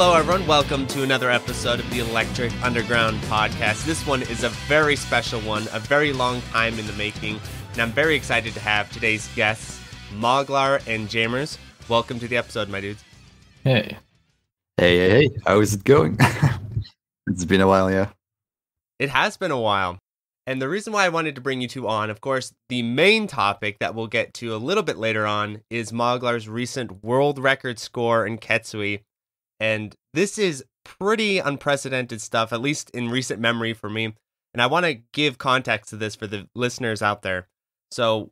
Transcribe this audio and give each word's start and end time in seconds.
Hello, 0.00 0.14
everyone. 0.14 0.46
Welcome 0.46 0.86
to 0.88 1.02
another 1.02 1.28
episode 1.28 1.80
of 1.80 1.90
the 1.90 1.98
Electric 1.98 2.52
Underground 2.62 3.20
podcast. 3.22 3.84
This 3.84 4.06
one 4.06 4.22
is 4.22 4.44
a 4.44 4.48
very 4.68 4.94
special 4.94 5.40
one, 5.40 5.64
a 5.72 5.80
very 5.80 6.12
long 6.12 6.40
time 6.52 6.78
in 6.78 6.86
the 6.86 6.92
making, 6.92 7.40
and 7.72 7.82
I'm 7.82 7.90
very 7.90 8.14
excited 8.14 8.54
to 8.54 8.60
have 8.60 8.88
today's 8.92 9.26
guests, 9.34 9.80
Moglar 10.14 10.86
and 10.86 11.10
Jaimers. 11.10 11.58
Welcome 11.88 12.20
to 12.20 12.28
the 12.28 12.36
episode, 12.36 12.68
my 12.68 12.80
dudes. 12.80 13.02
Hey. 13.64 13.98
Hey, 14.76 14.98
hey, 14.98 15.10
hey. 15.10 15.30
How 15.44 15.58
is 15.58 15.74
it 15.74 15.82
going? 15.82 16.16
it's 17.26 17.44
been 17.44 17.60
a 17.60 17.66
while, 17.66 17.90
yeah. 17.90 18.10
It 19.00 19.08
has 19.08 19.36
been 19.36 19.50
a 19.50 19.60
while. 19.60 19.98
And 20.46 20.62
the 20.62 20.68
reason 20.68 20.92
why 20.92 21.06
I 21.06 21.08
wanted 21.08 21.34
to 21.34 21.40
bring 21.40 21.60
you 21.60 21.66
two 21.66 21.88
on, 21.88 22.08
of 22.08 22.20
course, 22.20 22.54
the 22.68 22.82
main 22.82 23.26
topic 23.26 23.80
that 23.80 23.96
we'll 23.96 24.06
get 24.06 24.32
to 24.34 24.54
a 24.54 24.58
little 24.58 24.84
bit 24.84 24.96
later 24.96 25.26
on 25.26 25.62
is 25.70 25.90
Moglar's 25.90 26.48
recent 26.48 27.02
world 27.02 27.40
record 27.40 27.80
score 27.80 28.24
in 28.24 28.38
Ketsui. 28.38 29.00
And 29.60 29.94
this 30.14 30.38
is 30.38 30.64
pretty 30.84 31.38
unprecedented 31.38 32.20
stuff, 32.20 32.52
at 32.52 32.60
least 32.60 32.90
in 32.90 33.10
recent 33.10 33.40
memory 33.40 33.74
for 33.74 33.90
me. 33.90 34.14
And 34.54 34.62
I 34.62 34.66
want 34.66 34.86
to 34.86 35.00
give 35.12 35.38
context 35.38 35.90
to 35.90 35.96
this 35.96 36.14
for 36.14 36.26
the 36.26 36.48
listeners 36.54 37.02
out 37.02 37.22
there. 37.22 37.48
So, 37.90 38.30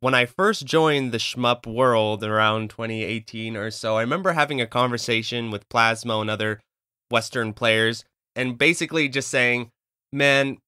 when 0.00 0.14
I 0.14 0.26
first 0.26 0.66
joined 0.66 1.12
the 1.12 1.18
shmup 1.18 1.64
world 1.64 2.24
around 2.24 2.70
2018 2.70 3.56
or 3.56 3.70
so, 3.70 3.96
I 3.96 4.00
remember 4.00 4.32
having 4.32 4.60
a 4.60 4.66
conversation 4.66 5.52
with 5.52 5.68
Plasmo 5.68 6.20
and 6.20 6.28
other 6.28 6.60
Western 7.08 7.52
players 7.52 8.04
and 8.34 8.58
basically 8.58 9.08
just 9.08 9.28
saying, 9.28 9.70
man, 10.12 10.58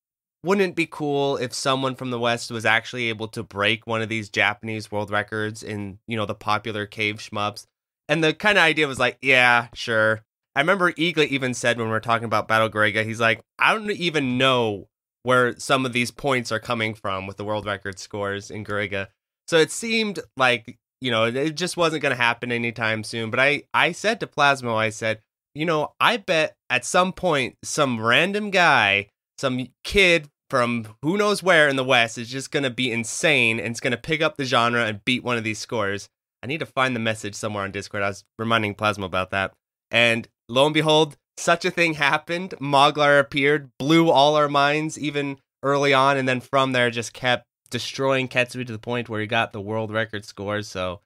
wouldn't 0.45 0.71
it 0.71 0.77
be 0.77 0.87
cool 0.87 1.37
if 1.39 1.53
someone 1.53 1.97
from 1.97 2.11
the 2.11 2.19
West 2.19 2.51
was 2.51 2.65
actually 2.65 3.09
able 3.09 3.29
to 3.29 3.43
break 3.43 3.87
one 3.87 4.03
of 4.03 4.09
these 4.09 4.29
Japanese 4.29 4.93
world 4.93 5.11
records 5.11 5.63
in, 5.63 5.99
you 6.07 6.17
know, 6.17 6.27
the 6.27 6.35
popular 6.35 6.87
cave 6.87 7.17
shmups? 7.17 7.67
And 8.09 8.23
the 8.23 8.35
kind 8.35 8.59
of 8.59 8.63
idea 8.63 8.87
was 8.87 8.99
like, 8.99 9.19
yeah, 9.23 9.69
sure. 9.75 10.23
I 10.55 10.61
remember 10.61 10.93
Eaglet 10.93 11.29
even 11.29 11.55
said 11.55 11.79
when 11.79 11.87
we 11.87 11.93
were 11.93 12.01
talking 12.01 12.27
about 12.27 12.49
Battle 12.49 12.71
Garegga, 12.71 13.05
he's 13.05 13.21
like, 13.21 13.41
I 13.59 13.75
don't 13.75 13.91
even 13.91 14.39
know 14.39 14.89
where 15.25 15.59
some 15.59 15.85
of 15.85 15.93
these 15.93 16.11
points 16.11 16.53
are 16.53 16.61
coming 16.61 16.95
from 16.95 17.27
with 17.27 17.39
the 17.39 17.45
world 17.45 17.67
record 17.67 17.99
scores 17.99 18.51
in 18.51 18.65
Garegga. 18.65 19.09
So 19.49 19.59
it 19.59 19.73
seemed 19.73 20.21
like, 20.37 20.79
you 21.01 21.11
know, 21.11 21.25
it 21.25 21.57
just 21.57 21.77
wasn't 21.77 22.03
going 22.03 22.15
to 22.15 22.23
happen 22.23 22.53
anytime 22.53 23.03
soon. 23.05 23.31
But 23.31 23.41
I, 23.41 23.63
I 23.73 23.93
said 23.93 24.21
to 24.21 24.27
Plasmo, 24.27 24.77
I 24.77 24.91
said, 24.91 25.21
you 25.55 25.65
know, 25.65 25.93
I 25.99 26.19
bet 26.19 26.55
at 26.71 26.85
some 26.85 27.13
point 27.13 27.57
some 27.65 28.01
random 28.01 28.51
guy, 28.51 29.09
some 29.39 29.69
kid 29.83 30.29
from 30.51 30.89
who 31.03 31.17
knows 31.17 31.43
where 31.43 31.69
in 31.69 31.77
the 31.77 31.85
West 31.85 32.19
is 32.19 32.29
just 32.29 32.51
going 32.51 32.63
to 32.63 32.71
be 32.71 32.93
insane 32.93 33.59
and 33.59 33.69
it's 33.69 33.81
going 33.81 33.91
to 33.93 33.97
pick 33.97 34.21
up 34.21 34.37
the 34.37 34.45
genre 34.45 34.85
and 34.85 35.05
beat 35.05 35.25
one 35.25 35.37
of 35.37 35.45
these 35.45 35.59
scores. 35.59 36.09
I 36.45 36.47
need 36.47 36.61
to 36.61 36.67
find 36.67 36.95
the 36.95 37.01
message 37.01 37.35
somewhere 37.35 37.65
on 37.65 37.71
Discord. 37.71 38.03
I 38.03 38.09
was 38.09 38.23
reminding 38.39 38.75
Plasmo 38.75 39.05
about 39.05 39.31
that. 39.31 39.55
And 39.91 40.29
lo 40.47 40.67
and 40.67 40.75
behold, 40.75 41.17
such 41.39 41.65
a 41.65 41.71
thing 41.71 41.95
happened. 41.95 42.53
Moglar 42.61 43.19
appeared, 43.19 43.71
blew 43.79 44.11
all 44.11 44.37
our 44.37 44.49
minds 44.49 44.99
even 44.99 45.39
early 45.63 45.95
on, 45.95 46.19
and 46.19 46.29
then 46.29 46.43
from 46.43 46.73
there 46.73 46.91
just 46.91 47.15
kept 47.15 47.47
destroying 47.71 48.29
Ketsui 48.29 48.67
to 48.67 48.73
the 48.73 48.79
point 48.79 49.09
where 49.09 49.23
he 49.23 49.27
got 49.27 49.55
the 49.55 49.61
world 49.61 49.91
record 49.91 50.27
scores. 50.27 50.69
So 50.69 51.01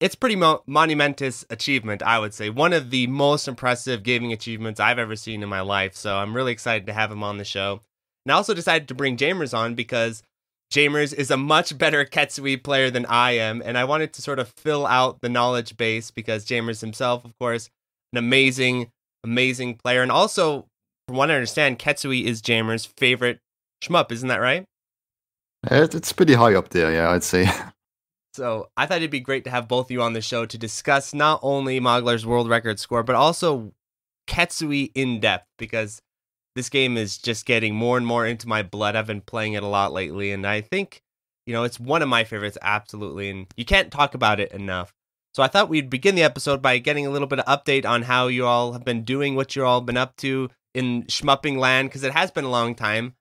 it's 0.00 0.14
pretty 0.14 0.36
mo- 0.36 0.62
monumentous 0.66 1.44
achievement, 1.50 2.02
I 2.02 2.18
would 2.18 2.32
say. 2.32 2.48
One 2.48 2.72
of 2.72 2.88
the 2.88 3.06
most 3.08 3.46
impressive 3.48 4.02
gaming 4.02 4.32
achievements 4.32 4.80
I've 4.80 4.98
ever 4.98 5.16
seen 5.16 5.42
in 5.42 5.50
my 5.50 5.60
life. 5.60 5.94
So 5.94 6.16
I'm 6.16 6.34
really 6.34 6.52
excited 6.52 6.86
to 6.86 6.94
have 6.94 7.12
him 7.12 7.22
on 7.22 7.36
the 7.36 7.44
show. 7.44 7.82
And 8.24 8.32
I 8.32 8.36
also 8.36 8.54
decided 8.54 8.88
to 8.88 8.94
bring 8.94 9.18
Jaimers 9.18 9.52
on 9.52 9.74
because 9.74 10.22
Jaimers 10.72 11.12
is 11.12 11.30
a 11.30 11.36
much 11.36 11.76
better 11.76 12.04
Ketsui 12.04 12.62
player 12.62 12.90
than 12.90 13.04
I 13.06 13.32
am. 13.32 13.62
And 13.64 13.76
I 13.76 13.84
wanted 13.84 14.14
to 14.14 14.22
sort 14.22 14.38
of 14.38 14.48
fill 14.48 14.86
out 14.86 15.20
the 15.20 15.28
knowledge 15.28 15.76
base 15.76 16.10
because 16.10 16.44
Jaimers 16.44 16.80
himself, 16.80 17.24
of 17.24 17.38
course, 17.38 17.68
an 18.12 18.18
amazing, 18.18 18.90
amazing 19.22 19.76
player. 19.76 20.02
And 20.02 20.10
also, 20.10 20.66
from 21.06 21.18
what 21.18 21.30
I 21.30 21.34
understand, 21.34 21.78
Ketsui 21.78 22.24
is 22.24 22.40
Jaimers' 22.40 22.86
favorite 22.86 23.38
shmup. 23.84 24.10
Isn't 24.10 24.28
that 24.28 24.40
right? 24.40 24.64
It's 25.64 26.12
pretty 26.12 26.34
high 26.34 26.54
up 26.54 26.70
there, 26.70 26.90
yeah, 26.90 27.10
I'd 27.10 27.24
say. 27.24 27.48
So 28.34 28.70
I 28.78 28.86
thought 28.86 28.96
it'd 28.96 29.10
be 29.10 29.20
great 29.20 29.44
to 29.44 29.50
have 29.50 29.68
both 29.68 29.88
of 29.88 29.90
you 29.90 30.00
on 30.00 30.14
the 30.14 30.22
show 30.22 30.46
to 30.46 30.56
discuss 30.56 31.12
not 31.12 31.40
only 31.42 31.78
Moglar's 31.80 32.24
world 32.24 32.48
record 32.48 32.80
score, 32.80 33.02
but 33.02 33.14
also 33.14 33.72
Ketsui 34.26 34.90
in 34.94 35.20
depth 35.20 35.46
because 35.58 36.00
this 36.54 36.68
game 36.68 36.96
is 36.96 37.18
just 37.18 37.46
getting 37.46 37.74
more 37.74 37.96
and 37.96 38.06
more 38.06 38.26
into 38.26 38.48
my 38.48 38.62
blood. 38.62 38.96
I've 38.96 39.06
been 39.06 39.20
playing 39.20 39.54
it 39.54 39.62
a 39.62 39.68
lot 39.68 39.92
lately, 39.92 40.32
and 40.32 40.46
I 40.46 40.60
think, 40.60 41.02
you 41.46 41.52
know, 41.52 41.64
it's 41.64 41.80
one 41.80 42.02
of 42.02 42.08
my 42.08 42.24
favorites, 42.24 42.58
absolutely. 42.60 43.30
And 43.30 43.46
you 43.56 43.64
can't 43.64 43.90
talk 43.90 44.14
about 44.14 44.40
it 44.40 44.52
enough. 44.52 44.92
So 45.34 45.42
I 45.42 45.48
thought 45.48 45.70
we'd 45.70 45.88
begin 45.88 46.14
the 46.14 46.22
episode 46.22 46.60
by 46.60 46.76
getting 46.78 47.06
a 47.06 47.10
little 47.10 47.26
bit 47.26 47.38
of 47.38 47.46
update 47.46 47.86
on 47.86 48.02
how 48.02 48.26
you 48.26 48.46
all 48.46 48.72
have 48.72 48.84
been 48.84 49.02
doing, 49.02 49.34
what 49.34 49.56
you 49.56 49.64
all 49.64 49.80
been 49.80 49.96
up 49.96 50.16
to 50.16 50.50
in 50.74 51.04
shmupping 51.04 51.56
land, 51.56 51.88
because 51.88 52.04
it 52.04 52.12
has 52.12 52.30
been 52.30 52.44
a 52.44 52.50
long 52.50 52.74
time. 52.74 53.14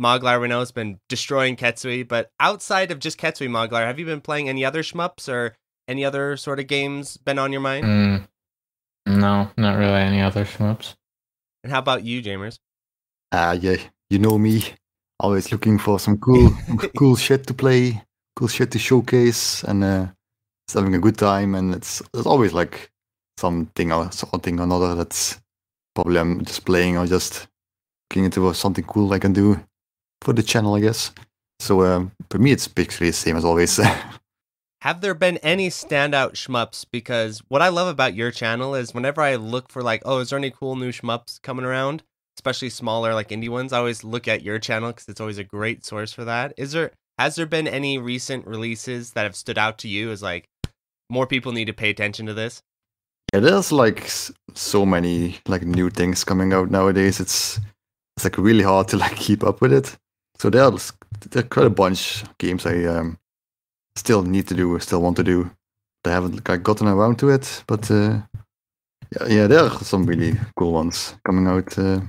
Moglar, 0.00 0.40
we 0.40 0.48
know, 0.48 0.58
has 0.58 0.72
been 0.72 0.98
destroying 1.08 1.54
Ketsui, 1.54 2.06
but 2.06 2.30
outside 2.40 2.90
of 2.90 2.98
just 2.98 3.18
Ketsui, 3.18 3.48
Moglar, 3.48 3.86
have 3.86 3.98
you 3.98 4.06
been 4.06 4.20
playing 4.20 4.48
any 4.48 4.64
other 4.64 4.82
shmups 4.82 5.28
or 5.28 5.54
any 5.86 6.04
other 6.04 6.36
sort 6.36 6.58
of 6.58 6.66
games 6.66 7.16
been 7.16 7.38
on 7.38 7.52
your 7.52 7.60
mind? 7.60 7.84
Mm, 7.86 8.28
no, 9.06 9.50
not 9.56 9.78
really 9.78 10.00
any 10.00 10.20
other 10.20 10.44
shmups. 10.44 10.94
And 11.62 11.72
how 11.72 11.78
about 11.78 12.04
you, 12.04 12.22
Jaimers? 12.22 12.58
Uh, 13.32 13.56
yeah, 13.58 13.76
you 14.10 14.18
know 14.18 14.36
me. 14.36 14.62
Always 15.18 15.50
looking 15.50 15.78
for 15.78 15.98
some 15.98 16.18
cool, 16.18 16.50
cool 16.98 17.16
shit 17.16 17.46
to 17.46 17.54
play, 17.54 18.02
cool 18.36 18.48
shit 18.48 18.70
to 18.72 18.78
showcase, 18.78 19.64
and 19.64 19.82
uh, 19.82 20.06
it's 20.66 20.74
having 20.74 20.94
a 20.94 20.98
good 20.98 21.16
time. 21.16 21.54
And 21.54 21.74
it's 21.74 22.02
there's 22.12 22.26
always 22.26 22.52
like 22.52 22.90
something 23.38 23.90
or 23.90 24.12
something 24.12 24.60
or 24.60 24.64
another 24.64 24.94
that's 24.94 25.40
probably 25.94 26.18
I'm 26.18 26.44
just 26.44 26.66
playing 26.66 26.98
or 26.98 27.06
just 27.06 27.48
looking 28.10 28.24
into 28.24 28.52
something 28.52 28.84
cool 28.84 29.12
I 29.14 29.18
can 29.18 29.32
do 29.32 29.58
for 30.20 30.34
the 30.34 30.42
channel, 30.42 30.74
I 30.74 30.80
guess. 30.80 31.12
So 31.58 31.82
um, 31.86 32.12
for 32.28 32.38
me, 32.38 32.52
it's 32.52 32.68
basically 32.68 33.08
the 33.08 33.14
same 33.14 33.36
as 33.36 33.44
always. 33.44 33.80
Have 34.82 35.00
there 35.00 35.14
been 35.14 35.38
any 35.38 35.70
standout 35.70 36.32
shmups? 36.32 36.84
Because 36.90 37.40
what 37.48 37.62
I 37.62 37.68
love 37.68 37.86
about 37.86 38.14
your 38.14 38.32
channel 38.32 38.74
is 38.74 38.92
whenever 38.92 39.22
I 39.22 39.36
look 39.36 39.70
for 39.70 39.80
like, 39.80 40.02
oh, 40.04 40.18
is 40.18 40.30
there 40.30 40.38
any 40.38 40.50
cool 40.50 40.74
new 40.76 40.90
shmups 40.90 41.40
coming 41.40 41.64
around? 41.64 42.02
Especially 42.36 42.70
smaller 42.70 43.14
like 43.14 43.28
indie 43.28 43.48
ones. 43.48 43.72
I 43.72 43.78
always 43.78 44.04
look 44.04 44.26
at 44.26 44.42
your 44.42 44.58
channel 44.58 44.90
because 44.90 45.08
it's 45.08 45.20
always 45.20 45.38
a 45.38 45.44
great 45.44 45.84
source 45.84 46.12
for 46.12 46.24
that. 46.24 46.54
Is 46.56 46.72
there 46.72 46.92
has 47.18 47.36
there 47.36 47.46
been 47.46 47.68
any 47.68 47.98
recent 47.98 48.46
releases 48.46 49.12
that 49.12 49.24
have 49.24 49.36
stood 49.36 49.58
out 49.58 49.78
to 49.78 49.88
you 49.88 50.10
as 50.10 50.22
like 50.22 50.48
more 51.10 51.26
people 51.26 51.52
need 51.52 51.66
to 51.66 51.72
pay 51.72 51.90
attention 51.90 52.26
to 52.26 52.34
this? 52.34 52.62
Yeah, 53.32 53.40
there's 53.40 53.72
like 53.72 54.10
so 54.54 54.84
many 54.84 55.38
like 55.46 55.62
new 55.62 55.90
things 55.90 56.24
coming 56.24 56.52
out 56.52 56.70
nowadays. 56.70 57.20
It's 57.20 57.60
it's 58.16 58.24
like 58.24 58.38
really 58.38 58.64
hard 58.64 58.88
to 58.88 58.96
like 59.04 59.16
keep 59.16 59.44
up 59.44 59.60
with 59.60 59.72
it. 59.72 59.96
So 60.38 60.50
there's 60.50 60.92
there's 61.30 61.48
quite 61.48 61.66
a 61.66 61.70
bunch 61.70 62.22
of 62.22 62.38
games 62.38 62.66
I 62.66 62.84
um, 62.84 63.18
still 63.96 64.22
need 64.22 64.48
to 64.48 64.54
do, 64.54 64.78
still 64.80 65.02
want 65.02 65.16
to 65.16 65.24
do. 65.24 65.50
I 66.04 66.10
haven't 66.10 66.48
like, 66.48 66.62
gotten 66.62 66.88
around 66.88 67.18
to 67.20 67.28
it, 67.28 67.62
but 67.66 67.88
uh, 67.90 68.20
yeah, 69.20 69.26
yeah, 69.28 69.46
there 69.46 69.60
are 69.60 69.70
some 69.84 70.04
really 70.04 70.36
cool 70.56 70.72
ones 70.72 71.14
coming 71.24 71.46
out. 71.46 71.78
Uh, 71.78 72.00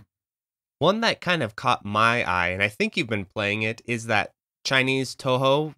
One 0.84 1.00
that 1.00 1.22
kind 1.22 1.42
of 1.42 1.56
caught 1.56 1.86
my 1.86 2.30
eye, 2.30 2.50
and 2.50 2.62
I 2.62 2.68
think 2.68 2.98
you've 2.98 3.08
been 3.08 3.24
playing 3.24 3.62
it, 3.62 3.82
is 3.86 4.08
that 4.08 4.32
Chinese 4.66 5.16
Touhou 5.16 5.76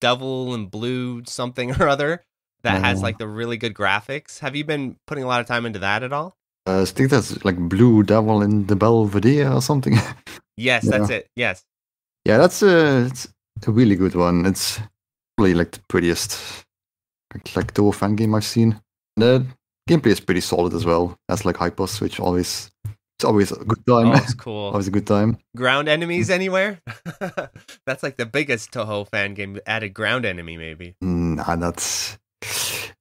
Devil 0.00 0.54
and 0.54 0.70
Blue 0.70 1.22
something 1.26 1.70
or 1.78 1.86
other 1.86 2.24
that 2.62 2.82
has 2.82 3.02
like 3.02 3.18
the 3.18 3.28
really 3.28 3.58
good 3.58 3.74
graphics. 3.74 4.38
Have 4.38 4.56
you 4.56 4.64
been 4.64 4.96
putting 5.06 5.22
a 5.22 5.26
lot 5.26 5.42
of 5.42 5.46
time 5.46 5.66
into 5.66 5.80
that 5.80 6.02
at 6.02 6.14
all? 6.14 6.34
uh, 6.66 6.80
I 6.80 6.84
think 6.86 7.10
that's 7.10 7.44
like 7.44 7.58
Blue 7.58 8.02
Devil 8.02 8.40
in 8.40 8.66
the 8.68 8.74
Belvedere 8.74 9.52
or 9.52 9.60
something. 9.60 9.96
Yes, 10.56 10.84
Yeah. 10.84 10.90
that's 10.92 11.10
it. 11.10 11.28
Yes. 11.36 11.62
yeah, 12.24 12.38
that's 12.38 12.62
a, 12.62 13.04
it's 13.04 13.28
a 13.66 13.70
really 13.70 13.96
good 13.96 14.14
one. 14.14 14.46
It's 14.46 14.80
probably 15.36 15.52
like 15.52 15.72
the 15.72 15.80
prettiest 15.90 16.64
like, 17.34 17.54
like 17.54 17.74
Touhou 17.74 17.94
fan 17.94 18.16
game 18.16 18.34
I've 18.34 18.46
seen. 18.46 18.80
The 19.16 19.44
gameplay 19.90 20.12
is 20.12 20.20
pretty 20.20 20.40
solid 20.40 20.72
as 20.72 20.86
well. 20.86 21.16
That's 21.28 21.44
like 21.44 21.56
Hypos, 21.56 22.00
which 22.00 22.18
always 22.18 22.70
it's 23.18 23.24
always 23.24 23.50
a 23.50 23.56
good 23.64 23.84
time. 23.84 24.12
Oh, 24.12 24.14
it's 24.14 24.32
cool. 24.34 24.68
always 24.72 24.86
a 24.86 24.92
good 24.92 25.06
time. 25.06 25.38
ground 25.56 25.88
enemies 25.88 26.30
anywhere? 26.30 26.80
That's 27.86 28.04
like 28.04 28.16
the 28.16 28.26
biggest 28.26 28.70
Touhou 28.70 29.08
fan 29.10 29.34
game. 29.34 29.58
Added 29.66 29.92
ground 29.92 30.24
enemy, 30.24 30.56
maybe. 30.56 30.94
Nah, 31.00 31.56
that's 31.56 32.16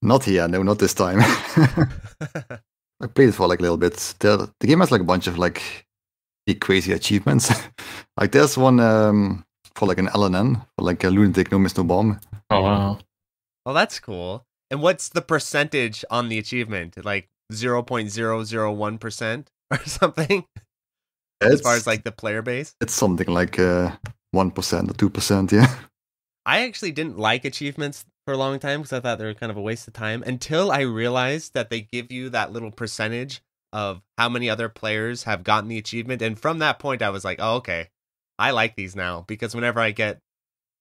not 0.01 0.23
here. 0.23 0.47
No, 0.47 0.63
not 0.63 0.79
this 0.79 0.95
time. 0.95 1.19
I 2.99 3.05
played 3.13 3.29
it 3.29 3.33
for 3.33 3.47
like 3.47 3.59
a 3.59 3.61
little 3.61 3.77
bit. 3.77 3.93
The, 4.17 4.51
the 4.59 4.65
game 4.65 4.79
has 4.79 4.91
like 4.91 5.01
a 5.01 5.03
bunch 5.03 5.27
of 5.27 5.37
like 5.37 5.61
big 6.47 6.61
crazy 6.61 6.93
achievements. 6.93 7.53
like 8.19 8.31
there's 8.31 8.57
one 8.57 8.79
um, 8.79 9.45
for 9.75 9.87
like 9.87 9.99
an 9.99 10.07
LNN 10.07 10.65
for 10.75 10.83
like 10.83 11.03
a 11.03 11.09
lunatic 11.09 11.51
no 11.51 11.59
miss 11.59 11.77
no 11.77 11.83
bomb. 11.83 12.19
Oh 12.49 12.61
wow. 12.61 12.97
well, 13.67 13.75
that's 13.75 13.99
cool. 13.99 14.47
And 14.71 14.81
what's 14.81 15.09
the 15.09 15.21
percentage 15.21 16.03
on 16.09 16.29
the 16.29 16.39
achievement? 16.39 17.05
Like 17.05 17.29
zero 17.53 17.83
point 17.83 18.09
zero 18.09 18.43
zero 18.43 18.71
one 18.71 18.97
percent 18.97 19.51
or 19.71 19.79
something? 19.85 20.45
As 21.41 21.61
far 21.61 21.75
as 21.75 21.85
like 21.85 22.03
the 22.03 22.11
player 22.11 22.41
base. 22.41 22.75
it's 22.81 22.93
something 22.93 23.27
like 23.27 23.59
uh, 23.59 23.91
one 24.31 24.51
or 24.55 24.93
two 24.93 25.09
percent. 25.09 25.51
Yeah. 25.51 25.73
I 26.45 26.61
actually 26.61 26.93
didn't 26.93 27.17
like 27.17 27.43
achievements 27.43 28.05
for 28.25 28.33
a 28.33 28.37
long 28.37 28.57
time 28.57 28.81
because 28.81 28.93
I 28.93 29.01
thought 29.01 29.19
they 29.19 29.25
were 29.25 29.33
kind 29.33 29.51
of 29.51 29.57
a 29.57 29.61
waste 29.61 29.87
of 29.87 29.93
time 29.93 30.23
until 30.23 30.71
I 30.71 30.81
realized 30.81 31.53
that 31.53 31.69
they 31.69 31.81
give 31.81 32.11
you 32.11 32.29
that 32.29 32.53
little 32.53 32.71
percentage 32.71 33.41
of 33.73 34.01
how 34.17 34.29
many 34.29 34.49
other 34.49 34.69
players 34.69 35.23
have 35.23 35.43
gotten 35.43 35.69
the 35.69 35.77
achievement. 35.77 36.21
And 36.21 36.39
from 36.39 36.59
that 36.59 36.79
point, 36.79 37.01
I 37.01 37.09
was 37.09 37.25
like, 37.25 37.39
oh, 37.41 37.57
okay, 37.57 37.89
I 38.39 38.51
like 38.51 38.75
these 38.75 38.95
now 38.95 39.25
because 39.27 39.53
whenever 39.53 39.79
I 39.79 39.91
get 39.91 40.19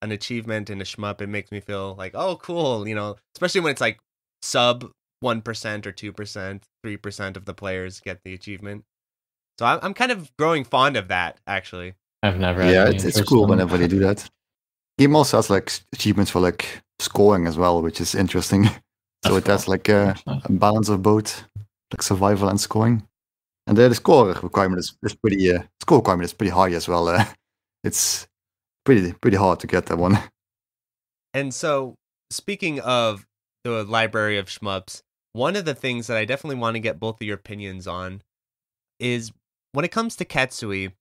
an 0.01 0.11
achievement 0.11 0.69
in 0.69 0.79
a 0.81 0.85
shmup, 0.85 1.21
it 1.21 1.27
makes 1.27 1.51
me 1.51 1.59
feel 1.59 1.95
like, 1.95 2.13
oh, 2.15 2.37
cool, 2.37 2.87
you 2.87 2.95
know, 2.95 3.17
especially 3.35 3.61
when 3.61 3.71
it's 3.71 3.81
like 3.81 3.99
sub 4.41 4.89
1% 5.23 5.85
or 5.85 5.91
2%, 5.91 6.61
3% 6.85 7.37
of 7.37 7.45
the 7.45 7.53
players 7.53 7.99
get 7.99 8.21
the 8.23 8.33
achievement. 8.33 8.83
So 9.59 9.65
I'm, 9.65 9.79
I'm 9.81 9.93
kind 9.93 10.11
of 10.11 10.31
growing 10.37 10.63
fond 10.63 10.97
of 10.97 11.07
that, 11.07 11.39
actually. 11.47 11.95
I've 12.23 12.39
never. 12.39 12.63
yeah, 12.63 12.85
any 12.85 12.95
it's, 12.95 13.05
it's 13.05 13.21
cool 13.21 13.47
whenever 13.47 13.77
they 13.77 13.87
do 13.87 13.99
that. 13.99 14.29
Game 14.97 15.15
also 15.15 15.37
has 15.37 15.49
like 15.49 15.71
achievements 15.93 16.31
for 16.31 16.39
like 16.39 16.81
scoring 16.99 17.47
as 17.47 17.57
well, 17.57 17.81
which 17.81 18.01
is 18.01 18.15
interesting. 18.15 18.65
so 19.25 19.33
That's 19.33 19.37
it 19.37 19.47
has 19.47 19.65
cool. 19.65 19.71
like 19.71 19.89
a, 19.89 20.15
a 20.25 20.51
balance 20.51 20.89
of 20.89 21.01
both, 21.01 21.43
like 21.91 22.01
survival 22.01 22.49
and 22.49 22.59
scoring. 22.59 23.07
And 23.67 23.77
uh, 23.77 23.89
the 23.89 23.95
score 23.95 24.27
requirement 24.27 24.79
is, 24.79 24.95
is 25.03 25.13
pretty 25.13 25.51
uh, 25.51 25.63
score 25.81 25.99
requirement 25.99 26.25
is 26.25 26.33
pretty 26.33 26.51
high 26.51 26.71
as 26.71 26.87
well. 26.87 27.07
Uh, 27.07 27.25
it's 27.83 28.27
pretty 28.85 29.13
pretty 29.13 29.37
hard 29.37 29.59
to 29.59 29.67
get 29.67 29.87
that 29.87 29.97
one. 29.97 30.17
And 31.33 31.53
so, 31.53 31.95
speaking 32.31 32.79
of 32.79 33.25
the 33.63 33.83
library 33.83 34.37
of 34.37 34.47
shmups, 34.47 35.01
one 35.33 35.55
of 35.55 35.65
the 35.65 35.75
things 35.75 36.07
that 36.07 36.17
I 36.17 36.25
definitely 36.25 36.57
want 36.57 36.75
to 36.75 36.79
get 36.79 36.99
both 36.99 37.21
of 37.21 37.27
your 37.27 37.35
opinions 37.35 37.87
on 37.87 38.21
is 38.99 39.31
when 39.71 39.85
it 39.85 39.91
comes 39.91 40.15
to 40.15 40.25
Ketsui, 40.25 40.93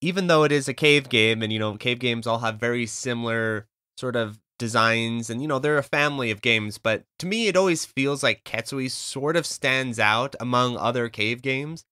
even 0.00 0.26
though 0.26 0.42
it 0.42 0.52
is 0.52 0.68
a 0.68 0.74
cave 0.74 1.08
game, 1.08 1.42
and 1.42 1.52
you 1.52 1.58
know, 1.58 1.76
cave 1.76 1.98
games 1.98 2.26
all 2.26 2.40
have 2.40 2.58
very 2.58 2.86
similar 2.86 3.66
sort 3.96 4.16
of 4.16 4.40
designs, 4.58 5.30
and 5.30 5.40
you 5.40 5.48
know, 5.48 5.58
they're 5.58 5.78
a 5.78 5.82
family 5.82 6.30
of 6.30 6.42
games, 6.42 6.78
but 6.78 7.04
to 7.18 7.26
me, 7.26 7.46
it 7.46 7.56
always 7.56 7.84
feels 7.84 8.22
like 8.22 8.44
Ketsui 8.44 8.90
sort 8.90 9.36
of 9.36 9.46
stands 9.46 9.98
out 9.98 10.34
among 10.40 10.76
other 10.76 11.08
cave 11.08 11.42
games. 11.42 11.84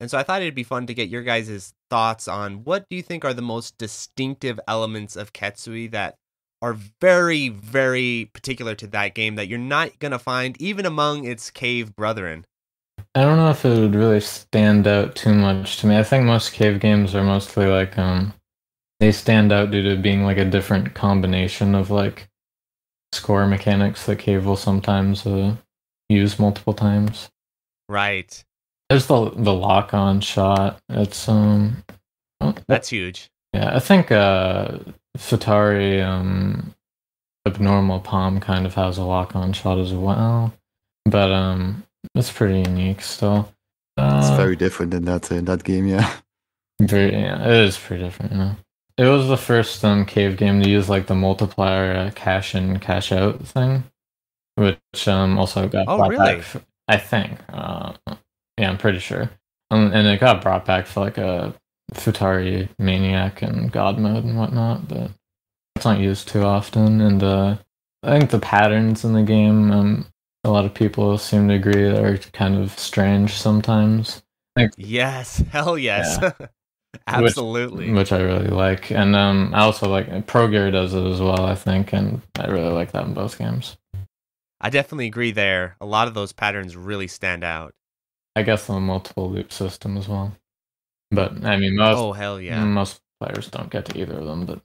And 0.00 0.08
so 0.10 0.16
I 0.16 0.22
thought 0.22 0.42
it'd 0.42 0.54
be 0.54 0.62
fun 0.62 0.86
to 0.86 0.94
get 0.94 1.08
your 1.08 1.22
guys' 1.22 1.74
thoughts 1.90 2.28
on 2.28 2.62
what 2.62 2.88
do 2.88 2.96
you 2.96 3.02
think 3.02 3.24
are 3.24 3.34
the 3.34 3.42
most 3.42 3.78
distinctive 3.78 4.60
elements 4.68 5.16
of 5.16 5.32
Ketsui 5.32 5.90
that 5.90 6.14
are 6.60 6.76
very, 7.00 7.48
very 7.48 8.30
particular 8.32 8.74
to 8.76 8.86
that 8.88 9.14
game 9.14 9.36
that 9.36 9.48
you're 9.48 9.58
not 9.58 9.98
going 9.98 10.12
to 10.12 10.18
find 10.18 10.60
even 10.60 10.86
among 10.86 11.24
its 11.24 11.50
cave 11.50 11.94
brethren. 11.94 12.44
I 13.14 13.22
don't 13.22 13.36
know 13.36 13.50
if 13.50 13.64
it 13.64 13.78
would 13.78 13.94
really 13.94 14.20
stand 14.20 14.86
out 14.86 15.14
too 15.14 15.34
much 15.34 15.78
to 15.78 15.86
me. 15.86 15.96
I 15.96 16.02
think 16.02 16.24
most 16.24 16.52
cave 16.52 16.80
games 16.80 17.14
are 17.14 17.24
mostly 17.24 17.66
like 17.66 17.96
um 17.98 18.34
they 19.00 19.12
stand 19.12 19.52
out 19.52 19.70
due 19.70 19.82
to 19.82 20.00
being 20.00 20.24
like 20.24 20.38
a 20.38 20.44
different 20.44 20.94
combination 20.94 21.74
of 21.74 21.90
like 21.90 22.28
score 23.12 23.46
mechanics 23.46 24.06
that 24.06 24.18
cave 24.18 24.44
will 24.44 24.56
sometimes 24.56 25.26
uh, 25.26 25.54
use 26.08 26.38
multiple 26.38 26.74
times. 26.74 27.28
Right. 27.88 28.44
There's 28.90 29.06
the 29.06 29.30
the 29.30 29.54
lock 29.54 29.94
on 29.94 30.20
shot. 30.20 30.80
It's 30.88 31.28
um 31.28 31.84
oh, 32.40 32.54
That's 32.66 32.88
huge. 32.88 33.30
yeah, 33.52 33.74
I 33.74 33.78
think 33.78 34.10
uh 34.10 34.78
Futari 35.18 36.02
um 36.02 36.74
abnormal 37.46 38.00
palm 38.00 38.40
kind 38.40 38.66
of 38.66 38.74
has 38.74 38.98
a 38.98 39.04
lock 39.04 39.34
on 39.34 39.52
shot 39.52 39.78
as 39.78 39.92
well. 39.92 40.52
But 41.06 41.32
um 41.32 41.84
it's 42.14 42.32
pretty 42.32 42.60
unique 42.68 43.02
still. 43.02 43.52
It's 43.96 44.30
Uh, 44.30 44.36
very 44.36 44.56
different 44.56 44.94
in 44.94 45.04
that 45.06 45.30
in 45.32 45.44
that 45.46 45.64
game. 45.64 45.86
Yeah, 45.86 46.08
Very, 46.80 47.12
yeah, 47.12 47.42
it 47.44 47.64
is 47.68 47.76
pretty 47.78 48.04
different. 48.04 48.32
You 48.32 48.38
know, 48.38 48.56
it 48.96 49.06
was 49.06 49.28
the 49.28 49.36
first 49.36 49.84
um 49.84 50.04
cave 50.06 50.36
game 50.36 50.62
to 50.62 50.68
use 50.68 50.88
like 50.88 51.06
the 51.06 51.14
multiplier 51.16 51.92
uh, 51.96 52.10
cash 52.14 52.54
in 52.54 52.78
cash 52.78 53.10
out 53.12 53.44
thing, 53.46 53.84
which 54.56 55.08
um 55.08 55.38
also 55.38 55.68
got 55.68 55.88
Oh, 55.88 55.96
brought 55.96 56.10
really? 56.10 56.36
back. 56.36 56.38
f- 56.38 56.64
I 56.86 56.96
think. 56.96 57.38
Uh, 57.52 57.92
yeah, 58.58 58.70
I'm 58.70 58.78
pretty 58.78 58.98
sure. 59.00 59.30
Um, 59.70 59.92
and 59.92 60.06
it 60.06 60.20
got 60.20 60.40
brought 60.42 60.64
back 60.64 60.86
for 60.86 61.00
like 61.00 61.18
a 61.18 61.54
Futari 61.94 62.68
Maniac 62.78 63.42
and 63.42 63.72
God 63.72 63.98
mode 63.98 64.24
and 64.24 64.38
whatnot, 64.38 64.88
but 64.88 65.10
it's 65.76 65.84
not 65.84 66.00
used 66.00 66.28
too 66.28 66.42
often. 66.42 67.00
And 67.00 67.22
uh, 67.22 67.56
I 68.02 68.18
think 68.18 68.30
the 68.30 68.38
patterns 68.38 69.04
in 69.04 69.12
the 69.12 69.22
game, 69.22 69.70
um, 69.70 70.06
a 70.44 70.50
lot 70.50 70.64
of 70.64 70.74
people 70.74 71.18
seem 71.18 71.48
to 71.48 71.54
agree 71.54 71.86
are 71.86 72.18
kind 72.32 72.56
of 72.56 72.78
strange 72.78 73.32
sometimes. 73.32 74.22
Yes. 74.76 75.38
Hell 75.50 75.78
yes. 75.78 76.18
Absolutely. 77.06 77.92
which 77.92 78.12
I 78.12 78.20
really 78.20 78.48
like. 78.48 78.90
And 78.90 79.14
um, 79.14 79.52
I 79.54 79.60
also 79.60 79.88
like 79.88 80.08
Progear 80.26 80.72
does 80.72 80.94
it 80.94 81.04
as 81.04 81.20
well. 81.20 81.44
I 81.44 81.54
think, 81.54 81.92
and 81.92 82.22
I 82.38 82.46
really 82.46 82.72
like 82.72 82.92
that 82.92 83.04
in 83.04 83.14
both 83.14 83.38
games. 83.38 83.76
I 84.60 84.70
definitely 84.70 85.06
agree 85.06 85.30
there. 85.30 85.76
A 85.80 85.86
lot 85.86 86.08
of 86.08 86.14
those 86.14 86.32
patterns 86.32 86.76
really 86.76 87.06
stand 87.06 87.44
out. 87.44 87.74
I 88.34 88.42
guess 88.42 88.66
the 88.66 88.80
multiple 88.80 89.30
loop 89.30 89.52
system 89.52 89.96
as 89.96 90.08
well. 90.08 90.32
But 91.10 91.44
I 91.44 91.56
mean, 91.56 91.76
most 91.76 91.98
oh, 91.98 92.12
hell 92.12 92.40
yeah. 92.40 92.64
most 92.64 93.00
players 93.20 93.48
don't 93.48 93.70
get 93.70 93.86
to 93.86 93.98
either 93.98 94.18
of 94.18 94.26
them. 94.26 94.60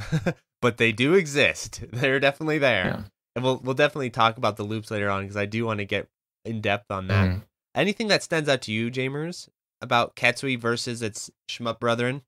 But 0.00 0.36
but 0.62 0.76
they 0.76 0.92
do 0.92 1.14
exist. 1.14 1.84
They're 1.92 2.20
definitely 2.20 2.58
there. 2.58 2.86
Yeah. 2.86 3.02
And 3.36 3.44
we'll 3.44 3.60
we'll 3.64 3.74
definitely 3.74 4.10
talk 4.10 4.36
about 4.36 4.56
the 4.56 4.64
loops 4.64 4.90
later 4.90 5.10
on 5.10 5.22
because 5.22 5.36
I 5.36 5.46
do 5.46 5.66
want 5.66 5.78
to 5.78 5.84
get 5.84 6.08
in 6.44 6.60
depth 6.60 6.90
on 6.90 7.08
that. 7.08 7.30
mhm. 7.30 7.42
Anything 7.74 8.06
that 8.08 8.22
stands 8.22 8.48
out 8.48 8.62
to 8.62 8.72
you, 8.72 8.88
Jaimers, 8.88 9.48
about 9.82 10.14
Ketsui 10.14 10.60
versus 10.60 11.02
its 11.02 11.30
shmup 11.50 11.80
brethren? 11.80 12.22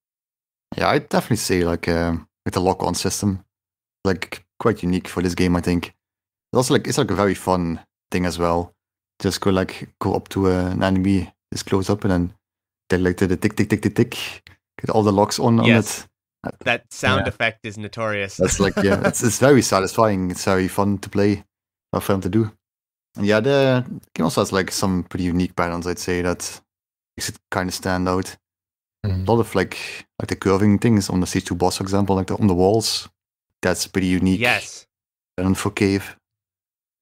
yeah, 0.76 0.88
I 0.88 0.98
definitely 0.98 1.36
see 1.36 1.64
like 1.64 1.88
um, 1.88 2.28
with 2.44 2.54
the 2.54 2.60
lock 2.60 2.82
on 2.82 2.94
system, 2.94 3.44
like 4.04 4.44
quite 4.58 4.82
unique 4.82 5.08
for 5.08 5.22
this 5.22 5.34
game. 5.34 5.56
I 5.56 5.60
think 5.60 5.88
it's 5.88 6.56
also 6.56 6.74
like 6.74 6.86
it's 6.86 6.98
like 6.98 7.10
a 7.10 7.14
very 7.14 7.34
fun 7.34 7.80
thing 8.10 8.26
as 8.26 8.38
well. 8.38 8.74
Just 9.20 9.40
go 9.40 9.50
like 9.50 9.88
go 10.00 10.14
up 10.14 10.28
to 10.30 10.48
uh, 10.48 10.70
an 10.70 10.82
enemy, 10.82 11.32
just 11.52 11.66
close 11.66 11.88
up, 11.88 12.04
and 12.04 12.10
then 12.10 12.34
they 12.90 12.99
like 12.99 13.16
the, 13.16 13.26
the 13.26 13.37
tick 13.37 13.57
tick 13.57 13.69
tick 13.69 13.83
tick 13.83 13.95
tick, 13.95 14.19
get 14.81 14.90
all 14.90 15.02
the 15.02 15.12
locks 15.12 15.38
on 15.38 15.62
Yes. 15.64 16.07
on 16.45 16.50
it. 16.50 16.57
That 16.64 16.93
sound 16.93 17.23
Yeah. 17.23 17.28
effect 17.28 17.64
is 17.66 17.76
notorious. 17.76 18.37
That's 18.37 18.61
like 18.61 18.76
yeah, 18.83 19.00
it's 19.09 19.23
it's 19.23 19.38
very 19.38 19.62
satisfying. 19.62 20.31
It's 20.31 20.45
very 20.45 20.69
fun 20.69 20.99
to 20.99 21.09
play, 21.09 21.45
or 21.93 22.00
fun 22.00 22.21
to 22.23 22.28
do. 22.28 22.52
And 23.16 23.26
yeah, 23.26 23.40
the 23.40 23.85
game 24.14 24.25
also 24.25 24.40
has 24.43 24.52
like 24.52 24.71
some 24.71 25.05
pretty 25.05 25.25
unique 25.25 25.57
patterns. 25.57 25.87
I'd 25.87 25.99
say 25.99 26.23
that 26.23 26.61
makes 27.16 27.28
it 27.31 27.37
kind 27.50 27.69
of 27.69 27.75
stand 27.75 28.09
out. 28.09 28.37
Mhm. 29.05 29.26
A 29.26 29.31
lot 29.33 29.40
of 29.40 29.55
like 29.55 30.07
like 30.21 30.28
the 30.28 30.37
curving 30.37 30.78
things 30.78 31.11
on 31.11 31.21
the 31.21 31.26
C2 31.26 31.57
boss, 31.59 31.78
for 31.78 31.83
example, 31.85 32.14
like 32.16 32.26
the, 32.28 32.37
on 32.37 32.47
the 32.47 32.55
walls. 32.55 33.09
That's 33.62 33.87
pretty 33.88 34.07
unique. 34.09 34.40
yes. 34.40 34.87
And 35.38 35.57
for 35.59 35.71
cave, 35.71 36.16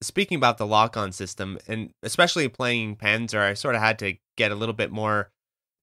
Speaking 0.03 0.37
about 0.37 0.59
the 0.59 0.67
lock 0.67 0.97
on 0.97 1.13
system, 1.13 1.59
and 1.67 1.91
especially 2.03 2.49
playing 2.49 2.97
Panzer, 2.97 3.41
I 3.41 3.55
sort 3.55 3.75
of 3.75 3.81
had 3.81 3.99
to 4.01 4.15
get 4.37 4.53
a 4.53 4.55
little 4.55 4.75
bit 4.75 4.91
more 4.93 5.31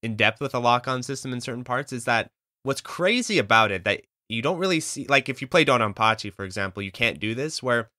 in 0.04 0.16
depth 0.16 0.42
with 0.42 0.54
the 0.54 0.60
lock 0.60 0.88
on 0.88 1.04
system 1.04 1.34
in 1.34 1.42
certain 1.42 1.64
parts. 1.64 1.94
Is 1.94 2.06
that 2.06 2.30
what's 2.64 2.82
crazy 2.82 3.38
about 3.38 3.72
it 3.72 3.84
that 3.86 4.02
you 4.30 4.42
don't 4.42 4.58
really 4.58 4.80
see? 4.80 5.06
Like 5.08 5.30
if 5.30 5.42
you 5.42 5.48
play 5.48 5.66
Dodonpachi, 5.66 6.34
for 6.34 6.46
example, 6.46 6.82
you 6.82 6.92
can't 6.92 7.20
do 7.20 7.36
this. 7.36 7.62
Where 7.62 7.90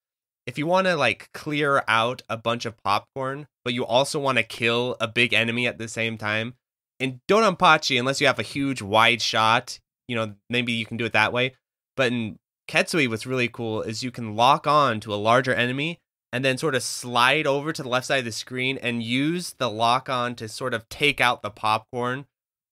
if 0.46 0.58
you 0.58 0.66
want 0.66 0.86
to 0.86 0.96
like 0.96 1.30
clear 1.32 1.84
out 1.86 2.22
a 2.28 2.36
bunch 2.36 2.64
of 2.66 2.82
popcorn, 2.82 3.46
but 3.64 3.74
you 3.74 3.84
also 3.84 4.18
want 4.18 4.38
to 4.38 4.44
kill 4.44 4.96
a 5.00 5.08
big 5.08 5.32
enemy 5.32 5.66
at 5.66 5.78
the 5.78 5.88
same 5.88 6.18
time, 6.18 6.54
in 6.98 7.20
Dodonpachi, 7.28 7.98
unless 7.98 8.20
you 8.20 8.26
have 8.26 8.38
a 8.38 8.44
huge 8.44 8.82
wide 8.82 9.22
shot, 9.22 9.78
you 10.08 10.16
know 10.16 10.34
maybe 10.50 10.72
you 10.72 10.86
can 10.86 10.96
do 10.96 11.04
it 11.04 11.12
that 11.12 11.32
way. 11.32 11.54
But 11.96 12.12
in 12.12 12.38
Ketsui, 12.68 13.08
what's 13.08 13.26
really 13.26 13.48
cool 13.48 13.82
is 13.82 14.02
you 14.02 14.10
can 14.10 14.36
lock 14.36 14.66
on 14.66 15.00
to 15.00 15.12
a 15.12 15.16
larger 15.16 15.54
enemy 15.54 16.00
and 16.32 16.44
then 16.44 16.56
sort 16.58 16.74
of 16.74 16.82
slide 16.82 17.46
over 17.46 17.72
to 17.72 17.82
the 17.82 17.88
left 17.88 18.06
side 18.06 18.20
of 18.20 18.24
the 18.24 18.32
screen 18.32 18.78
and 18.78 19.02
use 19.02 19.54
the 19.58 19.70
lock 19.70 20.08
on 20.08 20.34
to 20.36 20.48
sort 20.48 20.74
of 20.74 20.88
take 20.88 21.20
out 21.20 21.42
the 21.42 21.50
popcorn. 21.50 22.26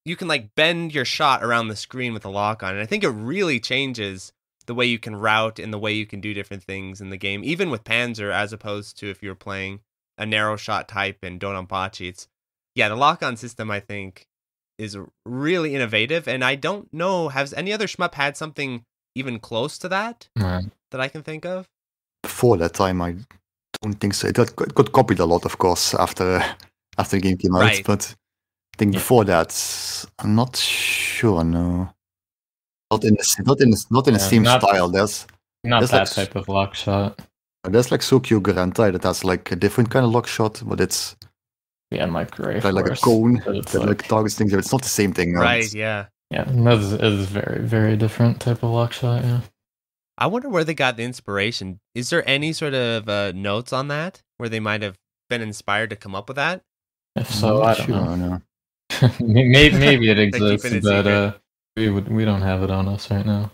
You 0.04 0.16
can 0.16 0.28
like 0.28 0.54
bend 0.54 0.94
your 0.94 1.04
shot 1.04 1.42
around 1.44 1.68
the 1.68 1.76
screen 1.76 2.14
with 2.14 2.22
the 2.22 2.30
lock 2.30 2.62
on. 2.62 2.72
And 2.72 2.80
I 2.80 2.86
think 2.86 3.04
it 3.04 3.10
really 3.10 3.60
changes 3.60 4.32
the 4.66 4.74
way 4.74 4.86
you 4.86 4.98
can 4.98 5.14
route 5.16 5.58
and 5.58 5.72
the 5.72 5.78
way 5.78 5.92
you 5.92 6.06
can 6.06 6.20
do 6.20 6.32
different 6.32 6.62
things 6.64 7.00
in 7.00 7.10
the 7.10 7.16
game, 7.16 7.42
even 7.44 7.70
with 7.70 7.84
Panzer, 7.84 8.32
as 8.32 8.52
opposed 8.52 8.96
to 8.98 9.10
if 9.10 9.22
you're 9.22 9.34
playing 9.34 9.80
a 10.16 10.24
narrow 10.24 10.56
shot 10.56 10.88
type 10.88 11.22
in 11.22 11.38
Dodonpachi. 11.38 12.08
It's 12.08 12.28
yeah, 12.74 12.88
the 12.88 12.96
lock 12.96 13.22
on 13.22 13.36
system 13.36 13.70
I 13.70 13.80
think 13.80 14.26
is 14.78 14.96
really 15.26 15.74
innovative. 15.74 16.26
And 16.26 16.42
I 16.42 16.54
don't 16.54 16.92
know, 16.94 17.28
has 17.28 17.52
any 17.52 17.72
other 17.72 17.86
shmup 17.86 18.14
had 18.14 18.36
something 18.36 18.84
even 19.14 19.38
close 19.38 19.76
to 19.78 19.88
that 19.88 20.28
Yeah. 20.38 20.62
that 20.92 21.00
I 21.00 21.08
can 21.08 21.22
think 21.22 21.44
of? 21.44 21.68
before 22.22 22.56
that 22.58 22.74
time, 22.74 23.02
I 23.02 23.16
don't 23.82 23.94
think 23.94 24.14
so. 24.14 24.28
It 24.28 24.34
got, 24.34 24.48
it 24.50 24.74
got 24.74 24.92
copied 24.92 25.20
a 25.20 25.24
lot, 25.24 25.44
of 25.44 25.58
course, 25.58 25.94
after 25.94 26.42
after 26.98 27.16
the 27.16 27.22
game 27.22 27.36
came 27.38 27.54
out. 27.54 27.62
Right. 27.62 27.84
But 27.84 28.14
I 28.74 28.76
think 28.78 28.92
Yeah. 28.94 29.00
before 29.00 29.24
that, 29.24 29.50
I'm 30.18 30.34
not 30.34 30.56
sure. 30.56 31.42
No, 31.44 31.88
not 32.90 33.04
in 33.04 33.14
the, 33.14 33.42
not 33.46 33.60
in 33.60 33.70
the, 33.70 33.84
not 33.90 34.06
in 34.08 34.14
the 34.14 34.20
Yeah, 34.20 34.26
same 34.26 34.42
not- 34.42 34.62
style. 34.62 34.88
There's 34.88 35.26
Not 35.64 35.80
There's 35.80 35.90
that 35.90 36.16
like 36.16 36.28
type 36.28 36.36
of 36.36 36.48
lock 36.48 36.74
shot. 36.74 37.20
there's 37.64 37.90
like 37.90 38.00
Soukyugurentai 38.00 38.92
that 38.92 39.02
has 39.04 39.24
like 39.24 39.52
a 39.52 39.56
different 39.56 39.90
kind 39.90 40.06
of 40.06 40.12
lock 40.12 40.26
shot, 40.26 40.62
but 40.64 40.80
it's 40.80 41.16
Yeah, 41.90 42.04
and 42.04 42.12
like 42.14 42.38
Ray 42.38 42.60
like, 42.60 42.72
like 42.74 42.86
a 42.90 42.96
cone 42.96 43.34
that 43.44 43.74
like, 43.74 43.86
like, 43.86 44.08
targets 44.08 44.36
things. 44.36 44.52
It's 44.54 44.72
not 44.72 44.82
the 44.82 44.88
same 44.88 45.12
thing. 45.12 45.34
no. 45.34 45.40
Right, 45.40 45.70
yeah. 45.74 46.06
yeah, 46.30 46.44
that 46.44 46.78
is, 46.78 46.92
it 46.92 47.02
is 47.04 47.26
very 47.26 47.60
very 47.60 47.96
different 47.96 48.40
type 48.40 48.62
of 48.62 48.70
lock 48.70 48.92
shot. 48.94 49.22
Yeah. 49.24 49.40
I 50.20 50.26
wonder 50.26 50.50
where 50.50 50.64
they 50.64 50.74
got 50.74 50.98
the 50.98 51.02
inspiration. 51.02 51.80
Is 51.94 52.10
there 52.10 52.28
any 52.28 52.52
sort 52.52 52.74
of 52.74 53.08
uh, 53.08 53.32
notes 53.32 53.72
on 53.72 53.88
that 53.88 54.22
where 54.36 54.50
they 54.50 54.60
might 54.60 54.82
have 54.82 54.98
been 55.30 55.40
inspired 55.40 55.88
to 55.90 55.96
come 55.96 56.14
up 56.14 56.28
with 56.28 56.36
that? 56.36 56.60
If 57.16 57.30
so, 57.30 57.62
I 57.62 57.74
don't 57.74 57.86
sure, 57.86 58.16
know. 58.16 58.42
no. 59.00 59.10
maybe, 59.20 59.78
maybe 59.78 60.10
it 60.10 60.18
exists, 60.20 60.66
it 60.66 60.82
but 60.82 61.06
uh, 61.06 61.32
we 61.76 61.88
would 61.88 62.08
we 62.08 62.26
don't 62.26 62.42
have 62.42 62.62
it 62.62 62.70
on 62.70 62.86
us 62.86 63.10
right 63.10 63.24
now. 63.24 63.50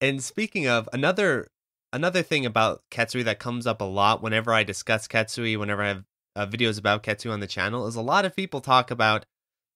And 0.00 0.22
speaking 0.22 0.66
of 0.66 0.88
another 0.92 1.48
another 1.92 2.22
thing 2.22 2.44
about 2.44 2.82
Ketsui 2.90 3.22
that 3.24 3.38
comes 3.38 3.66
up 3.66 3.80
a 3.80 3.84
lot 3.84 4.20
whenever 4.20 4.52
I 4.52 4.64
discuss 4.64 5.06
Ketsui, 5.06 5.56
whenever 5.56 5.82
I 5.82 5.88
have 5.88 6.04
uh, 6.34 6.46
videos 6.46 6.78
about 6.78 7.04
Ketsui 7.04 7.32
on 7.32 7.40
the 7.40 7.46
channel, 7.46 7.86
is 7.86 7.96
a 7.96 8.02
lot 8.02 8.24
of 8.24 8.34
people 8.34 8.60
talk 8.60 8.90
about, 8.90 9.26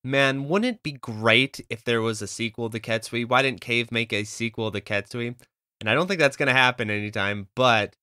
man, 0.03 0.49
wouldn't 0.49 0.77
it 0.77 0.83
be 0.83 0.93
great 0.93 1.61
if 1.71 1.85
there 1.85 2.03
was 2.03 2.21
a 2.23 2.27
sequel 2.27 2.71
to 2.71 2.81
Ketsui? 2.81 3.29
Why 3.29 3.43
didn't 3.43 3.61
Cave 3.61 3.93
make 3.93 4.13
a 4.13 4.25
sequel 4.25 4.73
to 4.73 4.81
Ketsui? 4.81 5.37
And 5.81 5.91
I 5.91 5.95
don't 5.95 6.07
think 6.07 6.21
that's 6.21 6.37
going 6.37 6.49
to 6.49 6.53
happen 6.55 6.91
anytime. 6.91 7.49
But 7.57 7.95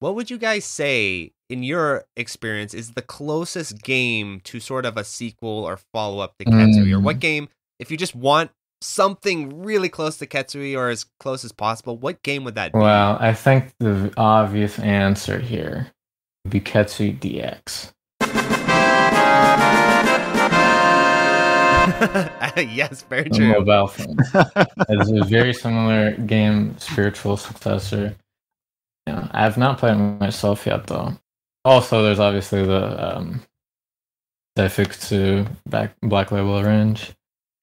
what 0.00 0.14
would 0.14 0.30
you 0.30 0.38
guys 0.38 0.64
say, 0.64 1.32
in 1.50 1.62
your 1.62 2.04
experience, 2.16 2.74
is 2.74 2.92
the 2.92 3.02
closest 3.02 3.82
game 3.82 4.40
to 4.44 4.60
sort 4.60 4.84
of 4.86 4.96
a 4.96 5.04
sequel 5.04 5.64
or 5.64 5.78
follow 5.92 6.20
up 6.20 6.36
to 6.38 6.44
Ketsui? 6.44 6.92
Or 6.92 7.00
what 7.00 7.16
Mm. 7.16 7.20
game, 7.20 7.48
if 7.78 7.90
you 7.90 7.96
just 7.96 8.14
want 8.14 8.50
something 8.80 9.62
really 9.62 9.88
close 9.88 10.16
to 10.18 10.26
Ketsui 10.26 10.76
or 10.76 10.88
as 10.88 11.04
close 11.18 11.44
as 11.44 11.52
possible, 11.52 11.96
what 11.96 12.22
game 12.22 12.44
would 12.44 12.54
that 12.54 12.72
be? 12.72 12.78
Well, 12.78 13.16
I 13.20 13.34
think 13.34 13.72
the 13.80 14.12
obvious 14.16 14.78
answer 14.78 15.38
here 15.40 15.88
would 16.44 16.52
be 16.52 16.60
Ketsui 16.60 17.18
DX. 17.18 17.92
yes, 22.56 23.02
very 23.02 23.24
the 23.28 23.36
true. 23.36 23.48
mobile 23.52 23.86
phone. 23.88 24.16
It's 24.88 25.10
a 25.10 25.24
very 25.24 25.52
similar 25.54 26.12
game, 26.12 26.76
spiritual 26.78 27.36
successor. 27.36 28.14
Yeah, 29.06 29.28
I 29.32 29.42
have 29.42 29.56
not 29.56 29.78
played 29.78 29.94
it 29.94 30.20
myself 30.20 30.66
yet, 30.66 30.86
though. 30.86 31.16
Also, 31.64 32.02
there's 32.02 32.18
obviously 32.18 32.64
the 32.64 33.16
um, 33.16 33.42
Daifukkatsu 34.56 35.48
back 35.68 35.94
Black 36.02 36.30
Label 36.32 36.62
range. 36.62 37.12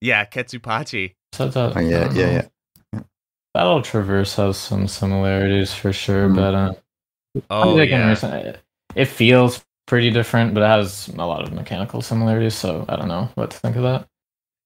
Yeah, 0.02 0.26
Ketsupachi. 0.26 1.16
So 1.34 1.48
that, 1.50 1.76
Oh, 1.76 1.80
yeah, 1.80 2.12
yeah, 2.14 2.48
yeah. 2.94 3.00
Battle 3.54 3.82
Traverse 3.82 4.36
has 4.36 4.58
some 4.58 4.88
similarities 4.88 5.74
for 5.74 5.92
sure, 5.94 6.30
Mm. 6.30 6.36
but 6.36 6.56
uh, 6.56 6.74
Oh, 7.50 7.80
yeah. 7.82 8.10
recent- 8.10 8.58
it 8.96 9.06
feels 9.06 9.65
pretty 9.86 10.12
different, 10.12 10.54
but 10.54 10.64
it 10.64 10.68
has 10.68 11.08
a 11.10 11.26
lot 11.26 11.44
of 11.44 11.54
mechanical 11.54 12.02
similarities. 12.02 12.56
So 12.56 12.86
I 12.90 12.96
don't 12.96 13.08
know 13.08 13.30
what 13.36 13.52
to 13.52 13.58
think 13.58 13.76
of 13.76 13.84
that. 13.84 14.08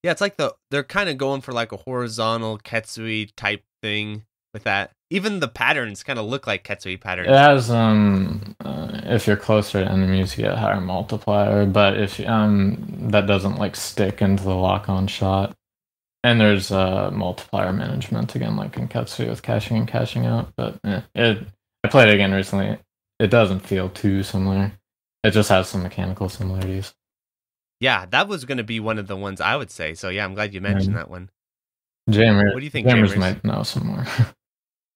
Yeah, 0.04 0.12
it's 0.12 0.22
like 0.22 0.38
the 0.38 0.56
they're 0.72 0.84
kind 0.84 1.10
of 1.10 1.18
going 1.18 1.42
for 1.42 1.52
like 1.52 1.72
a 1.72 1.78
horizontal 1.78 2.58
Ketsui 2.58 3.32
type 3.36 3.64
thing 3.82 4.24
with 4.54 4.64
that. 4.64 4.92
Even 5.10 5.40
the 5.40 5.48
patterns 5.48 6.04
kind 6.04 6.20
of 6.20 6.26
look 6.26 6.48
like 6.48 6.64
Ketsui 6.64 7.00
patterns. 7.00 7.28
It 7.28 7.34
has 7.34 7.70
um, 7.70 8.56
uh, 8.64 9.02
if 9.06 9.28
you're 9.28 9.36
closer 9.36 9.84
to 9.84 9.92
enemies, 9.92 10.38
you 10.38 10.44
get 10.44 10.54
a 10.54 10.58
higher 10.58 10.80
multiplier, 10.80 11.66
but 11.66 11.98
if 11.98 12.20
um, 12.22 12.78
that 13.12 13.26
doesn't 13.26 13.58
like 13.58 13.76
stick 13.76 14.22
into 14.22 14.44
the 14.44 14.56
lock-on 14.56 15.08
shot. 15.08 15.56
And 16.22 16.42
there's 16.42 16.70
uh 16.70 17.12
multiplier 17.12 17.72
management 17.72 18.36
again, 18.36 18.58
like 18.58 18.76
in 18.76 18.90
Ketsui 18.90 19.30
with 19.30 19.42
cashing 19.42 19.78
and 19.78 19.88
cashing 19.88 20.26
out. 20.26 20.52
But 20.58 20.78
eh, 20.84 21.02
it, 21.16 21.48
I 21.84 21.88
played 21.88 22.10
it 22.10 22.16
again 22.16 22.34
recently. 22.34 22.78
It 23.20 23.28
doesn't 23.28 23.62
feel 23.62 23.90
too 23.90 24.24
similar. 24.24 24.74
It 25.24 25.32
just 25.32 25.50
has 25.50 25.68
some 25.68 25.84
mechanical 25.84 26.30
similarities. 26.30 26.94
Yeah, 27.82 28.06
that 28.08 28.28
was 28.28 28.46
going 28.46 28.58
to 28.58 28.64
be 28.64 28.80
one 28.80 28.98
of 29.00 29.08
the 29.08 29.16
ones 29.16 29.40
I 29.42 29.56
would 29.56 29.72
say. 29.72 29.94
So 29.94 30.10
yeah, 30.10 30.24
I'm 30.26 30.34
glad 30.34 30.54
you 30.54 30.62
mentioned 30.62 30.96
that 30.96 31.10
one. 31.10 31.30
Jammer. 32.10 32.52
What 32.54 32.60
do 32.60 32.64
you 32.66 32.70
think, 32.70 32.88
Jaimers 32.88 33.12
Jaimers? 33.12 33.18
might 33.20 33.44
know 33.44 33.64
some 33.64 33.88
more. 33.88 34.06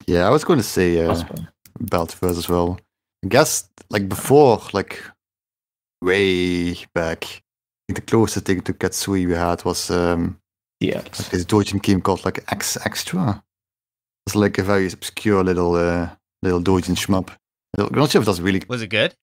Yeah, 0.05 0.27
I 0.27 0.29
was 0.31 0.43
going 0.43 0.59
to 0.59 0.63
say 0.63 0.99
uh, 1.01 1.07
Possibly. 1.07 1.47
Beltverse 1.81 2.37
as 2.37 2.49
well. 2.49 2.77
I 3.23 3.29
guess 3.29 3.69
like 3.89 4.09
before, 4.09 4.61
like 4.73 5.01
way 6.01 6.73
back, 6.93 7.23
I 7.23 7.39
think 7.87 7.95
the 7.95 8.01
closest 8.01 8.45
thing 8.45 8.59
to 8.61 8.73
Ketsui 8.73 9.25
we 9.27 9.33
had 9.33 9.63
was 9.63 9.89
um, 9.89 10.37
Yeah. 10.81 10.97
like 10.97 11.29
this 11.29 11.45
Dojin 11.45 11.81
game 11.81 12.01
called 12.01 12.25
like 12.25 12.43
X 12.51 12.77
Extra. 12.85 13.41
It's 14.27 14.35
like 14.35 14.57
a 14.57 14.63
very 14.63 14.87
obscure 14.91 15.43
little 15.43 15.75
uh, 15.75 16.09
little 16.41 16.61
Dojin 16.61 16.95
shmup. 16.95 17.29
I'm 17.77 17.87
not 17.97 18.09
sure 18.11 18.19
if 18.21 18.25
that's 18.25 18.39
really. 18.41 18.61
Was 18.67 18.81
it 18.81 18.87
good? 18.87 19.15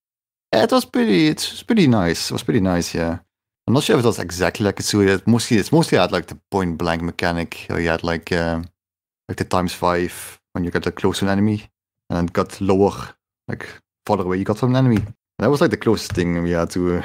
Yeah, 0.53 0.63
it 0.63 0.71
was 0.71 0.85
pretty. 0.85 1.27
It 1.27 1.37
was 1.37 1.63
pretty 1.63 1.87
nice. 1.87 2.29
It 2.29 2.33
was 2.33 2.43
pretty 2.43 2.59
nice. 2.59 2.93
Yeah. 2.93 3.19
I'm 3.67 3.73
not 3.73 3.83
sure 3.83 3.97
if 3.97 4.03
it 4.03 4.07
was 4.07 4.19
exactly 4.19 4.65
like 4.65 4.75
Ketsui. 4.75 5.07
It 5.07 5.27
mostly 5.27 5.57
it's 5.57 5.71
mostly 5.71 5.97
had 5.97 6.11
like 6.11 6.27
the 6.27 6.39
point 6.49 6.77
blank 6.77 7.01
mechanic. 7.01 7.65
Where 7.67 7.79
you 7.79 7.89
had 7.89 8.03
like 8.03 8.31
um, 8.31 8.65
like 9.29 9.37
the 9.37 9.45
times 9.45 9.73
five 9.73 10.39
when 10.53 10.63
you 10.63 10.71
got 10.71 10.83
the 10.83 10.91
close 10.91 11.19
to 11.19 11.25
an 11.25 11.31
enemy, 11.31 11.69
and 12.09 12.17
then 12.17 12.25
got 12.25 12.59
lower 12.59 12.93
like 13.47 13.67
farther 14.05 14.23
away 14.23 14.37
you 14.37 14.43
got 14.43 14.57
from 14.57 14.75
an 14.75 14.85
enemy. 14.85 15.03
That 15.39 15.49
was 15.49 15.61
like 15.61 15.71
the 15.71 15.77
closest 15.77 16.13
thing 16.13 16.41
we 16.43 16.51
had 16.51 16.69
to 16.71 16.97
uh, 16.97 17.01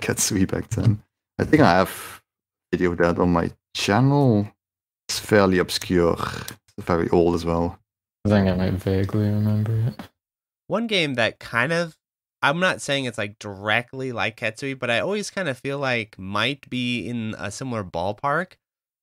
Ketsui 0.00 0.50
back 0.50 0.68
then. 0.70 1.02
I 1.38 1.44
think 1.44 1.62
I 1.62 1.76
have 1.78 2.20
video 2.72 2.92
of 2.92 2.98
that 2.98 3.18
on 3.18 3.32
my 3.32 3.50
channel. 3.74 4.48
It's 5.08 5.18
fairly 5.18 5.58
obscure. 5.58 6.16
It's 6.76 6.86
very 6.86 7.08
old 7.10 7.34
as 7.34 7.44
well. 7.44 7.78
I 8.26 8.28
think 8.28 8.48
I 8.48 8.54
might 8.54 8.74
vaguely 8.74 9.28
remember 9.28 9.72
it. 9.86 9.94
One 10.66 10.86
game 10.86 11.14
that 11.14 11.38
kind 11.38 11.72
of 11.72 11.96
I'm 12.42 12.60
not 12.60 12.80
saying 12.80 13.04
it's 13.04 13.18
like 13.18 13.38
directly 13.38 14.12
like 14.12 14.38
Ketsui, 14.38 14.78
but 14.78 14.90
I 14.90 15.00
always 15.00 15.30
kind 15.30 15.48
of 15.48 15.58
feel 15.58 15.78
like 15.78 16.18
might 16.18 16.68
be 16.70 17.08
in 17.08 17.34
a 17.38 17.50
similar 17.50 17.82
ballpark 17.82 18.52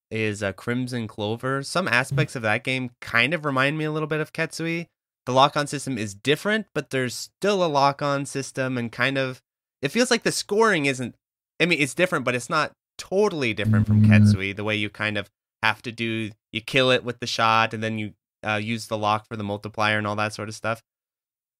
is 0.09 0.41
a 0.41 0.53
Crimson 0.53 1.07
Clover. 1.07 1.63
Some 1.63 1.87
aspects 1.87 2.35
of 2.35 2.41
that 2.43 2.63
game 2.63 2.91
kind 3.01 3.33
of 3.33 3.43
remind 3.43 3.77
me 3.77 3.85
a 3.85 3.91
little 3.91 4.07
bit 4.07 4.21
of 4.21 4.31
Ketsui. 4.31 4.87
The 5.25 5.33
lock-on 5.33 5.67
system 5.67 5.97
is 5.97 6.13
different, 6.13 6.67
but 6.73 6.91
there's 6.91 7.15
still 7.15 7.63
a 7.63 7.67
lock-on 7.67 8.25
system 8.25 8.77
and 8.77 8.91
kind 8.91 9.17
of 9.17 9.41
it 9.81 9.89
feels 9.89 10.11
like 10.11 10.23
the 10.23 10.31
scoring 10.31 10.85
isn't 10.85 11.15
I 11.59 11.65
mean 11.65 11.81
it's 11.81 11.93
different, 11.93 12.25
but 12.25 12.35
it's 12.35 12.49
not 12.49 12.71
totally 12.97 13.53
different 13.53 13.87
from. 13.87 14.05
Ketsui. 14.05 14.55
The 14.55 14.63
way 14.63 14.75
you 14.75 14.89
kind 14.89 15.17
of 15.17 15.29
have 15.63 15.81
to 15.81 15.91
do 15.91 16.31
you 16.51 16.61
kill 16.61 16.91
it 16.91 17.03
with 17.03 17.19
the 17.19 17.27
shot 17.27 17.73
and 17.73 17.83
then 17.83 17.97
you 17.97 18.13
uh, 18.47 18.59
use 18.61 18.87
the 18.87 18.97
lock 18.97 19.27
for 19.27 19.35
the 19.35 19.43
multiplier 19.43 19.97
and 19.97 20.07
all 20.07 20.15
that 20.15 20.33
sort 20.33 20.47
of 20.47 20.55
stuff. 20.55 20.81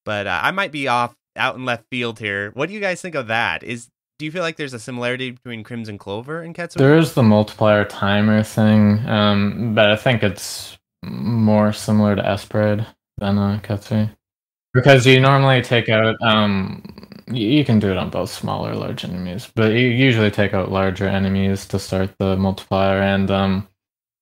But 0.06 0.28
uh, 0.28 0.40
I 0.42 0.52
might 0.52 0.72
be 0.72 0.88
off 0.88 1.16
out 1.36 1.56
in 1.56 1.66
left 1.66 1.86
field 1.90 2.20
here. 2.20 2.52
What 2.54 2.68
do 2.68 2.74
you 2.74 2.80
guys 2.80 3.02
think 3.02 3.16
of 3.16 3.28
that? 3.28 3.64
Is 3.64 3.90
do 4.18 4.26
you 4.26 4.32
feel 4.32 4.44
like 4.44 4.56
there's 4.56 4.74
a 4.74 4.80
similarity 4.80 5.32
between 5.32 5.64
Crimson 5.64 5.98
Clover 5.98 6.42
and 6.42 6.56
Ketsui? 6.56 6.78
There 6.78 6.98
is 6.98 7.14
the 7.14 7.24
multiplier 7.24 7.84
timer 7.84 8.44
thing, 8.44 9.06
um, 9.08 9.76
but 9.76 9.92
I 9.92 9.98
think 9.98 10.24
it's 10.24 10.78
more 11.04 11.74
similar 11.74 12.16
to 12.16 12.26
Esprade 12.26 12.86
than 13.18 13.38
uh. 13.38 14.08
Because 14.74 15.06
you 15.06 15.20
normally 15.20 15.62
take 15.62 15.90
out, 15.90 16.16
um, 16.22 17.08
you 17.28 17.64
can 17.66 17.80
do 17.80 17.92
it 17.92 17.98
on 17.98 18.10
both 18.10 18.30
small 18.30 18.66
or 18.66 18.76
large 18.76 19.04
enemies, 19.04 19.50
but 19.54 19.72
you 19.72 19.88
usually 19.88 20.32
take 20.32 20.54
out 20.54 20.72
larger 20.72 21.08
enemies 21.08 21.66
to 21.68 21.80
start 21.80 22.12
the 22.18 22.38
multiplier, 22.38 23.02
and 23.02 23.30
um, 23.32 23.68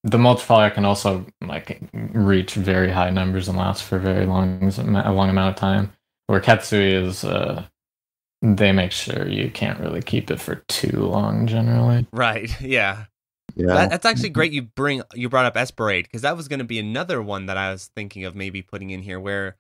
the 0.04 0.18
multiplier 0.18 0.70
can 0.70 0.86
also 0.86 1.26
like 1.42 1.82
reach 1.94 2.56
very 2.56 2.92
high 2.92 3.10
numbers 3.10 3.48
and 3.48 3.58
last 3.58 3.84
for 3.84 4.00
very 4.00 4.26
long, 4.26 4.62
a 4.64 5.14
long 5.14 5.30
amount 5.30 5.56
of 5.56 5.60
time. 5.60 5.92
Where 6.28 6.40
Ketsui 6.42 6.94
is, 7.06 7.24
uh, 7.24 7.66
they 8.42 8.72
make 8.72 8.92
sure 8.92 9.28
you 9.28 9.50
can't 9.52 9.80
really 9.80 10.02
keep 10.02 10.32
it 10.32 10.40
for 10.40 10.56
too 10.68 11.00
long 11.06 11.48
generally. 11.48 12.08
Right. 12.12 12.50
Yeah. 12.62 13.06
Yeah. 13.56 13.68
That, 13.68 13.90
that's 13.92 14.06
actually 14.06 14.30
great. 14.30 14.52
You 14.52 14.64
bring 14.64 15.04
you 15.14 15.30
brought 15.30 15.46
up 15.46 15.56
Esprade 15.58 16.06
because 16.06 16.24
that 16.24 16.36
was 16.36 16.48
going 16.48 16.60
to 16.60 16.66
be 16.66 16.80
another 16.80 17.22
one 17.22 17.46
that 17.48 17.58
I 17.58 17.72
was 17.72 17.92
thinking 17.96 18.26
of 18.26 18.36
maybe 18.36 18.62
putting 18.62 18.90
in 18.90 19.02
here, 19.04 19.20
where 19.20 19.58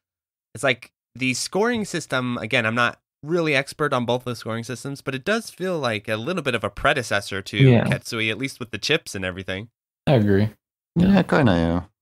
it's 0.55 0.63
like 0.63 0.91
the 1.15 1.33
scoring 1.35 1.85
system. 1.85 2.37
Again, 2.39 2.65
I'm 2.65 2.75
not 2.75 2.99
really 3.21 3.53
expert 3.55 3.93
on 3.93 4.05
both 4.05 4.23
the 4.23 4.35
scoring 4.35 4.63
systems, 4.63 5.01
but 5.01 5.13
it 5.15 5.23
does 5.23 5.49
feel 5.49 5.77
like 5.79 6.07
a 6.09 6.17
little 6.17 6.41
bit 6.41 6.55
of 6.55 6.63
a 6.63 6.69
predecessor 6.69 7.41
to 7.41 7.57
Yeah. 7.57 7.83
Ketsui, 7.85 8.31
at 8.31 8.37
least 8.37 8.59
with 8.59 8.71
the 8.71 8.77
chips 8.79 9.13
and 9.15 9.23
everything. 9.23 9.69
I 10.07 10.13
agree. 10.13 10.49
yeah, 10.95 11.21
kind 11.23 11.49
of. 11.49 11.55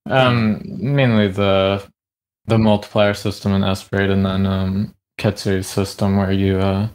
Yeah. 0.07 0.27
Um, 0.27 0.61
mainly 0.63 1.27
the 1.27 1.83
the 2.45 2.57
multiplier 2.57 3.13
system 3.13 3.53
in 3.53 3.63
Esprade, 3.63 4.09
and 4.09 4.25
then 4.25 4.45
um, 4.45 4.95
Ketsu's 5.19 5.67
system 5.67 6.17
where 6.17 6.31
you 6.31 6.57
uh, 6.57 6.87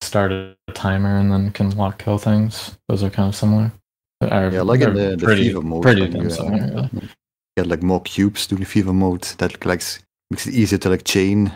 start 0.00 0.32
a 0.32 0.56
timer 0.74 1.18
and 1.18 1.32
then 1.32 1.50
can 1.52 1.70
lock 1.76 1.98
kill 2.02 2.18
things. 2.18 2.78
Those 2.88 3.02
are 3.02 3.10
kind 3.10 3.28
of 3.28 3.34
similar. 3.36 3.72
Are- 4.20 4.50
Yeah, 4.52 4.62
like 4.62 4.80
in 4.80 4.94
they're 4.94 5.10
the, 5.10 5.16
the 5.16 5.24
pretty, 5.24 5.44
fever 5.48 5.62
mode. 5.62 5.82
pretty 5.82 6.02
when 6.02 6.12
damn 6.12 6.26
uh, 6.26 6.30
similar. 6.30 6.88
really. 6.92 7.08
get 7.56 7.66
like 7.66 7.82
more 7.82 8.00
cubes 8.02 8.46
to 8.46 8.54
the 8.54 8.64
fever 8.64 8.92
mode 8.92 9.22
that 9.38 9.64
like 9.66 9.82
makes 10.30 10.46
it 10.46 10.54
easier 10.54 10.78
to 10.78 10.88
like 10.90 11.04
chain. 11.04 11.48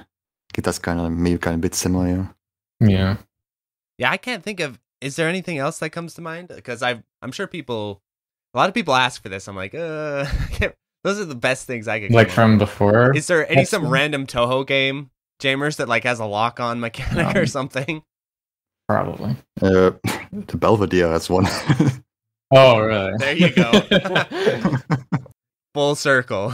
Okay, 0.53 0.63
that's 0.63 0.79
kind 0.79 0.99
of 1.01 1.13
maybe 1.13 1.39
kind 1.39 1.55
of 1.55 1.61
a 1.61 1.63
bit 1.63 1.75
similar. 1.75 2.07
Yeah. 2.81 2.89
Yeah. 2.89 3.17
Yeah, 3.99 4.11
I 4.11 4.17
can't 4.17 4.43
think 4.43 4.61
of. 4.61 4.79
Is 5.01 5.17
there 5.17 5.29
anything 5.29 5.59
else 5.59 5.79
that 5.79 5.91
comes 5.91 6.15
to 6.15 6.21
mind? 6.21 6.49
Because 6.49 6.83
I, 6.83 7.03
I'm 7.23 7.33
sure 7.33 7.47
people, 7.47 8.03
a 8.55 8.59
lot 8.59 8.69
of 8.69 8.75
people 8.75 8.95
ask 8.95 9.23
for 9.23 9.29
this. 9.31 9.47
I'm 9.49 9.57
like, 9.57 9.75
uh, 9.75 10.25
I 10.41 10.47
can't- 10.51 10.75
those 11.04 11.19
are 11.21 11.25
the 11.25 11.35
best 11.35 11.66
things 11.66 11.88
I 11.88 12.00
could. 12.00 12.11
Like 12.12 12.28
come 12.28 12.30
up 12.30 12.35
from 12.35 12.59
before. 12.59 13.16
Is 13.16 13.26
there 13.26 13.50
any 13.50 13.64
some 13.64 13.83
Excellent. 13.83 13.92
random 13.92 14.26
Touhou 14.26 14.66
game, 14.66 15.11
Jaimers, 15.40 15.76
that 15.76 15.88
like 15.88 16.04
has 16.04 16.19
a 16.21 16.26
lock 16.26 16.61
on 16.61 16.80
mechanic 16.80 17.35
or 17.37 17.40
Um, 17.40 17.47
something? 17.47 18.02
Probably. 18.88 19.37
Uh, 19.62 19.92
the 20.33 20.57
Belvedere 20.57 21.09
has 21.09 21.28
one. 21.30 21.47
Oh, 22.52 22.80
really? 22.80 23.12
There 23.19 23.37
you 23.37 23.50
go. 23.50 23.71
Full 25.75 25.95
circle. 25.95 26.52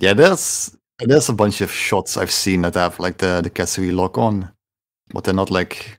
Yeah, 0.00 0.14
there's 0.14 0.76
there's 1.00 1.28
a 1.28 1.32
bunch 1.32 1.60
of 1.60 1.72
shots 1.72 2.16
I've 2.16 2.30
seen 2.30 2.62
that 2.62 2.74
have 2.74 3.00
like 3.00 3.18
the 3.18 3.40
the 3.42 3.50
Ketsui 3.50 3.92
lock 3.92 4.16
on, 4.16 4.52
but 5.12 5.24
they're 5.24 5.34
not 5.34 5.50
like 5.50 5.98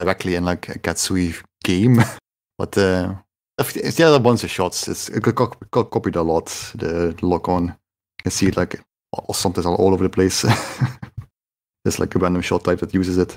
directly 0.00 0.34
in 0.34 0.44
like 0.46 0.68
a 0.68 0.78
Ketsui 0.80 1.40
game. 1.62 2.00
but 2.58 2.76
uh, 2.76 3.14
if, 3.60 3.76
if 3.76 3.96
there 3.96 4.08
are 4.08 4.18
bunch 4.18 4.44
of 4.44 4.50
shots, 4.50 4.88
it's 4.88 5.08
it 5.08 5.22
got, 5.22 5.34
got, 5.34 5.70
got 5.70 5.90
copied 5.90 6.16
a 6.16 6.22
lot. 6.22 6.46
The, 6.74 7.14
the 7.18 7.26
lock 7.26 7.48
on, 7.48 7.76
you 8.24 8.30
see 8.30 8.46
it 8.46 8.56
like 8.56 8.80
or 9.12 9.34
sometimes 9.34 9.66
all 9.66 9.92
over 9.92 10.04
the 10.04 10.10
place. 10.10 10.42
There's 11.84 11.98
like 11.98 12.14
a 12.14 12.18
random 12.18 12.42
shot 12.42 12.64
type 12.64 12.80
that 12.80 12.94
uses 12.94 13.18
it. 13.18 13.36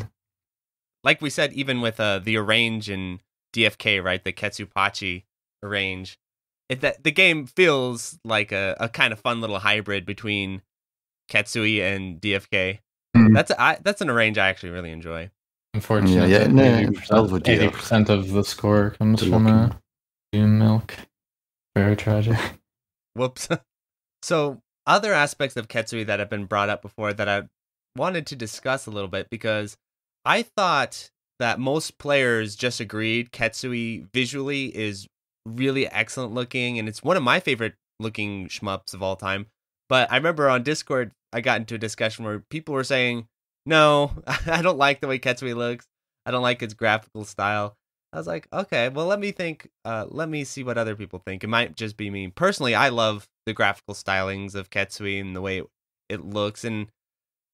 Like 1.03 1.21
we 1.21 1.29
said, 1.29 1.53
even 1.53 1.81
with 1.81 1.99
uh, 1.99 2.19
the 2.19 2.37
arrange 2.37 2.89
in 2.89 3.19
DFK, 3.53 4.03
right? 4.03 4.23
The 4.23 4.33
Ketsupachi 4.33 5.23
arrange, 5.61 6.17
it, 6.69 6.81
that 6.81 7.03
the 7.03 7.11
game 7.11 7.45
feels 7.45 8.19
like 8.23 8.51
a, 8.51 8.75
a 8.79 8.89
kind 8.89 9.13
of 9.13 9.19
fun 9.19 9.41
little 9.41 9.59
hybrid 9.59 10.05
between 10.05 10.61
Ketsui 11.29 11.81
and 11.81 12.21
DFK. 12.21 12.79
Mm. 13.15 13.33
That's 13.33 13.51
I, 13.51 13.77
that's 13.81 14.01
an 14.01 14.09
arrange 14.09 14.37
I 14.37 14.49
actually 14.49 14.71
really 14.71 14.91
enjoy. 14.91 15.29
Unfortunately, 15.73 16.31
yeah, 16.31 16.47
no, 16.47 16.63
eighty 17.45 17.69
percent 17.69 18.09
of 18.09 18.31
the 18.31 18.43
score 18.43 18.91
comes 18.91 19.23
from 19.23 19.47
uh, 19.47 19.69
Dune 20.33 20.57
milk. 20.57 20.95
Very 21.75 21.95
tragic. 21.95 22.37
Whoops. 23.13 23.47
so 24.23 24.61
other 24.87 25.13
aspects 25.13 25.55
of 25.55 25.67
Ketsui 25.67 26.05
that 26.07 26.19
have 26.19 26.29
been 26.29 26.45
brought 26.45 26.69
up 26.69 26.81
before 26.81 27.13
that 27.13 27.29
I 27.29 27.43
wanted 27.95 28.25
to 28.27 28.35
discuss 28.35 28.87
a 28.87 28.91
little 28.91 29.07
bit 29.07 29.29
because 29.29 29.77
I 30.25 30.41
thought 30.41 31.11
that 31.37 31.59
most 31.59 31.99
players 31.99 32.55
just 32.55 32.79
agreed 32.79 33.31
Ketsui 33.31 34.07
visually 34.11 34.75
is 34.75 35.07
really 35.45 35.87
excellent 35.87 36.33
looking 36.33 36.79
and 36.79 36.89
it's 36.89 37.03
one 37.03 37.15
of 37.15 37.21
my 37.21 37.39
favorite 37.39 37.75
looking 37.99 38.47
shmups 38.47 38.95
of 38.95 39.03
all 39.03 39.15
time. 39.15 39.45
But 39.87 40.11
I 40.11 40.15
remember 40.17 40.49
on 40.49 40.63
Discord 40.63 41.11
I 41.31 41.41
got 41.41 41.59
into 41.59 41.75
a 41.75 41.79
discussion 41.79 42.25
where 42.25 42.39
people 42.49 42.73
were 42.73 42.83
saying, 42.83 43.27
"No, 43.67 44.11
I 44.47 44.63
don't 44.63 44.79
like 44.79 44.99
the 44.99 45.07
way 45.07 45.19
Ketsui 45.19 45.55
looks. 45.55 45.85
I 46.25 46.31
don't 46.31 46.41
like 46.41 46.63
its 46.63 46.73
graphical 46.73 47.23
style." 47.23 47.75
I 48.13 48.17
was 48.17 48.27
like, 48.27 48.47
"Okay, 48.53 48.89
well 48.89 49.07
let 49.07 49.19
me 49.19 49.31
think 49.31 49.69
uh 49.83 50.05
let 50.09 50.29
me 50.29 50.43
see 50.43 50.63
what 50.63 50.77
other 50.77 50.95
people 50.95 51.19
think. 51.19 51.43
It 51.43 51.47
might 51.47 51.75
just 51.75 51.97
be 51.97 52.09
me. 52.09 52.27
Personally, 52.29 52.75
I 52.75 52.89
love 52.89 53.27
the 53.45 53.53
graphical 53.53 53.95
stylings 53.95 54.55
of 54.55 54.69
Ketsui 54.69 55.19
and 55.19 55.35
the 55.35 55.41
way 55.41 55.63
it, 56.09 56.23
looks 56.23 56.63
and 56.63 56.87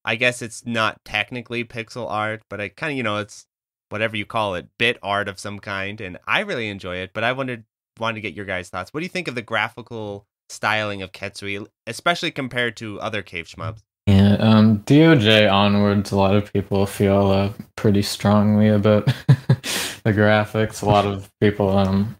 I 0.04 0.16
guess 0.16 0.42
it's 0.42 0.66
not 0.66 1.00
technically 1.04 1.64
pixel 1.64 2.10
art, 2.10 2.42
but 2.50 2.60
I 2.60 2.68
kind 2.68 2.92
of, 2.92 2.96
you 2.96 3.02
know, 3.02 3.18
it's 3.18 3.46
whatever 3.88 4.16
you 4.16 4.26
call 4.26 4.54
it, 4.54 4.68
bit 4.78 4.98
art 5.02 5.28
of 5.28 5.38
some 5.38 5.58
kind, 5.58 6.00
and 6.00 6.18
I 6.26 6.40
really 6.40 6.68
enjoy 6.68 6.96
it. 6.96 7.12
But 7.14 7.24
I 7.24 7.32
wanted 7.32 7.64
wanted 7.98 8.16
to 8.16 8.20
get 8.20 8.34
your 8.34 8.46
guys' 8.46 8.68
thoughts. 8.68 8.92
What 8.92 9.00
do 9.00 9.04
you 9.04 9.10
think 9.10 9.28
of 9.28 9.34
the 9.34 9.42
graphical 9.42 10.26
styling 10.48 11.02
of 11.02 11.12
Ketsui, 11.12 11.66
especially 11.86 12.30
compared 12.30 12.76
to 12.78 13.00
other 13.00 13.22
cave 13.22 13.46
shmups? 13.46 13.82
Yeah, 14.06 14.36
um, 14.40 14.80
DOJ 14.80 15.50
onwards, 15.52 16.10
a 16.10 16.16
lot 16.16 16.34
of 16.34 16.52
people 16.52 16.84
feel 16.86 17.30
uh, 17.30 17.52
pretty 17.76 18.02
strongly 18.02 18.68
about 18.68 19.08
the 20.04 20.12
graphics. 20.12 20.82
A 20.82 20.86
lot 20.86 21.06
of 21.06 21.30
people 21.40 21.76
um, 21.76 22.16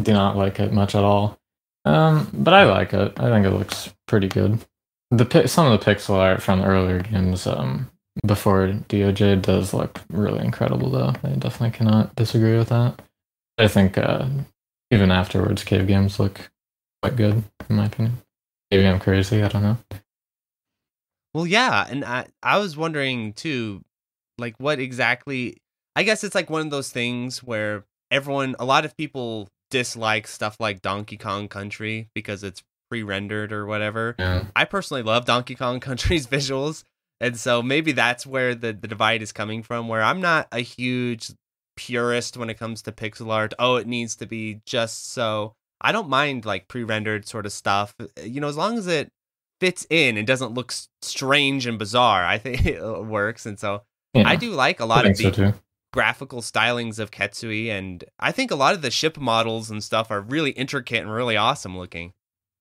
do 0.00 0.12
not 0.12 0.36
like 0.36 0.60
it 0.60 0.72
much 0.72 0.94
at 0.94 1.04
all. 1.04 1.38
Um, 1.84 2.28
but 2.32 2.54
I 2.54 2.64
like 2.64 2.92
it. 2.92 3.18
I 3.18 3.28
think 3.30 3.46
it 3.46 3.50
looks 3.50 3.92
pretty 4.06 4.28
good. 4.28 4.64
The 5.10 5.46
some 5.48 5.70
of 5.70 5.78
the 5.78 5.84
pixel 5.84 6.16
art 6.16 6.42
from 6.42 6.60
the 6.60 6.66
earlier 6.66 7.00
games 7.00 7.46
um, 7.46 7.90
before 8.26 8.68
DOJ 8.68 9.42
does 9.42 9.74
look 9.74 10.00
really 10.10 10.44
incredible, 10.44 10.90
though. 10.90 11.12
I 11.24 11.30
definitely 11.30 11.76
cannot 11.76 12.14
disagree 12.14 12.56
with 12.56 12.68
that. 12.68 13.00
I 13.58 13.68
think 13.68 13.98
uh, 13.98 14.26
even 14.90 15.10
afterwards, 15.10 15.64
cave 15.64 15.86
games 15.86 16.20
look 16.20 16.50
quite 17.02 17.16
good, 17.16 17.42
in 17.68 17.76
my 17.76 17.86
opinion. 17.86 18.18
Maybe 18.70 18.86
I'm 18.86 19.00
crazy. 19.00 19.42
I 19.42 19.48
don't 19.48 19.62
know. 19.62 19.78
Well, 21.34 21.46
yeah, 21.46 21.86
and 21.88 22.04
I 22.04 22.26
I 22.42 22.58
was 22.58 22.76
wondering 22.76 23.32
too, 23.32 23.82
like 24.38 24.54
what 24.58 24.78
exactly. 24.78 25.58
I 25.96 26.02
guess 26.02 26.24
it's 26.24 26.34
like 26.34 26.50
one 26.50 26.62
of 26.62 26.70
those 26.70 26.90
things 26.90 27.42
where 27.42 27.84
everyone, 28.10 28.56
a 28.58 28.64
lot 28.64 28.84
of 28.84 28.96
people 28.96 29.48
dislike 29.70 30.26
stuff 30.26 30.56
like 30.60 30.82
Donkey 30.82 31.16
Kong 31.16 31.48
Country 31.48 32.08
because 32.14 32.42
it's 32.42 32.62
pre-rendered 32.90 33.52
or 33.52 33.66
whatever. 33.66 34.16
Yeah. 34.18 34.44
I 34.54 34.64
personally 34.64 35.02
love 35.02 35.24
Donkey 35.24 35.54
Kong 35.54 35.80
Country's 35.88 36.26
visuals, 36.26 36.84
and 37.20 37.38
so 37.38 37.62
maybe 37.62 37.92
that's 37.92 38.26
where 38.26 38.54
the 38.54 38.72
the 38.72 38.88
divide 38.88 39.22
is 39.22 39.32
coming 39.32 39.62
from. 39.62 39.88
Where 39.88 40.02
I'm 40.02 40.20
not 40.20 40.48
a 40.52 40.60
huge 40.60 41.32
purist 41.76 42.36
when 42.36 42.50
it 42.50 42.58
comes 42.58 42.82
to 42.82 42.92
pixel 42.92 43.32
art. 43.32 43.54
Oh, 43.58 43.76
it 43.76 43.86
needs 43.86 44.16
to 44.16 44.26
be 44.26 44.60
just 44.66 45.12
so. 45.12 45.54
I 45.80 45.92
don't 45.92 46.10
mind 46.10 46.44
like 46.44 46.68
pre-rendered 46.68 47.26
sort 47.26 47.46
of 47.46 47.52
stuff. 47.52 47.94
Eh, 48.16 48.24
you 48.24 48.40
know, 48.40 48.48
as 48.48 48.56
long 48.56 48.76
as 48.76 48.86
it 48.86 49.10
fits 49.60 49.86
in 49.88 50.18
and 50.18 50.26
doesn't 50.26 50.52
look 50.52 50.74
strange 51.00 51.66
and 51.66 51.78
bizarre, 51.78 52.24
I 52.24 52.36
think 52.38 52.66
it 52.66 52.82
works. 53.04 53.46
And 53.46 53.58
so 53.58 53.82
Yeah, 54.12 54.28
I 54.28 54.36
do 54.36 54.50
like 54.50 54.80
a 54.80 54.84
lot 54.84 55.06
of 55.06 55.16
think 55.16 55.34
the 55.34 55.44
so 55.44 55.52
too. 55.52 55.58
Graphical 55.92 56.40
stylings 56.40 56.98
of 56.98 57.10
Ketsui, 57.10 57.68
and 57.68 58.04
I 58.18 58.30
think 58.32 58.50
a 58.50 58.56
lot 58.56 58.74
of 58.74 58.82
the 58.82 58.90
ship 58.90 59.18
models 59.18 59.70
and 59.70 59.82
stuff 59.82 60.10
are 60.10 60.20
really 60.20 60.52
intricate 60.52 61.00
and 61.02 61.12
really 61.12 61.36
awesome 61.36 61.76
looking. 61.76 62.12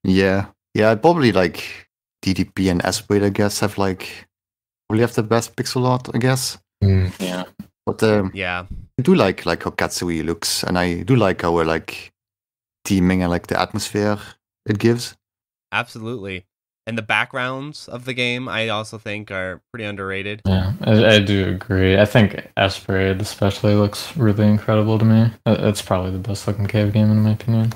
Yeah, 0.03 0.47
yeah. 0.73 0.89
I'd 0.91 1.01
probably 1.01 1.31
like 1.31 1.87
DDP 2.23 2.71
and 2.71 2.83
Esprade, 2.83 3.23
I 3.23 3.29
guess, 3.29 3.59
have 3.59 3.77
like 3.77 4.27
probably 4.87 5.01
have 5.01 5.13
the 5.13 5.23
best 5.23 5.55
pixel 5.55 5.87
art, 5.87 6.09
I 6.13 6.17
guess. 6.17 6.57
Mm, 6.83 7.13
yeah. 7.19 7.43
But 7.85 8.01
um, 8.03 8.31
Yeah, 8.33 8.65
I 8.97 9.01
do 9.01 9.13
like 9.15 9.45
like 9.45 9.63
how 9.63 9.71
Ketsui 9.71 10.23
looks, 10.25 10.63
and 10.63 10.77
I 10.77 11.03
do 11.03 11.15
like 11.15 11.41
how 11.41 11.59
uh, 11.59 11.65
like 11.65 12.11
teaming 12.85 13.21
and 13.21 13.31
like 13.31 13.47
the 13.47 13.59
atmosphere 13.59 14.17
it 14.65 14.79
gives. 14.79 15.15
absolutely. 15.71 16.45
And 16.87 16.97
the 16.97 17.03
backgrounds 17.03 17.87
of 17.87 18.05
the 18.05 18.13
game, 18.13 18.49
I 18.49 18.69
also 18.69 18.97
think, 18.97 19.29
are 19.29 19.61
pretty 19.71 19.85
underrated. 19.85 20.41
Yeah, 20.45 20.73
I, 20.81 21.05
I 21.05 21.19
do 21.19 21.47
agree. 21.47 21.99
I 21.99 22.05
think 22.05 22.49
Esprade 22.57 23.21
especially 23.21 23.75
looks 23.75 24.15
really 24.17 24.47
incredible 24.47 24.97
to 24.97 25.05
me. 25.05 25.31
Uh, 25.45 25.57
it's 25.59 25.83
probably 25.83 26.11
the 26.11 26.17
best 26.17 26.47
looking 26.47 26.65
cave 26.65 26.91
game 26.93 27.11
in 27.11 27.21
my 27.21 27.31
opinion. 27.31 27.73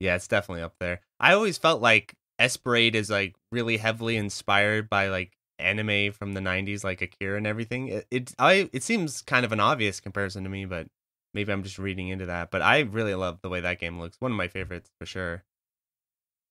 Yeah, 0.00 0.16
it's 0.16 0.28
definitely 0.28 0.62
up 0.62 0.74
there. 0.80 1.00
I 1.20 1.34
always 1.34 1.58
felt 1.58 1.82
like 1.82 2.14
Esprade 2.38 2.96
is 2.96 3.10
like 3.10 3.36
really 3.52 3.76
heavily 3.76 4.16
inspired 4.16 4.88
by 4.88 5.08
like 5.08 5.32
anime 5.58 6.12
from 6.12 6.32
the 6.32 6.40
'90s, 6.40 6.82
like 6.82 7.02
Akira 7.02 7.36
and 7.36 7.46
everything. 7.46 7.88
It, 7.88 8.06
it 8.10 8.34
I 8.38 8.68
it 8.72 8.82
seems 8.82 9.22
kind 9.22 9.44
of 9.44 9.52
an 9.52 9.60
obvious 9.60 10.00
comparison 10.00 10.42
to 10.44 10.50
me, 10.50 10.64
but 10.64 10.88
maybe 11.34 11.52
I'm 11.52 11.62
just 11.62 11.78
reading 11.78 12.08
into 12.08 12.26
that. 12.26 12.50
But 12.50 12.62
I 12.62 12.80
really 12.80 13.14
love 13.14 13.40
the 13.42 13.48
way 13.48 13.60
that 13.60 13.78
game 13.78 14.00
looks. 14.00 14.16
One 14.20 14.32
of 14.32 14.36
my 14.36 14.48
favorites 14.48 14.90
for 14.98 15.06
sure. 15.06 15.44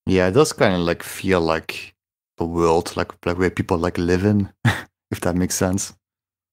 Yeah, 0.05 0.27
it 0.27 0.31
does 0.31 0.53
kind 0.53 0.73
of 0.75 0.81
like 0.81 1.03
feel 1.03 1.41
like 1.41 1.93
a 2.39 2.45
world 2.45 2.95
like 2.97 3.11
like 3.25 3.37
where 3.37 3.49
people 3.49 3.77
like 3.77 3.97
live 3.97 4.25
in, 4.25 4.51
if 5.11 5.21
that 5.21 5.35
makes 5.35 5.55
sense. 5.55 5.93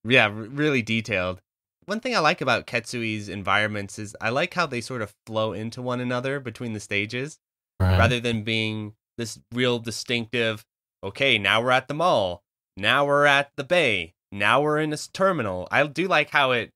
Yeah, 0.03 0.25
r- 0.25 0.31
really 0.31 0.81
detailed. 0.81 1.41
One 1.85 1.99
thing 1.99 2.15
I 2.15 2.19
like 2.19 2.41
about 2.41 2.67
Ketsui's 2.67 3.27
environments 3.29 3.97
is 3.97 4.15
I 4.21 4.29
like 4.29 4.53
how 4.53 4.67
they 4.67 4.81
sort 4.81 5.01
of 5.01 5.13
flow 5.25 5.53
into 5.53 5.81
one 5.81 5.99
another 5.99 6.39
between 6.39 6.73
the 6.73 6.79
stages. 6.79 7.39
Right. 7.81 7.97
rather 7.97 8.19
than 8.19 8.43
being 8.43 8.95
this 9.17 9.39
real 9.53 9.79
distinctive 9.79 10.65
okay 11.01 11.37
now 11.37 11.61
we're 11.61 11.71
at 11.71 11.87
the 11.87 11.93
mall 11.93 12.43
now 12.75 13.05
we're 13.05 13.23
at 13.25 13.51
the 13.55 13.63
bay 13.63 14.15
now 14.33 14.61
we're 14.61 14.79
in 14.79 14.89
this 14.89 15.07
terminal 15.07 15.65
i 15.71 15.87
do 15.87 16.05
like 16.05 16.29
how 16.31 16.51
it 16.51 16.71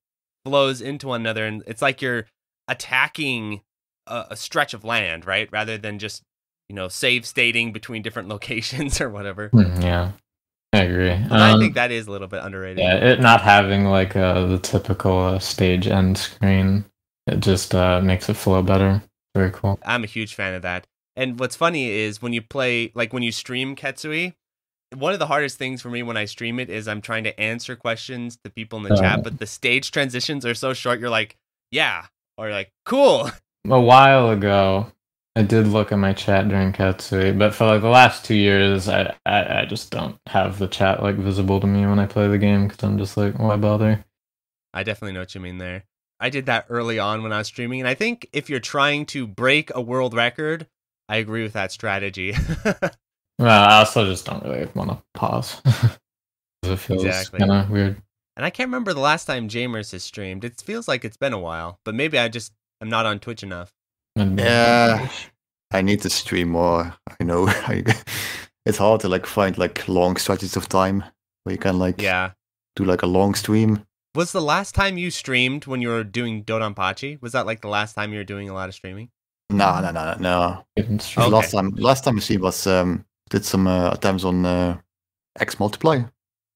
flows 0.46 0.80
into 0.80 1.08
one 1.08 1.20
another 1.20 1.44
and 1.44 1.62
it's 1.66 1.82
like 1.82 2.00
you're 2.00 2.24
attacking 2.68 3.60
a, 4.06 4.28
a 4.30 4.36
stretch 4.36 4.72
of 4.72 4.82
land 4.82 5.26
right 5.26 5.48
rather 5.52 5.76
than 5.76 5.98
just 5.98 6.22
you 6.68 6.74
know 6.74 6.88
save 6.88 7.26
stating 7.26 7.72
between 7.72 8.02
different 8.02 8.28
locations 8.34 9.00
or 9.00 9.10
whatever 9.10 9.50
Mm, 9.50 9.82
yeah, 9.82 10.12
I 10.72 10.78
agree. 10.78 11.10
And 11.10 11.32
i 11.34 11.52
Um, 11.52 11.60
think 11.60 11.74
that 11.74 11.90
is 11.90 12.06
a 12.06 12.10
little 12.10 12.28
bit 12.28 12.42
underrated 12.44 12.82
yeah, 12.82 12.94
it 12.96 13.20
not 13.20 13.40
having 13.42 13.84
like 13.84 14.16
uh, 14.16 14.46
the 14.46 14.58
typical 14.58 15.18
uh, 15.18 15.38
stage 15.38 15.86
end 15.86 16.18
screen, 16.18 16.84
it 17.26 17.40
just 17.40 17.74
uh, 17.74 18.00
makes 18.00 18.28
it 18.28 18.34
flow 18.34 18.62
better. 18.62 19.02
Very 19.34 19.50
cool. 19.50 19.78
I'm 19.84 20.04
a 20.04 20.06
huge 20.08 20.34
fan 20.34 20.54
of 20.54 20.62
that. 20.62 20.86
And 21.16 21.38
what's 21.38 21.56
funny 21.56 21.88
is 21.90 22.20
when 22.22 22.32
you 22.32 22.42
play, 22.42 22.90
like 22.94 23.12
when 23.12 23.22
you 23.22 23.30
stream 23.32 23.76
Ketsui, 23.76 24.34
one 24.94 25.12
of 25.12 25.18
the 25.18 25.26
hardest 25.26 25.58
things 25.58 25.80
for 25.82 25.90
me 25.90 26.02
when 26.02 26.16
I 26.16 26.24
stream 26.24 26.58
it 26.60 26.70
is 26.70 26.86
I'm 26.88 27.00
trying 27.00 27.24
to 27.24 27.40
answer 27.40 27.76
questions 27.76 28.38
to 28.44 28.50
people 28.50 28.78
in 28.78 28.84
the 28.84 28.90
Oh. 28.98 29.00
chat, 29.00 29.22
but 29.22 29.38
the 29.38 29.46
stage 29.46 29.90
transitions 29.90 30.44
are 30.44 30.54
so 30.54 30.72
short. 30.72 31.00
You're 31.00 31.10
like, 31.10 31.36
yeah, 31.70 32.06
or 32.36 32.50
like, 32.50 32.70
cool. 32.84 33.30
A 33.68 33.80
while 33.80 34.30
ago, 34.30 34.92
I 35.36 35.42
did 35.42 35.66
look 35.66 35.90
at 35.90 35.98
my 35.98 36.12
chat 36.12 36.48
during 36.48 36.72
Ketsui, 36.72 37.36
but 37.36 37.54
for 37.54 37.66
like 37.66 37.80
the 37.82 37.88
last 37.88 38.24
two 38.24 38.36
years, 38.36 38.88
I 38.88 39.14
I, 39.26 39.62
I 39.62 39.64
just 39.64 39.90
don't 39.90 40.16
have 40.28 40.58
the 40.58 40.68
chat 40.68 41.02
like 41.02 41.16
visible 41.16 41.60
to 41.60 41.66
me 41.66 41.84
when 41.86 41.98
I 41.98 42.06
play 42.06 42.28
the 42.28 42.38
game 42.38 42.68
because 42.68 42.82
I'm 42.84 42.98
just 42.98 43.16
like, 43.16 43.38
why 43.38 43.56
bother? 43.56 44.04
I 44.72 44.82
definitely 44.84 45.12
know 45.14 45.20
what 45.20 45.34
you 45.34 45.40
mean 45.40 45.58
there. 45.58 45.84
I 46.20 46.30
did 46.30 46.46
that 46.46 46.66
early 46.68 46.98
on 46.98 47.22
when 47.22 47.32
I 47.32 47.38
was 47.38 47.48
streaming, 47.48 47.80
and 47.80 47.88
I 47.88 47.94
think 47.94 48.28
if 48.32 48.48
you're 48.48 48.60
trying 48.60 49.06
to 49.06 49.26
break 49.26 49.70
a 49.74 49.80
world 49.80 50.14
record, 50.14 50.68
I 51.08 51.16
agree 51.16 51.42
with 51.42 51.52
that 51.54 51.72
strategy. 51.72 52.34
Well, 53.36 53.48
I 53.68 53.78
also 53.80 54.04
just 54.06 54.26
don't 54.26 54.44
really 54.44 54.68
want 54.76 54.90
to 54.90 55.02
pause. 55.12 55.60
it 56.62 56.76
feels 56.76 57.04
Exactly. 57.04 57.40
kind 57.40 57.50
of 57.50 57.68
weird. 57.68 58.00
and 58.36 58.46
I 58.46 58.50
can't 58.50 58.68
remember 58.68 58.94
the 58.94 59.00
last 59.00 59.24
time 59.24 59.48
Jaimers 59.48 59.90
has 59.90 60.04
streamed. 60.04 60.44
It 60.44 60.60
feels 60.64 60.86
like 60.86 61.04
it's 61.04 61.16
been 61.16 61.32
a 61.32 61.38
while, 61.40 61.80
but 61.84 61.96
maybe 61.96 62.16
I 62.16 62.28
just 62.28 62.52
am 62.80 62.88
not 62.88 63.06
on 63.06 63.18
Twitch 63.18 63.42
enough. 63.42 63.72
Yeah. 64.16 65.08
I 65.72 65.82
need 65.82 66.02
to 66.02 66.10
stream 66.10 66.50
more. 66.50 66.94
I 67.20 67.24
know. 67.24 67.48
I, 67.48 67.82
it's 68.64 68.78
hard 68.78 69.00
to 69.00 69.08
like 69.08 69.26
find 69.26 69.58
like 69.58 69.88
long 69.88 70.16
stretches 70.16 70.56
of 70.56 70.68
time 70.68 71.04
where 71.42 71.52
you 71.54 71.58
can 71.58 71.78
like 71.78 72.00
Yeah. 72.00 72.32
do 72.76 72.84
like 72.84 73.02
a 73.02 73.06
long 73.06 73.34
stream. 73.34 73.84
Was 74.14 74.30
the 74.30 74.40
last 74.42 74.74
time 74.76 74.96
you 74.96 75.10
streamed 75.10 75.66
when 75.66 75.82
you 75.82 75.88
were 75.88 76.04
doing 76.04 76.44
Dodonpachi? 76.44 77.20
Was 77.20 77.32
that 77.32 77.46
like 77.46 77.60
the 77.62 77.68
last 77.68 77.94
time 77.94 78.12
you 78.12 78.18
were 78.18 78.24
doing 78.24 78.48
a 78.48 78.54
lot 78.54 78.68
of 78.68 78.74
streaming? 78.74 79.10
No, 79.50 79.80
no, 79.80 79.90
no, 79.90 80.14
no. 80.20 80.64
Even 80.76 80.98
The 80.98 81.02
stream- 81.02 81.26
Okay. 81.26 81.34
Last 81.34 81.50
time, 81.50 81.70
last 81.76 82.04
time 82.04 82.16
I 82.16 82.20
see 82.20 82.36
was 82.36 82.66
um 82.66 83.04
did 83.30 83.44
some 83.44 83.66
uh, 83.66 83.90
attempts 83.90 84.22
on 84.24 84.46
uh, 84.46 84.78
X-Multiply. 85.40 86.02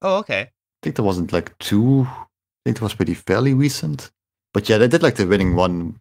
Oh, 0.02 0.18
okay. 0.18 0.40
I 0.42 0.50
think 0.82 0.94
that 0.96 1.02
wasn't 1.02 1.32
like 1.32 1.56
too. 1.58 2.06
I 2.08 2.26
think 2.64 2.76
it 2.76 2.82
was 2.82 2.94
pretty 2.94 3.14
fairly 3.14 3.52
recent. 3.54 4.10
But 4.54 4.68
yeah, 4.68 4.78
they 4.78 4.86
did 4.86 5.02
like 5.02 5.16
the 5.16 5.26
winning 5.26 5.56
one. 5.56 5.96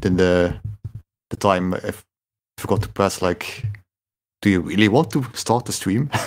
Then 0.00 0.16
the 0.16 0.58
the 1.30 1.36
time 1.36 1.74
I 1.74 1.92
forgot 2.58 2.82
to 2.82 2.88
press 2.88 3.22
like, 3.22 3.64
do 4.42 4.50
you 4.50 4.60
really 4.60 4.88
want 4.88 5.10
to 5.12 5.24
start 5.34 5.64
the 5.66 5.72
stream? 5.72 6.10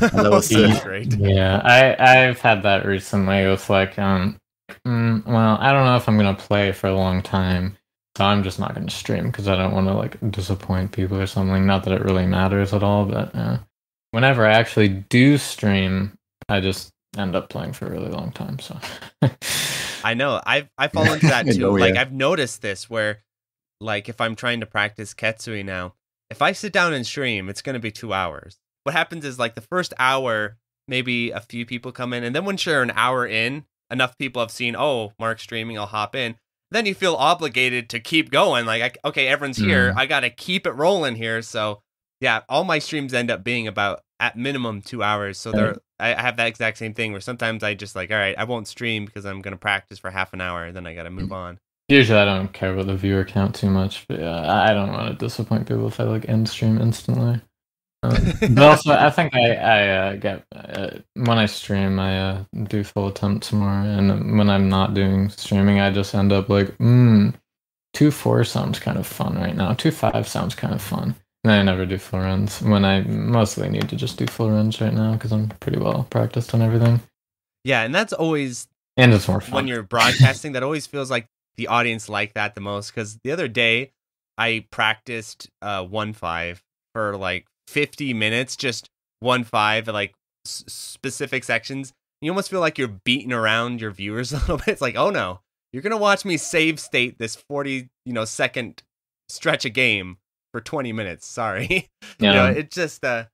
That 0.00 0.30
was, 0.30 0.54
uh, 0.54 0.78
great. 0.84 1.12
Yeah, 1.16 1.60
I 1.64 1.96
I've 1.98 2.40
had 2.40 2.62
that 2.62 2.86
recently 2.86 3.46
with 3.46 3.68
like 3.68 3.98
um, 3.98 4.38
mm, 4.86 5.26
well, 5.26 5.58
I 5.60 5.72
don't 5.72 5.84
know 5.86 5.96
if 5.96 6.08
I'm 6.08 6.16
gonna 6.16 6.34
play 6.34 6.72
for 6.72 6.86
a 6.86 6.94
long 6.94 7.22
time, 7.22 7.76
so 8.16 8.24
I'm 8.24 8.42
just 8.42 8.60
not 8.60 8.74
gonna 8.74 8.90
stream 8.90 9.26
because 9.26 9.48
I 9.48 9.56
don't 9.56 9.72
want 9.72 9.88
to 9.88 9.94
like 9.94 10.18
disappoint 10.30 10.92
people 10.92 11.20
or 11.20 11.26
something. 11.26 11.66
Not 11.66 11.84
that 11.84 11.94
it 11.94 12.04
really 12.04 12.26
matters 12.26 12.72
at 12.72 12.82
all, 12.82 13.06
but 13.06 13.34
uh, 13.34 13.58
whenever 14.12 14.46
I 14.46 14.52
actually 14.52 14.88
do 14.88 15.36
stream, 15.36 16.16
I 16.48 16.60
just 16.60 16.90
end 17.16 17.34
up 17.34 17.48
playing 17.48 17.72
for 17.72 17.86
a 17.86 17.90
really 17.90 18.10
long 18.10 18.30
time. 18.32 18.58
So 18.58 18.78
I 20.04 20.14
know. 20.14 20.40
I've 20.46 20.68
I 20.78 20.88
fall 20.88 21.12
into 21.12 21.26
that 21.26 21.46
I 21.46 21.52
too. 21.52 21.58
know, 21.58 21.72
like. 21.72 21.96
I've 21.96 22.12
noticed 22.12 22.62
this 22.62 22.88
where 22.88 23.18
like 23.80 24.08
if 24.08 24.20
I'm 24.20 24.36
trying 24.36 24.60
to 24.60 24.66
practice 24.66 25.14
Ketsui 25.14 25.64
now, 25.64 25.94
if 26.30 26.42
I 26.42 26.52
sit 26.52 26.72
down 26.72 26.92
and 26.92 27.06
stream, 27.06 27.48
it's 27.48 27.62
gonna 27.62 27.78
be 27.78 27.90
two 27.90 28.12
hours. 28.12 28.58
What 28.84 28.94
happens 28.94 29.24
is 29.24 29.38
like 29.38 29.54
the 29.54 29.60
first 29.60 29.92
hour, 29.98 30.56
maybe 30.88 31.30
a 31.30 31.40
few 31.40 31.66
people 31.66 31.92
come 31.92 32.12
in, 32.12 32.24
and 32.24 32.34
then 32.34 32.44
once 32.44 32.64
you're 32.66 32.82
an 32.82 32.92
hour 32.94 33.26
in, 33.26 33.64
enough 33.90 34.18
people 34.18 34.42
have 34.42 34.50
seen, 34.50 34.76
oh, 34.76 35.12
Mark's 35.18 35.42
streaming, 35.42 35.78
I'll 35.78 35.86
hop 35.86 36.14
in. 36.14 36.36
Then 36.70 36.86
you 36.86 36.94
feel 36.94 37.14
obligated 37.14 37.88
to 37.90 38.00
keep 38.00 38.30
going. 38.30 38.66
Like, 38.66 38.82
I, 38.82 39.08
okay, 39.08 39.28
everyone's 39.28 39.56
here. 39.56 39.92
Mm. 39.92 39.96
I 39.98 40.06
gotta 40.06 40.30
keep 40.30 40.66
it 40.66 40.72
rolling 40.72 41.14
here. 41.14 41.42
So 41.42 41.80
yeah, 42.20 42.40
all 42.48 42.64
my 42.64 42.78
streams 42.78 43.14
end 43.14 43.30
up 43.30 43.44
being 43.44 43.68
about 43.68 44.00
at 44.18 44.36
minimum 44.36 44.82
two 44.82 45.02
hours. 45.02 45.38
So 45.38 45.52
they're 45.52 45.76
I 45.98 46.14
I 46.14 46.22
have 46.22 46.36
that 46.38 46.48
exact 46.48 46.78
same 46.78 46.94
thing 46.94 47.12
where 47.12 47.20
sometimes 47.20 47.62
I 47.62 47.74
just 47.74 47.94
like, 47.94 48.10
all 48.10 48.16
right, 48.16 48.36
I 48.36 48.44
won't 48.44 48.68
stream 48.68 49.04
because 49.04 49.24
I'm 49.24 49.42
gonna 49.42 49.56
practice 49.56 49.98
for 49.98 50.10
half 50.10 50.32
an 50.32 50.40
hour, 50.40 50.72
then 50.72 50.86
I 50.86 50.94
gotta 50.94 51.10
move 51.10 51.32
on. 51.32 51.58
Usually 51.88 52.18
I 52.18 52.24
don't 52.24 52.52
care 52.52 52.72
about 52.72 52.86
the 52.86 52.96
viewer 52.96 53.24
count 53.24 53.54
too 53.54 53.70
much, 53.70 54.06
but 54.08 54.20
yeah, 54.20 54.40
I 54.40 54.70
I 54.70 54.74
don't 54.74 54.92
want 54.92 55.08
to 55.08 55.24
disappoint 55.24 55.66
people 55.68 55.86
if 55.88 56.00
I 56.00 56.04
like 56.04 56.28
end 56.28 56.48
stream 56.48 56.80
instantly. 56.80 57.40
Um, 58.02 58.16
but 58.54 58.62
also, 58.62 58.92
I 58.92 59.10
think 59.10 59.34
I 59.34 59.54
I 59.54 59.88
uh, 59.88 60.16
get 60.16 60.44
uh, 60.54 60.90
when 61.14 61.38
I 61.38 61.46
stream, 61.46 61.98
I 61.98 62.18
uh, 62.30 62.44
do 62.64 62.84
full 62.84 63.08
attempts 63.08 63.52
more, 63.52 63.68
and 63.70 64.36
when 64.38 64.50
I'm 64.50 64.68
not 64.68 64.94
doing 64.94 65.28
streaming, 65.30 65.80
I 65.80 65.90
just 65.90 66.14
end 66.14 66.32
up 66.32 66.48
like, 66.48 66.74
hmm, 66.76 67.30
two 67.94 68.10
four 68.10 68.44
sounds 68.44 68.78
kind 68.78 68.98
of 68.98 69.06
fun 69.06 69.36
right 69.36 69.56
now. 69.56 69.72
Two 69.74 69.90
five 69.90 70.28
sounds 70.28 70.54
kind 70.54 70.74
of 70.74 70.82
fun. 70.82 71.14
And 71.44 71.52
I 71.52 71.62
never 71.62 71.86
do 71.86 71.96
full 71.96 72.18
runs 72.20 72.60
when 72.60 72.84
I 72.84 73.02
mostly 73.02 73.68
need 73.68 73.88
to 73.90 73.94
just 73.96 74.18
do 74.18 74.26
full 74.26 74.50
runs 74.50 74.80
right 74.80 74.92
now 74.92 75.12
because 75.12 75.30
I'm 75.32 75.48
pretty 75.60 75.78
well 75.78 76.04
practiced 76.10 76.52
on 76.54 76.60
everything, 76.62 77.00
Yeah, 77.64 77.82
and 77.82 77.94
that's 77.94 78.12
always 78.12 78.66
and 78.96 79.14
it's 79.14 79.28
more 79.28 79.40
fun. 79.40 79.54
when 79.54 79.68
you're 79.68 79.84
broadcasting. 79.84 80.52
that 80.52 80.64
always 80.64 80.88
feels 80.88 81.08
like 81.08 81.28
the 81.56 81.68
audience 81.68 82.08
like 82.08 82.34
that 82.34 82.54
the 82.54 82.60
most. 82.60 82.94
Because 82.94 83.18
the 83.24 83.32
other 83.32 83.48
day, 83.48 83.92
I 84.38 84.66
practiced 84.70 85.50
uh 85.62 85.84
one 85.84 86.12
five 86.12 86.62
for 86.94 87.16
like 87.16 87.46
50 87.68 88.14
minutes, 88.14 88.56
just 88.56 88.88
one 89.20 89.44
five, 89.44 89.88
like 89.88 90.14
s- 90.46 90.64
specific 90.66 91.44
sections. 91.44 91.92
You 92.22 92.30
almost 92.30 92.50
feel 92.50 92.60
like 92.60 92.78
you're 92.78 92.88
beating 93.04 93.32
around 93.32 93.80
your 93.80 93.90
viewers 93.90 94.32
a 94.34 94.36
little 94.38 94.58
bit. 94.58 94.68
It's 94.68 94.80
like, 94.80 94.96
oh 94.96 95.10
no, 95.10 95.40
you're 95.72 95.82
gonna 95.82 95.96
watch 95.96 96.24
me 96.24 96.36
save 96.36 96.80
state 96.80 97.18
this 97.18 97.36
40 97.48 97.88
you 98.04 98.12
know 98.12 98.24
second 98.24 98.82
stretch 99.28 99.64
a 99.64 99.70
game 99.70 100.18
for 100.52 100.60
20 100.60 100.92
minutes. 100.92 101.26
Sorry. 101.26 101.88
yeah, 102.00 102.08
you 102.18 102.32
know, 102.32 102.46
it 102.46 102.70
just 102.70 103.04
uh 103.04 103.24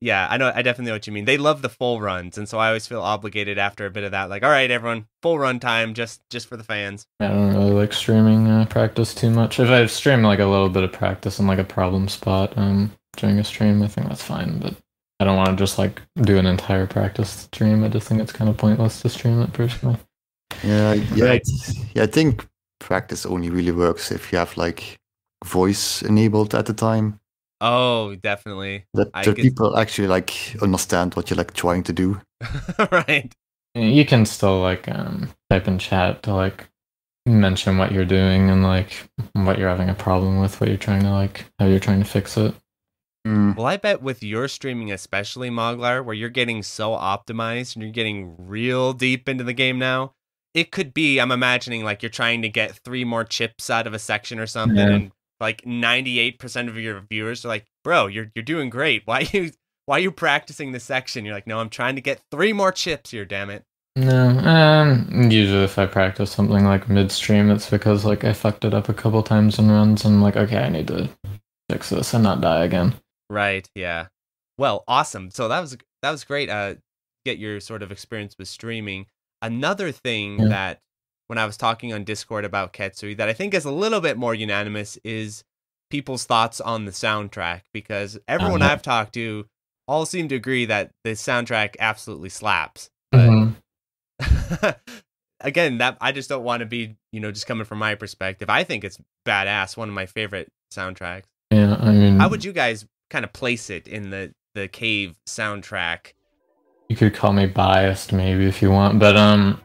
yeah, 0.00 0.26
I 0.30 0.36
know 0.36 0.52
I 0.54 0.62
definitely 0.62 0.90
know 0.90 0.94
what 0.96 1.06
you 1.06 1.12
mean. 1.12 1.24
They 1.24 1.38
love 1.38 1.62
the 1.62 1.68
full 1.68 2.00
runs, 2.00 2.36
and 2.38 2.48
so 2.48 2.58
I 2.58 2.68
always 2.68 2.86
feel 2.86 3.00
obligated 3.02 3.58
after 3.58 3.86
a 3.86 3.90
bit 3.90 4.04
of 4.04 4.10
that, 4.12 4.28
like, 4.30 4.42
all 4.42 4.50
right, 4.50 4.70
everyone, 4.70 5.06
full 5.22 5.38
run 5.38 5.58
time 5.60 5.94
just 5.94 6.20
just 6.30 6.46
for 6.48 6.56
the 6.56 6.64
fans. 6.64 7.06
I 7.20 7.28
don't 7.28 7.54
really 7.54 7.70
like 7.72 7.92
streaming 7.92 8.46
uh, 8.48 8.66
practice 8.66 9.14
too 9.14 9.30
much. 9.30 9.58
If 9.58 9.68
I 9.70 9.86
stream 9.86 10.22
like 10.22 10.38
a 10.40 10.46
little 10.46 10.68
bit 10.68 10.84
of 10.84 10.92
practice 10.92 11.38
in 11.38 11.46
like 11.46 11.58
a 11.58 11.64
problem 11.64 12.08
spot 12.08 12.52
um, 12.56 12.92
during 13.16 13.38
a 13.38 13.44
stream, 13.44 13.82
I 13.82 13.88
think 13.88 14.08
that's 14.08 14.22
fine. 14.22 14.58
But 14.58 14.74
I 15.18 15.24
don't 15.24 15.36
want 15.36 15.50
to 15.50 15.56
just 15.56 15.78
like 15.78 16.02
do 16.22 16.36
an 16.38 16.46
entire 16.46 16.86
practice 16.86 17.30
stream. 17.52 17.82
I 17.82 17.88
just 17.88 18.06
think 18.06 18.20
it's 18.20 18.32
kind 18.32 18.50
of 18.50 18.56
pointless 18.58 19.00
to 19.02 19.08
stream 19.08 19.40
it 19.40 19.52
personally. 19.54 19.96
Yeah, 20.62 20.92
yeah, 20.94 21.24
Right. 21.24 21.42
yeah. 21.94 22.02
I 22.02 22.06
think 22.06 22.46
practice 22.80 23.24
only 23.26 23.48
really 23.50 23.72
works 23.72 24.12
if 24.12 24.30
you 24.30 24.38
have 24.38 24.56
like 24.58 24.98
voice 25.44 26.02
enabled 26.02 26.54
at 26.54 26.66
the 26.66 26.74
time. 26.74 27.18
Oh, 27.60 28.14
definitely. 28.16 28.84
That 28.94 29.08
I 29.14 29.24
the 29.24 29.32
get- 29.32 29.42
people 29.42 29.76
actually 29.78 30.08
like 30.08 30.56
understand 30.60 31.14
what 31.14 31.30
you're 31.30 31.36
like 31.38 31.54
trying 31.54 31.82
to 31.84 31.92
do. 31.92 32.20
right. 32.92 33.32
You 33.74 34.04
can 34.06 34.24
still 34.26 34.60
like 34.60 34.88
um, 34.88 35.28
type 35.50 35.68
in 35.68 35.78
chat 35.78 36.22
to 36.24 36.34
like 36.34 36.68
mention 37.26 37.76
what 37.78 37.92
you're 37.92 38.04
doing 38.04 38.50
and 38.50 38.62
like 38.62 39.08
what 39.32 39.58
you're 39.58 39.68
having 39.68 39.88
a 39.90 39.94
problem 39.94 40.38
with, 40.40 40.60
what 40.60 40.68
you're 40.68 40.78
trying 40.78 41.02
to 41.02 41.10
like, 41.10 41.44
how 41.58 41.66
you're 41.66 41.80
trying 41.80 41.98
to 42.02 42.08
fix 42.08 42.36
it. 42.36 42.54
Mm, 43.26 43.56
Well, 43.56 43.66
I 43.66 43.76
bet 43.76 44.00
with 44.02 44.22
your 44.22 44.48
streaming, 44.48 44.92
especially 44.92 45.50
Moglar, 45.50 46.04
where 46.04 46.14
you're 46.14 46.28
getting 46.28 46.62
so 46.62 46.90
optimized 46.92 47.74
and 47.74 47.82
you're 47.82 47.92
getting 47.92 48.34
real 48.38 48.92
deep 48.92 49.28
into 49.28 49.44
the 49.44 49.52
game 49.52 49.78
now, 49.78 50.12
it 50.54 50.70
could 50.70 50.94
be. 50.94 51.18
I'm 51.18 51.32
imagining 51.32 51.84
like 51.84 52.02
you're 52.02 52.08
trying 52.10 52.42
to 52.42 52.48
get 52.48 52.72
three 52.84 53.04
more 53.04 53.24
chips 53.24 53.68
out 53.68 53.86
of 53.86 53.92
a 53.94 53.98
section 53.98 54.38
or 54.38 54.46
something, 54.46 54.78
Yeah. 54.78 54.94
and 54.94 55.12
like 55.40 55.62
98% 55.62 56.68
of 56.68 56.76
your 56.78 57.02
viewers 57.10 57.44
are 57.44 57.48
like, 57.48 57.66
"Bro, 57.84 58.08
you're 58.08 58.30
you're 58.34 58.42
doing 58.44 58.70
great. 58.70 59.02
Why 59.04 59.20
you 59.32 59.50
why 59.86 59.96
are 59.96 60.00
you 60.00 60.10
practicing 60.10 60.72
this 60.72 60.84
section?" 60.84 61.24
You're 61.24 61.34
like, 61.34 61.46
"No, 61.46 61.58
I'm 61.60 61.70
trying 61.70 61.96
to 61.96 62.00
get 62.02 62.20
three 62.30 62.52
more 62.52 62.72
chips 62.72 63.10
here. 63.10 63.24
Damn 63.24 63.50
it." 63.50 63.64
No, 63.98 64.28
um, 64.28 65.30
usually 65.30 65.64
if 65.64 65.78
I 65.78 65.86
practice 65.86 66.30
something 66.30 66.64
like 66.66 66.86
midstream, 66.88 67.50
it's 67.50 67.70
because 67.70 68.04
like 68.04 68.24
I 68.24 68.34
fucked 68.34 68.64
it 68.66 68.74
up 68.74 68.90
a 68.90 68.94
couple 68.94 69.22
times 69.22 69.58
in 69.58 69.70
runs, 69.70 70.04
and 70.04 70.16
I'm 70.16 70.22
like, 70.22 70.36
okay, 70.36 70.58
I 70.58 70.68
need 70.68 70.88
to 70.88 71.08
fix 71.70 71.88
this 71.88 72.12
and 72.12 72.22
not 72.22 72.42
die 72.42 72.64
again. 72.64 72.94
Right. 73.30 73.66
Yeah. 73.74 74.08
Well, 74.58 74.84
awesome. 74.86 75.30
So 75.30 75.48
that 75.48 75.60
was 75.60 75.76
that 76.02 76.10
was 76.10 76.24
great. 76.24 76.50
Uh, 76.50 76.74
get 77.24 77.38
your 77.38 77.58
sort 77.60 77.82
of 77.82 77.90
experience 77.90 78.36
with 78.38 78.48
streaming. 78.48 79.06
Another 79.42 79.92
thing 79.92 80.40
Yeah. 80.40 80.48
that 80.48 80.80
when 81.28 81.38
I 81.38 81.46
was 81.46 81.56
talking 81.56 81.92
on 81.92 82.04
Discord 82.04 82.44
about 82.44 82.72
Ketsui 82.72 83.16
that 83.16 83.28
I 83.28 83.32
think 83.32 83.54
is 83.54 83.64
a 83.64 83.70
little 83.70 84.00
bit 84.00 84.16
more 84.16 84.34
unanimous 84.34 84.96
is 85.04 85.44
people's 85.90 86.24
thoughts 86.24 86.60
on 86.60 86.84
the 86.84 86.90
soundtrack 86.92 87.62
because 87.72 88.18
everyone 88.28 88.60
yeah. 88.60 88.72
I've 88.72 88.82
talked 88.82 89.14
to 89.14 89.46
all 89.88 90.04
seem 90.06 90.28
to 90.28 90.34
agree 90.34 90.64
that 90.66 90.90
the 91.04 91.10
soundtrack 91.10 91.76
absolutely 91.78 92.28
slaps. 92.28 92.90
But 93.12 93.28
Mhm. 93.30 93.54
again, 95.40 95.78
that 95.78 95.96
I 96.00 96.12
just 96.12 96.28
don't 96.28 96.44
want 96.44 96.60
to 96.60 96.66
be, 96.66 96.96
you 97.12 97.20
know, 97.20 97.30
just 97.30 97.46
coming 97.46 97.64
from 97.64 97.78
my 97.78 97.94
perspective. 97.94 98.50
I 98.50 98.64
think 98.64 98.84
it's 98.84 98.98
badass. 99.26 99.76
One 99.76 99.88
of 99.88 99.94
my 99.94 100.06
favorite 100.06 100.48
soundtracks. 100.72 101.24
Yeah, 101.50 101.76
I 101.80 101.92
mean, 101.92 102.18
How 102.18 102.28
would 102.28 102.44
you 102.44 102.52
guys 102.52 102.86
kind 103.10 103.24
of 103.24 103.32
place 103.32 103.70
it 103.70 103.86
in 103.88 104.10
the 104.10 104.32
the 104.54 104.68
cave 104.68 105.16
soundtrack? 105.26 106.12
you 106.88 106.94
could 106.96 107.14
call 107.14 107.32
me 107.32 107.46
biased 107.46 108.12
maybe 108.12 108.46
if 108.46 108.62
you 108.62 108.70
want, 108.70 108.98
but 109.00 109.16
um, 109.16 109.60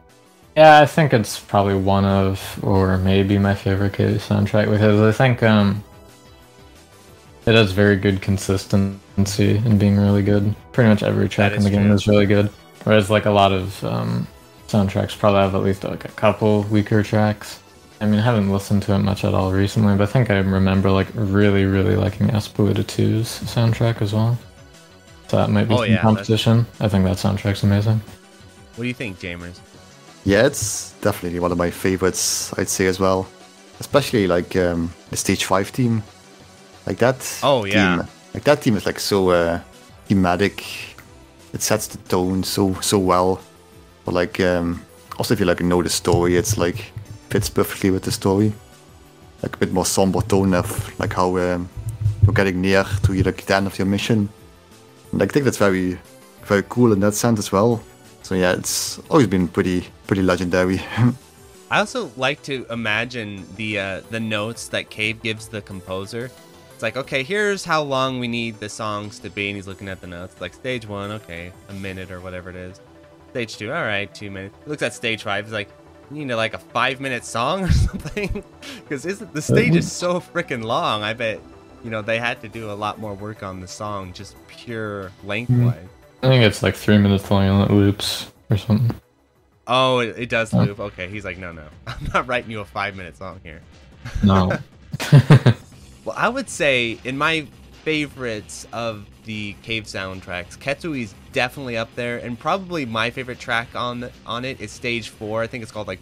yeah, 0.56 0.80
I 0.80 0.86
think 0.86 1.12
it's 1.12 1.38
probably 1.38 1.74
one 1.74 2.04
of 2.04 2.58
or 2.62 2.96
maybe 2.98 3.38
my 3.38 3.54
favorite 3.54 3.94
K 3.94 4.14
soundtrack 4.14 4.70
because 4.70 5.00
I 5.00 5.16
think 5.16 5.42
um, 5.42 5.82
it 7.46 7.54
has 7.54 7.72
very 7.72 7.96
good 7.96 8.20
consistency 8.20 9.56
in 9.56 9.78
being 9.78 9.96
really 9.98 10.22
good. 10.22 10.54
Pretty 10.72 10.88
much 10.90 11.02
every 11.02 11.28
track 11.28 11.52
in 11.52 11.62
the 11.62 11.70
game 11.70 11.86
true. 11.86 11.94
is 11.94 12.06
really 12.06 12.26
good, 12.26 12.46
whereas 12.84 13.10
like 13.10 13.24
a 13.26 13.30
lot 13.30 13.52
of 13.52 13.82
um, 13.84 14.26
soundtracks 14.68 15.18
probably 15.18 15.40
have 15.40 15.54
at 15.54 15.62
least 15.62 15.84
like 15.84 16.04
a 16.04 16.08
couple 16.08 16.62
weaker 16.64 17.02
tracks. 17.02 17.60
I 18.00 18.06
mean, 18.06 18.18
I 18.18 18.22
haven't 18.22 18.50
listened 18.50 18.82
to 18.84 18.94
it 18.94 18.98
much 18.98 19.24
at 19.24 19.32
all 19.32 19.52
recently, 19.52 19.96
but 19.96 20.08
I 20.08 20.12
think 20.12 20.28
I 20.30 20.38
remember 20.38 20.90
like 20.90 21.06
really, 21.14 21.64
really 21.66 21.94
liking 21.94 22.28
Espgaluda 22.28 22.82
2's 22.84 23.28
soundtrack 23.44 24.02
as 24.02 24.12
well. 24.12 24.36
So 25.28 25.36
that 25.36 25.50
might 25.50 25.68
be 25.68 25.74
Oh, 25.74 25.78
some 25.78 25.84
yeah, 25.86 25.90
that's- 25.96 26.02
competition. 26.02 26.66
I 26.80 26.88
think 26.88 27.04
that 27.04 27.16
soundtrack's 27.16 27.62
amazing. 27.62 28.00
What 28.74 28.82
do 28.82 28.88
you 28.88 28.94
think, 28.94 29.18
Jaimers? 29.20 29.60
Yeah, 30.24 30.46
it's 30.46 30.92
definitely 31.00 31.40
one 31.40 31.52
of 31.52 31.58
my 31.58 31.70
favorites. 31.70 32.52
I'd 32.58 32.68
say 32.68 32.86
as 32.86 33.00
well, 33.00 33.26
especially 33.80 34.26
like 34.26 34.56
um, 34.56 34.92
the 35.10 35.16
stage 35.16 35.44
five 35.44 35.72
team, 35.72 36.02
like 36.86 36.98
that. 36.98 37.40
Oh, 37.42 37.64
yeah. 37.64 37.96
team, 37.96 38.08
like 38.34 38.44
that 38.44 38.62
team 38.62 38.76
is 38.76 38.86
like 38.86 39.00
so 39.00 39.30
uh, 39.30 39.60
thematic. 40.06 40.64
It 41.52 41.60
sets 41.62 41.86
the 41.88 41.98
tone 42.08 42.44
so 42.44 42.74
so 42.80 42.98
well. 42.98 43.40
But 44.04 44.14
like 44.14 44.40
um, 44.40 44.84
also 45.18 45.34
if 45.34 45.40
you 45.40 45.46
like 45.46 45.60
know 45.60 45.82
the 45.82 45.90
story, 45.90 46.36
it's 46.36 46.56
like 46.56 46.92
fits 47.30 47.50
perfectly 47.50 47.90
with 47.90 48.04
the 48.04 48.12
story. 48.12 48.52
Like 49.42 49.56
a 49.56 49.58
bit 49.58 49.72
more 49.72 49.86
somber 49.86 50.20
tone 50.22 50.54
of 50.54 50.98
like 51.00 51.12
how 51.12 51.36
um, 51.36 51.68
you're 52.22 52.32
getting 52.32 52.60
near 52.60 52.84
to 53.02 53.22
like 53.22 53.44
the 53.44 53.56
end 53.56 53.66
of 53.66 53.78
your 53.78 53.86
mission. 53.86 54.28
And 55.12 55.22
I 55.22 55.26
think 55.26 55.44
that's 55.44 55.58
very, 55.58 55.98
very 56.44 56.62
cool 56.68 56.92
in 56.92 57.00
that 57.00 57.14
sense 57.14 57.38
as 57.38 57.52
well. 57.52 57.82
So 58.32 58.36
yeah, 58.36 58.52
it's 58.54 58.98
always 59.10 59.26
been 59.26 59.46
pretty, 59.46 59.84
pretty 60.06 60.22
legendary. 60.22 60.80
I 61.70 61.80
also 61.80 62.10
like 62.16 62.42
to 62.44 62.64
imagine 62.70 63.44
the 63.56 63.78
uh, 63.78 64.00
the 64.08 64.20
notes 64.20 64.68
that 64.68 64.88
Cave 64.88 65.20
gives 65.20 65.48
the 65.48 65.60
composer. 65.60 66.30
It's 66.72 66.82
like, 66.82 66.96
okay, 66.96 67.22
here's 67.22 67.62
how 67.62 67.82
long 67.82 68.20
we 68.20 68.28
need 68.28 68.58
the 68.58 68.70
songs 68.70 69.18
to 69.18 69.28
be, 69.28 69.48
and 69.48 69.56
he's 69.56 69.66
looking 69.66 69.86
at 69.86 70.00
the 70.00 70.06
notes. 70.06 70.40
Like 70.40 70.54
stage 70.54 70.86
one, 70.88 71.10
okay, 71.10 71.52
a 71.68 71.74
minute 71.74 72.10
or 72.10 72.22
whatever 72.22 72.48
it 72.48 72.56
is. 72.56 72.80
Stage 73.32 73.58
two, 73.58 73.70
all 73.70 73.82
right, 73.82 74.12
two 74.14 74.30
minutes. 74.30 74.56
He 74.64 74.70
looks 74.70 74.82
at 74.82 74.94
stage 74.94 75.24
five. 75.24 75.44
He's 75.44 75.52
like, 75.52 75.68
you 76.10 76.24
need 76.24 76.32
like 76.32 76.54
a 76.54 76.58
five 76.58 77.00
minute 77.02 77.26
song 77.26 77.64
or 77.64 77.70
something, 77.90 78.42
because 78.80 79.02
the 79.02 79.42
stage 79.42 79.76
is 79.76 79.92
so 79.92 80.20
freaking 80.20 80.64
long. 80.64 81.02
I 81.02 81.12
bet 81.12 81.38
you 81.84 81.90
know 81.90 82.00
they 82.00 82.18
had 82.18 82.40
to 82.40 82.48
do 82.48 82.70
a 82.70 82.72
lot 82.72 82.98
more 82.98 83.12
work 83.12 83.42
on 83.42 83.60
the 83.60 83.68
song, 83.68 84.14
just 84.14 84.36
pure 84.48 85.12
lengthwise. 85.22 85.86
I 86.22 86.28
think 86.28 86.44
it's 86.44 86.62
like 86.62 86.76
three 86.76 86.98
minutes 86.98 87.30
long 87.30 87.44
and 87.44 87.70
it 87.70 87.74
loops 87.74 88.30
or 88.48 88.56
something. 88.56 88.94
Oh, 89.66 89.98
it, 89.98 90.14
it 90.18 90.28
does 90.28 90.52
loop. 90.52 90.78
Okay, 90.78 91.08
he's 91.08 91.24
like, 91.24 91.38
no, 91.38 91.52
no, 91.52 91.66
I'm 91.86 92.08
not 92.14 92.26
writing 92.26 92.50
you 92.50 92.60
a 92.60 92.64
five 92.64 92.96
minute 92.96 93.16
song 93.16 93.40
here. 93.42 93.60
No. 94.22 94.58
well, 96.04 96.16
I 96.16 96.28
would 96.28 96.48
say 96.48 96.98
in 97.04 97.18
my 97.18 97.46
favorites 97.84 98.66
of 98.72 99.06
the 99.24 99.54
cave 99.62 99.84
soundtracks, 99.84 100.56
Ketsui's 100.58 101.14
definitely 101.32 101.76
up 101.76 101.94
there, 101.96 102.18
and 102.18 102.38
probably 102.38 102.86
my 102.86 103.10
favorite 103.10 103.40
track 103.40 103.74
on 103.74 104.08
on 104.26 104.44
it 104.44 104.60
is 104.60 104.70
Stage 104.70 105.08
Four. 105.08 105.42
I 105.42 105.46
think 105.46 105.62
it's 105.62 105.72
called 105.72 105.88
like 105.88 106.00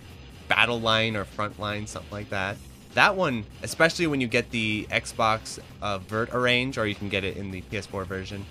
Battle 0.48 0.80
Line 0.80 1.16
or 1.16 1.24
Front 1.24 1.58
Line, 1.58 1.86
something 1.86 2.10
like 2.10 2.30
that. 2.30 2.56
That 2.94 3.14
one, 3.14 3.44
especially 3.62 4.06
when 4.06 4.20
you 4.20 4.26
get 4.26 4.50
the 4.50 4.86
Xbox 4.90 5.60
uh, 5.80 5.98
Vert 5.98 6.30
arrange, 6.32 6.76
or 6.76 6.86
you 6.86 6.94
can 6.94 7.08
get 7.08 7.24
it 7.24 7.36
in 7.36 7.52
the 7.52 7.62
PS4 7.62 8.04
version, 8.04 8.44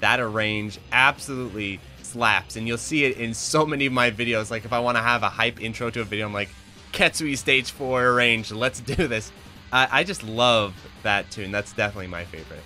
that 0.00 0.20
arrange 0.20 0.78
absolutely 0.92 1.80
slaps, 2.02 2.56
and 2.56 2.66
you'll 2.66 2.78
see 2.78 3.04
it 3.04 3.18
in 3.18 3.34
so 3.34 3.66
many 3.66 3.86
of 3.86 3.92
my 3.92 4.10
videos. 4.10 4.50
Like 4.50 4.64
if 4.64 4.72
I 4.72 4.80
want 4.80 4.96
to 4.96 5.02
have 5.02 5.22
a 5.22 5.28
hype 5.28 5.60
intro 5.60 5.90
to 5.90 6.00
a 6.00 6.04
video, 6.04 6.26
I'm 6.26 6.32
like, 6.32 6.48
Ketsui 6.92 7.36
Stage 7.36 7.70
Four 7.70 8.06
arrange, 8.06 8.52
let's 8.52 8.80
do 8.80 9.08
this. 9.08 9.32
I, 9.72 9.88
I 9.90 10.04
just 10.04 10.22
love 10.22 10.74
that 11.02 11.30
tune. 11.30 11.50
That's 11.50 11.72
definitely 11.72 12.06
my 12.06 12.24
favorite. 12.24 12.62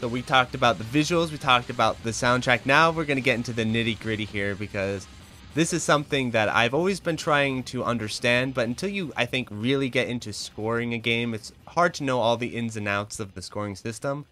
So 0.00 0.08
we 0.08 0.22
talked 0.22 0.54
about 0.54 0.78
the 0.78 0.84
visuals, 0.84 1.30
we 1.30 1.38
talked 1.38 1.70
about 1.70 2.02
the 2.02 2.10
soundtrack. 2.10 2.66
Now 2.66 2.90
we're 2.90 3.04
gonna 3.04 3.20
get 3.20 3.36
into 3.36 3.52
the 3.52 3.64
nitty 3.64 4.00
gritty 4.00 4.24
here 4.24 4.54
because 4.54 5.06
this 5.52 5.72
is 5.72 5.82
something 5.82 6.30
that 6.30 6.48
I've 6.48 6.74
always 6.74 7.00
been 7.00 7.16
trying 7.16 7.64
to 7.64 7.82
understand, 7.82 8.54
but 8.54 8.66
until 8.66 8.88
you, 8.88 9.12
I 9.16 9.26
think, 9.26 9.48
really 9.50 9.88
get 9.88 10.08
into 10.08 10.32
scoring 10.32 10.94
a 10.94 10.98
game, 10.98 11.34
it's 11.34 11.52
hard 11.66 11.92
to 11.94 12.04
know 12.04 12.20
all 12.20 12.36
the 12.36 12.56
ins 12.56 12.76
and 12.76 12.86
outs 12.86 13.18
of 13.18 13.34
the 13.34 13.42
scoring 13.42 13.74
system. 13.74 14.26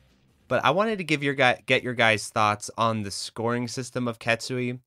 But 0.48 0.64
I 0.64 0.70
wanted 0.70 0.98
to 0.98 1.04
give 1.04 1.22
your 1.22 1.34
guy 1.34 1.62
get 1.66 1.82
your 1.82 1.94
guys' 1.94 2.28
thoughts 2.28 2.70
on 2.76 3.02
the 3.02 3.10
scoring 3.10 3.68
system 3.68 4.08
of 4.08 4.18
Ketsui, 4.18 4.80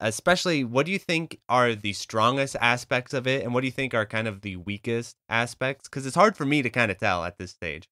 especially 0.00 0.64
what 0.64 0.86
do 0.86 0.92
you 0.92 0.98
think 0.98 1.40
are 1.48 1.74
the 1.74 1.92
strongest 1.92 2.56
aspects 2.60 3.14
of 3.14 3.26
it, 3.26 3.44
and 3.44 3.54
what 3.54 3.60
do 3.62 3.66
you 3.66 3.72
think 3.72 3.94
are 3.94 4.06
kind 4.06 4.28
of 4.28 4.42
the 4.42 4.56
weakest 4.56 5.16
aspects? 5.28 5.88
Because 5.88 6.04
it's 6.04 6.16
hard 6.16 6.36
for 6.36 6.44
me 6.44 6.62
to 6.62 6.70
kind 6.70 6.90
of 6.90 6.98
tell 6.98 7.24
at 7.24 7.38
this 7.38 7.52
stage. 7.52 7.88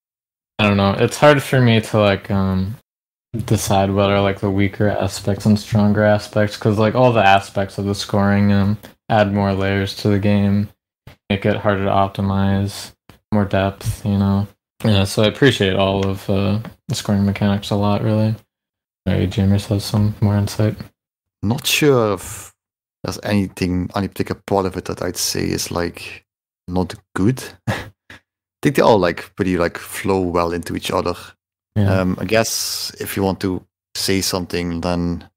I 0.58 0.68
don't 0.68 0.76
know. 0.76 0.94
It's 0.98 1.16
hard 1.16 1.42
for 1.42 1.60
me 1.60 1.80
to 1.80 1.98
like 1.98 2.30
um 2.30 2.76
decide 3.46 3.90
what 3.90 4.10
are 4.10 4.20
like 4.20 4.40
the 4.40 4.50
weaker 4.50 4.88
aspects 4.88 5.46
and 5.46 5.58
stronger 5.58 6.04
aspects 6.04 6.56
because 6.56 6.78
like 6.78 6.94
all 6.94 7.12
the 7.12 7.26
aspects 7.26 7.78
of 7.78 7.86
the 7.86 7.94
scoring 7.94 8.52
um 8.52 8.76
add 9.08 9.32
more 9.32 9.54
layers 9.54 9.96
to 9.96 10.08
the 10.08 10.18
game 10.18 10.68
make 11.30 11.46
it 11.46 11.56
harder 11.56 11.84
to 11.84 11.90
optimize 11.90 12.92
more 13.32 13.46
depth 13.46 14.04
you 14.04 14.18
know 14.18 14.46
yeah 14.84 15.04
so 15.04 15.22
i 15.22 15.26
appreciate 15.26 15.74
all 15.74 16.06
of 16.06 16.28
uh, 16.30 16.58
the 16.88 16.94
scoring 16.94 17.24
mechanics 17.24 17.70
a 17.70 17.76
lot 17.76 18.02
really 18.02 18.34
maybe 19.06 19.26
Jaimers 19.26 19.66
has 19.66 19.84
some 19.84 20.14
more 20.20 20.36
insight 20.36 20.76
not 21.42 21.66
sure 21.66 22.14
if 22.14 22.52
there's 23.02 23.18
anything 23.22 23.90
any 23.94 24.08
particular 24.08 24.40
part 24.46 24.66
of 24.66 24.76
it 24.76 24.84
that 24.86 25.02
i'd 25.02 25.16
say 25.16 25.42
is 25.42 25.70
like 25.70 26.24
not 26.68 26.94
good 27.14 27.42
i 27.68 27.80
think 28.62 28.76
they 28.76 28.82
all 28.82 28.98
like 28.98 29.34
pretty 29.36 29.56
like 29.56 29.78
flow 29.78 30.20
well 30.20 30.52
into 30.52 30.76
each 30.76 30.90
other 30.90 31.16
yeah. 31.76 32.00
Um, 32.00 32.16
I 32.20 32.24
guess 32.24 32.94
if 33.00 33.16
you 33.16 33.22
want 33.22 33.40
to 33.40 33.64
say 33.94 34.20
something, 34.20 34.80
then 34.82 35.28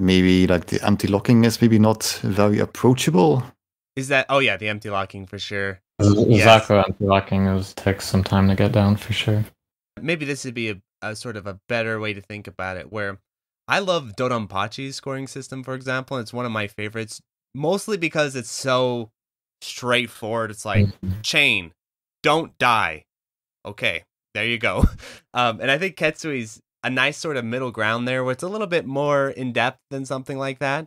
maybe 0.00 0.46
like 0.46 0.66
the 0.66 0.84
empty 0.84 1.08
locking 1.08 1.44
is 1.44 1.60
maybe 1.60 1.78
not 1.78 2.04
very 2.22 2.58
approachable. 2.58 3.42
Is 3.96 4.08
that? 4.08 4.26
Oh 4.28 4.38
yeah, 4.38 4.56
the 4.56 4.68
empty 4.68 4.90
locking 4.90 5.26
for 5.26 5.38
sure. 5.38 5.80
Exactly, 5.98 6.76
yes. 6.76 6.86
empty 6.88 7.04
locking 7.04 7.46
is 7.46 7.72
takes 7.74 8.06
some 8.06 8.24
time 8.24 8.48
to 8.48 8.54
get 8.54 8.72
down 8.72 8.96
for 8.96 9.12
sure. 9.12 9.44
Maybe 10.00 10.24
this 10.24 10.44
would 10.44 10.54
be 10.54 10.70
a, 10.70 10.82
a 11.02 11.14
sort 11.14 11.36
of 11.36 11.46
a 11.46 11.60
better 11.68 12.00
way 12.00 12.12
to 12.12 12.20
think 12.20 12.46
about 12.46 12.76
it. 12.76 12.92
Where 12.92 13.18
I 13.68 13.78
love 13.78 14.14
Dodonpachi's 14.16 14.96
scoring 14.96 15.26
system, 15.26 15.62
for 15.62 15.74
example. 15.74 16.18
It's 16.18 16.32
one 16.32 16.46
of 16.46 16.52
my 16.52 16.66
favorites, 16.66 17.20
mostly 17.54 17.96
because 17.96 18.34
it's 18.34 18.50
so 18.50 19.10
straightforward. 19.62 20.50
It's 20.50 20.64
like 20.64 20.86
mm-hmm. 20.86 21.20
chain, 21.22 21.72
don't 22.22 22.56
die. 22.58 23.04
Okay, 23.64 24.04
there 24.34 24.46
you 24.46 24.58
go. 24.58 24.84
Um, 25.36 25.60
and 25.60 25.68
I 25.68 25.78
think 25.78 25.96
Ketsui's 25.96 26.60
a 26.84 26.90
nice 26.90 27.18
sort 27.18 27.36
of 27.36 27.44
middle 27.44 27.72
ground 27.72 28.06
there 28.06 28.22
where 28.22 28.30
it's 28.30 28.44
a 28.44 28.48
little 28.48 28.68
bit 28.68 28.86
more 28.86 29.30
in 29.30 29.52
depth 29.52 29.80
than 29.90 30.06
something 30.06 30.38
like 30.38 30.60
that, 30.60 30.86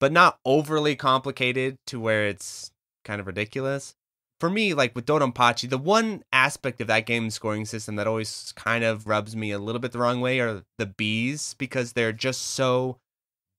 but 0.00 0.12
not 0.12 0.38
overly 0.44 0.96
complicated 0.96 1.76
to 1.86 1.98
where 1.98 2.26
it's 2.26 2.70
kind 3.06 3.22
of 3.22 3.26
ridiculous. 3.26 3.94
For 4.38 4.50
me, 4.50 4.74
like 4.74 4.94
with 4.94 5.06
Dodonpachi, 5.06 5.70
the 5.70 5.78
one 5.78 6.22
aspect 6.32 6.80
of 6.80 6.88
that 6.88 7.06
game 7.06 7.30
scoring 7.30 7.64
system 7.64 7.96
that 7.96 8.06
always 8.06 8.52
kind 8.54 8.84
of 8.84 9.06
rubs 9.06 9.34
me 9.34 9.50
a 9.50 9.58
little 9.58 9.80
bit 9.80 9.92
the 9.92 9.98
wrong 9.98 10.20
way 10.20 10.40
are 10.40 10.62
the 10.76 10.86
bees 10.86 11.54
because 11.54 11.94
they're 11.94 12.12
just 12.12 12.42
so 12.42 12.98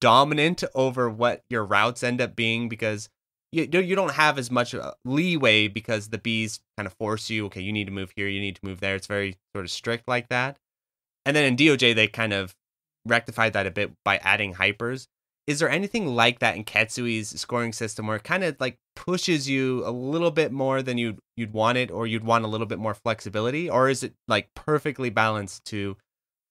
dominant 0.00 0.62
over 0.74 1.10
what 1.10 1.42
your 1.50 1.64
routes 1.64 2.04
end 2.04 2.20
up 2.20 2.36
being 2.36 2.68
because 2.68 3.08
you 3.50 3.66
you 3.72 3.96
don't 3.96 4.12
have 4.12 4.38
as 4.38 4.50
much 4.50 4.74
uh, 4.74 4.92
leeway 5.04 5.68
because 5.68 6.08
the 6.08 6.18
bees 6.18 6.60
kind 6.76 6.86
of 6.86 6.92
force 6.94 7.30
you. 7.30 7.46
Okay, 7.46 7.60
you 7.60 7.72
need 7.72 7.86
to 7.86 7.92
move 7.92 8.12
here. 8.14 8.28
You 8.28 8.40
need 8.40 8.56
to 8.56 8.64
move 8.64 8.80
there. 8.80 8.94
It's 8.94 9.06
very 9.06 9.36
sort 9.54 9.64
of 9.64 9.70
strict 9.70 10.06
like 10.06 10.28
that. 10.28 10.56
And 11.24 11.34
then 11.34 11.44
in 11.44 11.56
DOJ 11.56 11.94
they 11.94 12.06
kind 12.06 12.32
of 12.32 12.54
rectified 13.06 13.54
that 13.54 13.66
a 13.66 13.70
bit 13.70 13.92
by 14.04 14.18
adding 14.18 14.54
hypers. 14.54 15.06
Is 15.46 15.60
there 15.60 15.70
anything 15.70 16.06
like 16.06 16.40
that 16.40 16.56
in 16.56 16.64
Ketsui's 16.64 17.40
scoring 17.40 17.72
system 17.72 18.06
where 18.06 18.16
it 18.16 18.24
kind 18.24 18.44
of 18.44 18.56
like 18.60 18.76
pushes 19.06 19.48
you 19.48 19.86
a 19.86 19.90
little 19.90 20.32
bit 20.32 20.50
more 20.50 20.82
than 20.82 20.98
you'd 20.98 21.20
you'd 21.36 21.52
want 21.52 21.78
it, 21.78 21.90
or 21.90 22.06
you'd 22.06 22.24
want 22.24 22.44
a 22.44 22.48
little 22.48 22.66
bit 22.66 22.80
more 22.80 22.94
flexibility, 22.94 23.70
or 23.70 23.88
is 23.88 24.02
it 24.02 24.14
like 24.26 24.52
perfectly 24.54 25.08
balanced 25.08 25.64
to 25.66 25.96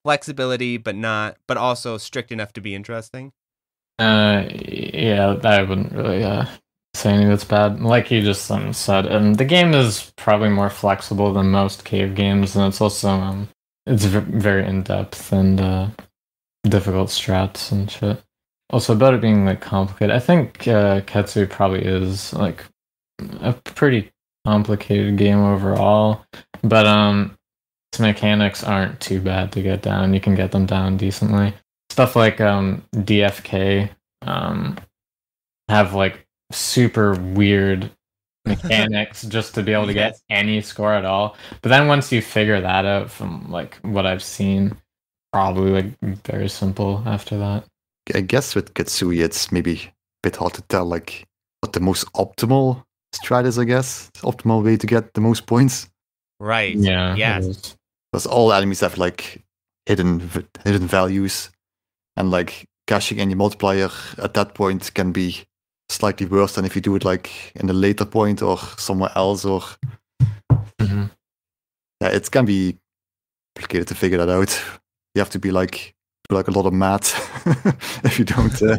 flexibility 0.06 0.78
but 0.78 0.96
not 0.96 1.36
but 1.48 1.58
also 1.58 1.98
strict 1.98 2.32
enough 2.32 2.54
to 2.54 2.62
be 2.62 2.74
interesting? 2.74 3.34
Uh, 4.00 4.46
yeah, 4.50 5.36
I 5.44 5.64
wouldn't 5.64 5.92
really 5.92 6.24
uh 6.24 6.46
anything 7.06 7.30
that's 7.30 7.44
bad. 7.44 7.80
Like 7.82 8.10
you 8.10 8.22
just 8.22 8.50
um, 8.50 8.74
said, 8.74 9.06
and 9.06 9.36
the 9.36 9.46
game 9.46 9.74
is 9.74 10.12
probably 10.16 10.50
more 10.50 10.70
flexible 10.70 11.32
than 11.34 11.52
most 11.52 11.86
cave 11.86 12.16
games, 12.16 12.56
and 12.56 12.66
it's 12.66 12.82
also 12.82 13.10
um, 13.10 13.50
it's 13.86 14.06
v- 14.06 14.20
very 14.20 14.66
in 14.66 14.84
depth 14.84 15.32
and 15.32 15.62
uh, 15.62 15.88
difficult 16.64 17.10
strats 17.10 17.72
and 17.72 17.92
shit. 17.92 18.22
Also, 18.70 18.94
about 18.94 19.14
it 19.14 19.22
being 19.22 19.46
like 19.46 19.62
complicated, 19.62 20.16
I 20.16 20.20
think 20.20 20.68
uh, 20.68 21.02
Ketsui 21.02 21.50
probably 21.50 21.86
is 21.86 22.34
like 22.34 22.66
a 23.42 23.54
pretty 23.54 24.12
complicated 24.46 25.18
game 25.18 25.40
overall, 25.40 26.26
but 26.64 26.86
um, 26.86 27.38
its 27.92 28.00
mechanics 28.00 28.64
aren't 28.64 29.00
too 29.00 29.22
bad 29.22 29.52
to 29.54 29.62
get 29.62 29.82
down. 29.82 30.14
You 30.14 30.20
can 30.20 30.36
get 30.36 30.52
them 30.52 30.66
down 30.66 30.98
decently. 30.98 31.54
Stuff 31.90 32.16
like 32.16 32.42
um, 32.42 32.84
DFK 32.96 33.90
um, 34.24 34.78
have 35.70 35.94
like 35.94 36.28
super 36.52 37.14
weird 37.14 37.90
mechanics 38.46 39.24
just 39.24 39.56
to 39.56 39.64
be 39.64 39.74
able 39.74 39.88
to 39.88 39.94
get 39.94 40.18
any 40.30 40.62
score 40.62 40.94
at 40.94 41.06
all. 41.06 41.36
But 41.62 41.70
then 41.70 41.88
once 41.88 42.12
you 42.12 42.22
figure 42.22 42.62
that 42.62 42.86
out 42.86 43.10
from 43.10 43.50
like 43.50 43.76
what 43.82 44.06
I've 44.06 44.24
seen, 44.24 44.78
probably 45.34 45.72
like 45.72 46.00
very 46.26 46.50
simple 46.50 47.04
after 47.06 47.38
that. 47.38 47.66
I 48.16 48.22
guess 48.22 48.56
with 48.56 48.74
Ketsui 48.74 49.24
it's 49.24 49.52
maybe 49.52 49.76
a 49.76 49.92
bit 50.24 50.36
hard 50.36 50.54
to 50.54 50.62
tell 50.64 50.86
like 50.86 51.28
what 51.62 51.74
the 51.74 51.80
most 51.80 52.12
optimal 52.14 52.84
strat 53.16 53.46
is, 53.46 53.58
I 53.58 53.66
guess. 53.66 54.10
Optimal 54.18 54.64
way 54.64 54.78
to 54.78 54.88
get 54.88 55.14
the 55.14 55.22
most 55.22 55.46
points. 55.46 55.90
Right. 56.40 56.76
Yeah. 56.76 57.16
Yeah. 57.16 57.40
Because 58.12 58.26
all 58.26 58.54
enemies 58.54 58.82
have 58.82 58.98
like 58.98 59.44
hidden 59.86 60.20
hidden 60.64 60.88
values 60.88 61.50
and 62.16 62.30
like 62.32 62.68
cashing 62.88 63.20
any 63.20 63.36
multiplier 63.36 63.90
at 64.18 64.34
that 64.34 64.54
point 64.54 64.94
can 64.94 65.12
be 65.12 65.44
slightly 65.90 66.26
worse 66.26 66.56
than 66.56 66.66
if 66.66 66.76
you 66.76 66.82
do 66.82 66.96
it 66.96 67.06
like 67.06 67.54
in 67.56 67.70
a 67.70 67.74
later 67.74 68.06
point 68.06 68.42
or 68.42 68.58
somewhere 68.78 69.12
else 69.16 69.46
or 69.46 69.62
mm-hmm. 70.52 71.06
yeah 72.02 72.10
it 72.10 72.30
can 72.30 72.46
be 72.46 72.78
complicated 73.56 73.88
to 73.88 73.96
figure 73.96 74.18
that 74.18 74.30
out 74.30 74.62
you 75.16 75.20
have 75.20 75.30
to 75.30 75.40
be 75.40 75.52
like 75.52 75.76
do 75.78 75.97
like 76.30 76.48
a 76.48 76.52
lot 76.52 76.66
of 76.66 76.74
math 76.74 77.16
if 78.06 78.20
you 78.20 78.26
don't 78.26 78.62
uh, 78.62 78.78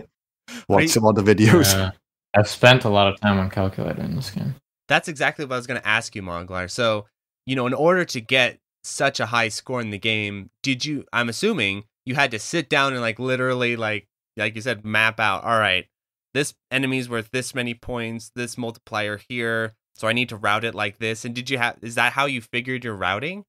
watch 0.68 0.82
you, 0.82 0.88
some 0.88 1.06
other 1.06 1.22
videos 1.22 1.74
uh, 1.74 1.90
i've 2.34 2.48
spent 2.48 2.84
a 2.84 2.88
lot 2.88 3.08
of 3.08 3.18
time 3.20 3.38
on 3.38 3.48
calculator 3.48 4.02
in 4.02 4.16
this 4.16 4.30
game 4.30 4.54
that's 4.88 5.08
exactly 5.08 5.44
what 5.44 5.54
i 5.54 5.56
was 5.56 5.66
going 5.66 5.80
to 5.80 5.87
ask 5.87 6.14
you 6.14 6.22
Moglar 6.22 6.70
so 6.70 7.06
you 7.46 7.56
know 7.56 7.66
in 7.66 7.74
order 7.74 8.04
to 8.04 8.20
get 8.20 8.58
such 8.84 9.20
a 9.20 9.26
high 9.26 9.48
score 9.48 9.80
in 9.80 9.90
the 9.90 9.98
game 9.98 10.50
did 10.62 10.84
you 10.84 11.04
i'm 11.12 11.28
assuming 11.28 11.84
you 12.08 12.14
had 12.14 12.30
to 12.30 12.38
sit 12.38 12.70
down 12.70 12.92
and 12.94 13.02
like 13.02 13.18
literally 13.18 13.76
like 13.76 14.08
like 14.38 14.54
you 14.54 14.62
said 14.62 14.84
map 14.84 15.20
out. 15.20 15.44
All 15.44 15.58
right, 15.58 15.87
this 16.32 16.54
enemy's 16.70 17.08
worth 17.08 17.30
this 17.30 17.54
many 17.54 17.74
points, 17.74 18.30
this 18.34 18.56
multiplier 18.56 19.18
here, 19.28 19.74
so 19.94 20.08
I 20.08 20.14
need 20.14 20.30
to 20.30 20.37
route 20.37 20.64
it 20.64 20.74
like 20.74 20.98
this. 20.98 21.24
And 21.26 21.34
did 21.34 21.50
you 21.50 21.58
have 21.58 21.76
is 21.82 21.96
that 21.96 22.14
how 22.14 22.24
you 22.24 22.40
figured 22.40 22.84
your 22.84 22.94
routing? 22.94 23.44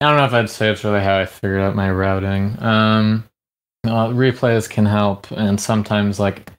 I 0.00 0.08
don't 0.08 0.16
know 0.16 0.24
if 0.26 0.32
I'd 0.32 0.50
say 0.50 0.70
it's 0.70 0.84
really 0.84 1.00
how 1.00 1.18
I 1.18 1.26
figured 1.26 1.60
out 1.60 1.74
my 1.74 1.90
routing. 1.90 2.56
Um, 2.62 3.24
uh, 3.84 4.08
replays 4.08 4.70
can 4.70 4.86
help, 4.86 5.30
and 5.32 5.60
sometimes 5.60 6.20
like 6.20 6.50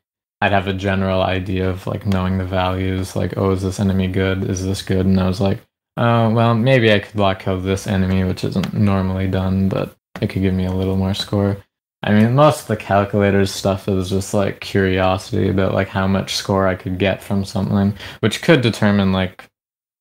I'd 0.42 0.52
have 0.52 0.68
a 0.68 0.74
general 0.74 1.22
idea 1.22 1.70
of 1.70 1.88
like 1.88 2.06
knowing 2.06 2.38
the 2.38 2.46
values. 2.46 3.16
Like, 3.16 3.38
oh, 3.38 3.52
is 3.52 3.62
this 3.62 3.80
enemy 3.80 4.08
good? 4.08 4.44
Is 4.44 4.66
this 4.66 4.82
good? 4.82 5.06
And 5.06 5.20
I 5.20 5.28
was 5.28 5.40
like, 5.40 5.60
oh, 5.98 6.30
well, 6.32 6.54
maybe 6.54 6.92
I 6.92 7.00
could 7.00 7.16
block 7.16 7.40
kill 7.40 7.60
this 7.60 7.88
enemy, 7.88 8.24
which 8.24 8.44
isn't 8.44 8.74
normally 8.74 9.28
done, 9.28 9.70
but 9.70 9.96
it 10.22 10.30
could 10.30 10.42
give 10.42 10.54
me 10.54 10.66
a 10.66 10.74
little 10.74 10.98
more 10.98 11.14
score. 11.14 11.58
I 12.04 12.14
mean, 12.14 12.36
most 12.36 12.62
of 12.62 12.68
the 12.68 12.78
calculators 12.78 13.52
stuff 13.54 13.90
is 13.90 14.10
just 14.10 14.34
like 14.34 14.62
curiosity 14.62 15.50
about 15.50 15.74
like 15.74 15.90
how 15.90 16.08
much 16.08 16.36
score 16.36 16.68
I 16.68 16.76
could 16.76 16.98
get 16.98 17.22
from 17.22 17.44
something, 17.44 17.94
which 18.22 18.42
could 18.42 18.62
determine 18.62 19.12
like 19.12 19.49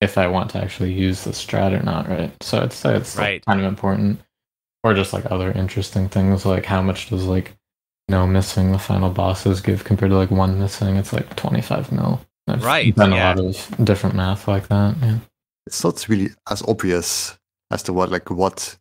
if 0.00 0.16
I 0.18 0.26
want 0.28 0.50
to 0.50 0.58
actually 0.62 0.92
use 0.92 1.24
the 1.24 1.30
strat 1.30 1.78
or 1.78 1.82
not, 1.82 2.08
right? 2.08 2.30
So 2.42 2.62
I'd 2.62 2.72
say 2.72 2.94
it's 2.96 3.16
like, 3.16 3.22
Right. 3.24 3.44
kind 3.46 3.60
of 3.60 3.66
important. 3.66 4.20
Or 4.84 4.94
just 4.94 5.12
like 5.12 5.30
other 5.30 5.50
interesting 5.52 6.08
things, 6.08 6.46
like 6.46 6.64
how 6.64 6.80
much 6.82 7.10
does 7.10 7.24
like 7.24 7.56
no 8.08 8.26
missing 8.26 8.70
the 8.72 8.78
final 8.78 9.10
bosses 9.10 9.60
give 9.60 9.84
compared 9.84 10.10
to 10.12 10.16
like 10.16 10.30
one 10.30 10.58
missing? 10.58 10.96
It's 10.96 11.12
like 11.12 11.34
25 11.36 11.90
mil. 11.92 12.20
I've 12.46 12.64
Right, 12.64 12.94
done 12.94 13.12
yeah. 13.12 13.34
a 13.34 13.36
lot 13.42 13.44
of 13.78 13.84
different 13.84 14.14
math 14.14 14.46
like 14.48 14.68
that. 14.68 14.96
Yeah. 15.02 15.18
It's 15.66 15.82
not 15.84 16.08
really 16.08 16.30
as 16.50 16.62
obvious 16.62 17.36
as 17.70 17.82
to 17.82 17.92
what 17.92 18.10
like 18.10 18.30
what 18.30 18.78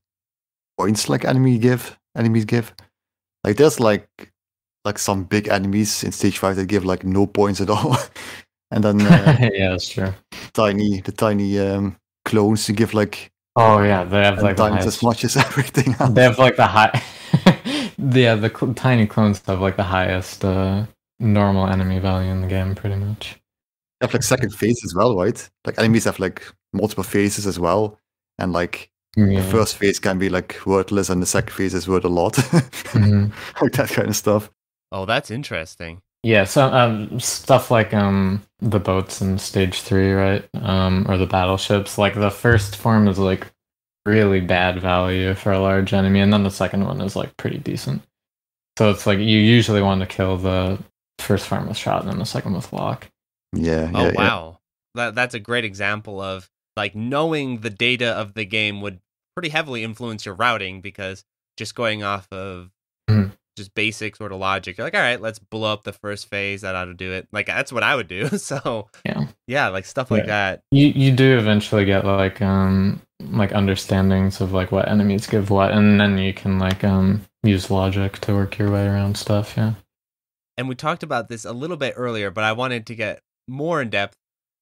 points 0.77 1.09
like 1.09 1.25
enemy 1.25 1.57
give 1.57 1.97
enemies 2.15 2.45
give. 2.45 2.73
Like 3.43 3.57
there's 3.57 3.79
like 3.79 4.31
like 4.85 4.99
some 4.99 5.23
big 5.25 5.47
enemies 5.49 6.03
in 6.03 6.11
stage 6.13 6.37
five 6.37 6.55
that 6.55 6.67
give 6.67 6.85
like 6.85 7.03
no 7.03 7.25
points 7.27 7.59
at 7.59 7.69
all. 7.69 7.97
and 8.71 8.83
then 8.83 9.01
uh, 9.05 9.49
yeah, 9.53 9.69
that's 9.71 9.89
true. 9.89 10.13
tiny 10.53 11.01
the 11.01 11.11
tiny 11.11 11.59
um 11.59 11.95
clones 12.25 12.65
to 12.65 12.73
give 12.73 12.93
like 12.93 13.31
Oh 13.59 13.81
yeah, 13.81 14.03
they 14.03 14.21
have 14.23 14.41
like 14.43 14.55
the 14.57 14.63
times 14.63 14.83
highest 14.83 14.87
as 14.97 15.03
much 15.03 15.23
as 15.23 15.35
everything 15.47 15.95
else. 15.99 16.11
They 16.13 16.23
have 16.23 16.37
like 16.37 16.55
the 16.57 16.67
high. 16.67 17.01
yeah, 17.97 18.35
the 18.35 18.49
cl- 18.55 18.73
tiny 18.75 19.07
clones 19.07 19.41
have 19.47 19.61
like 19.61 19.77
the 19.77 19.83
highest 19.83 20.45
uh, 20.45 20.85
normal 21.19 21.67
enemy 21.67 21.99
value 21.99 22.29
in 22.31 22.41
the 22.41 22.47
game, 22.47 22.75
pretty 22.75 22.95
much. 22.97 23.39
They 23.99 24.05
have 24.05 24.13
like 24.13 24.23
second 24.23 24.53
phase 24.53 24.79
as 24.85 24.93
well, 24.95 25.15
right? 25.17 25.49
Like 25.65 25.79
enemies 25.79 26.03
have 26.05 26.19
like 26.19 26.45
multiple 26.73 27.03
phases 27.03 27.47
as 27.47 27.59
well. 27.59 27.97
And 28.37 28.53
like 28.53 28.91
Yeah. 29.15 29.41
the 29.41 29.49
first 29.49 29.75
phase 29.77 29.99
can 29.99 30.19
be 30.19 30.29
like 30.29 30.59
worthless 30.67 31.09
and 31.09 31.19
the 31.21 31.25
second 31.25 31.51
phase 31.53 31.73
is 31.73 31.87
worth 31.87 32.05
a 32.05 32.09
lot. 32.09 32.33
Mhm. 32.93 33.31
like 33.61 33.71
that 33.73 33.89
kind 33.89 34.09
of 34.09 34.15
stuff. 34.15 34.51
Oh, 34.91 35.05
that's 35.07 35.31
interesting. 35.31 36.01
Yeah, 36.23 36.43
so 36.45 36.65
um, 36.65 37.19
stuff 37.19 37.71
like 37.71 37.93
um 37.93 38.43
the 38.59 38.79
boats 38.79 39.21
in 39.21 39.37
stage 39.37 39.81
three, 39.81 40.11
right? 40.11 40.47
Um, 40.55 41.05
or 41.09 41.17
the 41.17 41.27
battleships. 41.27 41.97
Like 41.97 42.15
the 42.15 42.31
first 42.31 42.75
form 42.75 43.07
is 43.07 43.19
like 43.19 43.47
really 44.05 44.41
bad 44.41 44.81
value 44.81 45.33
for 45.35 45.51
a 45.51 45.59
large 45.59 45.93
enemy, 45.93 46.19
and 46.19 46.33
then 46.33 46.43
the 46.43 46.49
second 46.51 46.85
one 46.85 47.01
is 47.01 47.15
like 47.15 47.37
pretty 47.37 47.59
decent. 47.59 48.01
So 48.77 48.89
it's 48.89 49.05
like 49.07 49.19
you 49.19 49.37
usually 49.39 49.81
want 49.81 50.01
to 50.01 50.07
kill 50.07 50.37
the 50.37 50.79
first 51.19 51.47
form 51.47 51.67
with 51.67 51.77
shot, 51.77 52.01
and 52.01 52.11
then 52.11 52.19
the 52.19 52.25
second 52.25 52.53
with 52.53 52.73
lock. 52.73 53.07
Yeah. 53.53 53.91
Oh 53.93 54.05
yeah, 54.05 54.11
yeah. 54.11 54.17
wow, 54.17 54.59
that 54.95 55.15
that's 55.15 55.33
a 55.33 55.39
great 55.39 55.65
example 55.65 56.19
of 56.19 56.49
like 56.75 56.95
knowing 56.95 57.59
the 57.61 57.69
data 57.69 58.09
of 58.09 58.33
the 58.33 58.45
game 58.45 58.81
would 58.81 58.99
pretty 59.35 59.49
heavily 59.49 59.83
influence 59.83 60.25
your 60.25 60.35
routing 60.35 60.81
because 60.81 61.23
just 61.57 61.75
going 61.75 62.03
off 62.03 62.27
of 62.31 62.71
Mhm. 63.09 63.31
Just 63.57 63.75
basic 63.75 64.15
sort 64.15 64.31
of 64.31 64.39
logic, 64.39 64.77
you're 64.77 64.85
like, 64.87 64.95
all 64.95 65.01
right, 65.01 65.19
let's 65.19 65.39
blow 65.39 65.73
up 65.73 65.83
the 65.83 65.91
first 65.91 66.29
phase. 66.29 66.61
That 66.61 66.75
ought 66.75 66.85
to 66.85 66.93
do 66.93 67.11
it. 67.11 67.27
Like 67.33 67.47
that's 67.47 67.73
what 67.73 67.83
I 67.83 67.95
would 67.95 68.07
do. 68.07 68.29
So 68.37 68.87
Yeah. 69.05 69.27
yeah, 69.47 69.67
like 69.67 69.85
stuff 69.85 70.09
like 70.11 70.27
that. 70.27 70.61
You 70.71 70.87
you 70.87 71.11
do 71.11 71.37
eventually 71.37 71.83
get 71.83 72.05
like 72.05 72.41
um 72.41 73.01
like 73.19 73.51
understandings 73.51 74.39
of 74.39 74.53
like 74.53 74.71
what 74.71 74.87
enemies 74.87 75.27
give 75.27 75.49
what, 75.49 75.71
and 75.71 75.99
then 75.99 76.17
you 76.17 76.33
can 76.33 76.59
like 76.59 76.83
um 76.85 77.25
use 77.43 77.69
logic 77.69 78.19
to 78.19 78.33
work 78.33 78.57
your 78.57 78.71
way 78.71 78.85
around 78.87 79.17
stuff. 79.17 79.55
Yeah. 79.57 79.73
and 80.57 80.67
we 80.69 80.75
talked 80.75 81.03
about 81.03 81.27
this 81.29 81.43
a 81.45 81.51
little 81.53 81.77
bit 81.77 81.93
earlier, 81.97 82.31
but 82.31 82.43
I 82.43 82.53
wanted 82.53 82.85
to 82.87 82.95
get 82.95 83.21
more 83.47 83.81
in 83.81 83.89
depth 83.89 84.15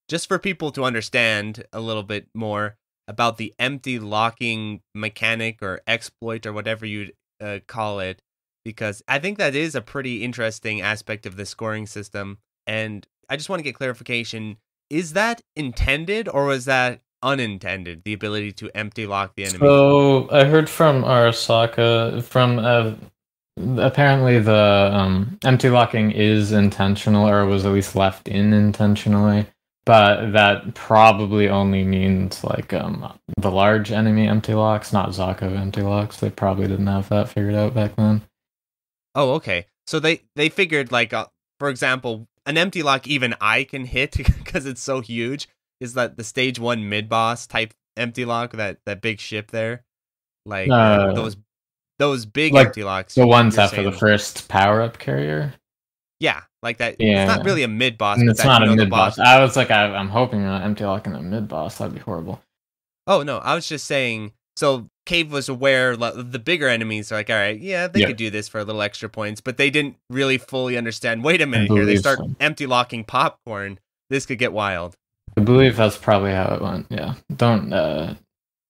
just 0.08 0.28
for 0.28 0.38
people 0.38 0.70
to 0.72 0.84
understand 0.84 1.64
a 1.72 1.80
little 1.80 2.02
bit 2.04 2.28
more 2.34 2.76
about 3.08 3.36
the 3.38 3.52
empty 3.58 3.98
locking 3.98 4.80
mechanic 4.94 5.62
or 5.62 5.80
exploit 5.86 6.46
or 6.46 6.52
whatever 6.52 6.86
you 6.86 7.10
uh, 7.40 7.58
call 7.66 8.00
it, 8.00 8.20
because 8.66 9.00
I 9.06 9.20
think 9.20 9.38
that 9.38 9.54
is 9.54 9.76
a 9.76 9.80
pretty 9.80 10.24
interesting 10.24 10.80
aspect 10.80 11.24
of 11.24 11.36
the 11.36 11.46
scoring 11.46 11.86
system. 11.86 12.38
And 12.66 13.06
I 13.30 13.36
just 13.36 13.48
want 13.48 13.60
to 13.60 13.62
get 13.62 13.76
clarification 13.76 14.56
is 14.90 15.12
that 15.12 15.40
intended 15.54 16.28
or 16.28 16.46
was 16.46 16.64
that 16.64 17.00
unintended? 17.22 18.02
The 18.04 18.12
ability 18.12 18.52
to 18.52 18.70
empty 18.76 19.06
lock 19.06 19.36
the 19.36 19.44
enemy? 19.44 19.58
So 19.58 20.28
I 20.30 20.44
heard 20.44 20.68
from 20.68 21.02
Arasaka 21.02 22.24
from 22.24 22.58
uh, 22.58 22.94
apparently 23.80 24.40
the 24.40 24.90
um, 24.92 25.38
empty 25.44 25.70
locking 25.70 26.10
is 26.10 26.50
intentional 26.50 27.28
or 27.28 27.46
was 27.46 27.64
at 27.64 27.72
least 27.72 27.94
left 27.94 28.26
in 28.26 28.52
intentionally, 28.52 29.46
but 29.84 30.32
that 30.32 30.74
probably 30.74 31.48
only 31.48 31.84
means 31.84 32.42
like 32.42 32.72
um, 32.72 33.12
the 33.38 33.50
large 33.50 33.92
enemy 33.92 34.26
empty 34.26 34.54
locks, 34.54 34.92
not 34.92 35.10
Zako 35.10 35.56
empty 35.56 35.82
locks. 35.82 36.18
They 36.18 36.30
probably 36.30 36.66
didn't 36.66 36.88
have 36.88 37.08
that 37.10 37.28
figured 37.28 37.54
out 37.54 37.74
back 37.74 37.94
then. 37.94 38.22
Oh, 39.16 39.32
okay. 39.34 39.66
So 39.86 39.98
they 39.98 40.22
they 40.36 40.48
figured 40.48 40.92
like 40.92 41.12
uh, 41.12 41.26
for 41.58 41.68
example, 41.68 42.28
an 42.44 42.56
empty 42.56 42.82
lock 42.82 43.08
even 43.08 43.34
I 43.40 43.64
can 43.64 43.84
hit 43.84 44.12
because 44.16 44.66
it's 44.66 44.82
so 44.82 45.00
huge. 45.00 45.48
Is 45.80 45.94
that 45.94 46.16
the 46.16 46.24
stage 46.24 46.60
one 46.60 46.88
mid 46.88 47.08
boss 47.08 47.46
type 47.46 47.74
empty 47.96 48.24
lock 48.24 48.52
that 48.52 48.78
that 48.86 49.00
big 49.00 49.18
ship 49.18 49.50
there? 49.50 49.84
Like 50.44 50.70
uh, 50.70 51.12
those 51.14 51.36
those 51.98 52.26
big 52.26 52.52
like 52.52 52.68
empty 52.68 52.84
locks. 52.84 53.14
The 53.14 53.26
ones 53.26 53.58
after 53.58 53.82
the 53.82 53.92
first 53.92 54.48
power 54.48 54.82
up 54.82 54.98
carrier. 54.98 55.54
Yeah, 56.20 56.42
like 56.62 56.78
that. 56.78 56.96
Yeah. 56.98 57.24
It's 57.24 57.36
not 57.36 57.44
really 57.44 57.62
a 57.62 57.68
mid 57.68 57.98
boss. 57.98 58.18
It's 58.20 58.44
not 58.44 58.62
a 58.62 58.74
mid 58.74 58.88
boss. 58.88 59.18
I 59.18 59.40
was 59.40 59.56
like, 59.56 59.70
I, 59.70 59.84
I'm 59.94 60.08
hoping 60.08 60.42
an 60.42 60.62
empty 60.62 60.84
lock 60.84 61.06
in 61.06 61.14
a 61.14 61.22
mid 61.22 61.48
boss. 61.48 61.78
That'd 61.78 61.94
be 61.94 62.00
horrible. 62.00 62.40
Oh 63.06 63.22
no, 63.22 63.38
I 63.38 63.54
was 63.54 63.68
just 63.68 63.86
saying. 63.86 64.32
So 64.56 64.88
Cave 65.04 65.30
was 65.30 65.48
aware 65.48 65.96
the 65.96 66.38
bigger 66.42 66.68
enemies 66.68 67.12
are 67.12 67.16
like, 67.16 67.30
all 67.30 67.36
right, 67.36 67.58
yeah, 67.58 67.86
they 67.86 68.00
Yeah. 68.00 68.06
could 68.08 68.16
do 68.16 68.30
this 68.30 68.48
for 68.48 68.58
a 68.58 68.64
little 68.64 68.82
extra 68.82 69.08
points, 69.08 69.40
but 69.40 69.56
they 69.56 69.70
didn't 69.70 69.96
really 70.10 70.38
fully 70.38 70.76
understand. 70.76 71.22
Wait 71.22 71.40
a 71.42 71.46
minute 71.46 71.70
here, 71.70 71.84
they 71.84 71.96
start 71.96 72.18
so. 72.18 72.30
empty 72.40 72.66
locking 72.66 73.04
popcorn. 73.04 73.78
This 74.10 74.26
could 74.26 74.38
get 74.38 74.52
wild. 74.52 74.96
I 75.36 75.42
believe 75.42 75.76
that's 75.76 75.98
probably 75.98 76.32
how 76.32 76.54
it 76.54 76.62
went. 76.62 76.86
Yeah. 76.90 77.14
Don't 77.36 77.72
uh, 77.72 78.14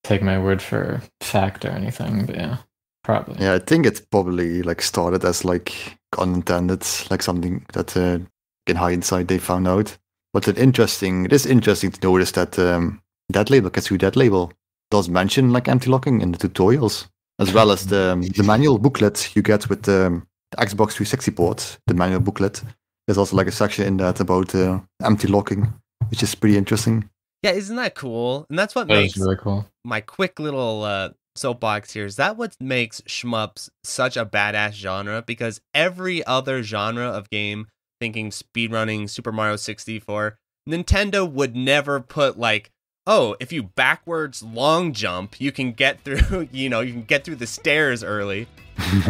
take 0.02 0.22
my 0.22 0.38
word 0.38 0.60
for 0.60 1.00
fact 1.20 1.64
or 1.64 1.70
anything, 1.70 2.26
but 2.26 2.34
yeah, 2.34 2.56
probably. 3.04 3.36
Yeah, 3.44 3.54
I 3.54 3.58
think 3.60 3.86
it's 3.86 4.00
probably 4.00 4.62
like 4.62 4.82
started 4.82 5.24
as 5.24 5.44
like 5.44 5.72
unintended, 6.18 6.84
like 7.10 7.22
something 7.22 7.64
that 7.74 7.96
uh, 7.96 8.18
in 8.66 8.76
hindsight 8.76 9.28
they 9.28 9.38
found 9.38 9.68
out. 9.68 9.96
But 10.32 10.48
it 10.48 10.58
interesting, 10.58 11.26
it 11.26 11.32
is 11.32 11.46
interesting 11.46 11.92
to 11.92 12.06
notice 12.06 12.32
that 12.32 12.58
um, 12.58 13.00
that 13.30 13.48
label, 13.50 13.70
Katsu 13.70 13.96
that 13.98 14.16
label, 14.16 14.52
does 14.90 15.08
mention 15.08 15.52
like 15.52 15.68
empty 15.68 15.90
locking 15.90 16.20
in 16.20 16.32
the 16.32 16.38
tutorials, 16.38 17.06
as 17.38 17.52
well 17.52 17.70
as 17.70 17.86
the 17.86 18.12
um, 18.12 18.22
the 18.22 18.42
manual 18.42 18.78
booklet 18.78 19.34
you 19.36 19.42
get 19.42 19.68
with 19.68 19.88
um, 19.88 20.26
the 20.52 20.56
Xbox 20.58 20.92
360 20.92 21.30
port. 21.32 21.78
The 21.86 21.94
manual 21.94 22.20
booklet. 22.20 22.62
There's 23.06 23.18
also 23.18 23.36
like 23.36 23.46
a 23.46 23.52
section 23.52 23.86
in 23.86 23.96
that 23.98 24.18
about 24.20 24.54
uh, 24.54 24.80
empty 25.02 25.28
locking, 25.28 25.72
which 26.08 26.22
is 26.22 26.34
pretty 26.34 26.56
interesting. 26.56 27.08
Yeah, 27.42 27.52
isn't 27.52 27.76
that 27.76 27.94
cool? 27.94 28.46
And 28.50 28.58
that's 28.58 28.74
what 28.74 28.88
That 28.88 28.94
makes 28.94 29.16
really 29.16 29.36
cool. 29.36 29.66
my 29.84 30.00
quick 30.00 30.40
little 30.40 30.82
uh, 30.82 31.10
soapbox 31.36 31.92
here. 31.92 32.04
Is 32.04 32.16
that 32.16 32.36
what 32.36 32.56
makes 32.60 33.00
shmups 33.02 33.68
such 33.84 34.16
a 34.16 34.26
badass 34.26 34.72
genre? 34.72 35.22
Because 35.24 35.60
every 35.72 36.24
other 36.26 36.64
genre 36.64 37.06
of 37.06 37.30
game, 37.30 37.68
thinking 38.00 38.30
speedrunning, 38.30 39.08
Super 39.08 39.30
Mario 39.30 39.54
64, 39.54 40.36
Nintendo 40.68 41.30
would 41.30 41.54
never 41.54 42.00
put 42.00 42.36
like, 42.38 42.72
oh, 43.06 43.36
if 43.40 43.52
you 43.52 43.62
backwards 43.62 44.42
long 44.42 44.92
jump, 44.92 45.40
you 45.40 45.52
can 45.52 45.72
get 45.72 46.00
through. 46.00 46.48
You 46.52 46.68
know, 46.68 46.80
you 46.80 46.92
can 46.92 47.02
get 47.02 47.24
through 47.24 47.36
the 47.36 47.46
stairs 47.46 48.02
early. 48.02 48.46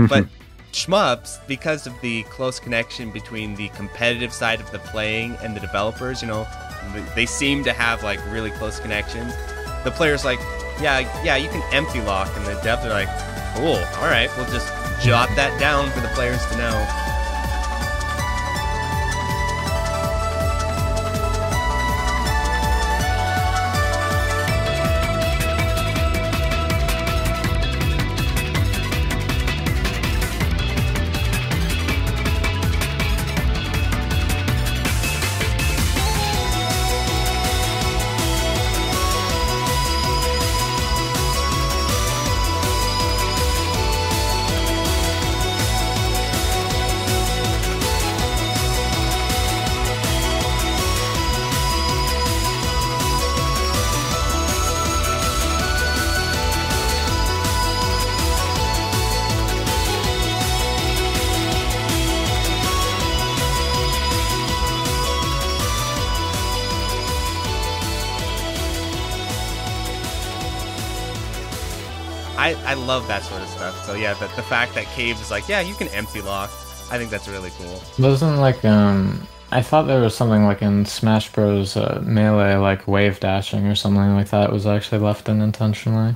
But 0.08 0.26
shmups, 0.72 1.46
because 1.46 1.86
of 1.86 1.94
the 2.00 2.22
close 2.24 2.58
connection 2.58 3.10
between 3.10 3.54
the 3.54 3.68
competitive 3.70 4.32
side 4.32 4.60
of 4.60 4.70
the 4.72 4.78
playing 4.78 5.36
and 5.42 5.56
the 5.56 5.60
developers, 5.60 6.22
you 6.22 6.28
know, 6.28 6.46
they 7.14 7.26
seem 7.26 7.64
to 7.64 7.72
have 7.72 8.02
like 8.02 8.20
really 8.30 8.50
close 8.50 8.80
connections. 8.80 9.32
The 9.84 9.90
players 9.90 10.24
like, 10.24 10.40
yeah, 10.80 11.00
yeah, 11.24 11.36
you 11.36 11.48
can 11.48 11.62
empty 11.72 12.00
lock, 12.00 12.30
and 12.36 12.46
the 12.46 12.52
devs 12.60 12.84
are 12.84 12.90
like, 12.90 13.08
cool, 13.56 13.76
all 14.00 14.08
right, 14.10 14.30
we'll 14.36 14.50
just 14.50 14.68
jot 15.02 15.28
that 15.36 15.58
down 15.60 15.90
for 15.90 16.00
the 16.00 16.08
players 16.08 16.44
to 16.46 16.56
know. 16.56 17.15
Love 72.96 73.08
that 73.08 73.22
sort 73.24 73.42
of 73.42 73.48
stuff. 73.48 73.84
So 73.84 73.94
yeah, 73.94 74.14
the, 74.14 74.26
the 74.36 74.42
fact 74.42 74.74
that 74.74 74.86
Cave 74.86 75.20
is 75.20 75.30
like, 75.30 75.46
yeah, 75.48 75.60
you 75.60 75.74
can 75.74 75.88
empty 75.88 76.22
lock. 76.22 76.48
I 76.90 76.96
think 76.98 77.10
that's 77.10 77.28
really 77.28 77.50
cool. 77.58 77.82
Wasn't 77.98 78.38
like 78.38 78.64
um 78.64 79.26
I 79.52 79.60
thought 79.62 79.82
there 79.86 80.00
was 80.00 80.16
something 80.16 80.44
like 80.44 80.62
in 80.62 80.84
Smash 80.86 81.30
Bros. 81.32 81.76
Uh, 81.76 82.02
Melee, 82.06 82.56
like 82.56 82.88
wave 82.88 83.20
dashing 83.20 83.66
or 83.66 83.74
something 83.74 84.14
like 84.14 84.30
that 84.30 84.50
was 84.50 84.66
actually 84.66 85.00
left 85.00 85.28
in 85.28 85.40
intentionally. 85.42 86.14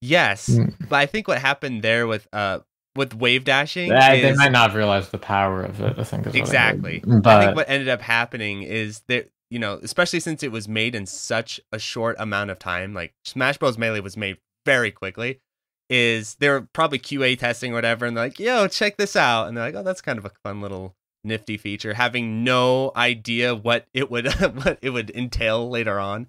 Yes, 0.00 0.48
Mm. 0.48 0.74
but 0.88 0.96
I 0.96 1.06
think 1.06 1.28
what 1.28 1.38
happened 1.38 1.82
there 1.82 2.06
with 2.06 2.26
uh 2.32 2.60
with 2.96 3.12
wave 3.14 3.44
dashing 3.44 3.90
They, 3.90 4.22
they 4.22 4.32
might 4.34 4.52
not 4.52 4.72
realize 4.72 5.10
the 5.10 5.18
power 5.18 5.62
of 5.62 5.80
it. 5.82 5.98
I 5.98 6.04
think 6.04 6.26
is 6.26 6.32
what 6.32 6.34
I 6.34 6.38
heard. 6.38 6.38
exactly. 6.38 7.02
But 7.06 7.26
I 7.26 7.44
think 7.44 7.56
what 7.56 7.68
ended 7.68 7.88
up 7.90 8.00
happening 8.00 8.62
is 8.62 9.02
that 9.08 9.28
you 9.50 9.58
know, 9.58 9.78
especially 9.82 10.20
since 10.20 10.42
it 10.42 10.50
was 10.50 10.66
made 10.66 10.94
in 10.94 11.04
such 11.04 11.60
a 11.72 11.78
short 11.78 12.16
amount 12.18 12.50
of 12.50 12.58
time, 12.58 12.94
like 12.94 13.12
Smash 13.24 13.58
Bros. 13.58 13.76
Melee 13.76 14.00
was 14.00 14.16
made 14.16 14.38
very 14.64 14.90
quickly. 14.90 15.40
Is 15.88 16.34
they're 16.36 16.62
probably 16.62 16.98
QA 16.98 17.38
testing 17.38 17.72
or 17.72 17.76
whatever, 17.76 18.06
and 18.06 18.16
they're 18.16 18.24
like, 18.24 18.40
"Yo, 18.40 18.66
check 18.68 18.96
this 18.96 19.14
out," 19.14 19.46
and 19.46 19.56
they're 19.56 19.66
like, 19.66 19.74
"Oh, 19.76 19.82
that's 19.82 20.00
kind 20.00 20.18
of 20.18 20.24
a 20.24 20.32
fun 20.42 20.60
little 20.60 20.96
nifty 21.22 21.56
feature," 21.56 21.94
having 21.94 22.42
no 22.42 22.90
idea 22.96 23.54
what 23.54 23.86
it 23.94 24.10
would 24.10 24.26
what 24.64 24.78
it 24.82 24.90
would 24.90 25.10
entail 25.10 25.68
later 25.70 26.00
on. 26.00 26.26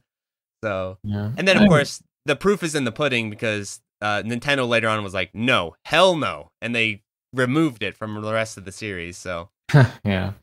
So 0.63 0.97
yeah. 1.03 1.31
And 1.37 1.47
then, 1.47 1.57
of 1.57 1.67
course, 1.69 2.03
the 2.25 2.35
proof 2.35 2.61
is 2.63 2.75
in 2.75 2.83
the 2.83 2.91
pudding 2.91 3.29
because 3.29 3.79
uh, 4.01 4.21
Nintendo 4.23 4.67
later 4.67 4.87
on 4.87 5.03
was 5.03 5.13
like, 5.13 5.33
no, 5.33 5.75
hell 5.85 6.15
no. 6.15 6.51
And 6.61 6.75
they 6.75 7.03
removed 7.33 7.83
it 7.83 7.95
from 7.97 8.19
the 8.21 8.33
rest 8.33 8.57
of 8.57 8.65
the 8.65 8.71
series. 8.71 9.17
So, 9.17 9.49
yeah. 9.73 9.91
Yeah, 10.03 10.33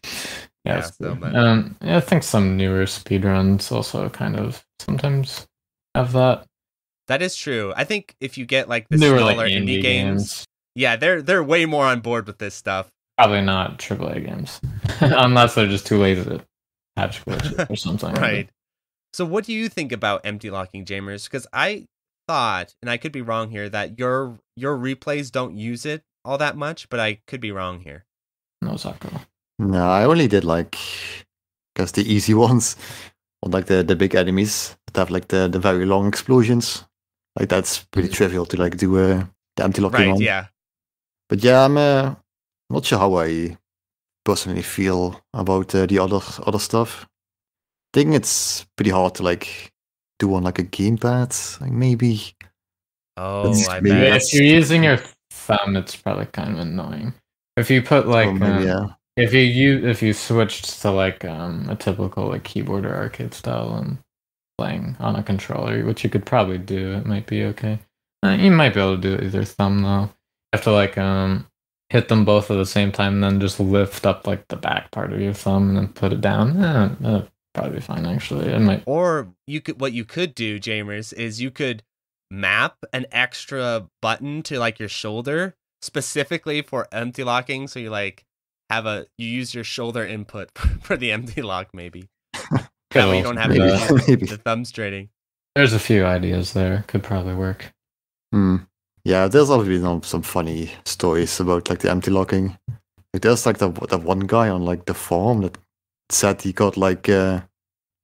Yeah, 0.64 0.80
so, 0.82 1.14
but- 1.14 1.36
um, 1.36 1.76
yeah, 1.82 1.98
I 1.98 2.00
think 2.00 2.22
some 2.22 2.56
newer 2.56 2.84
speedruns 2.84 3.70
also 3.70 4.08
kind 4.08 4.36
of 4.36 4.64
sometimes 4.80 5.46
have 5.94 6.12
that. 6.12 6.46
That 7.08 7.22
is 7.22 7.36
true. 7.36 7.72
I 7.76 7.84
think 7.84 8.14
if 8.20 8.38
you 8.38 8.46
get 8.46 8.68
like 8.68 8.88
the 8.88 8.96
newer 8.96 9.18
smaller 9.18 9.36
like 9.36 9.52
indie, 9.52 9.82
games, 9.82 10.44
yeah, 10.74 10.96
they're 10.96 11.22
they're 11.22 11.44
way 11.44 11.66
more 11.66 11.84
on 11.84 12.00
board 12.00 12.26
with 12.26 12.38
this 12.38 12.54
stuff. 12.54 12.90
probably 13.18 13.42
not 13.42 13.78
AAA 13.78 14.26
games, 14.26 14.60
unless 15.00 15.54
they're 15.54 15.68
just 15.68 15.86
too 15.86 15.98
lazy 15.98 16.24
to 16.24 16.44
patch 16.96 17.24
glitches 17.24 17.70
or 17.70 17.76
something. 17.76 18.14
Right. 18.14 18.48
So, 19.12 19.24
what 19.24 19.44
do 19.44 19.52
you 19.52 19.68
think 19.68 19.92
about 19.92 20.22
empty 20.24 20.50
locking 20.50 20.84
Jaimers? 20.84 21.24
Because 21.24 21.46
I 21.52 21.86
thought, 22.26 22.74
and 22.82 22.90
I 22.90 22.96
could 22.96 23.12
be 23.12 23.22
wrong 23.22 23.50
here, 23.50 23.68
that 23.68 23.98
your 23.98 24.38
your 24.56 24.76
replays 24.76 25.30
don't 25.30 25.56
use 25.56 25.84
it 25.84 26.02
all 26.24 26.38
that 26.38 26.56
much, 26.56 26.88
but 26.88 27.00
I 27.00 27.20
could 27.26 27.40
be 27.40 27.52
wrong 27.52 27.80
here. 27.80 28.06
No, 28.62 28.72
Zako. 28.72 29.20
No, 29.58 29.88
I 29.88 30.04
only 30.04 30.26
did 30.26 30.42
like, 30.42 30.78
guess 31.76 31.92
the 31.92 32.02
easy 32.10 32.34
ones, 32.48 32.76
or 33.42 33.50
like 33.50 33.66
the 33.66 33.82
the 33.82 33.94
big 33.94 34.14
enemies 34.14 34.74
that 34.86 34.96
have 34.96 35.10
like 35.10 35.28
the 35.28 35.48
the 35.48 35.60
very 35.60 35.86
long 35.86 36.08
explosions. 36.08 36.84
Like 37.38 37.48
that's 37.48 37.84
pretty 37.84 38.08
trivial 38.08 38.46
to 38.46 38.56
like 38.56 38.76
do 38.76 38.96
uh, 38.98 39.24
the 39.56 39.64
empty 39.64 39.80
locking 39.82 40.06
Right? 40.06 40.14
on. 40.14 40.20
Yeah. 40.20 40.46
But 41.28 41.42
yeah, 41.42 41.64
I'm 41.64 41.76
uh, 41.76 42.14
not 42.70 42.84
sure 42.84 42.98
how 42.98 43.16
I 43.18 43.56
personally 44.24 44.62
feel 44.62 45.20
about 45.32 45.74
uh, 45.74 45.86
the 45.86 45.98
other 45.98 46.20
other 46.46 46.58
stuff. 46.58 47.06
I 47.94 48.00
think 48.00 48.14
it's 48.14 48.66
pretty 48.76 48.90
hard 48.90 49.14
to 49.16 49.22
like 49.22 49.72
do 50.18 50.34
on 50.34 50.44
like 50.44 50.58
a 50.58 50.64
gamepad. 50.64 51.60
Like 51.60 51.72
maybe 51.72 52.34
Oh, 53.16 53.48
That's 53.48 53.68
I 53.68 53.80
maybe 53.80 53.90
bet. 54.00 54.22
If 54.22 54.34
you're 54.34 54.42
using 54.44 54.84
your 54.84 54.98
thumb, 55.30 55.76
it's 55.76 55.96
probably 55.96 56.26
kind 56.26 56.52
of 56.54 56.58
annoying. 56.58 57.14
If 57.56 57.70
you 57.70 57.82
put 57.82 58.08
like, 58.08 58.28
or 58.28 58.34
maybe 58.34 58.52
um, 58.54 58.66
yeah. 58.66 58.86
if 59.16 59.32
you 59.32 59.40
use, 59.40 59.84
if 59.84 60.02
you 60.02 60.12
switched 60.12 60.80
to 60.82 60.90
like 60.90 61.24
um, 61.24 61.68
a 61.70 61.76
typical 61.76 62.28
like 62.28 62.42
keyboard 62.42 62.84
or 62.84 62.94
arcade 62.94 63.32
style 63.34 63.76
and 63.76 63.98
playing 64.58 64.96
on 65.00 65.16
a 65.16 65.22
controller, 65.22 65.84
which 65.84 66.04
you 66.04 66.10
could 66.10 66.26
probably 66.26 66.58
do, 66.58 66.92
it 66.92 67.06
might 67.06 67.26
be 67.26 67.44
okay. 67.44 67.78
Uh, 68.24 68.36
you 68.38 68.50
might 68.50 68.74
be 68.74 68.80
able 68.80 68.96
to 68.96 69.00
do 69.00 69.14
it 69.14 69.24
with 69.24 69.34
your 69.34 69.44
thumb 69.44 69.82
though. 69.82 70.02
You 70.02 70.10
have 70.54 70.62
to 70.62 70.72
like 70.72 70.96
um 70.96 71.46
hit 71.90 72.08
them 72.08 72.24
both 72.24 72.50
at 72.50 72.56
the 72.56 72.66
same 72.66 72.90
time, 72.90 73.14
and 73.14 73.24
then 73.24 73.40
just 73.40 73.60
lift 73.60 74.06
up 74.06 74.26
like 74.26 74.48
the 74.48 74.56
back 74.56 74.90
part 74.90 75.12
of 75.12 75.20
your 75.20 75.34
thumb 75.34 75.68
and 75.68 75.78
then 75.78 75.88
put 75.88 76.12
it 76.12 76.20
down. 76.20 76.62
Eh, 76.62 76.88
that'd 77.00 77.30
probably 77.52 77.76
be 77.76 77.80
fine 77.80 78.06
actually. 78.06 78.50
It 78.50 78.60
might. 78.60 78.82
Or 78.86 79.28
you 79.46 79.60
could 79.60 79.80
what 79.80 79.92
you 79.92 80.04
could 80.04 80.34
do, 80.34 80.58
Jaimers, 80.58 81.12
is 81.12 81.40
you 81.40 81.50
could 81.50 81.82
map 82.30 82.76
an 82.92 83.06
extra 83.12 83.88
button 84.00 84.42
to 84.42 84.58
like 84.58 84.78
your 84.78 84.88
shoulder 84.88 85.54
specifically 85.82 86.62
for 86.62 86.88
empty 86.90 87.22
locking. 87.22 87.68
So 87.68 87.78
you 87.78 87.90
like 87.90 88.24
have 88.70 88.86
a 88.86 89.06
you 89.18 89.28
use 89.28 89.54
your 89.54 89.64
shoulder 89.64 90.04
input 90.04 90.50
for 90.82 90.96
the 90.96 91.12
empty 91.12 91.42
lock 91.42 91.68
maybe. 91.74 92.08
That 92.94 93.08
way 93.08 93.18
you 93.18 93.22
don't 93.24 93.36
have 93.36 93.50
maybe 93.50 93.60
to 93.60 93.94
use 93.94 94.08
maybe. 94.08 94.26
the 94.26 94.36
thumb 94.38 94.64
straining. 94.64 95.08
There's 95.54 95.72
a 95.72 95.78
few 95.78 96.04
ideas 96.04 96.52
there. 96.52 96.84
Could 96.88 97.02
probably 97.02 97.34
work. 97.34 97.72
Hmm. 98.32 98.56
Yeah, 99.04 99.28
there's 99.28 99.50
obviously 99.50 99.82
some, 99.84 100.02
some 100.02 100.22
funny 100.22 100.70
stories 100.86 101.38
about 101.38 101.68
like 101.68 101.80
the 101.80 101.90
empty 101.90 102.10
locking. 102.10 102.56
Like 103.12 103.22
there's 103.22 103.46
like 103.46 103.58
the 103.58 103.70
that 103.90 104.02
one 104.02 104.20
guy 104.20 104.48
on 104.48 104.64
like 104.64 104.86
the 104.86 104.94
forum 104.94 105.42
that 105.42 105.58
said 106.10 106.42
he 106.42 106.52
got 106.52 106.76
like 106.76 107.08
uh 107.08 107.40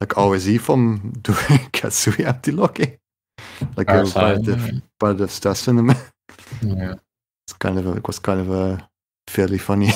like 0.00 0.10
RSE 0.10 0.60
from 0.60 1.12
doing 1.22 1.38
Ketsui 1.72 2.24
empty 2.26 2.52
locking. 2.52 2.98
Like 3.76 3.88
a 3.90 4.00
Outside, 4.00 4.46
repetitive, 4.46 4.82
repetitive 5.00 5.30
stress 5.30 5.68
in 5.68 5.78
him. 5.78 5.90
yeah. 6.62 6.94
It's 7.46 7.54
kind 7.58 7.78
of 7.78 7.86
a, 7.86 7.92
it 7.96 8.06
was 8.06 8.18
kind 8.18 8.40
of 8.40 8.50
a 8.50 8.88
fairly 9.26 9.58
funny. 9.58 9.90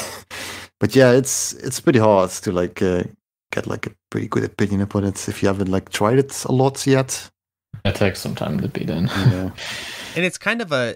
but 0.81 0.97
yeah, 0.97 1.13
it's 1.13 1.53
it's 1.55 1.81
pretty 1.81 1.99
hard 2.01 2.31
to 2.31 2.51
like 2.53 2.83
uh, 2.83 3.05
get 3.55 3.67
like 3.67 3.87
a 3.87 3.93
pretty 4.11 4.29
good 4.29 4.45
opinion 4.45 4.81
upon 4.81 5.05
it 5.05 5.29
if 5.29 5.43
you 5.43 5.49
haven't 5.49 5.71
like 5.71 5.91
tried 5.91 6.19
it 6.19 6.45
a 6.45 6.53
lot 6.53 6.87
yet. 6.87 7.31
It 7.85 7.95
takes 7.95 8.21
some 8.21 8.35
time 8.35 8.61
to 8.61 8.69
beat 8.69 8.91
in. 8.91 9.07
Yeah. 9.07 9.51
And 10.17 10.25
it's 10.25 10.39
kind 10.39 10.63
of 10.63 10.71
a 10.71 10.95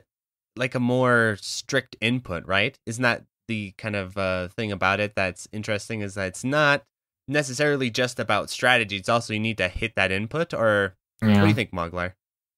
like 0.54 0.76
a 0.76 0.80
more 0.80 1.38
strict 1.40 1.96
input, 2.00 2.46
right? 2.46 2.78
Isn't 2.86 3.02
that 3.02 3.24
the 3.48 3.72
kind 3.76 3.96
of 3.96 4.16
uh, 4.16 4.46
thing 4.46 4.70
about 4.70 5.00
it 5.00 5.16
that's 5.16 5.48
interesting? 5.50 6.02
Is 6.02 6.14
that 6.14 6.28
it's 6.28 6.44
not 6.44 6.84
necessarily 7.26 7.90
just 7.90 8.20
about 8.20 8.48
strategy. 8.48 8.96
It's 8.96 9.09
also 9.09 9.34
you 9.34 9.40
need 9.40 9.59
to 9.59 9.66
hit 9.66 9.96
that 9.96 10.12
input. 10.12 10.54
Or 10.54 10.94
what 11.18 11.34
do 11.34 11.48
you 11.48 11.54
think, 11.54 11.72
Moglar? 11.72 12.12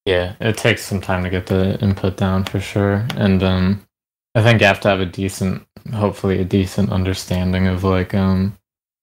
Yeah, 0.05 0.34
it 0.40 0.57
takes 0.57 0.82
some 0.82 1.01
time 1.01 1.24
to 1.24 1.30
get 1.30 1.46
the 1.46 1.78
input 1.80 2.16
down 2.16 2.44
for 2.44 2.61
sure. 2.61 3.07
And 3.16 3.42
um 3.42 3.86
I 4.34 4.42
think 4.42 4.61
you 4.61 4.66
have 4.66 4.80
to 4.80 4.88
have 4.88 5.01
a 5.01 5.07
decent 5.07 5.66
hopefully 5.94 6.40
a 6.40 6.44
decent 6.44 6.90
understanding 6.92 7.66
of 7.66 7.84
like 7.84 8.14
um 8.14 8.57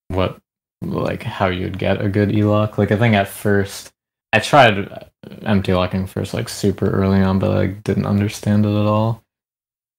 what 0.09 0.39
like 0.81 1.23
how 1.23 1.47
you'd 1.47 1.79
get 1.79 2.01
a 2.01 2.09
good 2.09 2.31
e-lock. 2.31 2.77
Like 2.77 2.91
I 2.91 2.97
think 2.97 3.15
at 3.15 3.27
first 3.27 3.91
I 4.33 4.39
tried 4.39 5.09
empty 5.41 5.73
locking 5.73 6.07
first 6.07 6.33
like 6.33 6.49
super 6.49 6.89
early 6.89 7.21
on 7.21 7.39
but 7.39 7.57
I 7.57 7.67
didn't 7.67 8.05
understand 8.05 8.65
it 8.65 8.69
at 8.69 8.85
all. 8.85 9.23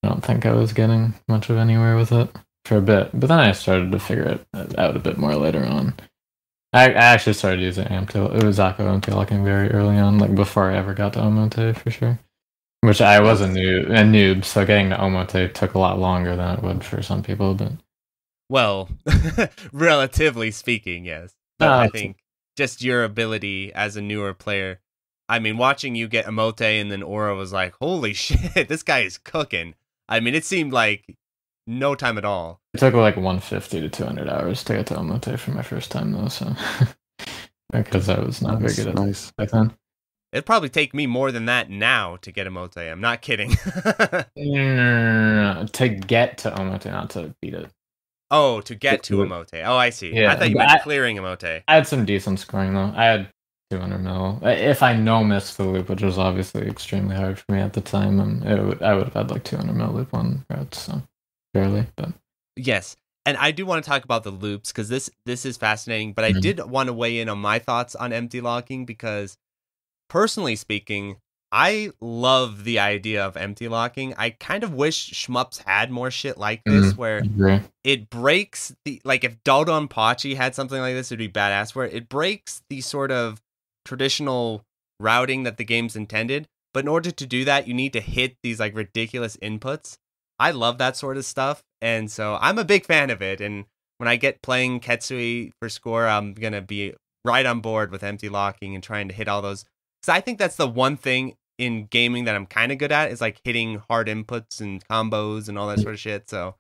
I 0.03 0.09
don't 0.09 0.25
think 0.25 0.47
I 0.47 0.53
was 0.53 0.73
getting 0.73 1.15
much 1.27 1.51
of 1.51 1.57
anywhere 1.57 1.97
with 1.97 2.13
it 2.13 2.31
for 2.65 2.77
a 2.77 2.83
bit. 2.83 3.11
But 3.13 3.29
then 3.29 3.41
I 3.41 3.53
started 3.53 3.91
to 3.93 3.99
figure 3.99 4.41
it 4.55 4.79
out 4.79 4.97
a 4.97 5.01
bit 5.01 5.19
more 5.19 5.35
later 5.35 5.65
on. 5.65 5.95
I, 6.73 6.91
I 6.91 6.93
actually 6.93 7.33
started 7.33 7.61
using 7.61 7.87
empty. 7.87 8.19
It 8.19 8.45
was 8.45 8.59
Zako 8.59 8.93
empty 8.93 9.11
locking 9.11 9.43
very 9.43 9.71
early 9.71 9.97
on, 9.97 10.19
like 10.19 10.35
before 10.35 10.71
I 10.71 10.77
ever 10.77 10.93
got 10.93 11.15
to 11.15 11.21
Omote 11.21 11.77
for 11.77 11.91
sure. 11.91 12.19
Which 12.83 13.01
I 13.01 13.21
was 13.21 13.41
a 13.41 13.49
new 13.49 13.81
a 13.81 14.05
noob, 14.05 14.45
so 14.45 14.65
getting 14.65 14.91
to 14.91 14.97
Omote 14.97 15.53
took 15.55 15.75
a 15.75 15.79
lot 15.79 15.99
longer 15.99 16.37
than 16.37 16.57
it 16.57 16.63
would 16.63 16.85
for 16.85 17.03
some 17.03 17.23
people. 17.23 17.55
But 17.55 17.73
Well, 18.49 18.89
relatively 19.73 20.51
speaking, 20.51 21.05
yes. 21.05 21.35
But 21.59 21.69
Ah, 21.69 21.81
I 21.81 21.89
think 21.89 22.17
just 22.57 22.83
your 22.83 23.05
ability 23.05 23.73
as 23.75 23.97
a 23.97 24.03
newer 24.03 24.33
player. 24.35 24.81
I 25.29 25.39
mean, 25.39 25.59
watching 25.59 25.95
you 25.95 26.09
get 26.09 26.25
Omote 26.27 26.63
and 26.63 26.91
then 26.91 27.01
Ura 27.01 27.35
was 27.37 27.53
like, 27.53 27.75
holy 27.81 28.13
shit, 28.15 28.69
this 28.69 28.83
guy 28.83 29.01
is 29.01 29.19
cooking. 29.19 29.75
I 30.09 30.21
mean, 30.21 30.35
it 30.35 30.45
seemed 30.45 30.73
like 30.73 31.17
no 31.67 31.95
time 31.95 32.17
at 32.17 32.25
all. 32.25 32.63
it 32.73 32.79
took 32.79 32.95
like 32.95 33.17
150 33.17 33.81
to 33.83 33.89
200 33.91 34.29
hours 34.29 34.65
to 34.65 34.73
get 34.75 34.87
to 34.87 34.95
Omote 34.95 35.39
for 35.39 35.51
my 35.51 35.63
first 35.63 35.91
time 35.91 36.13
though, 36.13 36.29
so 36.29 36.55
because 37.71 38.09
I 38.09 38.19
was 38.21 38.41
not 38.41 38.59
very 38.61 38.73
good 38.75 38.87
at 38.89 38.95
it 38.95 39.01
nice. 39.01 39.31
back 39.33 39.51
then. 39.51 39.75
It'd 40.33 40.47
probably 40.47 40.69
take 40.71 40.95
me 40.95 41.07
more 41.07 41.31
than 41.33 41.45
that 41.47 41.69
now 41.71 42.17
to 42.23 42.33
get 42.33 42.47
Omote. 42.47 42.91
I'm 42.91 43.01
not 43.01 43.21
kidding. 43.21 43.51
No, 43.85 44.25
no, 44.37 44.75
no, 44.75 45.55
no, 45.55 45.55
no, 45.63 45.67
To 45.67 45.89
get 45.89 46.39
to 46.39 46.51
Omote, 46.53 46.87
not 46.91 47.11
to 47.11 47.35
beat 47.43 47.55
it. 47.55 47.71
Oh, 48.31 48.61
to 48.63 48.75
get 48.75 49.03
to 49.05 49.19
Yeah. 49.19 49.25
Omote. 49.25 49.63
Oh, 49.65 49.77
I 49.77 49.91
see. 49.91 50.13
Yeah. 50.15 50.33
I 50.33 50.37
thought 50.37 50.49
you 50.51 50.57
but 50.57 50.67
meant 50.67 50.71
I- 50.73 50.79
clearing 50.83 51.17
Omote. 51.17 51.63
I 51.67 51.75
had 51.75 51.87
some 51.87 52.05
decent 52.05 52.41
scoring 52.41 52.75
though. 52.75 52.93
I 52.95 53.05
had 53.05 53.29
200 53.71 53.99
mil. 53.99 54.39
If 54.43 54.83
I 54.83 54.95
no 54.95 55.23
missed 55.25 55.57
the 55.57 55.65
loop, 55.65 55.89
which 55.89 56.03
was 56.03 56.19
obviously 56.19 56.67
extremely 56.69 57.17
hard 57.17 57.39
for 57.39 57.53
me 57.53 57.61
at 57.61 57.73
the 57.75 57.81
time, 57.81 58.19
and 58.21 58.45
it 58.45 58.63
would, 58.63 58.83
I 58.83 58.95
would 58.95 59.05
have 59.05 59.15
had 59.15 59.31
like 59.31 59.45
200 59.45 59.75
mil 59.75 59.93
loop 59.93 60.13
on 60.15 60.45
routes, 60.51 60.81
so 60.83 61.03
barely. 61.55 61.87
But 61.97 62.11
Yes. 62.57 62.97
And 63.27 63.37
I 63.37 63.51
do 63.51 63.67
want 63.67 63.85
to 63.85 63.89
talk 63.91 64.05
about 64.05 64.25
the 64.25 64.31
loops 64.31 64.73
because 64.73 64.89
this 64.89 65.11
this 65.27 65.45
is 65.45 65.57
fascinating, 65.59 66.13
but 66.15 66.25
I 66.25 66.33
Mhm. 66.33 66.41
did 66.41 66.61
want 66.71 66.87
to 66.89 66.93
weigh 66.95 67.21
in 67.21 67.29
on 67.29 67.39
my 67.39 67.59
thoughts 67.59 67.95
on 67.95 68.13
empty 68.13 68.41
locking 68.41 68.87
because 68.87 69.37
personally 70.09 70.57
speaking, 70.57 71.17
I 71.51 71.91
love 72.01 72.65
the 72.65 72.79
idea 72.79 73.25
of 73.25 73.37
empty 73.37 73.69
locking. 73.69 74.15
I 74.19 74.31
kind 74.31 74.63
of 74.63 74.75
wish 74.75 75.13
shmups 75.13 75.63
had 75.65 75.91
more 75.91 76.11
shit 76.11 76.37
like 76.37 76.63
this 76.65 76.93
Mhm. 76.93 76.97
where 76.97 77.19
agree. 77.19 77.61
it 77.85 78.11
breaks 78.11 78.75
the 78.85 79.01
like 79.05 79.25
if 79.25 79.43
Dodonpachi 79.45 80.37
had 80.37 80.55
something 80.55 80.79
like 80.81 80.95
this, 80.95 81.11
it'd 81.11 81.19
be 81.19 81.29
badass. 81.41 81.75
Where 81.75 81.87
it 81.87 82.09
breaks 82.09 82.63
the 82.69 82.81
sort 82.83 83.11
of 83.11 83.41
traditional 83.87 84.65
routing 85.01 85.45
that 85.45 85.57
the 85.57 85.65
game's 85.65 85.97
intended, 85.97 86.47
but 86.75 86.85
in 86.85 86.89
order 86.89 87.11
to 87.11 87.27
do 87.27 87.45
that, 87.47 87.67
you 87.67 87.73
need 87.75 87.93
to 87.95 88.01
hit 88.01 88.37
these 88.43 88.61
like 88.61 88.77
ridiculous 88.77 89.37
inputs. 89.39 89.97
I 90.39 90.51
love 90.51 90.77
that 90.79 90.97
sort 90.97 91.17
of 91.17 91.25
stuff, 91.25 91.63
and 91.81 92.11
so 92.11 92.37
I'm 92.41 92.59
a 92.59 92.65
big 92.65 92.85
fan 92.85 93.09
of 93.11 93.23
it. 93.23 93.41
And 93.41 93.65
when 93.97 94.07
I 94.09 94.17
get 94.17 94.43
playing 94.43 94.81
Ketsui 94.81 95.53
for 95.59 95.69
score, 95.69 96.07
I'm 96.07 96.35
gonna 96.35 96.61
be 96.61 96.93
right 97.25 97.47
on 97.47 97.61
board 97.61 97.91
with 97.91 98.03
empty 98.05 98.29
locking 98.29 98.75
and 98.75 98.85
trying 98.85 99.09
to 99.09 99.15
hit 99.15 99.29
all 99.29 99.41
those. 99.43 99.65
Because 100.01 100.17
I 100.17 100.21
think 100.21 100.39
that's 100.39 100.57
the 100.57 100.69
one 100.69 100.97
thing 100.97 101.37
in 101.59 101.87
gaming 101.87 102.25
that 102.25 102.37
I'm 102.37 102.47
kind 102.47 102.71
of 102.71 102.79
good 102.79 102.93
at 102.93 103.11
is 103.11 103.21
like 103.21 103.41
hitting 103.45 103.83
hard 103.89 104.07
inputs 104.07 104.61
and 104.61 104.85
combos 104.89 105.49
and 105.49 105.59
all 105.59 105.69
that 105.69 105.81
sort 105.81 105.95
of 105.95 106.01
shit. 106.01 106.31
So 106.31 106.55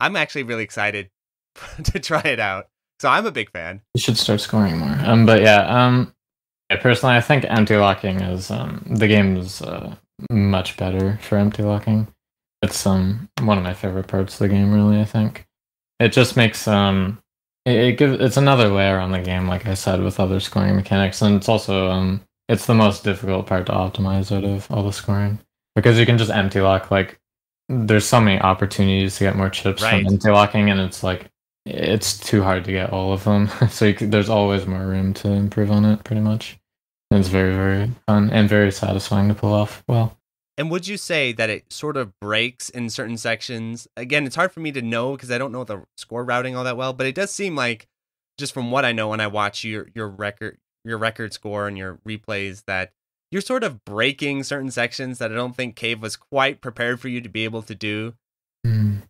I'm 0.00 0.16
actually 0.16 0.44
really 0.44 0.62
excited 0.62 1.10
to 1.84 1.98
try 1.98 2.22
it 2.22 2.40
out. 2.40 2.68
So 3.00 3.08
I'm 3.08 3.26
a 3.26 3.32
big 3.32 3.50
fan. 3.50 3.80
You 3.94 4.00
should 4.00 4.16
start 4.16 4.40
scoring 4.40 4.78
more. 4.78 4.96
Um, 5.04 5.26
but 5.26 5.42
yeah, 5.42 5.60
um, 5.66 6.14
yeah, 6.70 6.78
personally, 6.80 7.16
I 7.16 7.20
think 7.20 7.44
empty 7.48 7.76
locking 7.76 8.20
is 8.20 8.50
um 8.50 8.84
the 8.90 9.08
game 9.08 9.36
is 9.36 9.62
uh, 9.62 9.94
much 10.30 10.76
better 10.76 11.18
for 11.22 11.38
empty 11.38 11.62
locking. 11.62 12.08
It's 12.62 12.86
um 12.86 13.28
one 13.40 13.58
of 13.58 13.64
my 13.64 13.74
favorite 13.74 14.08
parts 14.08 14.34
of 14.34 14.38
the 14.40 14.48
game. 14.48 14.72
Really, 14.72 15.00
I 15.00 15.04
think 15.04 15.46
it 16.00 16.08
just 16.08 16.36
makes 16.36 16.66
um 16.66 17.22
it, 17.64 17.76
it 17.76 17.98
gives 17.98 18.20
it's 18.20 18.36
another 18.36 18.68
layer 18.68 18.98
on 18.98 19.12
the 19.12 19.20
game, 19.20 19.46
like 19.46 19.66
I 19.66 19.74
said, 19.74 20.02
with 20.02 20.20
other 20.20 20.40
scoring 20.40 20.76
mechanics, 20.76 21.22
and 21.22 21.36
it's 21.36 21.48
also 21.48 21.90
um 21.90 22.20
it's 22.48 22.66
the 22.66 22.74
most 22.74 23.04
difficult 23.04 23.46
part 23.46 23.66
to 23.66 23.72
optimize 23.72 24.34
out 24.36 24.44
of 24.44 24.70
all 24.70 24.82
the 24.84 24.92
scoring 24.92 25.38
because 25.76 25.98
you 25.98 26.06
can 26.06 26.18
just 26.18 26.30
empty 26.30 26.60
lock 26.60 26.90
like 26.90 27.18
there's 27.68 28.06
so 28.06 28.20
many 28.20 28.40
opportunities 28.40 29.16
to 29.18 29.24
get 29.24 29.36
more 29.36 29.50
chips 29.50 29.82
Right. 29.82 30.04
from 30.04 30.14
empty 30.14 30.30
locking 30.30 30.70
and 30.70 30.80
it's 30.80 31.02
like 31.02 31.30
it's 31.66 32.18
too 32.18 32.42
hard 32.42 32.64
to 32.64 32.72
get 32.72 32.90
all 32.90 33.12
of 33.12 33.24
them 33.24 33.48
so 33.70 33.84
you 33.86 33.96
c 33.96 34.06
there's 34.06 34.28
always 34.30 34.66
more 34.66 34.86
room 34.86 35.12
to 35.14 35.28
improve 35.30 35.70
on 35.70 35.84
it 35.84 36.02
pretty 36.04 36.22
much 36.22 36.58
and 37.10 37.20
it's 37.20 37.28
very 37.28 37.54
very 37.54 37.90
fun 38.06 38.30
and 38.30 38.48
very 38.48 38.72
satisfying 38.72 39.28
to 39.28 39.34
pull 39.34 39.52
off 39.52 39.82
well 39.88 40.16
And 40.58 40.70
would 40.72 40.88
you 40.88 40.96
say 40.96 41.32
that 41.34 41.50
it 41.50 41.72
sort 41.72 41.96
of 41.96 42.18
breaks 42.20 42.68
in 42.68 42.90
certain 42.90 43.16
sections? 43.16 43.86
Again, 43.96 44.26
it's 44.26 44.34
hard 44.34 44.50
for 44.50 44.58
me 44.58 44.72
to 44.72 44.82
know 44.82 45.12
because 45.14 45.30
I 45.30 45.38
don't 45.38 45.52
know 45.52 45.62
the 45.62 45.84
score 45.96 46.24
routing 46.24 46.56
all 46.56 46.64
that 46.64 46.76
well, 46.76 46.92
but 46.92 47.06
it 47.06 47.14
does 47.14 47.30
seem 47.30 47.54
like 47.54 47.86
just 48.38 48.52
from 48.52 48.72
what 48.72 48.84
I 48.84 48.90
know 48.92 49.08
when 49.10 49.20
I 49.20 49.28
watch 49.28 49.62
your 49.62 49.86
your 49.94 50.08
record 50.08 50.58
your 50.84 50.98
record 50.98 51.32
score 51.32 51.66
and 51.66 51.76
your 51.76 51.98
replays 52.06 52.64
that 52.66 52.92
you're 53.30 53.42
sort 53.42 53.64
of 53.64 53.84
breaking 53.84 54.42
certain 54.42 54.70
sections 54.70 55.18
that 55.18 55.30
I 55.30 55.34
don't 55.34 55.56
think 55.56 55.76
Cave 55.76 56.00
was 56.00 56.16
quite 56.16 56.60
prepared 56.60 57.00
for 57.00 57.08
you 57.08 57.20
to 57.20 57.28
be 57.28 57.44
able 57.44 57.62
to 57.62 57.74
do. 57.74 58.14
I'm 58.64 59.02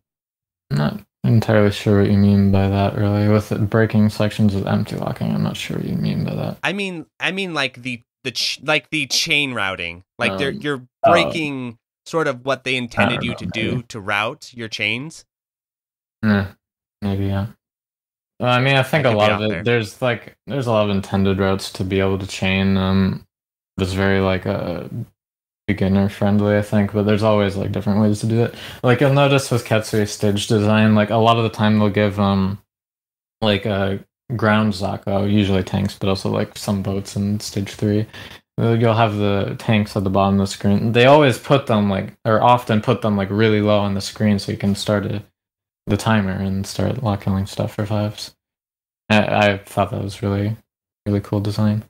not 0.71 1.01
entirely 1.25 1.71
sure 1.71 2.01
what 2.01 2.11
you 2.11 2.17
mean 2.17 2.51
by 2.51 2.69
that 2.69 2.97
really 2.97 3.29
with 3.29 3.53
it 3.53 3.69
breaking 3.69 4.09
sections 4.09 4.55
with 4.55 4.67
empty 4.67 4.97
locking 4.97 5.35
i'm 5.35 5.43
not 5.43 5.57
sure 5.57 5.77
what 5.77 5.85
you 5.85 5.97
mean 5.97 6.25
by 6.25 6.35
that 6.35 6.57
I 6.63 6.73
mean, 6.73 7.07
I 7.21 7.33
mean 7.33 7.53
like 7.53 7.83
the 7.83 8.01
the 8.25 8.33
ch- 8.33 8.61
like 8.63 8.91
the 8.91 9.07
chain 9.07 9.55
routing. 9.55 10.05
Like 10.19 10.39
they're 10.39 10.51
Um, 10.51 10.61
you're 10.61 10.83
oh. 11.05 11.13
breaking 11.13 11.79
sort 12.07 12.27
of 12.27 12.45
what 12.45 12.65
they 12.65 12.77
intended 12.77 13.23
you 13.23 13.31
know, 13.31 13.37
to 13.37 13.47
do 13.47 13.83
to 13.83 14.01
route 14.01 14.53
your 14.55 14.69
chains. 14.69 15.25
Yeah, 16.23 16.53
maybe 17.01 17.27
yeah. 17.27 17.49
Well, 18.41 18.53
I 18.53 18.61
mean, 18.61 18.77
I 18.77 18.83
think 18.83 19.07
I 19.07 19.13
a 19.13 19.17
lot 19.17 19.33
of 19.33 19.41
it. 19.43 19.49
there. 19.49 19.65
There's 19.65 20.01
like 20.01 20.37
there's 20.47 20.67
a 20.67 20.73
lot 20.73 20.85
of 20.89 20.97
intended 20.97 21.39
routes 21.39 21.73
to 21.73 21.85
be 21.85 22.01
able 22.01 22.19
to 22.19 22.27
chain. 22.27 22.77
Um, 22.77 23.27
it's 23.79 23.93
very 23.93 24.21
like 24.21 24.47
a 24.47 24.89
beginner 25.67 26.09
friendly, 26.09 26.57
I 26.57 26.63
think. 26.63 26.93
But 26.93 27.05
there's 27.05 27.23
always 27.23 27.57
like 27.57 27.73
different 27.73 28.01
ways 28.01 28.21
to 28.21 28.27
do 28.27 28.43
it. 28.45 28.55
Like 28.83 29.01
you'll 29.01 29.13
notice 29.13 29.51
with 29.51 29.65
Ketsui 29.65 30.09
stage 30.09 30.47
design, 30.47 30.95
like 30.95 31.11
a 31.11 31.17
lot 31.17 31.37
of 31.37 31.45
the 31.45 31.51
time 31.51 31.79
they'll 31.79 31.91
give 31.91 32.21
um, 32.21 32.59
like 33.41 33.67
a 33.67 34.05
ground 34.37 34.73
Zako, 34.73 35.31
usually 35.31 35.63
tanks, 35.65 35.97
but 35.99 36.09
also 36.09 36.31
like 36.31 36.57
some 36.57 36.83
boats 36.83 37.17
in 37.17 37.41
stage 37.41 37.71
three. 37.75 38.07
Uh, 38.61 38.73
You'll 38.73 38.95
have 38.95 39.17
the 39.17 39.55
tanks 39.59 39.97
at 39.97 40.05
the 40.05 40.11
bottom 40.11 40.35
of 40.41 40.49
the 40.49 40.53
screen. 40.53 40.93
They 40.93 41.07
always 41.07 41.39
put 41.39 41.67
them 41.67 41.89
like, 41.89 42.15
or 42.25 42.43
often 42.43 42.83
put 42.83 43.03
them 43.03 43.17
like 43.17 43.31
really 43.31 43.61
low 43.61 43.79
on 43.79 43.95
the 43.95 44.01
screen 44.01 44.39
so 44.39 44.53
you 44.53 44.59
can 44.59 44.75
start 44.75 45.07
a 45.07 45.23
the 45.89 45.97
timer 45.97 46.33
and 46.33 46.67
start 46.67 47.03
locking 47.03 47.47
stuff 47.47 47.75
for 47.75 47.87
fives. 47.87 48.35
I, 49.11 49.49
I 49.53 49.59
thought 49.59 49.91
that 49.91 50.03
was 50.03 50.23
really, 50.23 50.57
really 51.07 51.21
cool 51.21 51.41
design. 51.41 51.85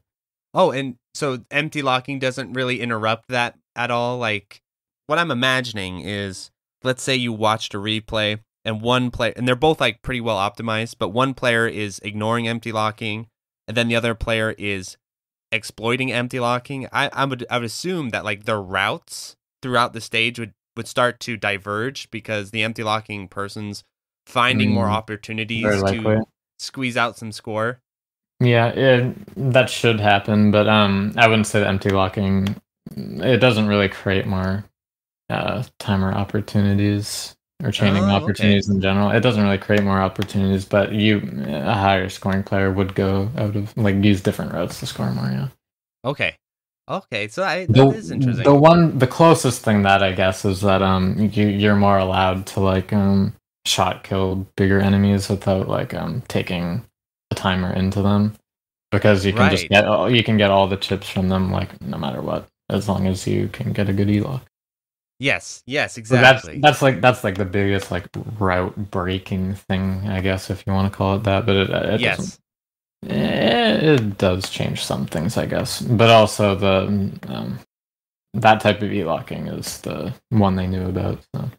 Oh, 0.55 0.71
and 0.71 0.97
so 1.15 1.45
empty 1.51 1.83
locking 1.83 2.19
doesn't 2.19 2.53
really 2.53 2.81
interrupt 2.81 3.29
that 3.29 3.59
at 3.77 3.91
all. 3.91 4.19
Like 4.19 4.61
what 5.07 5.19
I'm 5.19 5.31
imagining 5.31 6.01
is 6.01 6.51
let's 6.83 7.03
say 7.03 7.17
you 7.17 7.33
watched 7.33 7.75
a 7.75 7.79
replay 7.79 8.41
and 8.65 8.81
one 8.81 9.11
player 9.11 9.33
and 9.37 9.47
they're 9.47 9.57
both 9.57 9.81
like 9.81 10.03
pretty 10.03 10.21
well 10.21 10.37
optimized, 10.37 10.97
but 10.99 11.09
one 11.09 11.35
player 11.35 11.67
is 11.67 12.01
ignoring 12.03 12.47
empty 12.47 12.73
locking 12.73 13.29
and 13.67 13.77
then 13.77 13.89
the 13.89 13.97
other 13.97 14.15
player 14.15 14.55
is 14.59 14.97
exploiting 15.53 16.13
empty 16.13 16.41
locking. 16.41 16.87
I, 16.93 17.11
I 17.13 17.25
would 17.25 17.47
I 17.51 17.59
would 17.59 17.67
assume 17.67 18.11
that 18.11 18.25
like 18.25 18.45
their 18.45 18.61
routes 18.61 19.37
throughout 19.63 19.93
the 19.93 20.01
stage 20.01 20.39
would, 20.39 20.55
would 20.79 20.89
start 20.89 21.21
to 21.23 21.37
diverge 21.37 22.11
because 22.13 22.53
the 22.53 22.65
empty 22.65 22.85
locking 22.85 23.29
person's 23.29 23.85
finding 24.27 24.73
more 24.73 24.89
Mm, 24.89 25.03
opportunities 25.03 25.85
to 25.85 26.23
squeeze 26.59 26.97
out 26.97 27.19
some 27.19 27.33
score. 27.33 27.83
Yeah, 28.41 28.69
it, 28.69 29.15
that 29.53 29.69
should 29.69 29.99
happen, 29.99 30.51
but 30.53 30.69
um, 30.69 31.13
I 31.17 31.27
wouldn't 31.27 31.47
say 31.49 31.59
that 31.61 31.67
empty 31.69 31.91
locking. 31.91 32.57
It 32.97 33.39
doesn't 33.41 33.67
really 33.67 33.89
create 33.89 34.27
more 34.27 34.65
uh, 35.31 35.65
timer 35.79 36.13
opportunities 36.13 37.37
or 37.65 37.73
chaining 37.73 38.11
Oh, 38.11 38.27
okay. 38.27 38.57
opportunities 38.57 38.69
in 38.69 38.81
general. 38.81 39.11
It 39.11 39.21
doesn't 39.21 39.43
really 39.43 39.59
create 39.59 39.85
more 39.85 40.01
opportunities, 40.01 40.65
but 40.67 40.93
you 40.93 41.19
a 41.47 41.75
higher 41.75 42.09
scoring 42.11 42.45
player 42.45 42.73
would 42.73 42.95
go 42.95 43.31
out 43.37 43.57
of 43.57 43.77
like 43.77 43.97
use 44.05 44.23
different 44.23 44.53
routes 44.53 44.81
to 44.81 44.87
score 44.87 45.11
more. 45.13 45.27
Yeah. 45.27 45.49
Okay. 46.05 46.39
Okay, 46.89 47.29
so 47.29 47.45
I, 47.45 47.67
that 47.67 47.95
is 47.95 48.11
interesting. 48.11 48.45
The 48.45 48.55
one, 48.55 48.99
the 48.99 49.07
closest 49.07 49.63
thing 49.63 49.83
that 49.83 50.03
I 50.03 50.13
guess 50.13 50.45
is 50.45 50.63
that 50.63 50.81
um, 50.81 51.19
you 51.19 51.47
you're 51.47 51.77
more 51.77 51.99
allowed 51.99 52.47
to 52.49 52.61
like 52.61 52.93
um 52.93 53.35
shot 53.67 54.03
kill 54.05 54.47
bigger 54.57 54.81
enemies 54.81 55.29
without 55.29 55.69
like 55.69 55.93
um 55.93 56.23
taking 56.29 56.83
a 57.31 57.35
timer 57.35 57.73
into 57.75 58.01
them 58.01 58.35
because 58.91 59.27
you 59.27 59.33
can 59.35 59.51
just 59.51 59.69
get 59.69 59.85
all- 59.85 60.11
you 60.11 60.25
can 60.25 60.39
get 60.39 60.51
all 60.51 60.67
the 60.67 60.77
chips 60.79 61.09
from 61.11 61.29
them 61.29 61.53
like 61.53 61.79
no 61.83 61.99
matter 61.99 62.23
what 62.23 62.47
as 62.71 62.89
long 62.89 63.07
as 63.07 63.27
you 63.27 63.49
can 63.49 63.73
get 63.73 63.89
a 63.89 63.93
good 63.93 64.09
e-lock. 64.11 64.43
Yes, 65.21 65.63
yes, 65.67 65.95
So 65.95 65.99
exactly. 65.99 66.61
that's 66.61 66.63
that's 66.63 66.83
like 66.83 67.01
that's 67.03 67.25
like 67.25 67.37
the 67.37 67.45
biggest 67.45 67.91
like 67.91 68.07
route 68.39 68.91
breaking 68.91 69.55
thing 69.55 70.09
I 70.09 70.21
guess 70.23 70.49
if 70.49 70.65
you 70.67 70.73
want 70.73 70.91
to 70.91 70.97
call 70.97 71.17
it 71.17 71.25
that, 71.25 71.45
but 71.45 71.57
it, 71.57 71.71
it 71.71 72.01
doesn't 72.01 72.01
yes. 72.01 72.35
Eh, 72.37 72.39
it 73.03 74.19
does 74.19 74.51
change 74.51 74.85
some 74.85 75.07
things, 75.07 75.37
I 75.37 75.47
guess, 75.47 75.81
but 75.81 76.11
also 76.11 76.55
the 76.55 76.87
um, 77.29 77.59
that 78.35 78.61
type 78.61 78.83
of 78.83 78.93
e-locking 78.93 79.47
is 79.49 79.81
the 79.81 80.15
one 80.31 80.57
they 80.57 80.67
knew 80.67 80.87
about. 80.89 81.21
So. 81.35 81.51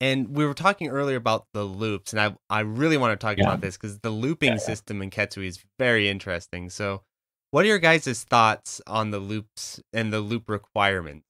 And 0.00 0.34
we 0.34 0.46
were 0.46 0.54
talking 0.54 0.88
earlier 0.88 1.16
about 1.16 1.46
the 1.52 1.64
loops, 1.64 2.12
and 2.12 2.20
I 2.20 2.36
I 2.48 2.60
really 2.60 2.96
want 2.96 3.18
to 3.18 3.24
talk 3.24 3.36
Yeah. 3.38 3.44
about 3.44 3.60
this 3.60 3.76
because 3.76 3.98
the 3.98 4.10
looping 4.10 4.48
Yeah, 4.48 4.54
yeah. 4.54 4.58
system 4.58 5.02
in 5.02 5.10
Ketsui 5.10 5.46
is 5.46 5.62
very 5.78 6.08
interesting. 6.08 6.70
So, 6.70 7.02
what 7.50 7.64
are 7.64 7.68
your 7.68 7.78
guys' 7.78 8.24
thoughts 8.24 8.80
on 8.86 9.10
the 9.10 9.18
loops 9.18 9.80
and 9.92 10.12
the 10.12 10.20
loop 10.20 10.48
requirements? 10.48 11.26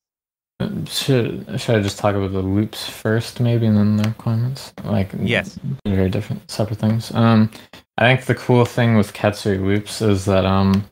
Uh, 0.61 0.85
Should 0.85 1.59
should 1.61 1.76
I 1.76 1.81
just 1.83 1.99
talk 1.99 2.14
about 2.14 2.33
the 2.33 2.43
loops 2.43 2.89
first, 2.89 3.41
maybe, 3.41 3.66
and 3.66 3.76
then 3.76 3.97
the 3.97 4.05
requirements? 4.05 4.72
Like 4.85 5.11
Yes. 5.18 5.59
very 5.87 6.11
different, 6.11 6.49
separate 6.51 6.78
things. 6.78 7.12
Um, 7.14 7.51
I 8.01 8.14
think 8.14 8.26
the 8.26 8.34
cool 8.34 8.64
thing 8.64 8.96
with 8.96 9.12
Ketsui 9.12 9.62
loops 9.62 10.01
is 10.01 10.24
that 10.24 10.46
um, 10.46 10.86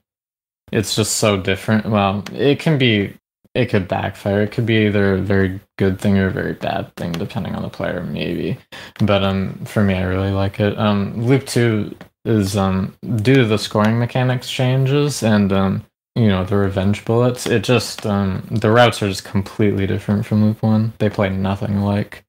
it's 0.70 0.94
just 0.94 1.16
so 1.16 1.36
different. 1.36 1.86
Well, 1.86 2.22
it 2.34 2.60
can 2.60 2.76
be, 2.76 3.14
it 3.54 3.66
could 3.66 3.88
backfire. 3.88 4.42
It 4.42 4.52
could 4.52 4.66
be 4.66 4.86
either 4.86 5.14
a 5.14 5.18
very 5.18 5.58
good 5.78 5.98
thing 5.98 6.18
or 6.18 6.26
a 6.26 6.32
very 6.32 6.52
bad 6.52 6.94
thing, 6.96 7.12
depending 7.12 7.54
on 7.54 7.62
the 7.62 7.70
player, 7.70 8.04
maybe. 8.04 8.58
But 9.00 9.24
um, 9.24 9.54
for 9.64 9.82
me, 9.82 9.94
I 9.94 10.02
really 10.02 10.32
like 10.32 10.60
it. 10.60 10.78
Um, 10.78 11.24
loop 11.24 11.46
two 11.46 11.96
is 12.28 12.56
um 12.56 12.94
due 13.16 13.36
to 13.36 13.44
the 13.46 13.58
scoring 13.58 13.98
mechanics 13.98 14.50
changes 14.50 15.22
and 15.22 15.52
um 15.52 15.84
you 16.14 16.28
know 16.28 16.44
the 16.44 16.56
revenge 16.56 17.04
bullets 17.04 17.46
it 17.46 17.64
just 17.64 18.04
um 18.06 18.46
the 18.50 18.70
routes 18.70 19.02
are 19.02 19.08
just 19.08 19.24
completely 19.24 19.86
different 19.86 20.26
from 20.26 20.44
loop 20.44 20.62
one 20.62 20.92
they 20.98 21.08
play 21.08 21.30
nothing 21.30 21.76
alike 21.76 22.24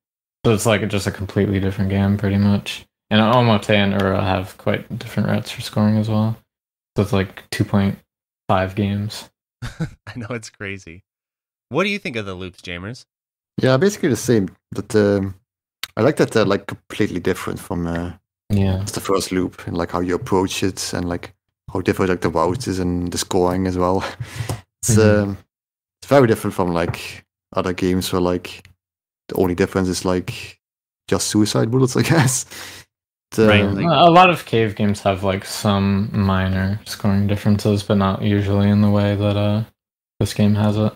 so 0.46 0.54
it's 0.54 0.66
like 0.66 0.88
just 0.88 1.08
a 1.08 1.12
completely 1.12 1.60
different 1.60 1.90
game 1.90 2.18
pretty 2.18 2.38
much 2.38 2.86
and 3.12 3.22
omote 3.22 3.70
and 3.70 3.94
ura 3.94 4.22
have 4.24 4.58
quite 4.58 5.00
different 5.00 5.30
routes 5.30 5.52
for 5.52 5.62
scoring 5.62 5.98
as 5.98 6.10
well 6.10 6.38
so 6.96 7.04
it's 7.04 7.14
like 7.14 7.50
2.5 7.52 8.76
games 8.76 9.30
I 9.64 10.14
know 10.16 10.28
it's 10.30 10.50
crazy. 10.50 11.04
What 11.68 11.84
do 11.84 11.90
you 11.90 12.00
think 12.00 12.16
of 12.16 12.26
the 12.26 12.34
loops, 12.34 12.62
Jaimers? 12.62 13.06
Yeah, 13.62 13.76
basically 13.76 14.08
the 14.08 14.16
same. 14.16 14.48
But 14.72 14.96
um, 14.96 15.36
I 15.98 16.02
like 16.02 16.16
that 16.16 16.32
they're 16.32 16.46
like 16.46 16.66
completely 16.68 17.20
different 17.20 17.60
from 17.60 17.86
uh, 17.86 18.14
yeah 18.50 18.84
the 18.86 19.02
first 19.02 19.34
loop 19.34 19.68
and 19.68 19.78
like 19.78 19.92
how 19.92 20.00
you 20.00 20.16
approach 20.16 20.64
it 20.64 20.94
and 20.94 21.10
like 21.10 21.34
how 21.74 21.82
different 21.82 22.10
like 22.10 22.22
the 22.22 22.30
routes 22.30 22.68
is 22.70 22.80
and 22.80 23.12
the 23.12 23.18
scoring 23.18 23.68
as 23.68 23.78
well. 23.78 24.02
It's 24.82 24.96
Mhm. 24.96 25.24
um, 25.24 25.38
it's 26.02 26.08
very 26.08 26.26
different 26.28 26.54
from 26.56 26.72
like 26.74 27.26
other 27.54 27.74
games 27.74 28.14
where 28.14 28.22
like 28.22 28.70
the 29.28 29.36
only 29.36 29.56
difference 29.56 29.90
is 29.90 30.06
like 30.06 30.58
just 31.10 31.28
suicide 31.28 31.70
bullets, 31.70 31.98
I 31.98 32.02
guess. 32.14 32.46
But, 33.36 33.48
Right, 33.48 33.62
um, 33.64 33.76
like- 33.76 33.86
a 33.86 34.10
lot 34.12 34.30
of 34.30 34.46
cave 34.46 34.76
games 34.76 35.02
have 35.02 35.24
like 35.24 35.46
some 35.46 36.10
minor 36.12 36.80
scoring 36.86 37.28
differences 37.28 37.84
but 37.84 37.96
not 37.98 38.22
usually 38.24 38.70
in 38.70 38.82
the 38.82 38.90
way 38.90 39.16
that 39.16 39.38
uh 39.38 39.64
this 40.20 40.34
game 40.34 40.56
has 40.56 40.78
it 40.78 40.94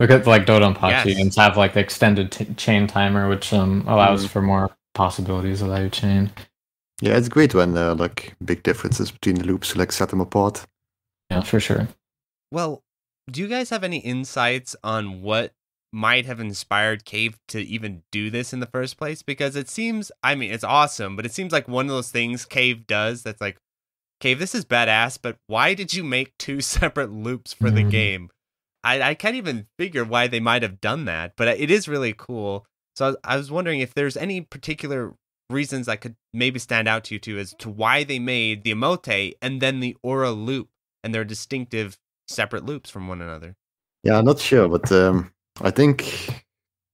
Look 0.00 0.10
at 0.10 0.26
like 0.26 0.46
Dodonpachi 0.46 1.06
Yes. 1.06 1.18
and 1.20 1.34
have 1.36 1.56
like 1.56 1.74
the 1.74 1.80
extended 1.80 2.32
t- 2.32 2.46
chain 2.56 2.86
timer, 2.88 3.28
which 3.28 3.52
um 3.52 3.84
allows 3.86 4.24
Mhm. 4.24 4.30
for 4.30 4.42
more 4.42 4.70
possibilities 4.94 5.62
of 5.62 5.68
that 5.68 5.92
chain. 5.92 6.30
Yeah, 7.00 7.16
it's 7.16 7.28
great 7.28 7.54
when 7.54 7.74
there 7.74 7.88
are 7.90 7.94
like 7.94 8.34
big 8.44 8.62
differences 8.64 9.10
between 9.12 9.36
the 9.36 9.44
loops 9.44 9.72
to 9.72 9.78
like 9.78 9.92
set 9.92 10.08
them 10.08 10.20
apart. 10.20 10.66
Yeah, 11.30 11.42
for 11.42 11.60
sure. 11.60 11.86
Well, 12.50 12.82
do 13.30 13.40
you 13.40 13.48
guys 13.48 13.70
have 13.70 13.84
any 13.84 13.98
insights 13.98 14.74
on 14.82 15.22
what 15.22 15.52
might 15.92 16.26
have 16.26 16.40
inspired 16.40 17.04
Cave 17.04 17.38
to 17.48 17.60
even 17.60 18.02
do 18.10 18.30
this 18.30 18.52
in 18.52 18.60
the 18.60 18.66
first 18.66 18.96
place? 18.96 19.22
Because 19.22 19.56
it 19.56 19.68
seems, 19.68 20.10
I 20.22 20.34
mean, 20.34 20.50
it's 20.52 20.64
awesome, 20.64 21.16
but 21.16 21.26
it 21.26 21.32
seems 21.32 21.52
like 21.52 21.68
one 21.68 21.86
of 21.86 21.90
those 21.92 22.10
things 22.10 22.44
Cave 22.44 22.86
does 22.86 23.22
that's 23.22 23.40
like, 23.40 23.58
Cave, 24.20 24.38
this 24.38 24.54
is 24.54 24.64
badass, 24.64 25.18
but 25.20 25.36
why 25.48 25.74
did 25.74 25.92
you 25.92 26.04
make 26.04 26.36
two 26.38 26.60
separate 26.62 27.10
loops 27.12 27.52
for 27.52 27.70
the 27.70 27.82
Mhm. 27.84 27.90
game? 27.90 28.30
I, 28.84 29.00
I 29.02 29.14
can't 29.14 29.36
even 29.36 29.66
figure 29.78 30.04
why 30.04 30.26
they 30.26 30.40
might 30.40 30.62
have 30.62 30.80
done 30.80 31.04
that, 31.04 31.34
but 31.36 31.46
it 31.48 31.70
is 31.70 31.86
really 31.88 32.14
cool. 32.16 32.66
So 32.96 33.04
I 33.04 33.08
was, 33.08 33.16
I 33.24 33.36
was 33.36 33.50
wondering 33.50 33.80
if 33.80 33.94
there's 33.94 34.16
any 34.16 34.40
particular 34.40 35.14
reasons 35.50 35.86
that 35.86 36.00
could 36.00 36.16
maybe 36.32 36.58
stand 36.58 36.88
out 36.88 37.04
to 37.04 37.14
you 37.14 37.18
too 37.20 37.38
as 37.38 37.54
to 37.58 37.68
why 37.68 38.04
they 38.04 38.18
made 38.18 38.64
the 38.64 38.72
Omote 38.74 39.34
and 39.42 39.60
then 39.60 39.80
the 39.80 39.96
Ura 40.02 40.30
loop 40.32 40.68
and 41.04 41.14
their 41.14 41.24
distinctive 41.24 41.98
separate 42.28 42.64
loops 42.64 42.90
from 42.90 43.06
one 43.08 43.20
another. 43.20 43.54
Yeah, 44.02 44.18
I'm 44.18 44.24
not 44.24 44.38
sure, 44.40 44.68
but 44.68 44.90
um, 44.90 45.32
I 45.60 45.70
think 45.70 46.44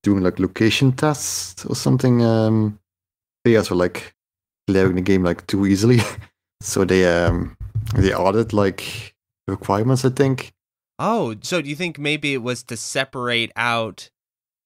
doing 0.02 0.22
like 0.22 0.38
location 0.38 0.92
tests 0.92 1.64
or 1.64 1.76
something, 1.76 2.22
um, 2.22 2.78
players 3.44 3.70
were 3.70 3.76
like 3.76 4.14
clearing 4.66 4.96
the 4.96 5.02
game 5.02 5.24
like 5.24 5.46
too 5.46 5.66
easily, 5.66 5.98
so 6.60 6.84
they 6.84 7.06
um 7.06 7.56
they 7.94 8.12
added 8.12 8.52
like 8.52 9.14
requirements. 9.46 10.04
I 10.04 10.10
think. 10.10 10.52
Oh, 10.98 11.36
so 11.42 11.62
do 11.62 11.68
you 11.68 11.76
think 11.76 11.98
maybe 11.98 12.34
it 12.34 12.42
was 12.42 12.64
to 12.64 12.76
separate 12.76 13.52
out 13.54 14.10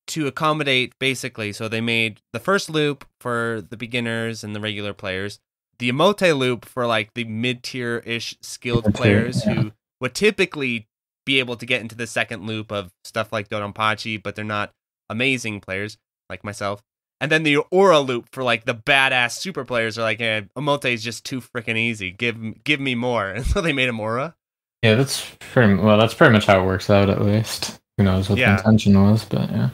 to 0.09 0.27
accommodate 0.27 0.99
basically 0.99 1.53
so 1.53 1.69
they 1.69 1.81
made 1.81 2.21
the 2.33 2.41
first 2.41 2.69
loop 2.69 3.05
for 3.21 3.63
the 3.71 3.77
beginners 3.77 4.43
and 4.43 4.55
the 4.55 4.61
regular 4.61 4.93
players, 4.93 5.39
the 5.79 5.91
Omote 5.91 6.37
loop 6.37 6.65
for 6.65 6.87
like 6.87 7.15
the 7.15 7.25
mid-tier 7.25 7.99
ish 8.05 8.37
skilled 8.41 8.95
players 8.95 9.45
yeah. 9.45 9.55
who 9.55 9.73
would 10.01 10.15
typically 10.15 10.89
be 11.25 11.39
able 11.39 11.57
to 11.57 11.67
get 11.67 11.81
into 11.81 11.95
the 11.95 12.07
second 12.07 12.47
loop 12.47 12.73
of 12.73 12.91
stuff 13.05 13.33
like 13.33 13.49
Dodonpachi, 13.49 14.23
but 14.23 14.35
they're 14.35 14.45
not 14.45 14.73
amazing 15.11 15.61
players 15.61 15.99
like 16.29 16.45
myself. 16.45 16.83
And 17.21 17.31
then 17.31 17.45
the 17.45 17.59
Ura 17.71 18.01
loop 18.01 18.29
for 18.33 18.43
like 18.43 18.65
the 18.65 18.75
badass 18.75 19.33
super 19.39 19.65
players 19.65 19.97
are 19.97 20.03
like, 20.03 20.21
eh, 20.21 20.43
Omote 20.57 20.93
is 20.93 21.05
just 21.05 21.25
too 21.25 21.41
freaking 21.41 21.77
easy. 21.77 22.11
Give 22.11 22.63
give 22.65 22.81
me 22.81 22.95
more. 22.95 23.31
And 23.37 23.47
so 23.47 23.61
they 23.61 23.73
made 23.73 23.89
him 23.89 23.99
Ura. 23.99 24.35
Yeah, 24.83 24.97
that's 24.97 25.25
pretty 25.39 25.75
well. 25.75 25.99
That's 25.99 26.15
pretty 26.15 26.33
much 26.33 26.47
how 26.47 26.61
it 26.61 26.67
works 26.67 26.91
out, 26.91 27.09
at 27.09 27.23
least. 27.23 27.81
Who 27.97 28.05
knows 28.05 28.29
what 28.29 28.39
Yeah. 28.39 28.57
the 28.57 28.59
intention 28.63 29.01
was, 29.01 29.25
but 29.25 29.49
yeah. 29.51 29.71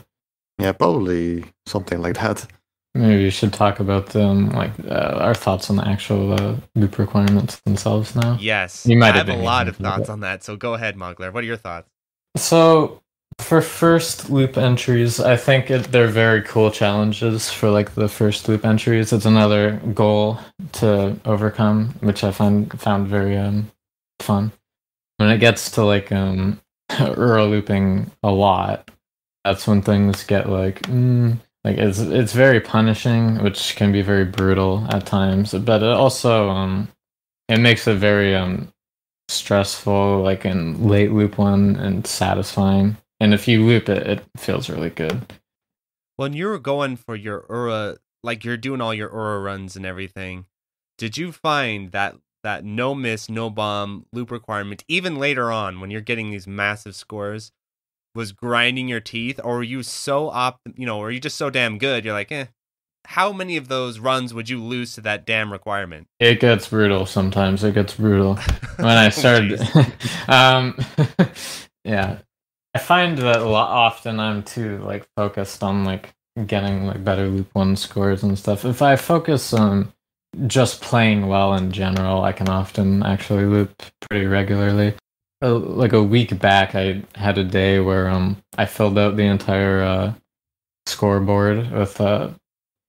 Yeah, 0.59 0.72
probably 0.72 1.44
something 1.66 2.03
like 2.03 2.16
that. 2.16 2.46
Maybe 2.99 3.22
we 3.22 3.30
should 3.30 3.53
talk 3.53 3.78
about 3.78 4.14
um 4.16 4.51
like 4.51 4.72
uh, 4.84 5.18
our 5.20 5.34
thoughts 5.34 5.70
on 5.70 5.76
the 5.76 5.86
actual 5.86 6.32
uh, 6.32 6.57
loop 6.74 6.99
requirements 6.99 7.61
themselves 7.61 8.16
now. 8.16 8.36
Yes. 8.40 8.84
You 8.86 8.96
might 8.96 9.14
I 9.14 9.18
have 9.18 9.28
have 9.28 9.38
a 9.38 9.42
lot 9.42 9.68
of 9.68 9.76
thoughts 9.76 10.09
on 10.09 10.20
that. 10.20 10.42
So 10.42 10.57
go 10.57 10.74
ahead, 10.74 10.96
Moglar. 10.96 11.32
What 11.32 11.44
are 11.44 11.46
your 11.46 11.57
thoughts? 11.57 11.88
So 12.36 13.01
for 13.38 13.62
first 13.62 14.30
loop 14.30 14.59
entries, 14.59 15.20
I 15.20 15.36
think 15.36 15.70
it, 15.70 15.92
they're 15.92 16.09
very 16.09 16.42
cool 16.42 16.72
challenges 16.72 17.53
for 17.53 17.70
like 17.70 17.94
the 17.94 18.09
first 18.09 18.49
loop 18.49 18.64
entries. 18.64 19.12
It's 19.12 19.26
another 19.26 19.80
goal 19.94 20.40
to 20.72 21.16
overcome, 21.24 21.94
which 22.01 22.24
I 22.24 22.32
find 22.32 22.68
found 22.80 23.07
very 23.07 23.36
um 23.36 23.70
fun. 24.18 24.51
When 25.18 25.30
it 25.30 25.38
gets 25.38 25.70
to 25.72 25.84
like 25.84 26.11
um 26.11 26.61
looping 26.99 28.11
a 28.24 28.30
lot, 28.32 28.90
that's 29.44 29.68
when 29.68 29.82
things 29.82 30.24
get 30.24 30.49
like 30.49 30.82
mm, 30.82 31.38
like 31.68 31.76
it's 31.76 31.98
it's 31.98 32.32
very 32.32 32.60
punishing, 32.60 33.42
which 33.42 33.76
can 33.76 33.92
be 33.92 34.00
very 34.00 34.24
brutal 34.24 34.86
at 34.88 35.04
times. 35.04 35.52
But 35.52 35.82
it 35.82 35.90
also 35.90 36.48
um 36.48 36.88
it 37.48 37.58
makes 37.58 37.86
it 37.86 37.96
very 37.96 38.34
um 38.34 38.72
stressful, 39.28 40.22
like 40.22 40.46
in 40.46 40.88
late 40.88 41.12
loop 41.12 41.36
one, 41.36 41.76
and 41.76 42.06
satisfying. 42.06 42.96
And 43.20 43.34
if 43.34 43.46
you 43.46 43.66
loop 43.66 43.90
it, 43.90 44.06
it 44.06 44.24
feels 44.38 44.70
really 44.70 44.88
good. 44.88 45.34
When 46.16 46.32
you 46.32 46.46
were 46.46 46.58
going 46.58 46.96
for 46.96 47.14
your 47.14 47.44
Ura, 47.50 47.98
like 48.22 48.44
you're 48.44 48.56
doing 48.56 48.80
all 48.80 48.94
your 48.94 49.10
Ura 49.10 49.38
runs 49.40 49.76
and 49.76 49.84
everything, 49.84 50.46
did 50.96 51.18
you 51.18 51.32
find 51.32 51.92
that 51.92 52.16
that 52.44 52.64
no 52.64 52.94
miss, 52.94 53.28
no 53.28 53.50
bomb 53.50 54.06
loop 54.10 54.30
requirement, 54.30 54.84
even 54.88 55.16
later 55.16 55.52
on 55.52 55.80
when 55.80 55.90
you're 55.90 56.00
getting 56.00 56.30
these 56.30 56.46
massive 56.46 56.94
scores, 56.94 57.52
was 58.18 58.32
grinding 58.32 58.88
your 58.88 59.00
teeth, 59.00 59.40
or 59.42 59.56
were 59.56 59.62
you 59.62 59.82
so 59.82 60.28
op, 60.28 60.60
you 60.76 60.84
know, 60.84 60.98
were 60.98 61.10
you 61.10 61.20
just 61.20 61.36
so 61.38 61.48
damn 61.48 61.78
good? 61.78 62.04
You're 62.04 62.12
like, 62.12 62.30
eh. 62.32 62.46
How 63.06 63.32
many 63.32 63.56
of 63.56 63.68
those 63.68 63.98
runs 64.00 64.34
would 64.34 64.50
you 64.50 64.62
lose 64.62 64.94
to 64.96 65.00
that 65.02 65.24
damn 65.24 65.50
requirement? 65.50 66.08
It 66.20 66.40
gets 66.40 66.68
brutal 66.68 67.06
sometimes. 67.06 67.64
It 67.64 67.74
gets 67.74 67.94
brutal. 67.94 68.34
when 68.76 68.86
I 68.88 69.06
Oh, 69.06 69.10
started, 69.10 69.60
um, 70.28 70.76
yeah, 71.84 72.18
I 72.74 72.78
find 72.78 73.16
that 73.18 73.36
a 73.40 73.48
lot 73.48 73.70
often 73.70 74.20
I'm 74.20 74.42
too 74.42 74.78
like 74.84 75.06
focused 75.16 75.62
on 75.62 75.84
like 75.86 76.12
getting 76.46 76.86
like 76.86 77.02
better 77.02 77.28
loop 77.28 77.48
one 77.54 77.76
scores 77.76 78.22
and 78.22 78.38
stuff. 78.38 78.66
If 78.66 78.82
I 78.82 78.96
focus 78.96 79.54
on 79.54 79.90
just 80.46 80.82
playing 80.82 81.28
well 81.28 81.54
in 81.54 81.72
general, 81.72 82.22
I 82.22 82.32
can 82.32 82.50
often 82.50 83.02
actually 83.02 83.44
loop 83.46 83.82
pretty 84.10 84.26
regularly. 84.26 84.94
Uh, 85.41 85.55
like 85.57 85.93
a 85.93 86.03
week 86.03 86.36
back, 86.41 86.74
I 86.74 87.03
had 87.14 87.39
a 87.39 87.45
day 87.45 87.78
where 87.80 88.09
um 88.09 88.39
I 88.57 88.66
filled 88.66 88.99
out 88.99 89.16
the 89.16 89.22
entire 89.24 89.82
uh, 89.82 90.12
scoreboard 90.86 91.70
with 91.70 92.01
uh 92.01 92.30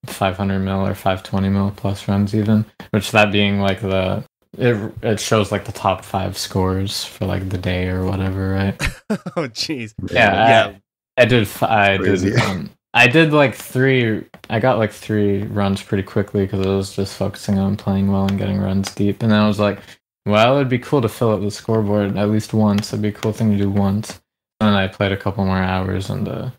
500 0.08 0.60
mil 0.60 0.86
or 0.88 0.96
520 0.96 1.50
mil 1.50 1.72
plus 1.76 2.08
runs 2.08 2.34
even, 2.34 2.66
which 2.92 3.12
that 3.12 3.32
being 3.32 3.60
like 3.60 3.82
the 3.82 4.24
it 4.58 4.94
it 5.04 5.20
shows 5.20 5.52
like 5.52 5.66
the 5.66 5.72
top 5.72 6.04
five 6.04 6.38
scores 6.38 7.04
for 7.04 7.26
like 7.26 7.50
the 7.50 7.58
day 7.58 7.88
or 7.90 8.06
whatever, 8.06 8.50
right? 8.52 8.76
oh, 9.10 9.48
jeez. 9.50 9.94
Yeah, 10.12 10.34
Yeah. 10.48 10.72
I, 11.18 11.22
I 11.22 11.26
did. 11.26 11.44
f- 11.44 11.64
I 11.64 11.98
Crazy. 11.98 12.32
did. 12.32 12.40
Um, 12.40 12.72
I 12.94 13.08
did 13.08 13.32
like 13.34 13.54
three. 13.54 14.26
I 14.50 14.60
got 14.60 14.80
like 14.80 14.92
three 14.92 15.44
runs 15.44 15.84
pretty 15.84 16.02
quickly 16.04 16.46
because 16.46 16.66
I 16.66 16.70
was 16.70 16.96
just 16.96 17.16
focusing 17.18 17.60
on 17.60 17.78
playing 17.78 18.12
well 18.12 18.26
and 18.26 18.40
getting 18.40 18.60
runs 18.60 18.94
deep. 18.96 19.22
And 19.22 19.32
then 19.32 19.40
I 19.40 19.48
was 19.48 19.60
like, 19.60 19.80
well, 20.26 20.56
it 20.56 20.58
would 20.58 20.70
be 20.70 20.80
cool 20.80 21.02
to 21.02 21.10
fill 21.10 21.32
up 21.32 21.42
the 21.42 21.52
scoreboard 21.52 22.18
at 22.18 22.30
least 22.30 22.54
once. 22.54 22.92
It'd 22.92 23.02
be 23.02 23.10
a 23.10 23.12
cool 23.12 23.34
thing 23.34 23.52
to 23.52 23.58
do 23.58 23.70
once. 23.70 24.22
And 24.60 24.70
then 24.70 24.74
I 24.74 24.88
played 24.88 25.12
a 25.12 25.18
couple 25.18 25.46
more 25.46 25.58
hours, 25.58 26.10
and 26.10 26.28
uh, 26.28 26.50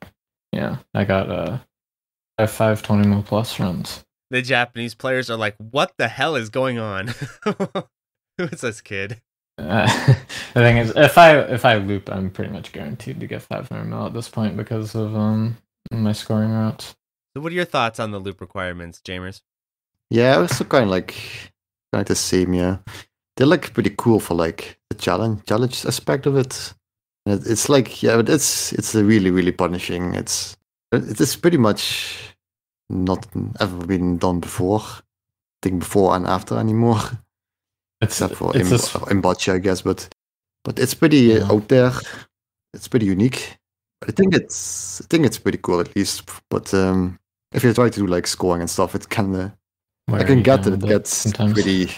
yeah, 0.53 0.79
I 0.95 1.05
got 1.05 1.31
uh, 1.31 1.59
five 2.39 2.51
five 2.51 2.83
twenty 2.83 3.07
mil 3.07 3.23
plus 3.23 3.61
runs. 3.61 4.05
The 4.31 4.43
Japanese 4.43 4.95
players 4.95 5.29
are 5.29 5.37
like, 5.37 5.57
what 5.59 5.93
the 5.99 6.09
hell 6.09 6.37
is 6.37 6.51
going 6.51 6.79
on? 6.79 7.09
Who 8.39 8.45
is 8.45 8.61
this 8.61 8.81
kid? 8.81 9.21
Uh, 9.59 9.87
the 10.55 10.61
thing 10.61 10.79
is, 10.79 10.93
if 10.97 11.19
I 11.19 11.39
if 11.41 11.65
I 11.65 11.77
loop, 11.77 12.09
I'm 12.11 12.31
pretty 12.31 12.53
much 12.53 12.73
guaranteed 12.73 13.21
to 13.21 13.27
get 13.27 13.43
500 13.43 13.85
mil 13.85 14.07
at 14.07 14.15
this 14.15 14.29
point 14.29 14.57
because 14.57 14.95
of 14.95 15.15
um 15.15 15.59
my 15.91 16.13
scoring 16.13 16.51
routes. 16.51 16.95
So, 17.35 17.43
what 17.43 17.53
are 17.53 17.57
your 17.57 17.65
thoughts 17.65 18.01
on 18.01 18.11
the 18.11 18.19
loop 18.19 18.41
requirements, 18.41 19.01
Jaimers? 19.01 19.43
Yeah, 20.09 20.39
it 20.39 20.41
was 20.41 20.57
so 20.57 20.65
kind 20.65 20.85
of 20.85 20.91
like 20.91 21.15
kind 21.93 22.03
of 22.03 22.07
the 22.07 22.17
same. 22.17 22.55
Yeah, 22.55 22.79
they're 23.41 23.47
like 23.49 23.73
pretty 23.73 23.95
cool 23.97 24.21
for 24.21 24.35
like 24.35 24.79
the 24.91 24.97
challenge 24.97 25.47
challenge 25.47 25.87
aspect 25.87 26.27
of 26.27 26.37
it. 26.37 26.75
And 27.25 27.41
it- 27.41 27.47
It's 27.51 27.71
like 27.71 28.03
yeah, 28.03 28.17
but 28.17 28.29
it's 28.29 28.73
it's 28.75 28.95
really 28.95 29.31
really 29.31 29.53
punishing. 29.53 30.15
It's 30.15 30.59
it 30.93 31.19
is 31.19 31.37
pretty 31.37 31.57
much 31.57 32.35
not 32.91 33.27
ever 33.61 33.87
been 33.87 34.19
done 34.19 34.41
before. 34.41 34.81
I 34.83 35.59
think 35.63 35.79
before 35.81 36.15
and 36.17 36.27
after 36.27 36.59
anymore, 36.59 37.01
It's 38.03 38.21
except 38.21 38.35
for 38.37 38.55
it's 38.55 38.69
this, 38.69 39.49
I 39.49 39.59
guess. 39.59 39.83
But 39.83 40.09
but 40.65 40.79
it's 40.79 40.93
pretty 40.95 41.33
uh, 41.33 41.39
Yeah. 41.47 41.53
out 41.53 41.69
there. 41.69 41.93
It's 42.75 42.89
pretty 42.89 43.07
unique. 43.07 43.57
I 44.07 44.13
think 44.13 44.35
it's 44.35 45.01
I 45.01 45.05
think 45.09 45.25
it's 45.27 45.39
pretty 45.39 45.59
cool 45.63 45.81
at 45.81 45.97
least. 45.97 46.29
But 46.51 46.75
um, 46.75 47.19
if 47.55 47.65
you 47.65 47.73
try 47.73 47.89
to 47.89 48.01
do 48.01 48.07
like 48.07 48.27
scoring 48.27 48.61
and 48.63 48.71
stuff, 48.71 48.95
it 48.95 49.09
can. 49.09 49.35
Uh, 49.35 49.51
I 50.13 50.25
can 50.25 50.43
get 50.43 50.63
that 50.65 50.75
it 50.75 50.81
gets 50.89 51.15
sometimes. 51.15 51.53
pretty 51.55 51.91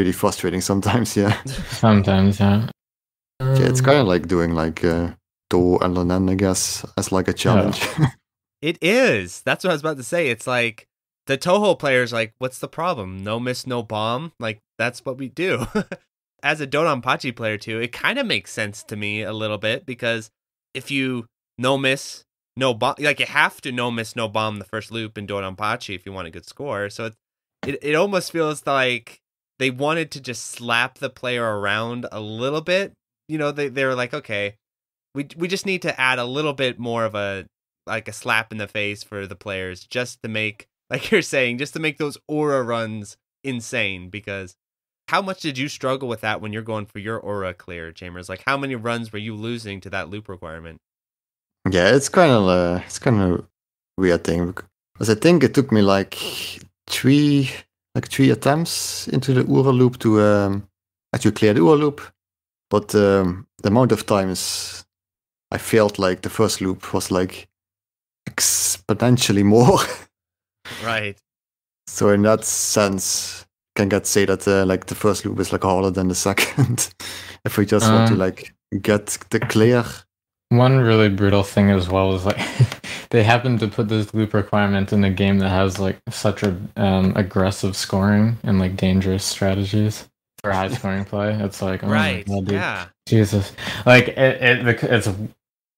pretty 0.00 0.12
frustrating 0.12 0.62
sometimes. 0.62 1.14
Yeah, 1.14 1.36
Sometimes, 1.44 2.40
yeah. 2.40 2.70
yeah 3.38 3.68
it's 3.68 3.80
Um, 3.80 3.84
kind 3.84 3.98
of 3.98 4.06
like 4.06 4.26
doing 4.28 4.54
like 4.54 4.82
uh, 4.82 5.10
Do 5.50 5.76
and 5.78 5.94
Lonen, 5.94 6.30
I 6.30 6.36
guess, 6.36 6.86
as 6.96 7.12
like 7.12 7.28
a 7.28 7.34
challenge. 7.34 7.86
It 8.62 8.76
is. 8.82 9.40
That's 9.40 9.64
what 9.64 9.70
I 9.70 9.72
was 9.74 9.80
about 9.80 9.96
to 9.96 10.02
say. 10.02 10.28
It's 10.28 10.46
like 10.46 10.86
the 11.26 11.38
Touhou 11.38 11.78
players 11.78 12.12
like, 12.12 12.34
what's 12.38 12.58
the 12.58 12.68
problem? 12.68 13.24
No 13.24 13.40
miss, 13.40 13.66
no 13.66 13.82
bomb. 13.82 14.32
Like 14.38 14.58
that's 14.78 15.02
what 15.04 15.16
we 15.16 15.28
do. 15.30 15.66
As 16.42 16.60
a 16.60 16.66
Dodonpachi 16.66 17.34
player 17.34 17.56
too, 17.56 17.80
it 17.80 17.90
kind 17.92 18.18
of 18.18 18.26
makes 18.26 18.52
sense 18.52 18.82
to 18.84 18.96
me 18.96 19.22
a 19.22 19.32
little 19.32 19.56
bit 19.56 19.86
because 19.86 20.28
if 20.74 20.90
you 20.90 21.24
no 21.56 21.78
miss, 21.78 22.24
no 22.54 22.74
bomb, 22.74 22.96
like 22.98 23.18
you 23.20 23.26
have 23.26 23.62
to 23.62 23.72
no 23.72 23.90
miss, 23.90 24.14
no 24.14 24.28
bomb 24.28 24.58
the 24.58 24.66
first 24.66 24.92
loop 24.92 25.16
in 25.16 25.26
Dodonpachi 25.26 25.94
if 25.94 26.04
you 26.04 26.12
want 26.12 26.28
a 26.28 26.30
good 26.30 26.44
score. 26.46 26.90
So 26.90 27.06
it 27.06 27.14
it, 27.66 27.78
it 27.82 27.94
almost 27.94 28.30
feels 28.30 28.66
like 28.66 29.20
they 29.60 29.70
wanted 29.70 30.10
to 30.12 30.20
just 30.20 30.46
slap 30.46 30.98
the 30.98 31.10
player 31.10 31.44
around 31.44 32.06
a 32.10 32.18
little 32.18 32.62
bit. 32.62 32.94
You 33.28 33.36
know, 33.36 33.52
they 33.52 33.68
they 33.68 33.84
were 33.84 33.94
like, 33.94 34.14
okay, 34.14 34.56
we 35.14 35.28
we 35.36 35.48
just 35.48 35.66
need 35.66 35.82
to 35.82 36.00
add 36.00 36.18
a 36.18 36.24
little 36.24 36.54
bit 36.54 36.78
more 36.78 37.04
of 37.04 37.14
a 37.14 37.46
like 37.86 38.08
a 38.08 38.12
slap 38.12 38.52
in 38.52 38.58
the 38.58 38.66
face 38.66 39.02
for 39.02 39.26
the 39.26 39.36
players 39.36 39.84
just 39.84 40.22
to 40.22 40.28
make 40.28 40.66
like 40.90 41.10
you're 41.10 41.22
saying 41.22 41.58
just 41.58 41.74
to 41.74 41.78
make 41.78 41.98
those 41.98 42.18
Ura 42.28 42.62
runs 42.62 43.18
insane 43.44 44.08
because 44.08 44.56
how 45.08 45.20
much 45.20 45.40
did 45.40 45.58
you 45.58 45.68
struggle 45.68 46.08
with 46.08 46.20
that 46.20 46.40
when 46.40 46.52
you're 46.52 46.62
going 46.62 46.86
for 46.86 46.98
your 46.98 47.20
Ura 47.22 47.54
clear 47.54 47.92
chambers 47.92 48.28
like 48.28 48.42
how 48.46 48.56
many 48.56 48.74
runs 48.74 49.12
were 49.12 49.18
you 49.18 49.34
losing 49.34 49.80
to 49.80 49.90
that 49.90 50.08
loop 50.08 50.28
requirement 50.28 50.78
Yeah, 51.70 51.94
it's 51.94 52.08
kind 52.08 52.32
of 52.32 52.48
uh, 52.48 52.80
it's 52.86 52.98
kind 52.98 53.20
of 53.20 53.46
weird 53.98 54.24
thing 54.24 54.54
because 54.94 55.10
I 55.10 55.14
think 55.14 55.44
it 55.44 55.54
took 55.54 55.70
me 55.70 55.82
like 55.82 56.18
three 56.86 57.50
like 57.94 58.08
three 58.08 58.30
attempts 58.30 59.08
into 59.08 59.34
the 59.34 59.44
Ura 59.44 59.72
loop 59.72 59.98
to 59.98 60.20
um, 60.20 60.68
actually 61.14 61.32
clear 61.32 61.54
the 61.54 61.60
Ura 61.60 61.76
loop, 61.76 62.00
but 62.70 62.94
um, 62.94 63.46
the 63.62 63.68
amount 63.68 63.92
of 63.92 64.06
times 64.06 64.84
I 65.50 65.58
felt 65.58 65.98
like 65.98 66.22
the 66.22 66.30
first 66.30 66.60
loop 66.60 66.92
was 66.94 67.10
like 67.10 67.48
exponentially 68.28 69.42
more. 69.56 69.78
right 70.84 71.16
so 71.86 72.10
in 72.10 72.22
that 72.22 72.44
sense, 72.44 73.44
can 73.74 73.88
get 73.88 74.06
say 74.06 74.24
that 74.24 74.46
uh, 74.46 74.64
like 74.64 74.86
the 74.86 74.94
first 74.94 75.24
loop 75.24 75.40
is 75.40 75.52
like 75.52 75.64
harder 75.64 75.90
than 75.90 76.08
the 76.08 76.14
second 76.14 76.94
if 77.44 77.58
we 77.58 77.66
just 77.66 77.90
want 77.90 78.06
to 78.08 78.14
Um, 78.14 78.18
like 78.20 78.54
get 78.80 79.18
the 79.30 79.40
clear. 79.40 79.84
One 80.50 80.78
really 80.78 81.08
brutal 81.08 81.42
thing 81.42 81.70
as 81.70 81.88
well 81.88 82.14
is 82.14 82.24
like 82.24 82.38
they 83.10 83.24
happen 83.24 83.58
to 83.58 83.68
put 83.68 83.88
this 83.88 84.14
loop 84.14 84.34
requirement 84.34 84.92
in 84.92 85.04
a 85.04 85.10
game 85.10 85.38
that 85.38 85.48
has 85.48 85.78
like 85.78 85.98
such 86.10 86.42
a 86.42 86.56
um, 86.76 87.12
aggressive 87.16 87.76
scoring 87.76 88.38
and 88.42 88.58
like 88.58 88.76
dangerous 88.76 89.24
strategies 89.24 90.08
for 90.42 90.52
high 90.52 90.68
scoring 90.68 91.04
play. 91.04 91.34
It's 91.34 91.60
like 91.60 91.82
oh 91.84 91.88
right 91.88 92.26
God, 92.26 92.50
yeah 92.50 92.86
Jesus, 93.06 93.52
like 93.84 94.08
it, 94.08 94.42
it, 94.42 94.84
it's 94.84 95.08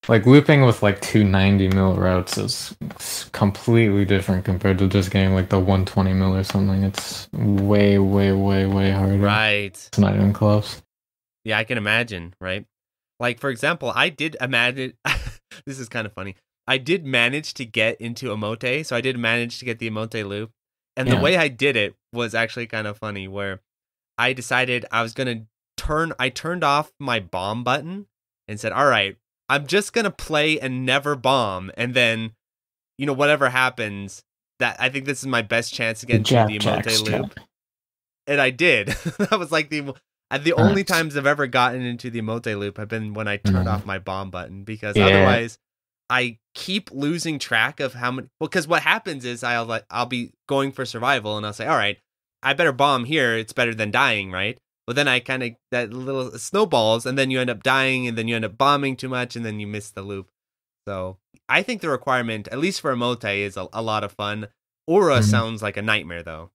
like 0.08 0.26
looping 0.26 0.66
with 0.66 0.82
like 0.82 1.00
two 1.00 1.24
ninety 1.24 1.68
mil 1.68 1.94
routes 1.96 2.36
is 2.36 2.76
completely 3.32 4.04
different 4.04 4.44
compared 4.44 4.78
to 4.78 4.88
just 4.88 5.10
getting 5.10 5.32
like 5.32 5.48
the 5.48 5.58
one 5.58 5.86
twenty 5.86 6.12
mil 6.12 6.36
or 6.36 6.44
something. 6.44 6.82
It's 6.82 7.32
way, 7.32 7.98
way, 7.98 8.32
way, 8.32 8.66
way 8.66 8.90
harder. 8.90 9.16
right 9.16 9.74
It's 9.74 9.98
not 9.98 10.14
even 10.14 10.34
close. 10.34 10.82
Yeah, 11.44 11.58
I 11.58 11.64
can 11.64 11.78
imagine, 11.78 12.34
right? 12.40 12.66
Like 13.18 13.40
for 13.40 13.48
example, 13.48 13.90
I 13.94 14.10
did 14.10 14.36
imagine 14.40 14.92
this 15.66 15.78
is 15.78 15.88
kind 15.88 16.06
of 16.06 16.12
funny. 16.12 16.36
I 16.66 16.78
did 16.78 17.04
manage 17.04 17.54
to 17.54 17.64
get 17.64 18.00
into 18.00 18.26
Omote, 18.34 18.86
so 18.86 18.94
I 18.96 19.00
did 19.00 19.18
manage 19.18 19.58
to 19.58 19.64
get 19.64 19.78
the 19.78 19.90
Omote 19.90 20.26
loop. 20.26 20.52
And 20.96 21.10
the 21.10 21.16
way 21.16 21.36
I 21.36 21.48
did 21.48 21.74
it 21.76 21.94
was 22.12 22.34
actually 22.34 22.66
kind 22.66 22.86
of 22.86 22.98
funny 22.98 23.26
where 23.26 23.60
I 24.18 24.32
decided 24.32 24.84
I 24.92 25.02
was 25.02 25.14
going 25.14 25.38
to 25.38 25.46
turn 25.76 26.12
I 26.18 26.28
turned 26.28 26.62
off 26.62 26.92
my 27.00 27.18
bomb 27.18 27.64
button 27.64 28.06
and 28.46 28.60
said, 28.60 28.72
"All 28.72 28.86
right, 28.86 29.16
I'm 29.48 29.66
just 29.66 29.92
going 29.92 30.04
to 30.04 30.10
play 30.10 30.60
and 30.60 30.84
never 30.86 31.16
bomb 31.16 31.70
and 31.76 31.94
then 31.94 32.32
you 32.98 33.06
know 33.06 33.12
whatever 33.14 33.48
happens 33.50 34.22
that 34.58 34.76
I 34.78 34.90
think 34.90 35.06
this 35.06 35.20
is 35.20 35.26
my 35.26 35.42
best 35.42 35.72
chance 35.74 36.00
to 36.00 36.06
get 36.06 36.16
into 36.16 36.30
Jab 36.30 36.48
the 36.48 36.58
Omote 36.58 37.02
loop." 37.10 37.40
and 38.26 38.40
I 38.40 38.50
did. 38.50 38.86
that 39.18 39.38
was 39.38 39.50
like 39.50 39.70
the 39.70 39.94
uh, 40.30 40.38
the 40.38 40.52
only 40.52 40.84
times 40.84 41.16
I've 41.16 41.26
ever 41.26 41.46
gotten 41.46 41.82
into 41.82 42.10
the 42.10 42.20
Omote 42.20 42.56
loop 42.58 42.76
have 42.76 42.88
been 42.88 43.14
when 43.14 43.26
I 43.28 43.38
turned 43.38 43.66
Mhm. 43.66 43.72
off 43.72 43.86
my 43.86 43.98
bomb 43.98 44.30
button 44.30 44.62
because 44.64 44.96
Yeah. 44.96 45.06
otherwise 45.06 45.58
I 46.12 46.38
keep 46.54 46.90
losing 46.92 47.38
track 47.38 47.80
of 47.80 47.94
how 47.94 48.10
many. 48.12 48.28
Well, 48.38 48.48
because 48.48 48.68
what 48.68 48.82
happens 48.82 49.24
is 49.24 49.42
I'll 49.42 49.64
like 49.64 49.84
I'll 49.90 50.06
be 50.06 50.32
going 50.48 50.70
for 50.72 50.84
survival 50.84 51.36
and 51.36 51.46
I'll 51.46 51.52
say, 51.54 51.66
all 51.66 51.76
right, 51.76 51.98
I 52.42 52.52
better 52.52 52.72
bomb 52.72 53.04
here. 53.06 53.36
It's 53.36 53.52
better 53.54 53.74
than 53.74 53.90
dying, 53.90 54.30
right? 54.30 54.58
But 54.86 54.96
then 54.96 55.08
I 55.08 55.20
kind 55.20 55.42
of 55.42 55.50
that 55.70 55.92
little 55.92 56.32
snowballs, 56.38 57.06
and 57.06 57.16
then 57.16 57.30
you 57.30 57.40
end 57.40 57.50
up 57.50 57.62
dying, 57.62 58.06
and 58.06 58.18
then 58.18 58.28
you 58.28 58.36
end 58.36 58.44
up 58.44 58.58
bombing 58.58 58.96
too 58.96 59.08
much, 59.08 59.36
and 59.36 59.44
then 59.44 59.58
you 59.60 59.66
miss 59.66 59.90
the 59.90 60.02
loop. 60.02 60.28
So 60.88 61.18
I 61.48 61.62
think 61.62 61.80
the 61.80 61.88
requirement, 61.88 62.48
at 62.48 62.58
least 62.58 62.80
for 62.80 62.92
Omote, 62.94 63.38
is 63.38 63.56
a, 63.56 63.68
a 63.72 63.80
lot 63.82 64.04
of 64.04 64.12
fun. 64.12 64.48
Ura 64.88 65.20
Mhm. 65.20 65.24
sounds 65.24 65.62
like 65.62 65.76
a 65.76 65.82
nightmare 65.82 66.22
though. 66.22 66.50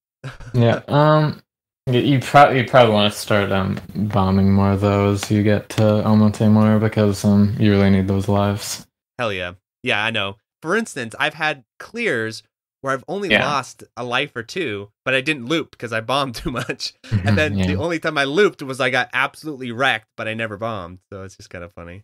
Yeah. 0.53 0.82
Um. 0.88 1.41
You, 1.89 2.01
you 2.01 2.20
probably 2.20 2.58
you 2.60 2.66
probably 2.66 2.93
want 2.93 3.14
to 3.14 3.18
start 3.18 3.49
um 3.51 3.80
bombing 3.95 4.51
more 4.51 4.72
of 4.74 4.82
those. 4.82 5.32
you 5.32 5.41
get 5.41 5.70
to 5.70 5.82
Omote 6.05 6.51
more 6.51 6.80
because 6.80 7.24
um 7.24 7.55
you 7.60 7.72
really 7.72 7.89
need 7.89 8.10
those 8.10 8.28
lives. 8.28 8.86
Hell 9.20 9.34
yeah. 9.34 9.53
Yeah, 9.84 10.03
I 10.03 10.11
know. 10.11 10.38
For 10.61 10.76
instance, 10.76 11.15
I've 11.20 11.34
had 11.36 11.63
clears 11.80 12.43
where 12.82 12.93
I've 12.93 13.03
only 13.07 13.30
Yeah. 13.30 13.45
lost 13.45 13.84
a 13.95 14.03
life 14.03 14.36
or 14.36 14.43
two, 14.43 14.91
but 15.05 15.13
I 15.13 15.22
didn't 15.22 15.45
loop 15.47 15.72
because 15.72 15.91
I 15.93 16.01
bombed 16.01 16.36
too 16.41 16.51
much. 16.51 16.93
And 17.11 17.38
then 17.38 17.57
yeah. 17.57 17.68
the 17.68 17.76
only 17.76 17.99
time 17.99 18.18
I 18.18 18.24
looped 18.26 18.61
was 18.61 18.80
I 18.80 18.89
got 18.89 19.09
absolutely 19.13 19.72
wrecked, 19.72 20.07
but 20.18 20.28
I 20.28 20.34
never 20.34 20.57
bombed. 20.57 20.99
So 21.11 21.24
it's 21.24 21.36
just 21.38 21.49
kind 21.49 21.63
of 21.63 21.74
funny. 21.74 22.03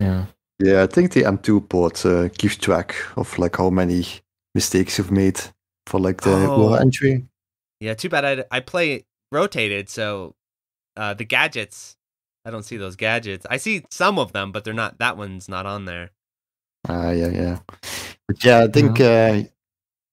yeah. 0.00 0.26
Yeah, 0.60 0.84
I 0.84 0.86
think 0.86 1.12
the 1.12 1.22
M2 1.24 1.68
port 1.68 2.06
uh, 2.06 2.28
keeps 2.38 2.56
track 2.56 2.94
of 3.16 3.36
like 3.40 3.56
how 3.56 3.70
many 3.70 4.06
mistakes 4.54 4.98
you've 4.98 5.10
made 5.10 5.40
for 5.88 5.98
like 5.98 6.20
the 6.20 6.30
Oh. 6.30 6.68
Ura 6.68 6.80
entry. 6.80 7.26
Yeah, 7.80 7.94
too 7.94 8.08
bad 8.08 8.24
I, 8.24 8.44
I 8.56 8.60
play 8.60 9.04
rotated, 9.32 9.88
so 9.88 10.36
uh, 10.96 11.12
the 11.12 11.24
gadgets, 11.24 11.96
I 12.44 12.52
don't 12.52 12.62
see 12.62 12.76
those 12.76 12.94
gadgets. 12.94 13.44
I 13.50 13.56
see 13.56 13.84
some 13.90 14.16
of 14.16 14.32
them, 14.32 14.52
but 14.52 14.62
they're 14.62 14.72
not, 14.72 14.98
that 14.98 15.16
one's 15.16 15.48
not 15.48 15.66
on 15.66 15.86
there. 15.86 16.12
Ah, 16.88 17.10
yeah, 17.10 17.28
yeah. 17.28 17.58
But 18.28 18.44
yeah, 18.44 18.64
I 18.64 18.68
think 18.68 19.00
uh, 19.00 19.42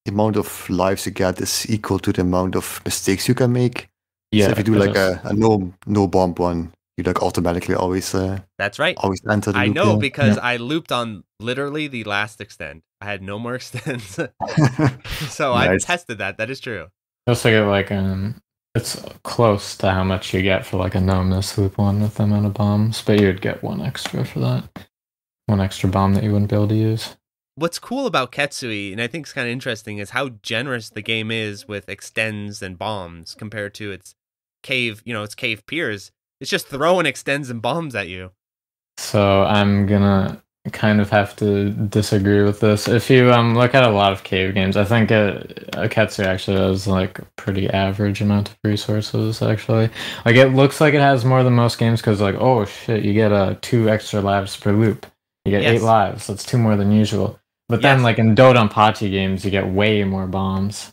the 0.06 0.12
amount 0.12 0.38
of 0.38 0.70
lives 0.70 1.06
you 1.06 1.12
get 1.12 1.40
is 1.42 1.70
equal 1.70 2.00
to 2.00 2.12
the 2.12 2.22
amount 2.22 2.56
of 2.56 2.82
mistakes 2.86 3.28
you 3.28 3.36
can 3.36 3.52
make. 3.52 3.90
Yeah. 4.32 4.46
so 4.46 4.52
if 4.52 4.58
you 4.60 4.64
do 4.64 4.76
like 4.76 4.96
a, 4.96 5.20
a 5.26 5.34
no 5.34 5.74
no 5.86 6.08
bomb 6.08 6.36
one, 6.36 6.72
you 6.98 7.04
like 7.04 7.22
automatically 7.22 7.76
always 7.76 8.16
uh, 8.16 8.40
That's 8.58 8.80
right. 8.80 8.96
always 8.98 9.22
enter 9.30 9.52
the 9.52 9.60
I 9.60 9.66
loop. 9.66 9.76
know 9.76 9.92
yeah. 9.94 10.00
because 10.00 10.38
I 10.38 10.58
looped 10.58 10.92
on 10.92 11.24
literally 11.40 11.88
the 11.88 12.04
last 12.06 12.40
extend. 12.40 12.84
I 13.02 13.06
had 13.06 13.22
no 13.22 13.40
more 13.40 13.56
extends. 13.60 14.16
so 15.30 15.54
I 15.54 15.78
tested 15.80 16.20
that. 16.20 16.38
That 16.38 16.50
is 16.50 16.60
true. 16.60 16.88
You 17.28 17.32
also 17.32 17.50
get 17.50 17.62
like 17.68 17.92
um 17.92 18.42
it's 18.74 19.04
close 19.24 19.76
to 19.78 19.92
how 19.92 20.04
much 20.04 20.34
you 20.34 20.42
get 20.42 20.66
for 20.66 20.78
like 20.78 20.96
a 20.96 21.02
no 21.02 21.24
miss 21.24 21.58
loop 21.58 21.78
one 21.78 22.02
with 22.02 22.16
the 22.16 22.24
amount 22.24 22.46
of 22.46 22.54
bombs, 22.54 23.02
but 23.02 23.20
you'd 23.20 23.42
get 23.42 23.62
one 23.62 23.82
extra 23.82 24.24
for 24.24 24.40
that. 24.40 24.88
One 25.48 25.62
extra 25.62 25.90
bomb 25.90 26.14
that 26.14 26.24
you 26.24 26.32
wouldn't 26.32 26.50
be 26.50 26.56
able 26.56 26.68
to 26.70 26.76
use. 26.76 27.16
What's 27.56 27.80
cool 27.80 28.08
about 28.08 28.32
Ketsui, 28.32 28.92
and 28.92 29.02
I 29.02 29.08
think 29.08 29.26
it's 29.26 29.34
kind 29.34 29.48
of 29.48 29.52
interesting, 29.52 29.98
is 29.98 30.12
how 30.12 30.30
generous 30.42 30.90
the 30.90 31.02
game 31.02 31.32
is 31.32 31.68
with 31.68 31.90
extends 31.90 32.62
and 32.62 32.78
bombs 32.78 33.36
compared 33.36 33.74
to 33.76 33.92
its 33.92 34.16
cave, 34.64 35.02
you 35.06 35.14
know, 35.14 35.24
its 35.24 35.36
cave 35.36 35.66
peers. 35.66 36.12
It's 36.40 36.50
just 36.50 36.68
throwing 36.68 37.06
extends 37.06 37.50
and 37.50 37.62
bombs 37.62 37.94
at 37.94 38.08
you. 38.08 38.32
So 38.98 39.44
I'm 39.44 39.86
gonna 39.86 40.42
kind 40.72 41.02
of 41.02 41.10
have 41.10 41.36
to 41.38 41.72
disagree 41.72 42.44
with 42.44 42.60
this. 42.60 42.88
If 42.88 43.10
you 43.10 43.32
um 43.32 43.56
look 43.56 43.74
at 43.74 43.84
a 43.84 43.90
lot 43.90 44.12
of 44.12 44.24
cave 44.24 44.54
games, 44.54 44.78
I 44.78 44.86
think 44.86 45.12
uh, 45.12 45.40
Aketsu 45.74 46.24
actually 46.24 46.58
has 46.58 46.88
like 46.88 47.20
a 47.20 47.26
pretty 47.36 47.70
average 47.70 48.22
amount 48.22 48.50
of 48.50 48.58
resources. 48.64 49.42
Actually, 49.42 49.90
like 50.26 50.36
it 50.36 50.50
looks 50.50 50.80
like 50.80 50.94
it 50.94 51.02
has 51.02 51.26
more 51.26 51.44
than 51.44 51.54
most 51.54 51.78
games 51.80 52.00
because 52.00 52.22
like 52.22 52.36
oh 52.36 52.66
shit, 52.66 53.04
you 53.04 53.14
get 53.14 53.32
uh 53.32 53.56
two 53.62 53.90
extra 53.90 54.22
lives 54.22 54.56
per 54.56 54.72
loop. 54.72 55.06
You 55.46 55.52
get 55.52 55.64
Yes. 55.64 55.82
eight 55.82 55.86
lives. 55.86 56.28
That's 56.28 56.44
two 56.46 56.58
more 56.58 56.76
than 56.76 56.92
usual. 56.92 57.40
But 57.70 57.82
then 57.82 58.04
like 58.04 58.20
in 58.20 58.36
Dodonpachi 58.36 59.10
games, 59.12 59.46
you 59.46 59.52
get 59.52 59.68
way 59.68 60.04
more 60.04 60.28
bombs. 60.28 60.92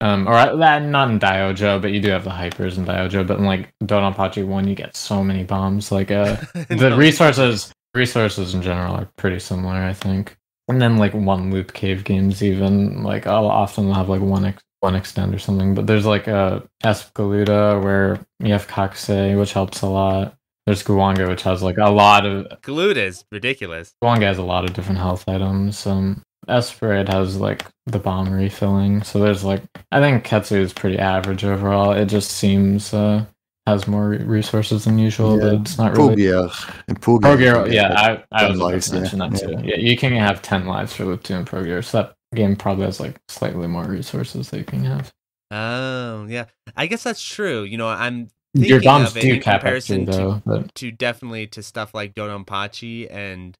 Um, 0.00 0.28
or 0.28 0.34
uh, 0.34 0.56
that 0.56 0.82
not 0.82 1.10
in 1.10 1.18
Daioujou, 1.18 1.80
but 1.80 1.92
you 1.92 2.00
do 2.00 2.10
have 2.10 2.24
the 2.24 2.30
hypers 2.30 2.76
in 2.76 2.84
Daioujou. 2.84 3.26
But 3.26 3.38
in 3.38 3.44
like 3.44 3.72
Dodonpachi 3.82 4.46
one, 4.46 4.68
you 4.68 4.74
get 4.74 4.96
so 4.96 5.22
many 5.24 5.44
bombs. 5.44 5.90
Like 5.92 6.10
uh, 6.10 6.36
the 6.68 6.94
resources 6.96 7.72
resources 7.94 8.54
in 8.54 8.60
general 8.62 8.92
are 8.96 9.08
pretty 9.16 9.38
similar 9.38 9.76
i 9.76 9.92
think 9.92 10.36
and 10.66 10.82
then 10.82 10.96
like 10.96 11.14
one 11.14 11.52
loop 11.52 11.72
cave 11.72 12.02
games 12.02 12.42
even 12.42 13.04
like 13.04 13.24
i'll 13.28 13.46
often 13.46 13.88
have 13.92 14.08
like 14.08 14.20
one 14.20 14.44
ex- 14.44 14.64
one 14.80 14.96
extend 14.96 15.32
or 15.32 15.38
something 15.38 15.76
but 15.76 15.86
there's 15.86 16.04
like 16.04 16.26
a 16.26 16.60
Espgaluda 16.82 17.80
where 17.84 18.18
you 18.40 18.52
have 18.52 18.66
kakusei 18.66 19.38
which 19.38 19.52
helps 19.52 19.82
a 19.82 19.86
lot 19.86 20.36
there's 20.66 20.82
Guwange 20.82 21.26
which 21.28 21.42
has 21.42 21.62
like 21.62 21.78
a 21.78 21.90
lot 21.90 22.24
of 22.26 22.46
Glued 22.62 22.96
is 22.96 23.24
ridiculous. 23.30 23.94
Guwange 24.02 24.22
has 24.22 24.38
a 24.38 24.42
lot 24.42 24.64
of 24.64 24.72
different 24.74 24.98
health 24.98 25.24
items 25.28 25.86
um 25.86 26.22
Esprade 26.46 27.08
has 27.08 27.38
like 27.38 27.64
the 27.86 27.98
bomb 27.98 28.30
refilling 28.30 29.02
so 29.02 29.18
there's 29.18 29.44
like 29.44 29.62
i 29.92 29.98
think 30.00 30.24
ketsu 30.26 30.58
is 30.58 30.74
pretty 30.74 30.98
average 30.98 31.42
overall 31.42 31.92
it 31.92 32.04
just 32.04 32.32
seems 32.32 32.92
uh 32.92 33.24
has 33.66 33.88
more 33.88 34.10
re- 34.10 34.18
resources 34.18 34.84
than 34.84 34.98
usual 34.98 35.38
Yeah. 35.38 35.44
but 35.44 35.54
it's 35.62 35.78
not 35.78 35.96
really 35.96 36.16
Progear. 36.16 36.82
In 36.88 36.96
Progear, 36.96 37.40
you 37.40 37.50
Pro 37.52 37.62
can 37.62 37.64
get, 37.64 37.72
yeah, 37.72 37.92
I, 37.94 38.24
I 38.32 38.40
10 38.40 38.50
was 38.50 38.58
about 38.58 38.72
lives, 38.72 38.88
to 38.90 38.94
yeah. 38.94 39.00
mention 39.00 39.18
that 39.20 39.36
too. 39.36 39.66
Yeah, 39.66 39.76
you 39.76 39.96
can 39.96 40.12
have 40.12 40.42
ten 40.42 40.66
lives 40.66 40.94
for 40.94 41.06
Loop 41.06 41.22
Two 41.22 41.34
and 41.34 41.46
Progear, 41.46 41.82
so 41.82 42.02
that 42.02 42.14
game 42.34 42.56
probably 42.56 42.84
has 42.84 43.00
like 43.00 43.16
slightly 43.28 43.66
more 43.66 43.84
resources 43.84 44.50
that 44.50 44.58
you 44.58 44.64
can 44.64 44.84
have. 44.84 45.10
Oh, 45.50 46.26
yeah. 46.28 46.44
I 46.76 46.86
guess 46.86 47.04
that's 47.04 47.22
true. 47.22 47.62
You 47.62 47.78
know, 47.78 47.88
I'm 47.88 48.28
Your 48.54 48.78
thinking 48.80 48.88
bombs 48.88 49.10
of 49.10 49.16
it 49.16 49.20
do 49.22 49.34
in 49.34 49.40
comparison 49.40 50.06
XP 50.06 50.10
to 50.12 50.16
though, 50.16 50.42
but 50.46 50.74
to 50.76 50.90
definitely 50.92 51.46
to 51.48 51.62
stuff 51.62 51.92
like 51.94 52.14
Dodonpachi 52.14 53.08
and 53.10 53.56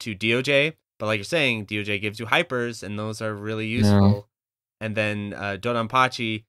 to 0.00 0.14
DOJ. 0.14 0.74
But 0.98 1.06
like 1.06 1.18
you're 1.18 1.24
saying, 1.24 1.66
DOJ 1.66 2.00
gives 2.00 2.18
you 2.18 2.26
hypers, 2.26 2.82
and 2.82 2.98
those 2.98 3.20
are 3.20 3.34
really 3.34 3.66
useful. 3.66 4.28
And 4.80 4.96
then 4.96 5.34
uh, 5.36 5.56
Dodonpachi, 5.60 6.44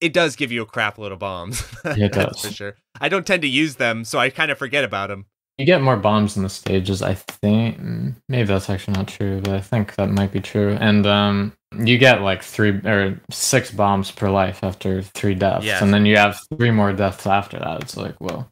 it 0.00 0.12
does 0.12 0.36
give 0.36 0.52
you 0.52 0.62
a 0.62 0.66
crap 0.66 0.98
load 0.98 1.12
of 1.12 1.18
bombs. 1.20 1.62
It 1.84 2.12
does. 2.12 2.40
for 2.40 2.52
sure. 2.52 2.76
I 3.00 3.08
don't 3.08 3.26
tend 3.26 3.42
to 3.42 3.48
use 3.48 3.76
them, 3.76 4.04
so 4.04 4.18
I 4.18 4.30
kind 4.30 4.50
of 4.50 4.58
forget 4.58 4.84
about 4.84 5.08
them. 5.08 5.26
You 5.58 5.66
get 5.66 5.82
more 5.82 5.96
bombs 5.96 6.36
in 6.36 6.44
the 6.44 6.48
stages, 6.48 7.02
I 7.02 7.14
think. 7.14 7.78
Mm, 7.80 8.14
Maybe 8.28 8.46
that's 8.46 8.70
actually 8.70 8.94
not 8.94 9.08
true, 9.08 9.40
but 9.40 9.54
I 9.54 9.60
think 9.60 9.96
that 9.96 10.08
might 10.08 10.30
be 10.30 10.40
true. 10.40 10.76
And 10.80 11.04
um, 11.04 11.52
you 11.76 11.98
get 11.98 12.22
like 12.22 12.44
three 12.44 12.70
or 12.84 13.20
six 13.30 13.70
bombs 13.72 14.10
per 14.12 14.30
life 14.30 14.62
after 14.62 15.02
three 15.02 15.34
deaths, 15.34 15.64
Yes. 15.66 15.82
and 15.82 15.92
then 15.92 16.06
you 16.06 16.16
have 16.16 16.38
three 16.56 16.70
more 16.70 16.92
deaths 16.92 17.26
after 17.26 17.58
that. 17.58 17.82
It's 17.82 17.96
like, 17.96 18.14
well, 18.20 18.48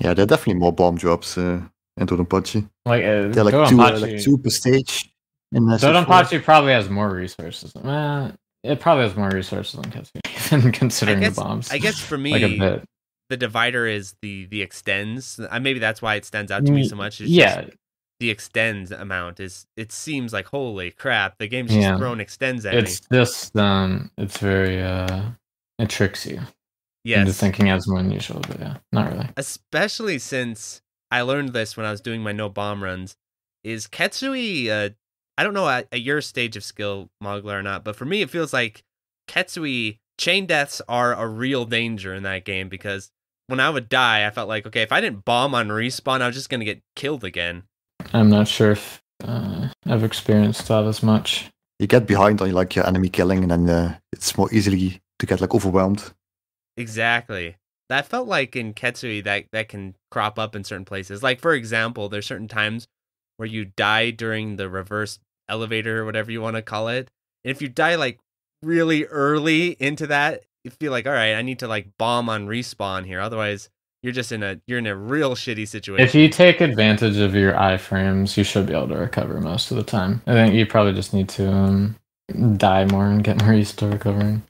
Yeah, 0.00 0.14
there 0.14 0.24
are 0.24 0.26
definitely 0.26 0.58
more 0.60 0.72
bomb 0.72 0.96
drops 0.96 1.38
uh, 1.38 1.60
in 1.96 2.06
Dodonpachi. 2.08 2.68
like 2.86 3.04
uh, 3.04 3.28
They're 3.28 3.44
like 3.44 3.52
two, 3.68 3.80
uh, 3.80 3.92
Dodonpachi- 3.92 4.00
like 4.00 4.20
two 4.22 4.38
per 4.38 4.50
stage. 4.50 5.12
In 5.52 5.62
Dodonpachi 5.64 6.42
probably 6.42 6.72
has 6.72 6.90
more 6.90 7.08
resources. 7.08 7.72
Eh, 7.76 8.30
it 8.64 8.80
probably 8.80 9.04
has 9.04 9.16
more 9.16 9.30
resources 9.30 9.80
than 9.80 9.90
Ketsui, 9.92 10.52
even 10.52 10.72
considering 10.72 11.20
guess- 11.20 11.36
the 11.36 11.40
bombs. 11.42 11.70
I 11.70 11.78
guess 11.78 12.00
for 12.00 12.18
me, 12.18 12.32
like 12.32 12.42
a 12.42 12.58
bit. 12.58 12.84
The 13.30 13.36
divider 13.36 13.86
is 13.86 14.14
the 14.22 14.46
the 14.46 14.62
extends. 14.62 15.38
Uh, 15.38 15.60
maybe 15.60 15.78
that's 15.78 16.00
why 16.00 16.14
it 16.14 16.24
stands 16.24 16.50
out 16.50 16.64
to 16.66 16.72
me 16.72 16.84
so 16.84 16.96
much. 16.96 17.20
It's 17.20 17.30
just 17.30 17.58
yeah, 17.58 17.66
the 18.20 18.30
extends 18.30 18.90
amount 18.90 19.38
is. 19.40 19.66
It 19.76 19.92
seems 19.92 20.32
like 20.32 20.46
holy 20.46 20.90
crap. 20.92 21.38
The 21.38 21.46
game's 21.48 21.70
just 21.70 21.80
Yeah. 21.82 21.96
throwing 21.98 22.20
extends 22.20 22.64
at 22.66 22.74
it's 22.74 23.02
me. 23.10 23.18
just 23.18 23.56
um, 23.56 24.10
it's 24.16 24.38
very 24.38 24.82
uh, 24.82 25.22
it 25.78 25.90
tricks 25.90 26.26
you 26.26 26.40
into 27.04 27.32
thinking 27.32 27.68
as 27.70 27.86
more 27.86 28.02
than 28.02 28.10
usual, 28.10 28.40
but 28.40 28.58
yeah, 28.60 28.76
not 28.92 29.12
really. 29.12 29.28
especially 29.36 30.18
since 30.18 30.82
I 31.10 31.22
learned 31.22 31.52
this 31.52 31.76
when 31.76 31.86
I 31.86 31.90
was 31.90 32.00
doing 32.00 32.22
my 32.22 32.32
no 32.32 32.48
bomb 32.48 32.82
runs. 32.82 33.16
Is 33.64 33.86
Ketsui? 33.86 34.68
Uh, 34.68 34.90
I 35.36 35.42
don't 35.44 35.54
know 35.54 35.68
at, 35.68 35.86
at 35.92 36.00
your 36.00 36.20
stage 36.20 36.56
of 36.56 36.64
skill, 36.64 37.10
Moglar 37.22 37.58
or 37.60 37.62
not, 37.62 37.84
but 37.84 37.94
for 37.96 38.04
me, 38.04 38.22
it 38.22 38.30
feels 38.30 38.52
like 38.52 38.82
Ketsui 39.28 39.98
chain 40.18 40.46
deaths 40.46 40.80
are 40.88 41.14
a 41.14 41.26
real 41.28 41.64
danger 41.64 42.14
in 42.14 42.22
that 42.24 42.44
game 42.44 42.68
because 42.68 43.10
when 43.48 43.60
I 43.60 43.70
would 43.70 43.88
die, 43.88 44.26
I 44.26 44.30
felt 44.30 44.48
like 44.48 44.66
okay, 44.66 44.82
if 44.82 44.92
I 44.92 45.00
didn't 45.00 45.24
bomb 45.24 45.54
on 45.54 45.68
respawn, 45.68 46.20
I 46.20 46.26
was 46.26 46.36
just 46.36 46.48
gonna 46.48 46.64
get 46.64 46.80
killed 46.94 47.24
again. 47.24 47.64
I'm 48.12 48.30
not 48.30 48.46
sure 48.46 48.70
if 48.70 49.02
uh, 49.24 49.68
I've 49.86 50.04
experienced 50.04 50.68
that 50.68 50.84
as 50.84 51.02
much. 51.02 51.50
You 51.78 51.86
get 51.86 52.06
behind 52.06 52.40
on 52.40 52.52
like 52.52 52.76
your 52.76 52.86
enemy 52.86 53.08
killing, 53.08 53.42
and 53.42 53.50
then 53.50 53.68
uh, 53.68 53.98
it's 54.12 54.36
more 54.38 54.52
easily 54.52 55.00
to 55.18 55.26
get 55.26 55.40
like 55.40 55.54
overwhelmed. 55.54 56.12
Exactly. 56.76 57.56
That 57.88 58.06
felt 58.06 58.28
like 58.28 58.54
in 58.54 58.74
Ketsui 58.74 59.24
that 59.24 59.46
that 59.52 59.68
can 59.68 59.96
crop 60.10 60.38
up 60.38 60.54
in 60.54 60.64
certain 60.64 60.84
places. 60.84 61.22
Like 61.22 61.40
for 61.40 61.54
example, 61.54 62.08
there's 62.08 62.26
certain 62.26 62.48
times 62.48 62.86
where 63.38 63.48
you 63.48 63.64
die 63.64 64.10
during 64.10 64.56
the 64.56 64.68
reverse 64.68 65.18
elevator 65.48 66.02
or 66.02 66.04
whatever 66.04 66.30
you 66.30 66.42
want 66.42 66.56
to 66.56 66.62
call 66.62 66.88
it. 66.88 67.10
And 67.44 67.50
if 67.50 67.62
you 67.62 67.68
die 67.68 67.94
like 67.94 68.18
really 68.62 69.06
early 69.06 69.76
into 69.80 70.06
that, 70.08 70.42
you 70.72 70.76
feel 70.78 70.92
like 70.92 71.06
all 71.06 71.12
right, 71.12 71.34
I 71.34 71.42
need 71.42 71.60
to 71.60 71.68
like 71.68 71.88
bomb 71.98 72.28
on 72.28 72.46
respawn 72.46 73.06
here. 73.06 73.20
Otherwise, 73.20 73.68
you're 74.02 74.12
just 74.12 74.32
in 74.32 74.42
a 74.42 74.60
you're 74.66 74.78
in 74.78 74.86
a 74.86 74.96
real 74.96 75.34
shitty 75.34 75.66
situation. 75.66 76.04
If 76.04 76.14
you 76.14 76.28
take 76.28 76.60
advantage 76.60 77.16
of 77.16 77.34
your 77.34 77.52
iframes, 77.54 78.36
you 78.36 78.44
should 78.44 78.66
be 78.66 78.74
able 78.74 78.88
to 78.88 78.96
recover 78.96 79.40
most 79.40 79.70
of 79.70 79.76
the 79.76 79.82
time. 79.82 80.22
I 80.26 80.32
think 80.32 80.54
you 80.54 80.66
probably 80.66 80.92
just 80.92 81.12
need 81.12 81.28
to 81.30 81.50
um, 81.50 81.96
die 82.56 82.84
more 82.86 83.06
and 83.06 83.24
get 83.24 83.42
more 83.42 83.54
used 83.54 83.78
to 83.80 83.88
recovering. 83.88 84.42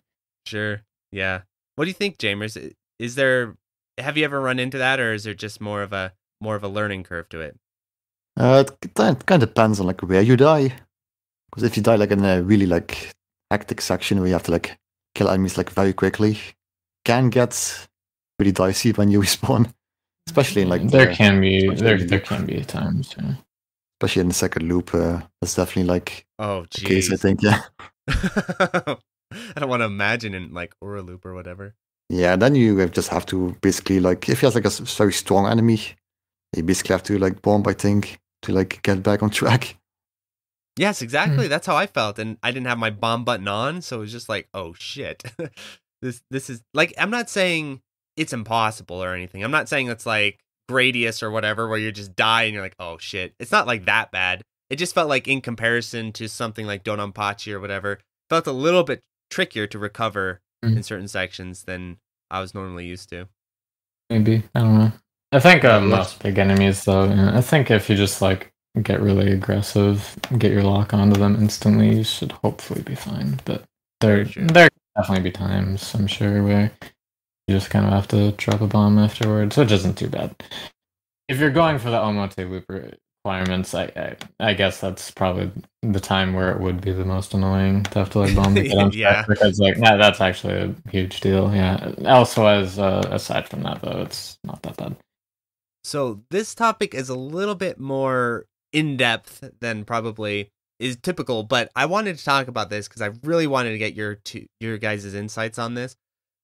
Sure. 0.47 0.83
Yeah. 1.13 1.43
What 1.77 1.85
do 1.85 1.89
you 1.89 1.95
think, 1.95 2.19
Jaimers? 2.19 2.59
Is 2.99 3.15
there 3.15 3.57
have 3.99 4.17
you 4.17 4.25
ever 4.25 4.41
run 4.41 4.59
into 4.59 4.79
that 4.79 5.01
or 5.01 5.13
is 5.13 5.25
there 5.25 5.35
just 5.35 5.61
more 5.61 5.83
of 5.83 5.93
a 5.93 6.13
more 6.41 6.57
of 6.57 6.63
a 6.63 6.69
learning 6.69 7.05
curve 7.05 7.29
to 7.31 7.41
it? 7.41 7.59
Uh, 8.37 8.65
it 8.83 8.95
kind 8.95 9.43
of 9.43 9.49
depends 9.49 9.81
on 9.81 9.87
like 9.87 10.01
where 10.01 10.23
you 10.23 10.37
die. 10.37 10.73
Because 11.51 11.63
if 11.63 11.77
you 11.77 11.83
die 11.83 11.97
like 11.97 12.11
in 12.11 12.25
a 12.25 12.43
really 12.43 12.67
like 12.67 13.13
hectic 13.51 13.81
section 13.81 14.19
where 14.19 14.29
you 14.29 14.35
have 14.35 14.43
to 14.45 14.53
like 14.53 14.79
kill 15.19 15.29
enemies 15.29 15.59
like 15.59 15.71
very 15.71 15.93
quickly, 15.93 16.39
can 17.05 17.29
get 17.31 17.53
pretty 18.39 18.53
dicey 18.53 18.93
when 18.93 19.11
you 19.11 19.21
respawn. 19.27 19.73
Especially 20.29 20.63
in 20.63 20.69
like 20.69 20.83
there 20.91 21.07
the- 21.07 21.15
can 21.15 21.41
be 21.41 21.67
there 21.75 21.99
the 21.99 22.05
there 22.07 22.21
can 22.21 22.47
be 22.47 22.65
times. 22.65 23.15
Yeah. 23.19 23.35
especially 24.01 24.21
in 24.23 24.29
the 24.29 24.35
second 24.35 24.69
loop. 24.69 24.95
Uh, 24.95 25.21
that's 25.41 25.55
definitely 25.57 25.89
like 25.95 26.25
Oh, 26.39 26.65
the 26.75 26.81
case. 26.83 27.13
I 27.13 27.17
think. 27.17 27.43
Yeah. 27.43 27.61
I 28.09 29.59
don't 29.61 29.69
want 29.69 29.81
to 29.81 29.87
imagine 29.87 30.35
in 30.35 30.53
like 30.55 30.73
Ura 30.83 31.03
Loop 31.03 31.25
or 31.27 31.35
whatever. 31.35 31.75
Yeah. 32.11 32.37
Then 32.37 32.55
you 32.55 32.89
just 32.89 33.09
have 33.09 33.27
to 33.27 33.57
basically 33.61 34.01
like 34.01 34.29
if 34.29 34.41
you 34.43 34.47
have 34.47 34.55
like 34.55 34.65
a 34.67 34.71
very 34.71 35.13
strong 35.13 35.47
enemy, 35.47 35.81
you 36.57 36.63
basically 36.63 36.95
have 36.95 37.03
to 37.05 37.19
like 37.19 37.43
bomb. 37.43 37.65
I 37.67 37.73
think 37.75 38.19
to 38.43 38.53
like 38.53 38.81
get 38.83 39.03
back 39.03 39.23
on 39.23 39.31
track. 39.41 39.77
Yes, 40.79 41.03
exactly. 41.03 41.45
Hmm. 41.47 41.51
That's 41.51 41.67
how 41.67 41.77
I 41.77 41.87
felt, 41.87 42.19
and 42.19 42.39
I 42.43 42.51
didn't 42.53 42.67
have 42.69 42.79
my 42.79 42.91
bomb 42.91 43.25
button 43.25 43.49
on, 43.49 43.83
so 43.83 43.97
it 43.99 44.01
was 44.01 44.13
just 44.13 44.29
like, 44.29 44.49
oh 44.55 44.73
shit, 44.75 45.23
this 46.03 46.23
this 46.31 46.49
is 46.49 46.63
like 46.73 46.95
I'm 46.97 47.11
not 47.11 47.29
saying 47.29 47.81
it's 48.17 48.33
impossible 48.33 49.03
or 49.03 49.13
anything. 49.15 49.43
I'm 49.45 49.51
not 49.51 49.69
saying 49.69 49.89
it's 49.89 50.07
like 50.07 50.39
Gradius 50.71 51.23
or 51.23 51.31
whatever, 51.31 51.69
where 51.69 51.79
you 51.79 51.91
just 51.93 52.15
die 52.17 52.45
and 52.45 52.55
you're 52.55 52.63
like, 52.63 52.77
oh 52.79 52.99
shit. 52.99 53.35
It's 53.39 53.53
not 53.53 53.67
like 53.67 53.85
that 53.87 54.11
bad. 54.11 54.43
It 54.71 54.77
just 54.77 54.95
felt 54.95 55.09
like 55.09 55.27
in 55.29 55.41
comparison 55.41 56.13
to 56.13 56.29
something 56.29 56.67
like 56.67 56.85
Dodonpachi 56.85 57.53
or 57.53 57.61
whatever, 57.61 57.99
felt 58.29 58.47
a 58.47 58.53
little 58.53 58.85
bit 58.85 59.01
trickier 59.31 59.67
to 59.69 59.79
recover 59.79 60.41
Mhm. 60.65 60.77
in 60.79 60.83
certain 60.83 61.07
sections 61.09 61.63
than 61.63 61.99
I 62.31 62.41
was 62.41 62.53
normally 62.55 62.85
used 62.87 63.09
to. 63.11 63.29
Maybe 64.11 64.43
I 64.55 64.61
don't 64.61 64.79
know. 64.79 64.93
I 65.31 65.39
think 65.41 65.65
uh, 65.65 65.81
most 65.81 66.21
big 66.23 66.37
enemies, 66.39 66.85
though. 66.85 67.05
yeah, 67.05 67.37
I 67.37 67.41
think 67.41 67.71
if 67.71 67.89
you 67.89 67.95
just 67.97 68.21
like 68.21 68.53
get 68.83 69.01
really 69.01 69.33
aggressive, 69.33 70.17
get 70.39 70.53
your 70.53 70.63
lock 70.63 70.95
onto 70.95 71.19
them 71.19 71.37
instantly, 71.37 71.97
you 71.97 72.05
should 72.05 72.33
hopefully 72.33 72.83
be 72.83 72.95
fine. 72.95 73.41
But 73.45 73.65
there, 74.01 74.25
there 74.25 74.69
definitely 74.97 75.25
be 75.25 75.33
times 75.33 75.95
I'm 75.95 76.07
sure 76.07 76.43
where 76.43 76.73
you 77.47 77.55
just 77.55 77.71
kind 77.71 77.87
of 77.87 77.93
have 77.93 78.09
to 78.09 78.33
drop 78.33 78.61
a 78.61 78.67
bomb 78.67 78.99
afterwards, 78.99 79.57
which 79.57 79.73
isn't 79.73 79.99
too 79.99 80.09
bad. 80.09 80.35
If 81.29 81.39
you're 81.39 81.51
going 81.51 81.79
for 81.79 81.91
the 81.91 81.99
Omote 81.99 82.37
loop 82.39 82.65
requirements, 83.25 83.75
I, 83.75 83.85
I 83.97 84.17
I 84.41 84.55
guess 84.55 84.81
that's 84.81 85.11
probably 85.11 85.51
the 85.83 86.01
time 86.01 86.35
where 86.35 86.51
it 86.53 86.61
would 86.61 86.81
be 86.81 86.93
the 86.93 87.05
most 87.05 87.35
annoying 87.35 87.83
to 87.85 87.99
have 88.01 88.11
to 88.11 88.21
like 88.21 88.35
bomb 88.35 88.55
get 88.55 88.67
Yeah. 88.95 89.25
because 89.29 89.59
like 89.59 89.79
that, 89.79 89.97
that's 89.97 90.21
actually 90.21 90.55
a 90.55 90.75
huge 90.91 91.21
deal. 91.21 91.55
Yeah. 91.55 91.93
Elsewise, 91.99 92.79
uh, 92.79 93.07
aside 93.11 93.49
from 93.49 93.63
that 93.63 93.83
though, 93.83 94.03
it's 94.03 94.39
not 94.45 94.63
that 94.63 94.77
bad. 94.77 94.97
So 95.85 96.23
this 96.31 96.55
topic 96.55 96.95
is 96.95 97.09
a 97.09 97.15
little 97.15 97.55
bit 97.55 97.79
more 97.79 98.47
in 98.73 98.97
depth 98.97 99.43
than 99.61 99.85
probably 99.85 100.51
is 100.79 100.97
typical, 100.97 101.43
but 101.43 101.71
I 101.75 101.87
wanted 101.87 102.19
to 102.19 102.25
talk 102.25 102.47
about 102.49 102.71
this 102.71 102.87
because 102.89 103.03
I 103.03 103.11
really 103.25 103.47
wanted 103.47 103.71
to 103.73 103.79
get 103.79 103.95
your 103.95 104.15
two, 104.17 104.47
your 104.61 104.79
guys' 104.79 105.13
insights 105.15 105.59
on 105.59 105.75
this, 105.75 105.97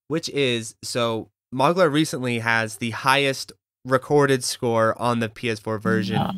which 0.08 0.28
is 0.30 0.74
so 0.82 1.30
Moglar 1.54 1.92
recently 1.92 2.40
has 2.40 2.76
the 2.78 2.90
highest 2.90 3.52
recorded 3.84 4.42
score 4.42 5.00
on 5.00 5.20
the 5.20 5.28
PS4 5.28 5.80
version, 5.80 6.16
Yeah. 6.16 6.32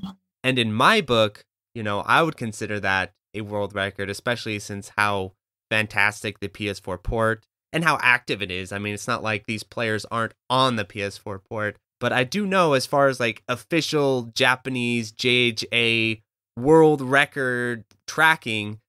and 0.44 0.58
in 0.58 0.72
my 0.74 1.00
book, 1.00 1.44
you 1.74 1.82
know, 1.82 2.00
I 2.00 2.22
would 2.22 2.36
consider 2.36 2.80
that 2.80 3.12
a 3.34 3.40
world 3.42 3.74
record, 3.74 4.10
especially 4.10 4.58
since 4.58 4.90
how 4.96 5.32
fantastic 5.70 6.40
the 6.40 6.48
PS4 6.48 7.02
port 7.02 7.44
and 7.72 7.84
how 7.84 7.98
active 8.02 8.42
it 8.42 8.50
is. 8.50 8.72
I 8.72 8.78
mean, 8.78 8.94
it's 8.94 9.08
not 9.08 9.22
like 9.22 9.46
these 9.46 9.62
players 9.62 10.04
aren't 10.10 10.32
on 10.50 10.76
the 10.76 10.84
PS4 10.84 11.40
port, 11.48 11.78
but 12.00 12.12
I 12.12 12.24
do 12.24 12.46
know 12.46 12.74
as 12.74 12.86
far 12.86 13.08
as 13.08 13.20
like 13.20 13.42
official 13.48 14.24
Japanese 14.34 15.12
JHA 15.12 16.22
world 16.56 17.00
record 17.00 17.84
tracking, 18.06 18.80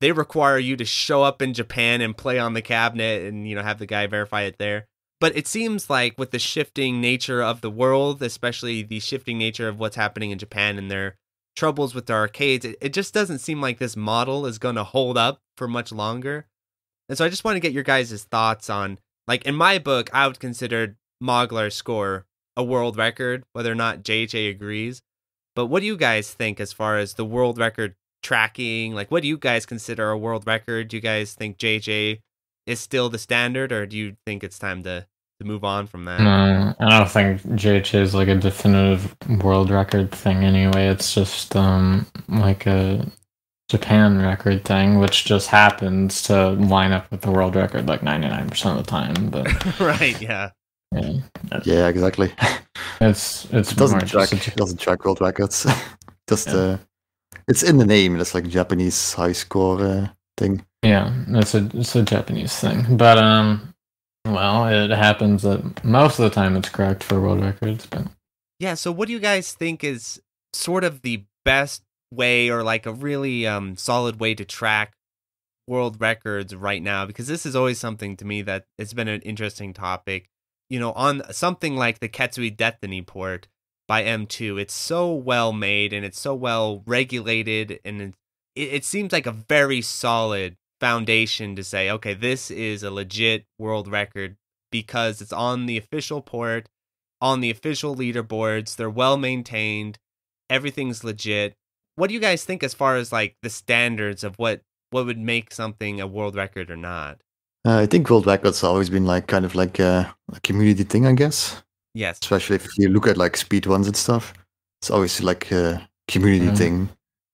they 0.00 0.12
require 0.12 0.58
you 0.58 0.76
to 0.76 0.84
show 0.84 1.22
up 1.22 1.42
in 1.42 1.54
Japan 1.54 2.00
and 2.00 2.16
play 2.16 2.38
on 2.38 2.54
the 2.54 2.62
cabinet 2.62 3.22
and 3.22 3.48
you 3.48 3.54
know 3.54 3.62
have 3.62 3.78
the 3.78 3.86
guy 3.86 4.06
verify 4.06 4.42
it 4.42 4.58
there. 4.58 4.86
But 5.20 5.36
it 5.36 5.46
seems 5.46 5.88
like 5.88 6.18
with 6.18 6.32
the 6.32 6.40
shifting 6.40 7.00
nature 7.00 7.42
of 7.42 7.60
the 7.60 7.70
world, 7.70 8.22
especially 8.22 8.82
the 8.82 8.98
shifting 8.98 9.38
nature 9.38 9.68
of 9.68 9.78
what's 9.78 9.94
happening 9.94 10.32
in 10.32 10.38
Japan 10.38 10.78
and 10.78 10.90
their 10.90 11.16
troubles 11.54 11.94
with 11.94 12.06
their 12.06 12.16
arcades, 12.16 12.64
it, 12.64 12.76
it 12.80 12.92
just 12.92 13.14
doesn't 13.14 13.38
seem 13.38 13.60
like 13.60 13.78
this 13.78 13.96
model 13.96 14.46
is 14.46 14.58
going 14.58 14.74
to 14.74 14.82
hold 14.82 15.16
up 15.16 15.40
for 15.56 15.68
much 15.68 15.92
longer. 15.92 16.46
And 17.08 17.16
so 17.16 17.24
I 17.24 17.28
just 17.28 17.44
want 17.44 17.54
to 17.54 17.60
get 17.60 17.72
your 17.72 17.84
guys' 17.84 18.24
thoughts 18.24 18.68
on 18.68 18.98
like 19.28 19.46
in 19.46 19.54
my 19.54 19.78
book, 19.78 20.10
I 20.12 20.26
would 20.26 20.40
consider 20.40 20.96
Moglar's 21.22 21.74
score 21.74 22.26
a 22.56 22.64
world 22.64 22.96
record, 22.96 23.44
whether 23.52 23.72
or 23.72 23.76
not 23.76 24.02
JHA 24.02 24.50
agrees. 24.50 25.00
But 25.54 25.66
what 25.66 25.80
do 25.80 25.86
you 25.86 25.96
guys 25.96 26.32
think 26.32 26.60
as 26.60 26.72
far 26.72 26.98
as 26.98 27.14
the 27.14 27.24
world 27.24 27.58
record 27.58 27.94
tracking? 28.22 28.94
Like, 28.94 29.10
what 29.10 29.22
do 29.22 29.28
you 29.28 29.36
guys 29.36 29.66
consider 29.66 30.10
a 30.10 30.18
world 30.18 30.46
record? 30.46 30.88
Do 30.88 30.96
you 30.96 31.02
guys 31.02 31.34
think 31.34 31.58
JHA 31.58 32.20
is 32.66 32.80
still 32.80 33.08
the 33.08 33.18
standard, 33.18 33.72
or 33.72 33.86
do 33.86 33.96
you 33.96 34.16
think 34.24 34.44
it's 34.44 34.58
time 34.58 34.82
to, 34.84 35.06
to 35.40 35.46
move 35.46 35.64
on 35.64 35.86
from 35.86 36.04
that? 36.04 36.20
No, 36.20 36.74
I 36.80 36.98
don't 36.98 37.10
think 37.10 37.42
JH 37.42 37.94
is 38.00 38.14
like 38.14 38.28
a 38.28 38.36
definitive 38.36 39.14
world 39.42 39.70
record 39.70 40.10
thing 40.12 40.44
anyway. 40.44 40.88
It's 40.88 41.14
just 41.14 41.54
um 41.56 42.06
like 42.28 42.66
a 42.66 43.06
Japan 43.68 44.18
record 44.18 44.64
thing, 44.64 44.98
which 44.98 45.24
just 45.24 45.48
happens 45.48 46.22
to 46.24 46.50
line 46.50 46.92
up 46.92 47.10
with 47.10 47.22
the 47.22 47.30
world 47.30 47.56
record 47.56 47.88
like 47.88 48.02
ninety 48.02 48.28
nine 48.28 48.48
percent 48.48 48.78
of 48.78 48.84
the 48.84 48.90
time. 48.90 49.30
But 49.30 49.80
right, 49.80 50.20
yeah. 50.20 50.50
Yeah, 50.92 51.60
Yeah, 51.64 51.88
exactly. 51.88 52.32
it's 53.00 53.46
it's 53.52 53.72
It 53.72 53.78
doesn't 53.78 54.06
track. 54.06 54.32
It 54.32 54.56
doesn't 54.56 54.80
track 54.80 55.04
world 55.04 55.20
records. 55.20 55.66
Just 56.28 56.48
Yeah. 56.48 56.54
uh, 56.54 56.78
it's 57.48 57.62
in 57.62 57.78
the 57.78 57.86
name. 57.86 58.18
It's 58.20 58.34
like 58.34 58.46
Japanese 58.48 59.14
high 59.14 59.32
score 59.32 59.80
uh, 59.84 60.08
thing. 60.36 60.64
Yeah, 60.82 61.12
it's 61.28 61.54
a 61.54 61.68
it's 61.74 61.94
a 61.96 62.02
Japanese 62.02 62.58
thing, 62.58 62.96
but 62.96 63.18
um, 63.18 63.74
well, 64.26 64.66
it 64.66 64.90
happens 64.90 65.42
that 65.42 65.84
most 65.84 66.18
of 66.18 66.24
the 66.24 66.30
time 66.30 66.56
it's 66.56 66.68
correct 66.68 67.02
for 67.04 67.20
world 67.20 67.40
records, 67.40 67.86
but 67.86 68.06
Yeah, 68.58 68.74
so 68.74 68.92
what 68.92 69.06
do 69.06 69.12
you 69.12 69.20
guys 69.20 69.52
think 69.52 69.84
is 69.84 70.20
sort 70.52 70.84
of 70.84 71.02
the 71.02 71.24
best 71.44 71.82
way 72.12 72.50
or 72.50 72.62
like 72.62 72.84
a 72.86 72.92
really 72.92 73.46
um 73.46 73.76
solid 73.76 74.20
way 74.20 74.34
to 74.34 74.44
track 74.44 74.92
world 75.66 76.00
records 76.00 76.54
right 76.54 76.82
now 76.82 77.06
because 77.06 77.26
this 77.26 77.46
is 77.46 77.56
always 77.56 77.78
something 77.78 78.16
to 78.16 78.24
me 78.24 78.42
that 78.42 78.66
it's 78.78 78.92
been 78.92 79.08
an 79.08 79.22
interesting 79.22 79.72
topic. 79.72 80.28
You 80.72 80.80
know, 80.80 80.92
on 80.92 81.22
something 81.30 81.76
like 81.76 81.98
the 81.98 82.08
Ketsui 82.08 82.56
Deathtiny 82.56 83.06
port 83.06 83.46
by 83.86 84.04
M2, 84.04 84.58
it's 84.58 84.72
so 84.72 85.12
well 85.12 85.52
made 85.52 85.92
and 85.92 86.02
it's 86.02 86.18
so 86.18 86.34
well 86.34 86.82
regulated 86.86 87.78
and 87.84 88.00
it, 88.00 88.14
it 88.56 88.84
seems 88.86 89.12
like 89.12 89.26
a 89.26 89.32
very 89.32 89.82
solid 89.82 90.56
foundation 90.80 91.54
to 91.56 91.62
say, 91.62 91.90
okay, 91.90 92.14
this 92.14 92.50
is 92.50 92.82
a 92.82 92.90
legit 92.90 93.44
world 93.58 93.86
record 93.86 94.36
because 94.70 95.20
it's 95.20 95.30
on 95.30 95.66
the 95.66 95.76
official 95.76 96.22
port, 96.22 96.70
on 97.20 97.42
the 97.42 97.50
official 97.50 97.94
leaderboards, 97.94 98.76
they're 98.76 98.88
well 98.88 99.18
maintained, 99.18 99.98
everything's 100.48 101.04
legit. 101.04 101.52
What 101.96 102.08
do 102.08 102.14
you 102.14 102.20
guys 102.20 102.46
think 102.46 102.62
as 102.62 102.72
far 102.72 102.96
as 102.96 103.12
like 103.12 103.36
the 103.42 103.50
standards 103.50 104.24
of 104.24 104.36
what 104.36 104.62
what 104.88 105.04
would 105.04 105.18
make 105.18 105.52
something 105.52 106.00
a 106.00 106.06
world 106.06 106.34
record 106.34 106.70
or 106.70 106.78
not? 106.78 107.20
Uh, 107.64 107.78
I 107.78 107.86
think 107.86 108.10
world 108.10 108.26
records 108.26 108.60
have 108.60 108.70
always 108.70 108.90
been 108.90 109.06
like 109.06 109.26
kind 109.28 109.44
of 109.44 109.54
like 109.54 109.78
a, 109.78 110.12
a 110.34 110.40
community 110.40 110.82
thing, 110.84 111.06
I 111.06 111.12
guess. 111.12 111.62
Yes. 111.94 112.18
Especially 112.22 112.56
if 112.56 112.76
you 112.78 112.88
look 112.88 113.06
at 113.06 113.16
like 113.16 113.36
speed 113.36 113.66
ones 113.66 113.86
and 113.86 113.96
stuff, 113.96 114.32
it's 114.80 114.90
always 114.90 115.22
like 115.22 115.50
a 115.52 115.88
community 116.08 116.50
Mhm. 116.50 116.58
thing 116.58 116.88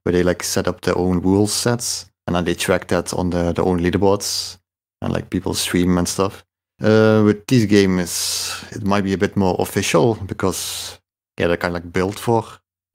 where 0.05 0.13
they 0.13 0.23
like 0.23 0.43
set 0.43 0.69
up 0.69 0.81
their 0.83 0.99
own 0.99 1.21
rules 1.21 1.53
sets 1.53 2.07
and 2.27 2.37
then 2.37 2.45
they 2.45 2.55
track 2.55 2.89
that 2.89 3.15
on 3.15 3.31
the 3.31 3.53
their 3.53 3.65
own 3.65 3.81
leaderboards 3.81 4.59
and 5.01 5.13
like 5.13 5.31
people 5.31 5.55
stream 5.55 5.97
and 5.99 6.07
stuff. 6.09 6.45
Uh, 6.83 7.23
with 7.25 7.47
this 7.47 7.65
game 7.65 7.99
is 7.99 8.65
it 8.73 8.85
might 8.85 9.05
be 9.05 9.13
a 9.15 9.19
bit 9.19 9.37
more 9.37 9.57
official 9.59 10.15
because 10.27 10.99
yeah 11.41 11.47
they're 11.49 11.57
kind 11.57 11.75
of 11.75 11.83
like 11.83 11.93
built 11.93 12.19
for 12.19 12.45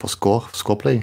for 0.00 0.08
score 0.08 0.48
score 0.52 0.76
play, 0.76 1.02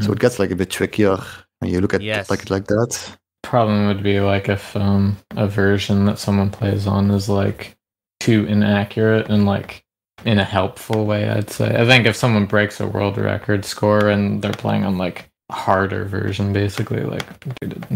so 0.00 0.08
Mm. 0.10 0.12
it 0.12 0.20
gets 0.20 0.38
like 0.38 0.50
a 0.52 0.56
bit 0.56 0.70
trickier 0.70 1.18
when 1.58 1.70
you 1.72 1.80
look 1.80 1.94
at 1.94 2.00
Yes. 2.02 2.26
it 2.26 2.30
like 2.30 2.50
like 2.50 2.66
that. 2.68 3.18
Problem 3.52 3.86
would 3.86 4.02
be 4.02 4.18
like 4.18 4.48
if 4.48 4.74
um 4.76 5.18
a 5.36 5.46
version 5.46 6.06
that 6.06 6.18
someone 6.18 6.48
plays 6.48 6.86
on 6.86 7.10
is 7.10 7.28
like 7.28 7.76
too 8.18 8.46
inaccurate 8.46 9.28
and 9.28 9.44
like 9.44 9.84
in 10.24 10.38
a 10.38 10.44
helpful 10.44 11.04
way, 11.04 11.28
I'd 11.28 11.50
say. 11.50 11.66
I 11.66 11.84
think 11.84 12.06
if 12.06 12.16
someone 12.16 12.46
breaks 12.46 12.80
a 12.80 12.86
world 12.86 13.18
record 13.18 13.66
score 13.66 14.08
and 14.08 14.40
they're 14.40 14.52
playing 14.52 14.84
on 14.84 14.96
like 14.96 15.28
harder 15.50 16.06
version, 16.06 16.54
basically, 16.54 17.02
like 17.02 17.26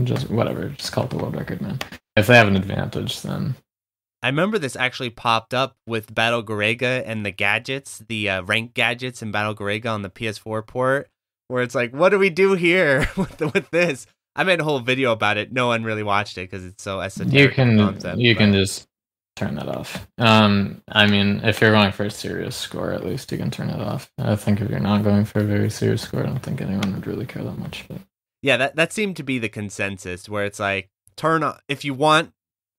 just 0.04 0.28
whatever, 0.28 0.68
just 0.68 0.92
call 0.92 1.04
it 1.04 1.10
the 1.10 1.16
world 1.16 1.34
record, 1.34 1.62
man. 1.62 1.78
If 2.16 2.26
they 2.26 2.36
have 2.36 2.48
an 2.48 2.56
advantage, 2.56 3.22
then 3.22 3.54
I 4.22 4.26
remember 4.26 4.58
this 4.58 4.76
actually 4.76 5.08
popped 5.08 5.54
up 5.54 5.78
with 5.86 6.14
Battle 6.14 6.42
Garegga 6.42 7.02
and 7.06 7.24
the 7.24 7.30
gadgets, 7.30 8.04
the 8.06 8.28
uh, 8.28 8.42
rank 8.42 8.74
gadgets 8.74 9.22
in 9.22 9.30
Battle 9.30 9.54
Garegga 9.54 9.90
on 9.90 10.02
the 10.02 10.10
PS4 10.10 10.66
port, 10.66 11.08
where 11.48 11.62
it's 11.62 11.74
like, 11.74 11.94
what 11.94 12.10
do 12.10 12.18
we 12.18 12.28
do 12.28 12.52
here 12.52 13.08
with 13.16 13.40
with 13.40 13.70
this? 13.70 14.06
I 14.36 14.44
made 14.44 14.60
a 14.60 14.64
whole 14.64 14.80
video 14.80 15.12
about 15.12 15.38
it. 15.38 15.50
No 15.50 15.68
one 15.68 15.82
really 15.82 16.02
watched 16.02 16.36
it 16.36 16.50
because 16.50 16.64
it's 16.64 16.82
so 16.82 17.00
esoteric. 17.00 17.34
you 17.34 17.48
can 17.48 17.78
concept, 17.78 18.18
you 18.18 18.36
can 18.36 18.52
just 18.52 18.86
turn 19.34 19.54
that 19.54 19.68
off. 19.68 20.06
Um, 20.18 20.82
I 20.88 21.06
mean, 21.06 21.40
if 21.42 21.60
you're 21.60 21.72
going 21.72 21.92
for 21.92 22.04
a 22.04 22.10
serious 22.10 22.54
score, 22.54 22.92
at 22.92 23.04
least 23.04 23.32
you 23.32 23.38
can 23.38 23.50
turn 23.50 23.70
it 23.70 23.80
off. 23.80 24.10
I 24.18 24.36
think 24.36 24.60
if 24.60 24.70
you're 24.70 24.78
not 24.78 25.02
going 25.04 25.24
for 25.24 25.40
a 25.40 25.44
very 25.44 25.70
serious 25.70 26.02
score, 26.02 26.20
I 26.20 26.26
don't 26.26 26.42
think 26.42 26.60
anyone 26.60 26.94
would 26.94 27.06
really 27.06 27.26
care 27.26 27.42
that 27.42 27.58
much. 27.58 27.86
But 27.88 28.00
yeah, 28.42 28.58
that 28.58 28.76
that 28.76 28.92
seemed 28.92 29.16
to 29.16 29.22
be 29.22 29.38
the 29.38 29.48
consensus 29.48 30.28
where 30.28 30.44
it's 30.44 30.60
like 30.60 30.90
turn 31.16 31.42
on 31.42 31.58
if 31.68 31.84
you 31.84 31.94
want 31.94 32.32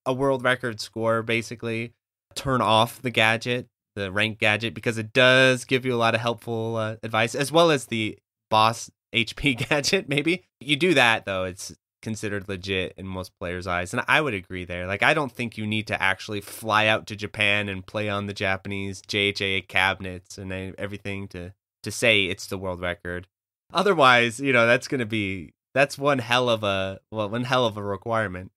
a 0.06 0.12
world 0.12 0.44
record 0.44 0.80
score, 0.80 1.22
basically 1.22 1.92
turn 2.36 2.60
off 2.60 3.02
the 3.02 3.10
gadget, 3.10 3.66
the 3.96 4.12
rank 4.12 4.38
gadget, 4.38 4.74
because 4.74 4.96
it 4.96 5.12
does 5.12 5.64
give 5.64 5.84
you 5.84 5.92
a 5.92 5.96
lot 5.96 6.14
of 6.14 6.20
helpful 6.20 6.76
uh, 6.76 6.96
advice 7.02 7.34
as 7.34 7.50
well 7.50 7.70
as 7.70 7.86
the 7.86 8.16
boss 8.48 8.90
HP 9.14 9.68
gadget. 9.68 10.08
Maybe 10.08 10.44
you 10.60 10.76
do 10.76 10.94
that 10.94 11.24
though, 11.24 11.44
it's 11.44 11.74
considered 12.02 12.48
legit 12.48 12.94
in 12.96 13.06
most 13.06 13.32
players' 13.38 13.66
eyes, 13.66 13.92
and 13.92 14.02
I 14.06 14.20
would 14.20 14.34
agree 14.34 14.64
there. 14.64 14.86
Like, 14.86 15.02
I 15.02 15.14
don't 15.14 15.32
think 15.32 15.58
you 15.58 15.66
need 15.66 15.86
to 15.88 16.00
actually 16.00 16.40
fly 16.40 16.86
out 16.86 17.06
to 17.08 17.16
Japan 17.16 17.68
and 17.68 17.86
play 17.86 18.08
on 18.08 18.26
the 18.26 18.32
Japanese 18.34 19.02
JHA 19.02 19.68
cabinets 19.68 20.38
and 20.38 20.52
everything 20.52 21.28
to 21.28 21.52
to 21.82 21.90
say 21.90 22.24
it's 22.24 22.46
the 22.46 22.58
world 22.58 22.80
record. 22.80 23.26
Otherwise, 23.72 24.40
you 24.40 24.52
know, 24.52 24.66
that's 24.66 24.88
going 24.88 25.00
to 25.00 25.06
be 25.06 25.52
that's 25.74 25.98
one 25.98 26.18
hell 26.18 26.48
of 26.48 26.64
a 26.64 27.00
well, 27.10 27.28
one 27.28 27.44
hell 27.44 27.66
of 27.66 27.76
a 27.76 27.82
requirement. 27.82 28.50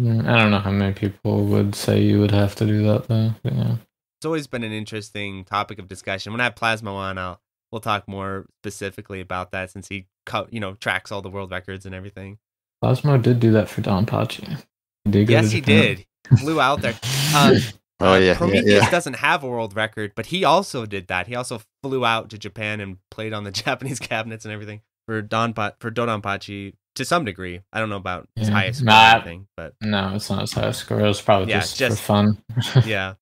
I 0.00 0.04
don't 0.04 0.50
know 0.50 0.58
how 0.58 0.70
many 0.70 0.94
people 0.94 1.44
would 1.46 1.74
say 1.74 2.00
you 2.00 2.18
would 2.20 2.30
have 2.30 2.54
to 2.56 2.66
do 2.66 2.82
that 2.84 3.08
though. 3.08 3.34
But 3.42 3.54
yeah. 3.54 3.76
It's 4.18 4.26
always 4.26 4.46
been 4.46 4.64
an 4.64 4.72
interesting 4.72 5.44
topic 5.44 5.78
of 5.78 5.88
discussion. 5.88 6.32
When 6.32 6.40
I 6.40 6.44
have 6.44 6.54
Plasmo 6.54 6.94
on, 6.94 7.18
I'll 7.18 7.40
we'll 7.72 7.80
talk 7.80 8.06
more 8.06 8.46
specifically 8.62 9.20
about 9.20 9.50
that 9.52 9.70
since 9.70 9.88
he 9.88 10.06
co- 10.26 10.46
you 10.50 10.60
know 10.60 10.74
tracks 10.74 11.10
all 11.10 11.22
the 11.22 11.30
world 11.30 11.50
records 11.50 11.84
and 11.86 11.94
everything. 11.94 12.38
Plasmo 12.84 13.20
did 13.20 13.40
do 13.40 13.50
that 13.52 13.68
for 13.68 13.80
Don 13.80 14.06
Pachi. 14.06 14.62
He 15.04 15.10
did 15.10 15.26
go 15.28 15.32
yes, 15.32 15.50
he 15.50 15.60
Japan. 15.60 15.82
did. 15.82 16.06
He 16.30 16.36
flew 16.36 16.60
out 16.60 16.82
there. 16.82 16.98
Uh, 17.34 17.54
Oh 18.00 18.14
Uh, 18.14 18.18
yeah, 18.18 18.32
yeah, 18.32 18.36
Prometheus 18.36 18.82
yeah. 18.82 18.90
doesn't 18.90 19.14
have 19.14 19.44
a 19.44 19.48
world 19.48 19.76
record, 19.76 20.10
but 20.16 20.26
he 20.26 20.42
also 20.42 20.86
did 20.86 21.06
that. 21.06 21.28
He 21.28 21.36
also 21.36 21.62
flew 21.84 22.04
out 22.04 22.30
to 22.30 22.38
Japan 22.38 22.80
and 22.80 22.96
played 23.12 23.32
on 23.32 23.44
the 23.44 23.52
Japanese 23.64 24.00
cabinets 24.00 24.44
and 24.44 24.52
everything 24.52 24.80
for 25.06 25.22
Don 25.22 25.52
pa- 25.54 25.74
for 25.78 25.88
Dodonpachi 25.88 26.72
to 26.96 27.04
some 27.04 27.24
degree. 27.24 27.60
I 27.72 27.78
don't 27.78 27.90
know 27.90 27.96
about 27.96 28.28
his 28.34 28.48
Yeah. 28.48 28.54
highest 28.54 28.80
score 28.80 28.86
Nah. 28.86 29.12
or 29.12 29.16
anything, 29.18 29.46
but 29.56 29.74
No, 29.80 30.14
it's 30.16 30.28
not 30.28 30.40
his 30.40 30.52
highest 30.52 30.80
score. 30.80 30.98
It 30.98 31.06
was 31.06 31.22
probably 31.22 31.50
Yeah, 31.50 31.60
just, 31.60 31.78
just- 31.78 31.98
for 32.00 32.02
fun. 32.04 32.42
yeah, 32.84 33.14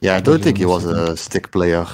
Yeah, 0.00 0.16
I 0.16 0.20
don't 0.20 0.42
think 0.42 0.56
he 0.56 0.64
was 0.64 0.86
a 0.86 1.18
stick 1.18 1.52
player 1.52 1.86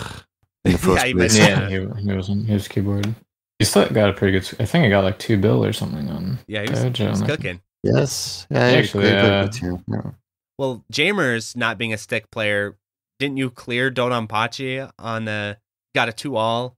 in 0.65 0.73
the 0.73 0.79
first 0.87 1.03
Yeah, 1.03 1.07
he 1.07 1.15
place. 1.15 1.39
yeah, 1.39 1.69
he, 1.69 1.75
he 2.03 2.13
was 2.17 2.27
he 2.29 2.53
was 2.53 2.69
keyboard. 2.69 3.15
He 3.59 3.65
still 3.67 3.89
got 3.91 4.09
a 4.11 4.13
pretty 4.15 4.39
good. 4.39 4.49
I 4.61 4.65
think 4.67 4.85
he 4.85 4.91
got 4.91 5.05
like 5.05 5.19
two 5.19 5.37
bill 5.37 5.65
or 5.65 5.73
something 5.73 6.09
on. 6.09 6.39
yeah, 6.47 6.63
he 6.63 6.71
was, 6.71 6.81
Dojo, 6.81 6.97
he 6.97 7.09
was 7.09 7.23
I- 7.23 7.27
cooking. 7.27 7.61
Yes, 7.83 8.47
yeah, 8.51 8.59
Actually, 8.59 9.05
very, 9.05 9.23
very 9.23 9.37
uh, 9.37 9.49
yeah, 9.63 9.77
yeah. 10.05 10.11
Well, 10.59 10.85
Jaimers 10.93 11.57
not 11.57 11.79
being 11.79 11.95
a 11.95 11.99
stick 11.99 12.31
player, 12.31 12.77
didn't 13.19 13.39
you 13.39 13.49
clear 13.51 13.91
Dodonpachi 13.91 14.91
on 14.99 15.29
a 15.29 15.57
got 15.95 16.09
a 16.11 16.13
two 16.13 16.37
all 16.37 16.77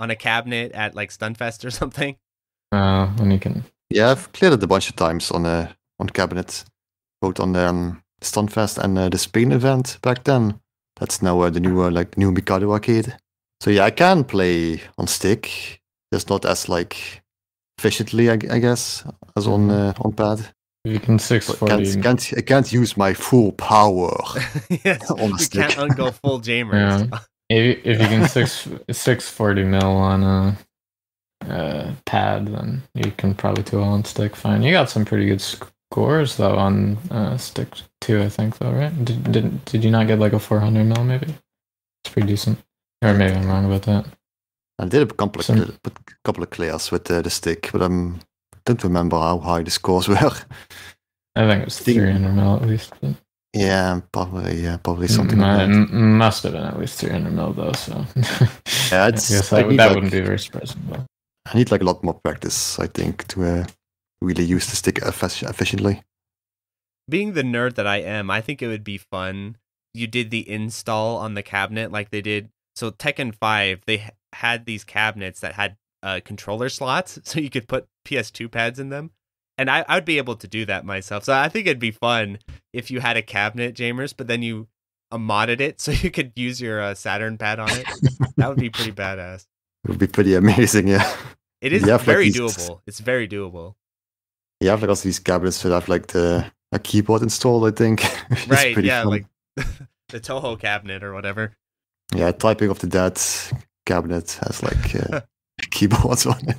on 0.00 0.10
a 0.10 0.16
cabinet 0.16 0.72
at 0.72 0.94
like 0.96 1.10
Stunfest 1.10 1.64
or 1.64 1.70
something? 1.80 2.16
Uh, 2.72 3.06
when 3.18 3.30
he 3.30 3.38
can. 3.38 3.62
Yeah, 3.90 4.10
I've 4.10 4.32
cleared 4.32 4.54
it 4.54 4.62
a 4.62 4.66
bunch 4.66 4.88
of 4.90 4.96
times 4.96 5.30
on 5.30 5.46
uh, 5.46 5.72
on 6.00 6.08
cabinet, 6.08 6.64
both 7.22 7.38
on 7.38 7.52
the 7.52 7.68
um, 7.68 8.02
Stunfest 8.20 8.78
and 8.78 8.98
uh, 8.98 9.08
the 9.08 9.18
Spain 9.18 9.52
event 9.52 9.98
back 10.02 10.24
then. 10.24 10.60
That's 11.00 11.22
now 11.22 11.40
uh, 11.40 11.50
the 11.50 11.60
new 11.60 11.82
uh, 11.82 11.90
like 11.90 12.16
new 12.18 12.30
Mikado 12.30 12.70
arcade. 12.72 13.16
So 13.62 13.70
yeah, 13.70 13.84
I 13.84 13.90
can 13.90 14.24
play 14.24 14.80
on 14.98 15.06
stick, 15.06 15.80
just 16.12 16.28
not 16.30 16.44
as 16.44 16.68
like 16.68 17.22
efficiently, 17.78 18.30
I, 18.30 18.34
I 18.34 18.58
guess, 18.58 19.04
as 19.36 19.46
on 19.46 19.70
uh, 19.70 19.92
on 20.00 20.12
pad. 20.12 20.46
You 20.84 20.98
can 21.00 21.18
six 21.18 21.46
But 21.46 21.56
forty. 21.58 21.84
can't, 21.84 22.02
can't 22.02 22.34
I 22.38 22.40
can't 22.42 22.72
use 22.72 22.96
my 22.96 23.12
full 23.14 23.52
power. 23.52 24.16
yes, 24.84 25.10
On 25.10 25.30
you 25.30 25.38
stick. 25.38 25.68
can't 25.70 25.94
go 25.96 26.10
full 26.22 26.38
Jaimers. 26.38 27.02
If, 27.50 27.84
if 27.84 28.00
you 28.00 28.06
can 28.06 28.28
six 28.28 28.68
six 28.90 29.28
forty 29.28 29.64
mil 29.64 29.82
on 29.86 30.22
a, 30.22 30.56
uh 31.48 31.92
pad, 32.06 32.46
then 32.48 32.82
you 32.94 33.10
can 33.12 33.34
probably 33.34 33.62
do 33.62 33.78
it 33.80 33.84
on 33.84 34.04
stick 34.04 34.36
fine. 34.36 34.62
You 34.62 34.72
got 34.72 34.88
some 34.90 35.04
pretty 35.04 35.26
good 35.26 35.42
scores 35.90 36.36
though 36.36 36.56
on 36.56 36.96
uh, 37.10 37.36
stick 37.36 37.68
two, 38.00 38.22
I 38.22 38.28
think 38.28 38.58
though, 38.58 38.72
right? 38.72 39.04
Did 39.04 39.32
did 39.32 39.64
did 39.64 39.84
you 39.84 39.90
not 39.90 40.06
get 40.06 40.18
like 40.18 40.32
a 40.32 40.38
four 40.38 40.60
hundred 40.60 40.84
mil 40.84 41.04
maybe? 41.04 41.26
It's 42.04 42.12
pretty 42.12 42.28
decent. 42.28 42.58
Or 43.02 43.14
maybe 43.14 43.34
I'm 43.34 43.46
wrong 43.48 43.64
about 43.64 43.82
that. 43.82 44.04
I 44.78 44.86
did 44.86 45.02
a 45.10 45.14
couple 45.14 45.40
of 45.40 45.46
Some- 45.46 45.78
a 45.84 45.90
couple 46.24 46.42
of 46.42 46.50
clears 46.50 46.90
with 46.90 47.10
uh, 47.10 47.22
the 47.22 47.30
stick, 47.30 47.70
but 47.72 47.82
I 47.82 47.88
don't 48.64 48.84
remember 48.84 49.18
how 49.18 49.38
high 49.38 49.62
the 49.62 49.70
scores 49.70 50.08
were. 50.08 50.16
I 51.36 51.46
think 51.46 51.62
it 51.62 51.64
was 51.64 51.78
three 51.80 51.96
hundred 52.12 52.34
mil 52.34 52.56
at 52.56 52.66
least. 52.68 52.92
But 53.00 53.14
yeah, 53.52 54.00
probably 54.12 54.62
yeah, 54.62 54.76
probably 54.76 55.08
something 55.08 55.40
m- 55.42 55.48
like 55.48 55.58
that. 55.58 55.92
m- 55.92 56.18
must 56.18 56.42
have 56.44 56.52
been 56.52 56.62
at 56.64 56.78
least 56.78 57.00
three 57.00 57.10
hundred 57.10 57.32
mil 57.32 57.52
though. 57.52 57.72
So 57.72 58.04
Yeah, 58.92 59.04
I 59.04 59.08
it's- 59.08 59.28
guess 59.30 59.52
I 59.52 59.62
that, 59.62 59.68
need, 59.70 59.78
that 59.78 59.86
like- 59.86 59.94
wouldn't 59.96 60.12
be 60.12 60.20
very 60.20 60.38
surprising. 60.38 60.82
But. 60.88 61.00
I 61.52 61.56
need 61.58 61.70
like 61.70 61.80
a 61.80 61.84
lot 61.84 62.04
more 62.04 62.14
practice, 62.14 62.78
I 62.78 62.86
think, 62.86 63.26
to 63.28 63.44
uh, 63.44 63.64
really 64.20 64.44
use 64.44 64.68
the 64.68 64.76
stick 64.76 64.98
efficiently. 64.98 66.02
Being 67.08 67.32
the 67.32 67.42
nerd 67.42 67.74
that 67.74 67.86
I 67.86 67.98
am, 67.98 68.30
I 68.30 68.40
think 68.40 68.62
it 68.62 68.68
would 68.68 68.84
be 68.84 68.98
fun. 68.98 69.56
You 69.94 70.06
did 70.06 70.30
the 70.30 70.48
install 70.48 71.16
on 71.16 71.34
the 71.34 71.42
cabinet 71.42 71.90
like 71.90 72.10
they 72.10 72.20
did. 72.20 72.50
So 72.76 72.90
Tekken 72.90 73.34
5, 73.34 73.82
they 73.86 74.10
had 74.32 74.64
these 74.64 74.84
cabinets 74.84 75.40
that 75.40 75.54
had 75.54 75.76
uh, 76.02 76.20
controller 76.24 76.68
slots, 76.68 77.18
so 77.24 77.40
you 77.40 77.50
could 77.50 77.68
put 77.68 77.88
PS2 78.06 78.50
pads 78.50 78.78
in 78.78 78.90
them. 78.90 79.10
And 79.58 79.68
I, 79.70 79.84
I'd 79.88 80.04
be 80.06 80.16
able 80.16 80.36
to 80.36 80.48
do 80.48 80.64
that 80.66 80.86
myself. 80.86 81.24
So 81.24 81.34
I 81.34 81.48
think 81.48 81.66
it'd 81.66 81.78
be 81.78 81.90
fun 81.90 82.38
if 82.72 82.90
you 82.90 83.00
had 83.00 83.16
a 83.18 83.22
cabinet, 83.22 83.74
Jaimers, 83.74 84.14
but 84.14 84.26
then 84.26 84.40
you 84.42 84.68
uh, 85.10 85.18
modded 85.18 85.60
it 85.60 85.80
so 85.80 85.90
you 85.92 86.10
could 86.10 86.32
use 86.36 86.60
your 86.60 86.80
uh, 86.80 86.94
Saturn 86.94 87.36
pad 87.36 87.58
on 87.58 87.70
it. 87.70 87.86
that 88.36 88.48
would 88.48 88.58
be 88.58 88.70
pretty 88.70 88.92
badass. 88.92 89.46
It 89.84 89.90
would 89.90 89.98
be 89.98 90.06
pretty 90.06 90.34
amazing, 90.34 90.88
yeah. 90.88 91.14
It 91.60 91.72
is 91.72 91.82
You 91.82 91.90
have, 91.90 92.00
like, 92.00 92.06
very 92.06 92.30
doable. 92.30 92.80
It's 92.86 93.00
very 93.00 93.28
doable. 93.28 93.74
You 94.60 94.68
have 94.68 94.82
like 94.82 94.90
also 94.90 95.04
these 95.04 95.18
cabinets 95.18 95.62
that 95.62 95.70
have 95.72 95.88
like 95.88 96.08
the 96.08 96.50
a 96.72 96.78
keyboard 96.78 97.22
installed, 97.22 97.66
I 97.66 97.70
think. 97.70 98.04
Right, 98.48 98.76
yeah, 98.78 99.02
fun. 99.02 99.10
like 99.10 99.26
the 100.08 100.20
Touhou 100.20 100.58
cabinet 100.60 101.02
or 101.02 101.12
whatever. 101.14 101.56
yeah, 102.14 102.30
typing 102.32 102.70
of 102.70 102.78
the 102.78 102.86
dead 102.86 103.20
cabinet 103.86 104.38
has 104.46 104.62
like 104.62 104.94
uh, 104.96 105.20
keyboards 105.70 106.26
on 106.26 106.48
it. 106.48 106.58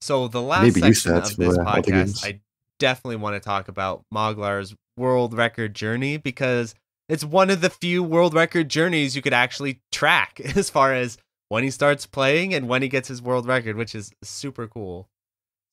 So 0.00 0.28
the 0.28 0.42
last 0.42 0.62
Maybe 0.62 0.80
section 0.80 1.12
that 1.14 1.30
of 1.30 1.36
this 1.36 1.56
for, 1.56 1.66
other 1.66 1.82
games. 1.82 2.22
podcast, 2.22 2.26
I 2.26 2.40
definitely 2.78 3.16
want 3.16 3.34
to 3.34 3.40
talk 3.40 3.68
about 3.68 4.04
Moglar's 4.14 4.74
world 4.96 5.34
record 5.34 5.74
journey 5.74 6.16
because 6.16 6.74
it's 7.08 7.24
one 7.24 7.50
of 7.50 7.60
the 7.60 7.70
few 7.70 8.02
world 8.02 8.34
record 8.34 8.68
journeys 8.68 9.16
you 9.16 9.22
could 9.22 9.32
actually 9.34 9.80
track 9.92 10.40
as 10.56 10.70
far 10.70 10.94
as 10.94 11.18
when 11.48 11.64
he 11.64 11.70
starts 11.70 12.06
playing 12.06 12.54
and 12.54 12.68
when 12.68 12.82
he 12.82 12.88
gets 12.88 13.08
his 13.08 13.20
world 13.22 13.46
record, 13.46 13.76
which 13.76 13.94
is 13.94 14.12
super 14.22 14.66
cool. 14.66 15.08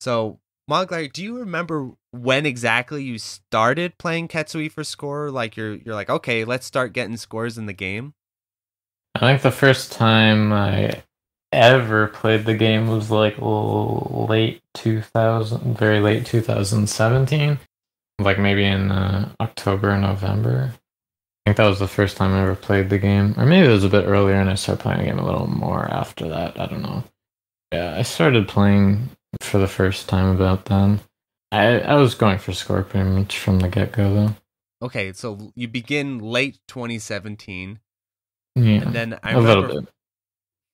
So, 0.00 0.38
Moglar, 0.70 1.12
do 1.12 1.22
you 1.22 1.38
remember 1.38 1.90
when 2.10 2.46
exactly 2.46 3.04
you 3.04 3.18
started 3.18 3.98
playing 3.98 4.28
Ketsui 4.28 4.70
for 4.70 4.82
score? 4.82 5.30
Like 5.30 5.56
you're 5.56 5.74
you're 5.74 5.94
like, 5.94 6.08
okay, 6.08 6.44
let's 6.44 6.66
start 6.66 6.92
getting 6.92 7.16
scores 7.16 7.58
in 7.58 7.66
the 7.66 7.72
game. 7.72 8.14
I 9.14 9.20
think 9.20 9.42
the 9.42 9.50
first 9.50 9.92
time 9.92 10.52
I 10.52 11.02
ever 11.52 12.08
played 12.08 12.46
the 12.46 12.54
game 12.54 12.88
was 12.88 13.10
like 13.10 13.36
late 13.38 14.62
2000, 14.74 15.76
very 15.76 16.00
late 16.00 16.26
2017, 16.26 17.58
like 18.18 18.38
maybe 18.38 18.64
in 18.64 18.90
uh, 18.90 19.28
October, 19.40 19.96
November. 19.98 20.72
I 21.46 21.50
think 21.50 21.58
that 21.58 21.68
was 21.68 21.78
the 21.78 21.86
first 21.86 22.16
time 22.16 22.32
I 22.32 22.42
ever 22.42 22.56
played 22.56 22.88
the 22.88 22.98
game, 22.98 23.34
or 23.36 23.44
maybe 23.44 23.66
it 23.66 23.70
was 23.70 23.84
a 23.84 23.90
bit 23.90 24.06
earlier, 24.06 24.36
and 24.36 24.48
I 24.48 24.54
started 24.54 24.82
playing 24.82 25.00
the 25.00 25.04
game 25.04 25.18
a 25.18 25.26
little 25.26 25.46
more 25.46 25.84
after 25.92 26.26
that. 26.28 26.58
I 26.58 26.66
don't 26.66 26.82
know. 26.82 27.04
Yeah, 27.70 27.94
I 27.96 28.02
started 28.02 28.48
playing 28.48 29.10
for 29.40 29.58
the 29.58 29.68
first 29.68 30.08
time 30.08 30.34
about 30.34 30.66
then. 30.66 31.00
I 31.52 31.80
I 31.80 31.94
was 31.94 32.14
going 32.14 32.38
for 32.38 32.52
score 32.52 32.82
pretty 32.82 33.08
much 33.08 33.38
from 33.38 33.60
the 33.60 33.68
get 33.68 33.92
go 33.92 34.12
though. 34.14 34.36
Okay, 34.82 35.12
so 35.12 35.52
you 35.54 35.66
begin 35.68 36.18
late 36.18 36.58
2017, 36.68 37.78
Yeah, 38.56 38.62
and 38.82 38.92
then 38.94 39.18
I 39.22 39.32
a 39.32 39.40
little 39.40 39.62
remember 39.62 39.80
bit. 39.82 39.90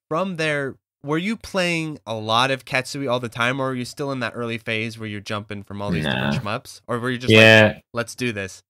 from 0.09 0.35
there, 0.35 0.75
were 1.03 1.17
you 1.17 1.37
playing 1.37 1.99
a 2.05 2.13
lot 2.15 2.51
of 2.51 2.65
Ketsui 2.65 3.09
all 3.09 3.19
the 3.19 3.29
time, 3.29 3.59
or 3.61 3.67
were 3.67 3.75
you 3.75 3.85
still 3.85 4.11
in 4.11 4.19
that 4.19 4.33
early 4.35 4.57
phase 4.57 4.99
where 4.99 5.07
you're 5.07 5.21
jumping 5.21 5.63
from 5.63 5.81
all 5.81 5.91
these 5.91 6.05
different 6.05 6.35
shmups, 6.43 6.81
or 6.87 6.99
were 6.99 7.09
you 7.09 7.17
just 7.19 7.31
like, 7.31 7.39
Yeah, 7.39 7.79
let's 7.93 8.15
do 8.15 8.31
this? 8.33 8.63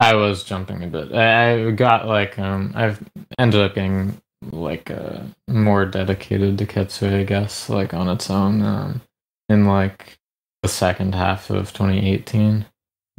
I 0.00 0.14
was 0.14 0.42
jumping 0.44 0.82
a 0.82 0.86
bit. 0.88 1.12
I, 1.12 1.70
got 1.72 2.06
like 2.08 2.38
um 2.38 2.72
I've 2.74 3.00
ended 3.38 3.60
up 3.60 3.74
getting 3.74 4.20
like 4.50 4.90
uh 4.90 5.20
more 5.46 5.84
dedicated 5.84 6.56
to 6.58 6.66
Ketsui, 6.66 7.20
I 7.20 7.24
guess, 7.24 7.68
like 7.68 7.92
on 7.94 8.08
its 8.08 8.30
own 8.30 8.62
um 8.62 9.02
in 9.50 9.66
like 9.66 10.18
the 10.62 10.68
second 10.68 11.14
half 11.14 11.50
of 11.50 11.72
2018. 11.72 12.64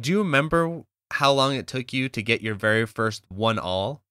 Do 0.00 0.10
you 0.10 0.18
remember 0.18 0.82
how 1.12 1.32
long 1.32 1.54
it 1.54 1.66
took 1.66 1.92
you 1.92 2.08
to 2.08 2.22
get 2.22 2.40
your 2.40 2.54
very 2.54 2.86
first 2.86 3.24
one 3.28 3.58
all? 3.58 4.02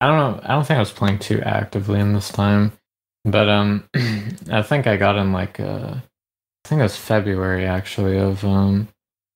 I 0.00 0.06
don't 0.06 0.16
know. 0.16 0.40
I 0.42 0.54
don't 0.54 0.66
think 0.66 0.76
I 0.76 0.80
was 0.80 0.92
playing 0.92 1.18
too 1.18 1.40
actively 1.42 2.00
in 2.00 2.12
this 2.12 2.30
time, 2.30 2.72
but 3.24 3.48
um, 3.48 3.88
I 4.50 4.62
think 4.62 4.86
I 4.86 4.96
got 4.96 5.16
in 5.16 5.32
like 5.32 5.60
uh, 5.60 5.96
I 5.96 6.68
think 6.68 6.80
it 6.80 6.84
was 6.84 6.96
February 6.96 7.66
actually 7.66 8.18
of 8.18 8.44
um 8.44 8.88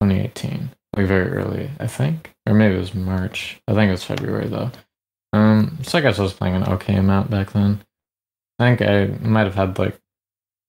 2018, 0.03 0.71
like 0.97 1.07
very 1.07 1.31
early, 1.31 1.71
I 1.81 1.87
think, 1.87 2.35
or 2.47 2.55
maybe 2.55 2.75
it 2.75 2.81
was 2.81 2.95
March. 2.95 3.61
I 3.69 3.75
think 3.75 3.89
it 3.89 3.93
was 3.93 4.05
February 4.05 4.49
though. 4.49 4.71
Um, 5.33 5.79
so 5.83 5.99
I 5.99 6.01
guess 6.01 6.19
I 6.19 6.23
was 6.23 6.33
playing 6.33 6.55
an 6.55 6.65
okay 6.65 6.97
amount 6.97 7.31
back 7.31 7.53
then. 7.53 7.83
I 8.59 8.77
think 8.77 8.83
I 8.83 9.07
might 9.27 9.45
have 9.45 9.55
had 9.55 9.79
like, 9.79 10.01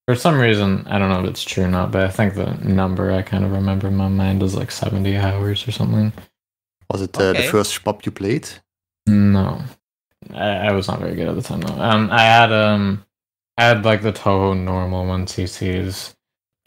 for 0.07 0.15
some 0.15 0.39
reason, 0.39 0.85
I 0.87 0.97
don't 0.99 1.09
know 1.09 1.23
if 1.23 1.29
it's 1.29 1.43
true 1.43 1.65
or 1.65 1.67
not, 1.67 1.91
but 1.91 2.03
I 2.03 2.09
think 2.09 2.35
the 2.35 2.53
number 2.63 3.11
I 3.11 3.21
kind 3.21 3.43
of 3.43 3.51
remember 3.51 3.87
in 3.87 3.95
my 3.95 4.07
mind 4.07 4.41
is 4.43 4.55
like 4.55 4.71
70 4.71 5.17
hours 5.17 5.67
or 5.67 5.71
something. 5.71 6.13
Was 6.91 7.01
it 7.01 7.17
uh, 7.19 7.23
Okay. 7.23 7.43
the 7.43 7.51
first 7.51 7.73
shmup 7.83 8.05
you 8.05 8.11
played? 8.11 8.47
No, 9.07 9.61
I, 10.33 10.69
I 10.69 10.71
was 10.71 10.87
not 10.87 10.99
very 10.99 11.15
good 11.15 11.27
at 11.27 11.35
the 11.35 11.41
time 11.41 11.61
though. 11.61 11.81
Um, 11.81 12.09
I 12.11 12.21
had 12.21 12.51
um, 12.51 13.05
I 13.57 13.63
had 13.65 13.85
like 13.85 14.01
the 14.01 14.13
Touhou 14.13 14.57
normal 14.57 15.05
one 15.05 15.25
CCs, 15.25 16.13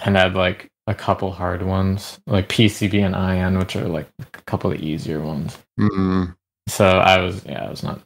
and 0.05 0.19
I 0.19 0.23
had 0.23 0.35
like 0.35 0.71
a 0.87 0.95
couple 0.95 1.31
hard 1.33 1.63
ones, 1.63 2.21
like 2.27 2.49
PCB 2.49 2.95
and 3.05 3.15
IN, 3.15 3.59
which 3.59 3.77
are 3.77 3.89
like 3.89 4.09
a 4.21 4.25
couple 4.43 4.73
of 4.73 4.81
easier 4.81 5.21
ones. 5.21 5.57
Mm, 5.79 6.35
So 6.69 6.87
I 6.87 7.21
was, 7.21 7.45
yeah, 7.47 7.65
I 7.67 7.71
was 7.71 7.83
not 7.83 8.01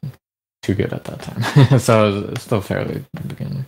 too 0.62 0.74
good 0.74 0.92
at 0.92 1.04
that 1.04 1.20
time. 1.22 1.78
so 1.80 2.00
I 2.00 2.30
was 2.30 2.42
still 2.42 2.60
fairly 2.60 3.04
beginner. 3.26 3.64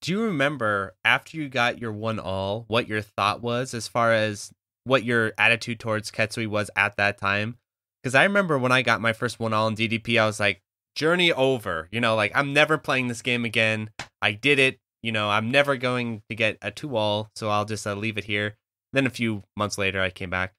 Do 0.00 0.12
you 0.12 0.22
remember 0.22 0.94
after 1.04 1.36
you 1.36 1.48
got 1.48 1.80
your 1.80 1.92
one 1.92 2.18
all 2.18 2.64
what 2.68 2.88
your 2.88 3.02
thought 3.02 3.42
was 3.42 3.74
as 3.74 3.88
far 3.88 4.12
as 4.12 4.52
what 4.84 5.04
your 5.04 5.32
attitude 5.36 5.80
towards 5.80 6.10
Ketsui 6.10 6.46
was 6.46 6.70
at 6.76 6.96
that 6.96 7.18
time? 7.18 7.58
Because 8.02 8.14
I 8.14 8.22
remember 8.22 8.58
when 8.58 8.72
I 8.72 8.82
got 8.82 9.00
my 9.00 9.12
first 9.12 9.40
one 9.40 9.52
all 9.52 9.66
in 9.66 9.74
DDP, 9.74 10.18
I 10.20 10.26
was 10.26 10.38
like, 10.38 10.62
journey 10.94 11.32
over. 11.32 11.88
You 11.90 12.00
know, 12.00 12.14
like 12.14 12.32
I'm 12.34 12.52
never 12.52 12.78
playing 12.78 13.08
this 13.08 13.22
game 13.22 13.44
again. 13.44 13.90
I 14.22 14.32
did 14.32 14.58
it. 14.58 14.78
You 15.02 15.12
know, 15.12 15.30
I'm 15.30 15.50
never 15.50 15.76
going 15.76 16.22
to 16.28 16.34
get 16.34 16.58
a 16.62 16.70
two 16.70 16.96
all, 16.96 17.30
so 17.36 17.50
I'll 17.50 17.64
just 17.64 17.86
uh, 17.86 17.94
leave 17.94 18.18
it 18.18 18.24
here. 18.24 18.56
Then 18.92 19.06
a 19.06 19.10
few 19.10 19.42
months 19.56 19.78
later, 19.78 20.00
I 20.00 20.10
came 20.10 20.30
back. 20.30 20.54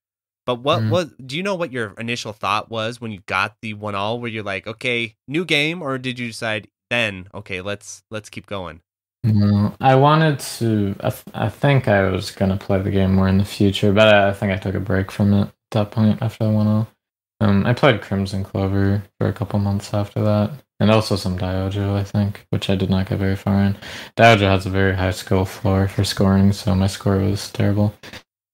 But 0.45 0.55
what 0.55 0.81
Mhm. 0.81 0.89
was? 0.89 1.13
Do 1.25 1.35
you 1.37 1.43
know 1.43 1.55
what 1.55 1.71
your 1.71 1.93
initial 1.97 2.33
thought 2.33 2.69
was 2.69 2.99
when 3.01 3.11
you 3.11 3.19
got 3.25 3.55
the 3.61 3.73
one 3.73 3.95
all? 3.95 4.19
Where 4.19 4.29
you're 4.29 4.43
like, 4.43 4.65
okay, 4.67 5.15
new 5.27 5.45
game, 5.45 5.81
or 5.81 5.97
did 5.97 6.19
you 6.19 6.27
decide 6.27 6.67
then, 6.89 7.27
okay, 7.33 7.61
let's 7.61 8.03
let's 8.11 8.29
keep 8.29 8.45
going? 8.45 8.81
No, 9.23 9.75
I 9.81 9.95
wanted 9.95 10.39
to. 10.39 10.95
I, 11.01 11.09
th- 11.09 11.23
I 11.33 11.49
think 11.49 11.87
I 11.87 12.09
was 12.09 12.31
gonna 12.31 12.57
play 12.57 12.81
the 12.81 12.91
game 12.91 13.15
more 13.15 13.27
in 13.27 13.37
the 13.37 13.45
future, 13.45 13.91
but 13.91 14.13
I, 14.13 14.29
I 14.29 14.33
think 14.33 14.51
I 14.51 14.57
took 14.57 14.75
a 14.75 14.79
break 14.79 15.11
from 15.11 15.33
it 15.33 15.41
at 15.41 15.53
that 15.71 15.91
point 15.91 16.21
after 16.21 16.45
I 16.45 16.51
went 16.51 16.69
off. 16.69 16.95
Um, 17.41 17.65
I 17.65 17.73
played 17.73 18.01
Crimson 18.01 18.43
Clover 18.43 19.03
for 19.17 19.27
a 19.27 19.33
couple 19.33 19.59
months 19.59 19.93
after 19.93 20.21
that, 20.23 20.51
and 20.79 20.89
also 20.89 21.15
some 21.15 21.37
Daioujou, 21.37 21.95
I 21.95 22.03
think, 22.03 22.45
which 22.49 22.69
I 22.69 22.75
did 22.75 22.89
not 22.89 23.07
get 23.09 23.19
very 23.19 23.35
far 23.35 23.61
in. 23.61 23.77
Daioujou 24.17 24.41
has 24.41 24.65
a 24.65 24.69
very 24.69 24.95
high 24.95 25.11
skill 25.11 25.45
floor 25.45 25.87
for 25.87 26.03
scoring, 26.05 26.53
so 26.53 26.73
my 26.73 26.87
score 26.87 27.17
was 27.17 27.51
terrible. 27.51 27.93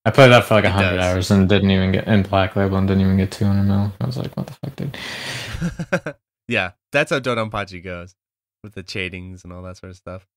I 0.06 0.12
played 0.12 0.32
that 0.32 0.46
for 0.46 0.56
like 0.56 0.66
hundred 0.66 1.00
hours 1.00 1.32
and 1.32 1.50
didn't 1.50 1.72
even 1.72 1.92
get 1.92 2.08
in 2.08 2.24
Black 2.24 2.56
Label 2.56 2.78
and 2.78 2.88
didn't 2.88 3.02
even 3.04 3.18
get 3.18 3.32
two 3.32 3.46
hundred 3.46 3.64
mil. 3.64 3.92
I 4.02 4.06
was 4.06 4.18
like, 4.18 4.36
what 4.36 4.48
the 4.48 4.54
fuck, 4.54 4.76
dude? 4.76 6.16
yeah, 6.48 6.72
that's 6.92 7.12
how 7.12 7.20
Dodonpachi 7.20 7.84
goes 7.84 8.16
with 8.64 8.74
the 8.74 8.84
shadings 8.88 9.44
and 9.44 9.54
all 9.54 9.64
that 9.64 9.78
sort 9.78 9.92
of 9.92 9.98
stuff. 9.98 10.28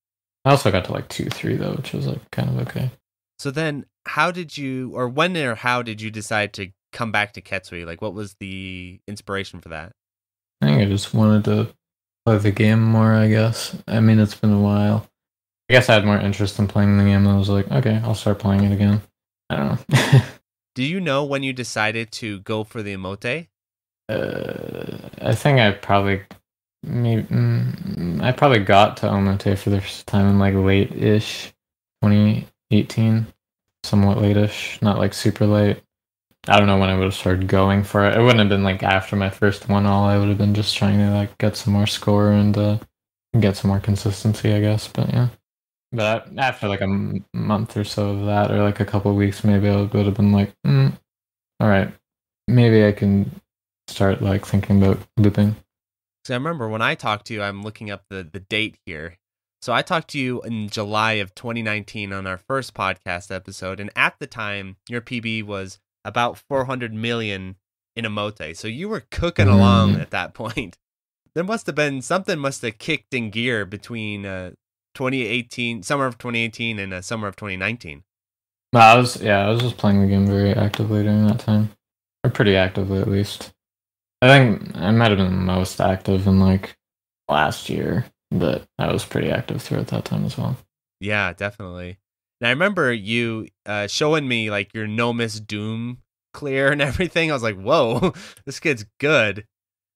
I 0.49 0.53
also 0.53 0.71
got 0.71 0.87
to 0.87 0.93
like 0.93 1.09
two 1.09 1.27
three 1.27 1.57
though, 1.57 1.73
which 1.73 1.93
was 1.93 2.07
like 2.07 2.31
kind 2.31 2.49
of 2.49 2.67
okay. 2.69 2.91
So 3.39 3.51
then, 3.51 3.85
how 4.07 4.31
did 4.31 4.57
you, 4.57 4.93
or 4.95 5.07
when 5.07 5.37
or 5.37 5.55
how 5.55 5.83
did 5.83 6.01
you 6.01 6.11
decide 6.11 6.55
to 6.55 6.71
come 6.91 7.13
back 7.13 7.35
to 7.35 7.43
Ketsui? 7.43 7.85
Like, 7.85 8.01
what 8.01 8.15
was 8.15 8.35
the 8.41 8.99
inspiration 9.07 9.61
for 9.61 9.69
that? 9.69 9.93
I 10.63 10.67
think 10.67 10.81
I 10.81 10.87
just 10.87 11.13
wanted 11.13 11.45
to 11.45 11.75
play 12.25 12.39
the 12.39 12.51
game 12.51 12.83
more, 12.83 13.13
I 13.13 13.29
guess. 13.29 13.77
I 13.87 14.01
mean, 14.01 14.19
it's 14.19 14.35
been 14.35 14.55
a 14.55 14.61
while. 14.61 15.07
I 15.69 15.75
guess 15.75 15.91
I 15.91 15.95
had 15.95 16.07
more 16.07 16.17
interest 16.19 16.59
in 16.59 16.67
playing 16.67 16.97
the 16.97 17.05
game, 17.05 17.27
and 17.27 17.29
I 17.29 17.37
was 17.37 17.51
like, 17.51 17.71
okay, 17.71 18.01
I'll 18.03 18.15
start 18.15 18.39
playing 18.39 18.65
it 18.65 18.73
again. 18.73 19.03
I 19.51 19.57
don't 19.57 19.89
know. 19.91 20.21
Do 20.75 20.83
you 20.83 20.99
know 20.99 21.27
when 21.27 21.43
you 21.43 21.53
decided 21.53 22.11
to 22.13 22.41
go 22.41 22.65
for 22.65 22.83
the 22.83 22.97
Omote? 22.97 23.49
uh, 24.09 24.97
I 25.21 25.35
think 25.35 25.61
I 25.61 25.73
probably, 25.73 26.23
maybe, 26.83 27.23
mm, 27.25 28.23
I 28.23 28.33
probably 28.33 28.61
got 28.61 28.97
to 28.99 29.07
Omote 29.07 29.59
for 29.59 29.71
the 29.71 29.81
first 29.81 30.07
time 30.07 30.29
in 30.29 30.39
like 30.39 30.55
late 30.55 30.93
ish 30.93 31.53
2018, 32.03 33.27
somewhat 33.85 34.19
late 34.19 34.37
ish, 34.37 34.81
not 34.83 34.99
like 34.99 35.15
super 35.15 35.47
late. 35.47 35.83
I 36.49 36.59
don't 36.59 36.67
know 36.67 36.79
when 36.79 36.91
I 36.91 36.97
would 36.97 37.05
have 37.05 37.15
started 37.15 37.49
going 37.49 37.85
for 37.85 38.07
it. 38.07 38.17
It 38.17 38.21
wouldn't 38.23 38.41
have 38.41 38.49
been 38.49 38.63
like 38.65 38.83
after 38.83 39.17
my 39.17 39.31
first 39.31 39.69
one 39.69 39.87
all. 39.87 40.05
I 40.05 40.19
would 40.19 40.29
have 40.29 40.39
been 40.39 40.55
just 40.55 40.77
trying 40.77 40.99
to 40.99 41.11
like 41.11 41.37
get 41.39 41.57
some 41.57 41.73
more 41.75 41.87
score 41.87 42.33
and 42.33 42.57
uh, 42.57 42.79
get 43.39 43.57
some 43.57 43.69
more 43.69 43.81
consistency, 43.81 44.53
I 44.53 44.61
guess. 44.61 44.89
But 44.89 45.13
yeah. 45.13 45.29
But 45.93 46.29
after 46.39 46.69
like 46.69 46.81
a 46.81 46.85
m- 46.85 47.25
month 47.35 47.77
or 47.77 47.85
so 47.85 48.11
of 48.11 48.27
that, 48.27 48.51
or 48.51 48.63
like 48.63 48.81
a 48.81 48.85
couple 48.85 49.15
weeks, 49.15 49.45
maybe 49.45 49.69
I 49.69 49.83
would 49.83 50.07
have 50.07 50.15
been 50.15 50.33
like, 50.33 50.55
mm, 50.67 50.93
all 51.61 51.69
right, 51.69 51.93
maybe 52.47 52.87
I 52.87 52.93
can 52.93 53.31
start 53.89 54.23
like 54.23 54.47
thinking 54.47 54.83
about 54.83 54.99
looping. 55.17 55.57
So 56.29 56.35
I 56.35 56.37
remember 56.37 56.69
when 56.69 56.83
I 56.83 56.95
talked 56.95 57.29
to 57.29 57.33
you, 57.33 57.41
I'm 57.41 57.63
looking 57.63 57.91
up 57.91 58.05
the, 58.11 58.23
the 58.23 58.41
date 58.41 58.77
here. 58.85 59.17
So 59.63 59.73
I 59.73 59.81
talked 59.81 60.09
to 60.09 60.19
you 60.19 60.43
in 60.43 60.69
July 60.69 61.13
of 61.13 61.35
2019 61.35 62.13
on 62.13 62.27
our 62.27 62.37
first 62.37 62.75
podcast 62.75 63.35
episode, 63.35 63.81
and 63.81 63.89
at 63.97 64.15
the 64.21 64.27
time, 64.27 64.77
your 64.91 65.01
PB 65.01 65.45
was 65.45 65.79
about 66.05 66.37
400 66.37 66.93
million 66.93 67.57
in 67.97 68.05
Omote. 68.05 68.55
So 68.59 68.69
you 68.69 68.91
were 68.91 69.05
cooking 69.11 69.49
along 69.49 69.95
Mm. 69.95 70.03
at 70.03 70.11
that 70.11 70.35
point. 70.35 70.77
There 71.35 71.45
must 71.45 71.65
have 71.65 71.75
been 71.75 72.03
something 72.03 72.39
must 72.39 72.61
have 72.61 72.77
kicked 72.77 73.15
in 73.15 73.31
gear 73.31 73.65
between 73.65 74.27
uh, 74.27 74.51
2018, 74.97 75.83
summer 75.83 76.05
of 76.05 76.19
2018, 76.19 76.79
and 76.79 76.93
uh, 76.93 77.01
summer 77.01 77.27
of 77.27 77.37
2019. 77.37 78.03
I 78.75 78.99
was 78.99 79.23
yeah, 79.23 79.47
I 79.47 79.49
was 79.49 79.63
just 79.63 79.79
playing 79.79 80.03
the 80.03 80.07
game 80.09 80.27
very 80.27 80.53
actively 80.53 81.05
during 81.05 81.27
that 81.27 81.39
time, 81.39 81.71
or 82.23 82.29
pretty 82.29 82.55
actively 82.55 83.01
at 83.01 83.09
least. 83.09 83.55
I 84.21 84.29
think 84.29 84.77
I 84.77 84.91
might 84.91 85.11
have 85.11 85.19
been 85.19 85.45
most 85.45 85.81
active 85.81 86.27
in 86.27 86.41
like 86.41 86.77
last 87.29 87.69
year, 87.69 88.07
but 88.31 88.65
I 88.79 88.93
was 88.93 89.05
pretty 89.05 89.31
active 89.31 89.63
throughout 89.63 89.89
that 89.89 90.05
time 90.05 90.25
as 90.25 90.37
well. 90.37 90.57
Yeah, 91.01 91.33
definitely. 91.33 91.99
And 92.41 92.49
I 92.49 92.51
remember 92.51 92.93
you 92.93 93.49
uh, 93.67 93.87
showing 93.87 94.27
me 94.27 94.51
like 94.51 94.75
your 94.75 94.87
no 94.87 95.13
miss 95.13 95.39
doom 95.39 95.99
clear 96.35 96.73
and 96.73 96.83
everything. 96.91 97.31
I 97.31 97.35
was 97.35 97.43
like, 97.43 97.59
whoa, 97.61 98.13
this 98.45 98.61
kid's 98.61 98.87
good. 98.99 99.47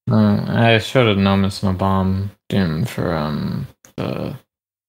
Uh, 0.09 0.45
I 0.47 0.77
showed 0.79 1.17
a 1.17 1.19
no 1.19 1.37
miss 1.37 1.59
bomb 1.59 2.31
doom 2.49 2.85
for 2.85 3.13
um 3.13 3.67
the 3.95 4.37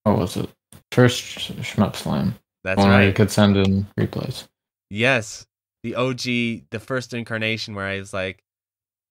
what 0.05 0.19
was 0.19 0.37
it? 0.37 0.49
First 0.93 1.21
sh- 1.21 1.51
Shmup 1.51 1.97
Slam. 1.97 2.35
That's 2.63 2.79
one 2.79 2.91
where 2.91 3.07
you 3.07 3.13
could 3.13 3.31
send 3.31 3.57
in 3.57 3.87
replays. 3.99 4.47
Yes. 4.91 5.47
The 5.83 5.97
OG, 5.97 6.23
the 6.71 6.81
first 6.81 7.13
incarnation 7.13 7.75
where 7.75 7.87
I 7.87 7.99
was 7.99 8.15
like, 8.15 8.43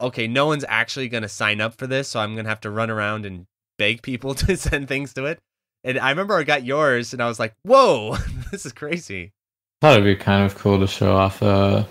okay, 0.03 0.27
no 0.27 0.45
one's 0.45 0.65
actually 0.67 1.09
going 1.09 1.23
to 1.23 1.29
sign 1.29 1.61
up 1.61 1.75
for 1.75 1.87
this, 1.87 2.07
so 2.09 2.19
I'm 2.19 2.33
going 2.35 2.45
to 2.45 2.49
have 2.49 2.61
to 2.61 2.69
run 2.69 2.89
around 2.89 3.25
and 3.25 3.45
beg 3.77 4.01
people 4.01 4.33
to 4.35 4.55
send 4.57 4.87
things 4.87 5.13
to 5.13 5.25
it. 5.25 5.39
And 5.83 5.97
I 5.99 6.09
remember 6.11 6.35
I 6.37 6.43
got 6.43 6.63
yours 6.63 7.11
and 7.13 7.21
I 7.21 7.27
was 7.27 7.39
like, 7.39 7.53
whoa, 7.63 8.15
this 8.51 8.65
is 8.65 8.71
crazy. 8.71 9.33
thought 9.81 9.93
it'd 9.93 10.05
be 10.05 10.15
kind 10.15 10.45
of 10.45 10.55
cool 10.55 10.79
to 10.79 10.87
show 10.87 11.13
off 11.15 11.43
uh 11.43 11.83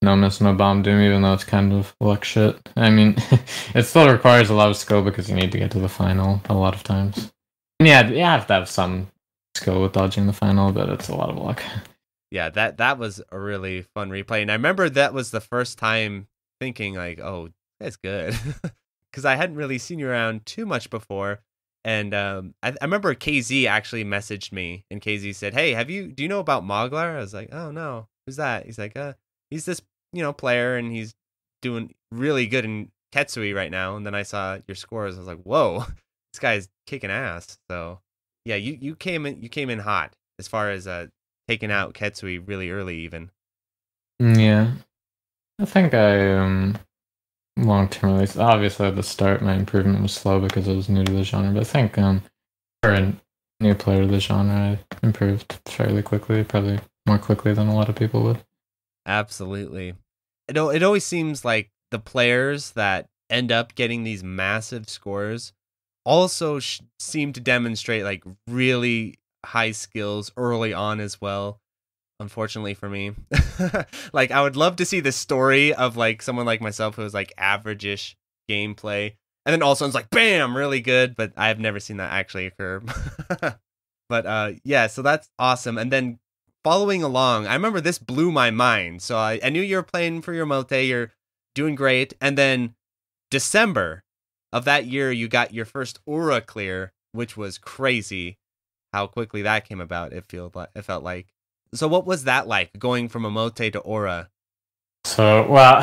no 0.00 0.16
miss 0.16 0.40
no 0.40 0.54
bomb 0.54 0.82
doom 0.82 1.00
even 1.02 1.20
though 1.22 1.34
it's 1.34 1.44
kind 1.44 1.72
of 1.72 1.94
luck 2.00 2.24
shit 2.24 2.56
i 2.76 2.88
mean 2.88 3.16
it 3.74 3.82
still 3.82 4.08
requires 4.10 4.48
a 4.48 4.54
lot 4.54 4.70
of 4.70 4.76
skill 4.76 5.02
because 5.02 5.28
you 5.28 5.34
need 5.34 5.50
to 5.52 5.58
get 5.58 5.70
to 5.72 5.78
the 5.80 5.88
final 5.88 6.40
a 6.48 6.54
lot 6.54 6.74
of 6.74 6.82
times 6.84 7.30
and 7.80 7.88
yeah 7.88 8.08
you 8.08 8.22
have 8.24 8.46
to 8.46 8.54
have 8.54 8.68
some 8.68 9.08
skill 9.56 9.82
with 9.82 9.92
dodging 9.92 10.26
the 10.26 10.32
final 10.32 10.72
but 10.72 10.88
it's 10.88 11.08
a 11.08 11.14
lot 11.14 11.28
of 11.28 11.36
luck 11.36 11.62
Yeah, 12.30 12.48
that 12.50 12.76
that 12.78 12.96
was 12.98 13.20
a 13.32 13.38
really 13.38 13.82
fun 13.94 14.10
replay. 14.10 14.42
And 14.42 14.50
I 14.50 14.54
remember 14.54 14.88
that 14.88 15.14
was 15.14 15.30
the 15.30 15.40
first 15.40 15.78
time 15.78 16.28
thinking 16.60 16.94
like, 16.94 17.20
oh, 17.20 17.48
that's 17.80 17.96
good. 17.96 18.34
Cuz 19.12 19.24
I 19.24 19.36
hadn't 19.36 19.56
really 19.56 19.78
seen 19.78 19.98
you 19.98 20.08
around 20.08 20.44
too 20.46 20.66
much 20.66 20.90
before. 20.90 21.40
And 21.84 22.12
um, 22.12 22.54
I, 22.62 22.70
I 22.70 22.84
remember 22.84 23.14
KZ 23.14 23.66
actually 23.66 24.04
messaged 24.04 24.52
me, 24.52 24.84
and 24.90 25.00
KZ 25.00 25.34
said, 25.34 25.54
"Hey, 25.54 25.72
have 25.72 25.88
you? 25.88 26.08
Do 26.08 26.22
you 26.22 26.28
know 26.28 26.40
about 26.40 26.64
Moglar?" 26.64 27.16
I 27.16 27.20
was 27.20 27.32
like, 27.32 27.48
"Oh 27.52 27.70
no, 27.70 28.08
who's 28.26 28.36
that?" 28.36 28.66
He's 28.66 28.78
like, 28.78 28.96
"Uh, 28.96 29.14
he's 29.50 29.64
this 29.64 29.80
you 30.12 30.22
know 30.22 30.32
player, 30.32 30.76
and 30.76 30.92
he's 30.92 31.14
doing 31.62 31.94
really 32.10 32.46
good 32.46 32.64
in 32.64 32.90
Ketsui 33.14 33.54
right 33.54 33.70
now." 33.70 33.96
And 33.96 34.04
then 34.04 34.14
I 34.14 34.22
saw 34.24 34.58
your 34.66 34.74
scores. 34.74 35.14
I 35.14 35.18
was 35.20 35.28
like, 35.28 35.42
"Whoa, 35.44 35.84
this 36.32 36.40
guy's 36.40 36.68
kicking 36.86 37.10
ass." 37.10 37.58
So 37.70 38.00
yeah, 38.44 38.56
you 38.56 38.76
you 38.80 38.96
came 38.96 39.24
in 39.24 39.40
you 39.40 39.48
came 39.48 39.70
in 39.70 39.78
hot 39.78 40.14
as 40.38 40.48
far 40.48 40.70
as 40.70 40.86
uh 40.86 41.06
taking 41.46 41.70
out 41.70 41.94
Ketsui 41.94 42.42
really 42.46 42.70
early, 42.70 42.98
even. 42.98 43.30
yeah 44.20 44.72
i 45.58 45.64
think 45.64 45.94
i 45.94 46.34
um 46.34 46.76
long 47.56 47.88
term 47.88 48.14
at 48.14 48.20
least 48.20 48.36
obviously 48.36 48.86
at 48.86 48.96
the 48.96 49.02
start 49.02 49.42
my 49.42 49.54
improvement 49.54 50.02
was 50.02 50.12
slow 50.12 50.40
because 50.40 50.68
i 50.68 50.72
was 50.72 50.88
new 50.88 51.04
to 51.04 51.12
the 51.12 51.24
genre 51.24 51.52
but 51.52 51.60
i 51.60 51.64
think 51.64 51.98
um 51.98 52.22
for 52.82 52.92
a 52.92 53.12
new 53.60 53.74
player 53.74 54.02
to 54.02 54.08
the 54.08 54.20
genre 54.20 54.54
i 54.54 54.78
improved 55.02 55.58
fairly 55.66 56.02
quickly 56.02 56.44
probably 56.44 56.78
more 57.06 57.18
quickly 57.18 57.52
than 57.52 57.68
a 57.68 57.74
lot 57.74 57.88
of 57.88 57.96
people 57.96 58.22
would 58.22 58.42
Absolutely. 59.08 59.94
It 60.48 60.56
it 60.56 60.82
always 60.82 61.04
seems 61.04 61.44
like 61.44 61.70
the 61.90 61.98
players 61.98 62.72
that 62.72 63.08
end 63.30 63.50
up 63.50 63.74
getting 63.74 64.04
these 64.04 64.22
massive 64.22 64.88
scores 64.88 65.52
also 66.04 66.58
sh- 66.58 66.80
seem 66.98 67.32
to 67.32 67.40
demonstrate 67.40 68.04
like 68.04 68.22
really 68.46 69.18
high 69.46 69.72
skills 69.72 70.30
early 70.36 70.74
on 70.74 71.00
as 71.00 71.20
well. 71.20 71.58
Unfortunately 72.20 72.74
for 72.74 72.88
me, 72.88 73.12
like 74.12 74.30
I 74.30 74.42
would 74.42 74.56
love 74.56 74.76
to 74.76 74.84
see 74.84 75.00
the 75.00 75.12
story 75.12 75.72
of 75.72 75.96
like 75.96 76.20
someone 76.20 76.46
like 76.46 76.60
myself 76.60 76.96
who 76.96 77.02
was 77.02 77.14
like 77.14 77.32
average-ish 77.38 78.16
gameplay, 78.50 79.14
and 79.46 79.52
then 79.52 79.62
all 79.62 79.72
of 79.72 79.76
a 79.76 79.78
sudden 79.78 79.90
it's 79.90 79.94
like 79.94 80.10
bam, 80.10 80.56
really 80.56 80.80
good. 80.80 81.14
But 81.14 81.32
I've 81.36 81.60
never 81.60 81.78
seen 81.78 81.98
that 81.98 82.12
actually 82.12 82.46
occur. 82.46 82.82
but 84.08 84.26
uh, 84.26 84.52
yeah, 84.64 84.88
so 84.88 85.02
that's 85.02 85.28
awesome. 85.38 85.78
And 85.78 85.92
then 85.92 86.18
following 86.64 87.02
along, 87.02 87.46
I 87.46 87.54
remember 87.54 87.80
this 87.80 87.98
blew 87.98 88.30
my 88.30 88.50
mind. 88.50 89.02
So 89.02 89.16
I, 89.16 89.40
I 89.42 89.50
knew 89.50 89.62
you 89.62 89.76
were 89.76 89.82
playing 89.82 90.22
for 90.22 90.32
your 90.32 90.46
Omote, 90.46 90.86
you're 90.86 91.12
doing 91.54 91.74
great. 91.74 92.14
And 92.20 92.36
then 92.36 92.74
December 93.30 94.02
of 94.52 94.64
that 94.64 94.86
year, 94.86 95.10
you 95.10 95.28
got 95.28 95.54
your 95.54 95.64
first 95.64 96.00
Ura 96.06 96.40
clear, 96.40 96.92
which 97.12 97.36
was 97.36 97.58
crazy 97.58 98.38
how 98.92 99.06
quickly 99.06 99.42
that 99.42 99.68
came 99.68 99.80
about. 99.80 100.12
It 100.12 100.24
felt 100.26 100.54
like, 100.54 100.70
it 100.74 100.82
felt 100.82 101.04
like. 101.04 101.28
So 101.74 101.88
what 101.88 102.06
was 102.06 102.24
that 102.24 102.46
like 102.46 102.78
going 102.78 103.08
from 103.08 103.24
Omote 103.24 103.72
to 103.72 103.82
Ura? 103.86 104.28
So, 105.04 105.48
well, 105.48 105.80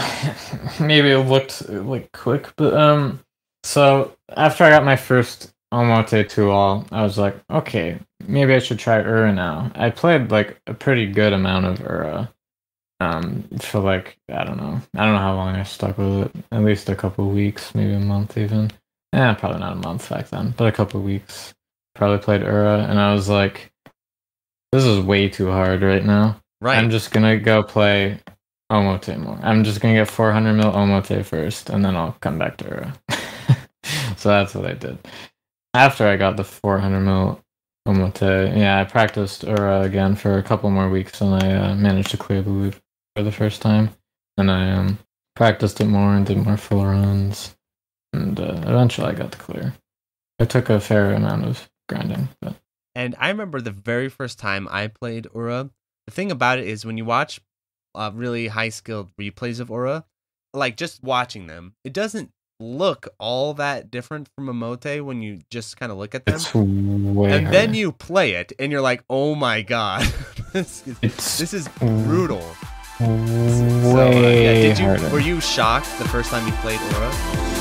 maybe 0.80 1.12
it 1.12 1.20
looked 1.20 1.68
like 1.70 2.12
quick, 2.12 2.54
but 2.56 2.74
um, 2.74 3.20
so 3.64 4.16
after 4.30 4.64
I 4.64 4.70
got 4.70 4.86
my 4.86 4.96
first 4.96 5.54
Omote 5.74 6.30
to 6.30 6.52
all, 6.52 6.86
I 6.92 7.04
was 7.04 7.18
like, 7.18 7.36
okay, 7.50 8.00
maybe 8.28 8.54
I 8.54 8.60
should 8.60 8.80
try 8.80 9.02
Ura 9.02 9.34
now. 9.34 9.72
I 9.76 9.90
played 9.90 10.32
like 10.32 10.62
a 10.68 10.74
pretty 10.74 11.08
good 11.08 11.34
amount 11.34 11.66
of 11.66 11.80
Ura, 11.80 12.32
um, 13.00 13.44
for 13.60 13.80
like 13.80 14.18
I 14.32 14.44
don't 14.44 14.58
know, 14.58 14.82
I 14.96 15.06
don't 15.06 15.14
know 15.16 15.20
how 15.20 15.36
long 15.36 15.56
I 15.56 15.64
stuck 15.64 15.98
with 15.98 16.28
it. 16.28 16.46
At 16.52 16.64
least 16.64 16.90
a 16.90 16.96
couple 16.96 17.30
weeks, 17.30 17.74
maybe 17.76 17.94
a 17.94 18.00
month 18.00 18.38
even. 18.38 18.72
Yeah, 19.14 19.34
probably 19.34 19.60
not 19.60 19.74
a 19.74 19.78
month 19.78 20.10
back 20.10 20.30
then, 20.30 20.54
but 20.58 20.68
a 20.68 20.72
couple 20.72 21.02
weeks. 21.02 21.54
Probably 21.96 22.20
played 22.20 22.42
Ura, 22.42 22.86
and 22.90 23.00
I 23.00 23.14
was 23.14 23.30
like, 23.30 23.72
this 24.76 24.86
is 24.86 25.00
way 25.00 25.30
too 25.30 25.50
hard 25.50 25.82
right 25.82 26.04
now. 26.04 26.42
Right. 26.60 26.78
I'm 26.78 26.90
just 26.90 27.12
gonna 27.12 27.38
go 27.40 27.64
play 27.64 28.20
Omote 28.70 29.18
more. 29.18 29.40
I'm 29.42 29.64
just 29.64 29.80
gonna 29.80 29.94
get 29.94 30.10
400 30.10 30.54
mil 30.54 30.72
Omote 30.72 31.24
first, 31.24 31.70
and 31.70 31.84
then 31.84 31.96
I'll 31.96 32.18
come 32.20 32.38
back 32.38 32.58
to 32.58 32.66
Ura. 32.66 32.94
so 34.18 34.30
that's 34.30 34.54
what 34.54 34.66
I 34.66 34.74
did. 34.74 34.98
After 35.74 36.06
I 36.06 36.18
got 36.18 36.36
the 36.36 36.44
400 36.44 37.00
mil 37.00 37.42
Omote, 37.88 38.58
yeah, 38.58 38.82
I 38.82 38.84
practiced 38.84 39.44
Ura 39.44 39.82
again 39.82 40.16
for 40.16 40.38
a 40.38 40.44
couple 40.44 40.70
more 40.70 40.90
weeks, 40.90 41.22
and 41.22 41.42
I 41.42 41.54
uh, 41.54 41.76
managed 41.76 42.12
to 42.12 42.18
clear 42.18 42.42
the 42.42 42.50
loop 42.50 42.76
for 43.16 43.24
the 43.24 43.32
first 43.32 43.62
time. 43.62 43.92
And 44.38 44.52
I 44.52 44.72
um, 44.72 45.00
practiced 45.38 45.80
it 45.80 45.86
more 45.86 46.14
and 46.14 46.26
did 46.26 46.38
more 46.38 46.58
full 46.58 46.86
runs, 46.86 47.56
and 48.12 48.38
uh, 48.38 48.62
eventually 48.64 49.08
I 49.08 49.14
got 49.14 49.32
to 49.32 49.38
clear. 49.38 49.74
It 50.40 50.50
took 50.50 50.70
a 50.70 50.82
fair 50.82 51.14
amount 51.14 51.46
of 51.46 51.70
grinding, 51.88 52.28
but 52.42 52.56
And 52.96 53.16
I 53.20 53.28
remember 53.28 53.60
the 53.60 53.72
very 53.72 54.10
first 54.10 54.40
time 54.40 54.68
I 54.72 54.88
played 54.88 55.28
Ura. 55.36 55.70
The 56.08 56.14
thing 56.14 56.32
about 56.32 56.60
it 56.60 56.68
is 56.68 56.86
when 56.86 56.98
you 56.98 57.06
watch 57.06 57.42
uh, 57.94 58.12
really 58.14 58.48
high 58.48 58.70
skilled 58.70 59.12
replays 59.20 59.60
of 59.60 59.70
Ura, 59.70 60.06
like 60.54 60.78
just 60.78 61.04
watching 61.04 61.48
them, 61.48 61.74
it 61.84 61.94
doesn't 61.94 62.32
look 62.60 63.10
all 63.20 63.54
that 63.56 63.92
different 63.92 64.30
from 64.36 64.48
Omote 64.48 65.04
when 65.04 65.22
you 65.22 65.42
just 65.50 65.78
kind 65.78 65.92
of 65.92 65.98
look 65.98 66.16
at 66.16 66.26
them. 66.26 66.40
and 66.54 67.48
then 67.48 67.74
you 67.74 67.92
play 67.92 68.32
it 68.36 68.54
and 68.60 68.72
you're 68.72 68.82
like, 68.82 69.04
oh 69.10 69.36
my 69.36 69.62
god, 69.62 70.02
this 70.54 70.88
is, 70.88 71.00
this 71.38 71.54
is 71.54 71.68
brutal. 71.80 72.40
way 73.00 73.06
So, 73.82 74.08
uh, 74.08 74.10
yeah, 74.12 74.54
did 74.54 74.80
you 74.80 74.86
harder. 74.86 75.10
were 75.10 75.20
you 75.20 75.42
shocked 75.42 76.00
the 76.00 76.08
first 76.08 76.30
time 76.30 76.48
you 76.48 76.54
played 76.54 76.80
Ura? 76.94 77.55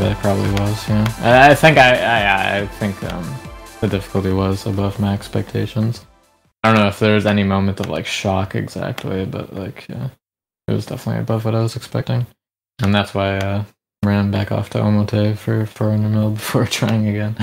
It 0.00 0.16
probably 0.18 0.50
was. 0.52 0.88
Yeah, 0.88 1.14
I, 1.20 1.50
I 1.50 1.54
think 1.54 1.78
I, 1.78 1.96
I, 1.96 2.58
I 2.58 2.66
think 2.66 3.02
um, 3.04 3.34
the 3.80 3.88
difficulty 3.88 4.32
was 4.32 4.66
above 4.66 4.98
my 5.00 5.14
expectations. 5.14 6.04
I 6.62 6.72
don't 6.72 6.80
know 6.80 6.88
if 6.88 6.98
there 6.98 7.14
was 7.14 7.26
any 7.26 7.44
moment 7.44 7.80
of 7.80 7.88
like 7.88 8.06
shock 8.06 8.54
exactly, 8.54 9.24
but 9.24 9.54
like 9.54 9.86
yeah, 9.88 10.08
it 10.68 10.72
was 10.72 10.86
definitely 10.86 11.20
above 11.22 11.44
what 11.44 11.54
I 11.54 11.62
was 11.62 11.76
expecting, 11.76 12.26
and 12.82 12.94
that's 12.94 13.14
why 13.14 13.36
I 13.36 13.38
uh, 13.38 13.64
ran 14.04 14.30
back 14.30 14.52
off 14.52 14.70
to 14.70 14.78
Omote 14.78 15.36
for 15.36 15.66
400 15.66 16.08
mil 16.08 16.30
before 16.30 16.66
trying 16.78 17.08
again. 17.08 17.36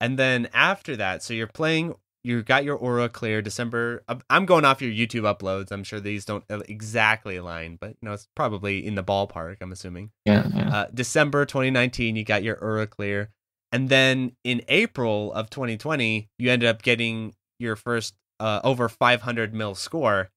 And 0.00 0.18
then 0.18 0.48
after 0.52 0.96
that, 0.96 1.22
so 1.22 1.34
you're 1.34 1.46
playing, 1.46 1.94
you 2.26 2.42
got 2.42 2.64
your 2.64 2.76
Ura 2.82 3.08
clear 3.08 3.40
December. 3.40 4.02
I'm 4.28 4.46
going 4.46 4.64
off 4.64 4.82
your 4.82 4.90
YouTube 4.90 5.22
uploads. 5.22 5.70
I'm 5.70 5.84
sure 5.84 6.00
these 6.00 6.24
don't 6.24 6.44
uh, 6.50 6.60
exactly 6.68 7.36
align, 7.36 7.78
but 7.80 7.90
you 7.90 8.08
know 8.08 8.12
it's 8.12 8.26
probably 8.34 8.84
in 8.84 8.96
the 8.96 9.04
ballpark. 9.04 9.58
I'm 9.60 9.70
assuming. 9.70 10.10
yeah, 10.24 10.48
yeah. 10.52 10.76
Uh, 10.76 10.86
December 10.92 11.44
2019, 11.44 12.16
you 12.16 12.24
got 12.24 12.42
your 12.42 12.58
Ura 12.60 12.88
clear, 12.88 13.30
and 13.70 13.88
then 13.88 14.32
in 14.42 14.62
April 14.66 15.32
of 15.34 15.50
2020, 15.50 16.28
you 16.38 16.50
ended 16.50 16.68
up 16.68 16.82
getting 16.82 17.32
your 17.60 17.76
first 17.76 18.14
uh, 18.40 18.60
over 18.64 18.88
500 18.88 19.54
mil 19.54 19.76
score, 19.76 20.28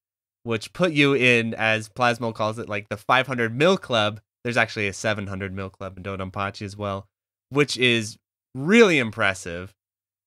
which 0.44 0.72
put 0.72 0.92
you 0.92 1.14
in, 1.14 1.54
as 1.54 1.88
Plasmo 1.88 2.32
calls 2.32 2.60
it, 2.60 2.68
like 2.68 2.88
the 2.88 2.96
500 2.96 3.54
mil 3.54 3.76
club. 3.76 4.20
There's 4.44 4.56
actually 4.56 4.86
a 4.86 4.92
700 4.92 5.52
mil 5.52 5.70
club 5.70 5.96
in 5.96 6.04
Dodonpachi 6.04 6.62
as 6.62 6.76
well, 6.76 7.08
which 7.48 7.76
is 7.76 8.16
really 8.54 8.98
impressive. 9.00 9.74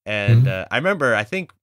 And 0.05 0.45
Mhm. 0.45 0.47
uh, 0.47 0.65
I 0.71 0.77
remember, 0.77 1.15
I 1.15 1.23
think 1.23 1.53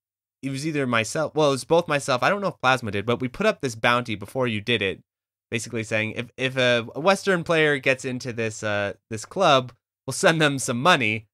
it 0.42 0.50
was 0.50 0.66
either 0.66 0.86
myself, 0.86 1.34
well, 1.34 1.48
it 1.48 1.52
was 1.52 1.64
both 1.64 1.86
myself. 1.88 2.22
I 2.22 2.28
don't 2.30 2.40
know 2.40 2.48
if 2.48 2.60
Plasmo 2.62 2.90
did, 2.90 3.04
but 3.06 3.20
we 3.20 3.28
put 3.28 3.46
up 3.46 3.60
this 3.60 3.74
bounty 3.74 4.14
before 4.14 4.46
you 4.48 4.60
did 4.60 4.80
it, 4.82 5.02
basically 5.50 5.84
saying 5.84 6.12
if 6.12 6.30
if 6.36 6.56
a 6.56 6.82
Western 6.96 7.44
player 7.44 7.78
gets 7.78 8.04
into 8.04 8.32
this 8.32 8.62
uh 8.62 8.94
this 9.10 9.24
club, 9.26 9.72
we'll 10.06 10.12
send 10.14 10.40
them 10.40 10.58
some 10.58 10.80
money. 10.80 11.26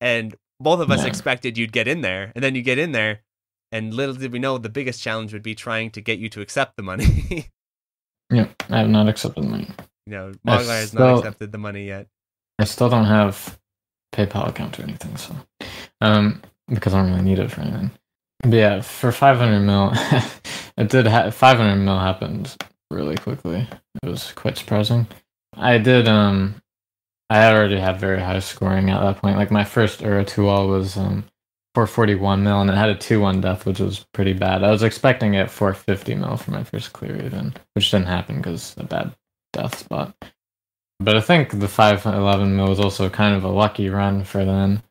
And 0.00 0.34
both 0.60 0.80
of 0.80 0.90
us 0.90 1.00
Yeah. 1.00 1.06
expected 1.08 1.56
you'd 1.56 1.72
get 1.72 1.88
in 1.88 2.02
there, 2.02 2.32
and 2.34 2.42
then 2.44 2.54
you 2.54 2.62
get 2.62 2.78
in 2.78 2.92
there, 2.92 3.22
and 3.72 3.94
little 3.94 4.14
did 4.14 4.32
we 4.32 4.38
know 4.38 4.58
the 4.58 4.68
biggest 4.68 5.00
challenge 5.02 5.32
would 5.32 5.42
be 5.42 5.54
trying 5.54 5.90
to 5.92 6.00
get 6.00 6.18
you 6.18 6.28
to 6.28 6.40
accept 6.42 6.76
the 6.76 6.82
money. 6.82 7.46
Yep, 8.30 8.62
I 8.70 8.78
have 8.78 8.88
not 8.88 9.08
accepted 9.08 9.44
the 9.44 9.48
money. 9.48 9.68
you 10.06 10.12
know, 10.12 10.32
Moglar 10.46 10.80
has 10.80 10.94
not 10.94 11.18
accepted 11.18 11.52
the 11.52 11.58
money 11.58 11.86
yet. 11.86 12.06
I 12.58 12.64
still 12.64 12.88
don't 12.88 13.04
have 13.04 13.58
PayPal 14.14 14.48
account 14.48 14.78
or 14.80 14.84
anything, 14.84 15.16
so 15.18 15.36
um, 16.02 16.42
because 16.68 16.92
I 16.92 17.00
don't 17.00 17.10
really 17.10 17.22
need 17.22 17.38
it 17.38 17.50
for 17.50 17.60
anything. 17.60 17.92
But 18.42 18.52
yeah, 18.52 18.80
for 18.80 19.12
500 19.12 19.60
mil, 19.60 19.92
it 20.76 20.88
did. 20.88 21.06
Ha- 21.06 21.30
500 21.30 21.76
mil 21.76 21.98
happened 21.98 22.56
really 22.90 23.16
quickly. 23.16 23.66
It 24.02 24.08
was 24.08 24.32
quite 24.32 24.58
surprising. 24.58 25.06
I 25.54 25.78
did. 25.78 26.08
Um, 26.08 26.56
I 27.30 27.50
already 27.50 27.78
had 27.78 28.00
very 28.00 28.20
high 28.20 28.40
scoring 28.40 28.90
at 28.90 29.00
that 29.00 29.18
point. 29.18 29.36
Like 29.36 29.50
my 29.50 29.64
first 29.64 30.02
Ura 30.02 30.24
2 30.24 30.48
all 30.48 30.68
was 30.68 30.96
um 30.96 31.24
441 31.74 32.42
mil, 32.42 32.60
and 32.60 32.68
it 32.68 32.76
had 32.76 32.90
a 32.90 32.96
2-1 32.96 33.40
death, 33.40 33.64
which 33.64 33.78
was 33.78 34.04
pretty 34.12 34.32
bad. 34.32 34.64
I 34.64 34.70
was 34.70 34.82
expecting 34.82 35.34
it 35.34 35.50
450 35.50 36.16
mil 36.16 36.36
for 36.36 36.50
my 36.50 36.64
first 36.64 36.92
clear 36.92 37.16
even, 37.24 37.54
which 37.74 37.90
didn't 37.90 38.08
happen 38.08 38.36
because 38.36 38.74
a 38.76 38.84
bad 38.84 39.14
death 39.52 39.78
spot. 39.78 40.14
But 40.98 41.16
I 41.16 41.20
think 41.20 41.58
the 41.58 41.68
511 41.68 42.56
mil 42.56 42.68
was 42.68 42.80
also 42.80 43.08
kind 43.08 43.34
of 43.34 43.44
a 43.44 43.48
lucky 43.48 43.88
run 43.88 44.24
for 44.24 44.44
then. 44.44 44.82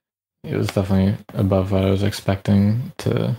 It 0.44 0.56
was 0.56 0.68
definitely 0.68 1.18
above 1.34 1.72
what 1.72 1.86
I 1.86 1.92
was 1.92 2.04
expecting 2.04 2.94
to 3.00 3.36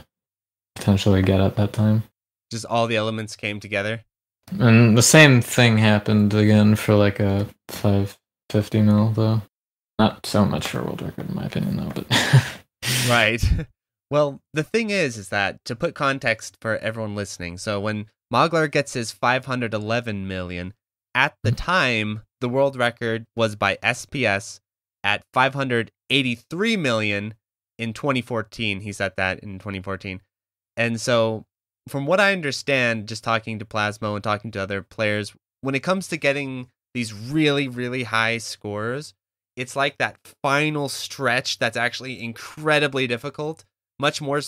potentially 0.75 1.23
get 1.23 1.41
at 1.41 1.57
that 1.57 1.73
time. 1.73 2.05
Just 2.51 2.67
all 2.67 2.87
the 2.87 2.97
elements 2.97 3.35
came 3.37 3.61
together. 3.61 4.05
And 4.59 4.97
the 4.97 5.03
same 5.03 5.41
thing 5.41 5.79
happened 5.79 6.35
again 6.35 6.77
for 6.77 6.95
like 6.95 7.19
a 7.19 7.49
550 7.69 8.83
mil, 8.83 9.11
though. 9.11 9.43
Not 9.99 10.27
so 10.27 10.45
much 10.45 10.69
for 10.69 10.81
a 10.81 10.85
world 10.85 11.03
record, 11.03 11.29
in 11.29 11.35
my 11.35 11.45
opinion, 11.45 11.77
though. 11.77 11.93
But 11.95 12.07
Right. 13.09 13.43
Well, 14.11 14.43
the 14.53 14.63
thing 14.63 14.91
is, 14.91 15.17
is 15.17 15.31
that 15.31 15.65
to 15.65 15.75
put 15.75 15.95
context 15.95 16.59
for 16.61 16.77
everyone 16.77 17.15
listening, 17.15 17.57
so 17.57 17.81
when 17.81 18.09
Moglar 18.31 18.71
gets 18.71 18.93
his 18.93 19.11
511 19.11 20.29
million, 20.29 20.75
at 21.15 21.35
the 21.43 21.51
time, 21.51 22.21
the 22.43 22.49
world 22.51 22.77
record 22.77 23.25
was 23.35 23.57
by 23.57 23.79
SPS 23.83 24.61
at 25.03 25.25
583 26.13 26.77
million 26.77 27.35
in 27.79 27.93
2014. 27.95 28.81
He 28.81 28.93
set 28.93 29.17
that 29.17 29.41
in 29.41 29.59
2014. 29.59 30.21
And 30.77 31.01
so, 31.01 31.47
from 31.89 32.07
what 32.07 32.21
I 32.21 32.33
understand, 32.33 33.09
just 33.09 33.25
talking 33.25 33.59
to 33.59 33.65
Plasmo 33.65 34.15
and 34.15 34.23
talking 34.23 34.51
to 34.53 34.63
other 34.63 34.83
players, 34.83 35.35
when 35.63 35.75
it 35.75 35.83
comes 35.83 36.09
to 36.09 36.17
getting 36.17 36.69
these 36.95 37.15
really, 37.15 37.67
really 37.67 38.03
high 38.05 38.39
scores, 38.39 39.15
it's 39.57 39.75
like 39.75 39.99
that 39.99 40.19
final 40.43 40.89
stretch 40.89 41.59
that's 41.59 41.77
actually 41.77 42.23
incredibly 42.23 43.07
difficult. 43.07 43.65
Much 43.99 44.21
more 44.21 44.41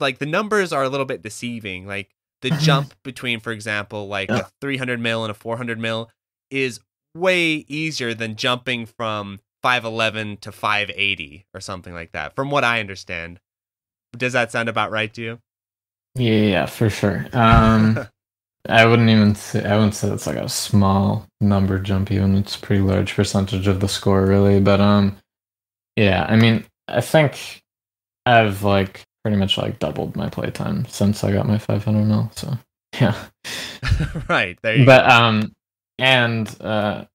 like 0.00 0.18
the 0.18 0.26
numbers 0.26 0.72
are 0.72 0.84
a 0.84 0.88
little 0.88 1.06
bit 1.06 1.22
deceiving. 1.22 1.86
Like 1.86 2.10
the 2.42 2.50
mm-hmm. 2.50 2.60
jump 2.60 2.94
between, 3.02 3.40
for 3.40 3.52
example, 3.52 4.08
like 4.08 4.30
a 4.30 4.50
300 4.60 5.00
mil 5.00 5.24
and 5.24 5.30
a 5.30 5.34
400 5.34 5.78
mil 5.78 6.10
is 6.50 6.80
way 7.14 7.64
easier 7.68 8.12
than 8.14 8.36
jumping 8.36 8.86
from 8.86 9.40
511 9.66 10.36
to 10.42 10.52
580 10.52 11.44
or 11.52 11.60
something 11.60 11.92
like 11.92 12.12
that, 12.12 12.36
from 12.36 12.50
what 12.50 12.62
I 12.62 12.78
understand. 12.78 13.40
Does 14.16 14.32
that 14.32 14.52
sound 14.52 14.68
about 14.68 14.92
right 14.92 15.12
to 15.14 15.20
you? 15.20 15.38
yeah, 16.14 16.40
yeah, 16.40 16.66
for 16.66 16.88
sure. 16.88 17.26
Um, 17.32 17.98
I 18.68 18.86
wouldn't 18.86 19.10
even 19.10 19.34
say 19.34 19.64
I 19.64 19.74
wouldn't 19.74 19.96
say 19.96 20.08
it's 20.08 20.26
like 20.28 20.36
a 20.36 20.48
small 20.48 21.26
number 21.40 21.80
jump. 21.80 22.12
Even 22.12 22.36
it's 22.36 22.54
a 22.54 22.60
pretty 22.60 22.80
large 22.80 23.16
percentage 23.16 23.66
of 23.66 23.80
the 23.80 23.88
score, 23.88 24.24
really. 24.24 24.60
But 24.60 24.80
um, 24.80 25.16
yeah, 25.96 26.26
I 26.28 26.36
mean, 26.36 26.64
I 26.86 27.00
think 27.00 27.60
I've 28.24 28.62
like 28.62 29.02
pretty 29.24 29.36
much 29.36 29.58
like 29.58 29.80
doubled 29.80 30.14
my 30.14 30.28
playtime 30.30 30.86
since 30.86 31.24
I 31.24 31.32
got 31.32 31.48
my 31.48 31.58
500 31.58 32.04
mil. 32.04 32.30
So 32.36 32.56
yeah, 33.00 33.16
right. 34.28 34.56
There 34.62 34.76
you 34.76 34.86
go. 34.86 34.86
but 34.86 35.10
um, 35.10 35.52
and 35.98 36.48
uh, 36.60 37.06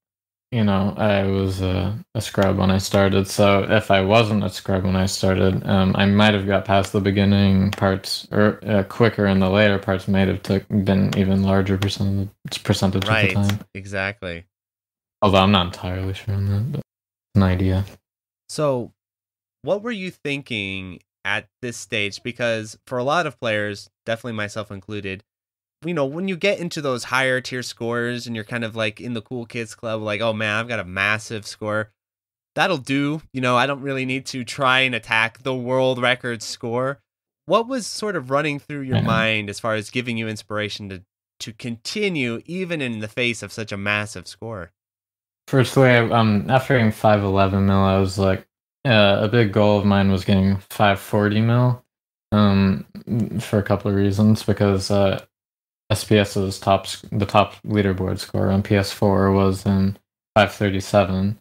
you 0.52 0.64
know, 0.66 0.94
I 0.98 1.24
was 1.26 1.62
a, 1.62 1.98
a 2.14 2.22
scrub 2.22 2.58
when 2.58 2.72
I 2.72 2.78
started. 2.78 3.28
So 3.28 3.64
if 3.70 3.90
I 3.90 4.02
wasn't 4.02 4.44
a 4.44 4.50
scrub 4.50 4.84
when 4.84 4.98
I 4.98 5.06
started, 5.06 5.66
um, 5.66 5.96
I 5.96 6.06
might 6.06 6.34
have 6.34 6.46
got 6.46 6.66
past 6.66 6.92
the 6.92 7.00
beginning 7.00 7.72
parts 7.72 8.28
or 8.32 8.60
uh, 8.66 8.84
quicker, 8.84 9.26
and 9.26 9.42
the 9.42 9.50
later 9.50 9.80
parts 9.80 10.08
might 10.08 10.28
have 10.28 10.44
took 10.44 10.68
been 10.68 11.18
even 11.18 11.44
larger 11.44 11.78
percentage 11.78 12.30
percentage 12.64 13.04
go. 13.04 13.10
of 13.12 13.16
the 13.22 13.28
Right. 13.28 13.34
time. 13.34 13.60
Exactly. 13.74 14.46
Although 15.22 15.40
I'm 15.40 15.52
not 15.52 15.68
entirely 15.68 16.14
sure 16.14 16.34
on 16.36 16.46
that, 16.48 16.72
but 16.74 16.82
an 17.36 17.44
idea. 17.44 17.86
So, 18.50 18.92
what 19.62 19.84
were 19.84 19.92
you 19.92 20.12
thinking 20.12 21.00
at 21.24 21.48
this 21.62 21.78
stage? 21.78 22.24
Because 22.24 22.78
for 22.88 22.98
a 22.98 23.04
lot 23.04 23.26
of 23.26 23.40
players, 23.40 23.90
definitely 24.06 24.34
myself 24.34 24.72
included, 24.72 25.24
you 25.86 25.94
know, 25.94 26.06
when 26.06 26.28
you 26.28 26.36
get 26.38 26.60
into 26.60 26.82
those 26.82 27.06
higher 27.06 27.42
tier 27.42 27.64
scores 27.64 28.28
and 28.28 28.36
you're 28.36 28.46
kind 28.46 28.64
of 28.64 28.76
like 28.76 29.02
in 29.02 29.14
the 29.14 29.22
cool 29.22 29.46
kids 29.46 29.74
club, 29.76 30.02
like, 30.02 30.22
oh 30.22 30.34
man, 30.34 30.60
I've 30.60 30.68
got 30.68 30.80
a 30.80 30.86
massive 30.86 31.46
score. 31.46 31.92
That'll 32.56 32.78
do. 32.78 33.22
You 33.34 33.42
know, 33.42 33.56
I 33.58 33.66
don't 33.66 33.82
really 33.82 34.06
need 34.06 34.26
to 34.28 34.44
try 34.44 34.82
and 34.82 34.94
attack 34.94 35.44
the 35.44 35.56
world 35.56 36.02
record 36.02 36.44
score. 36.44 37.00
What 37.46 37.68
was 37.68 37.88
sort 37.88 38.16
of 38.16 38.30
running 38.30 38.60
through 38.60 38.82
your 38.82 38.98
Mhm. 38.98 39.06
mind 39.06 39.50
as 39.50 39.60
far 39.60 39.74
as 39.76 39.90
giving 39.90 40.18
you 40.18 40.28
inspiration 40.28 40.90
to 40.90 41.04
to 41.40 41.54
continue 41.54 42.40
even 42.46 42.82
in 42.82 43.00
the 43.00 43.08
face 43.08 43.42
of 43.42 43.52
such 43.52 43.72
a 43.72 43.78
massive 43.78 44.28
score? 44.28 44.72
Firstly, 45.48 45.90
um, 45.90 46.46
after 46.50 46.78
getting 46.78 46.92
511 46.92 47.66
mil, 47.66 47.78
I 47.80 47.98
was 47.98 48.20
like, 48.20 48.48
uh, 48.86 49.18
a 49.22 49.28
big 49.28 49.52
goal 49.52 49.80
of 49.80 49.86
mine 49.86 50.12
was 50.12 50.24
getting 50.24 50.58
540 50.70 51.42
mil, 51.42 51.84
um, 52.32 52.86
for 53.40 53.58
a 53.58 53.64
couple 53.64 53.90
of 53.90 53.98
reasons. 53.98 54.44
Because 54.44 54.92
uh, 54.92 55.26
SPS's 55.94 56.60
top, 56.60 56.88
the 57.12 57.26
top 57.26 57.56
leaderboard 57.64 58.20
score 58.20 58.50
on 58.50 58.64
PS4 58.64 59.34
was 59.34 59.66
in 59.66 59.98
537. 60.36 61.38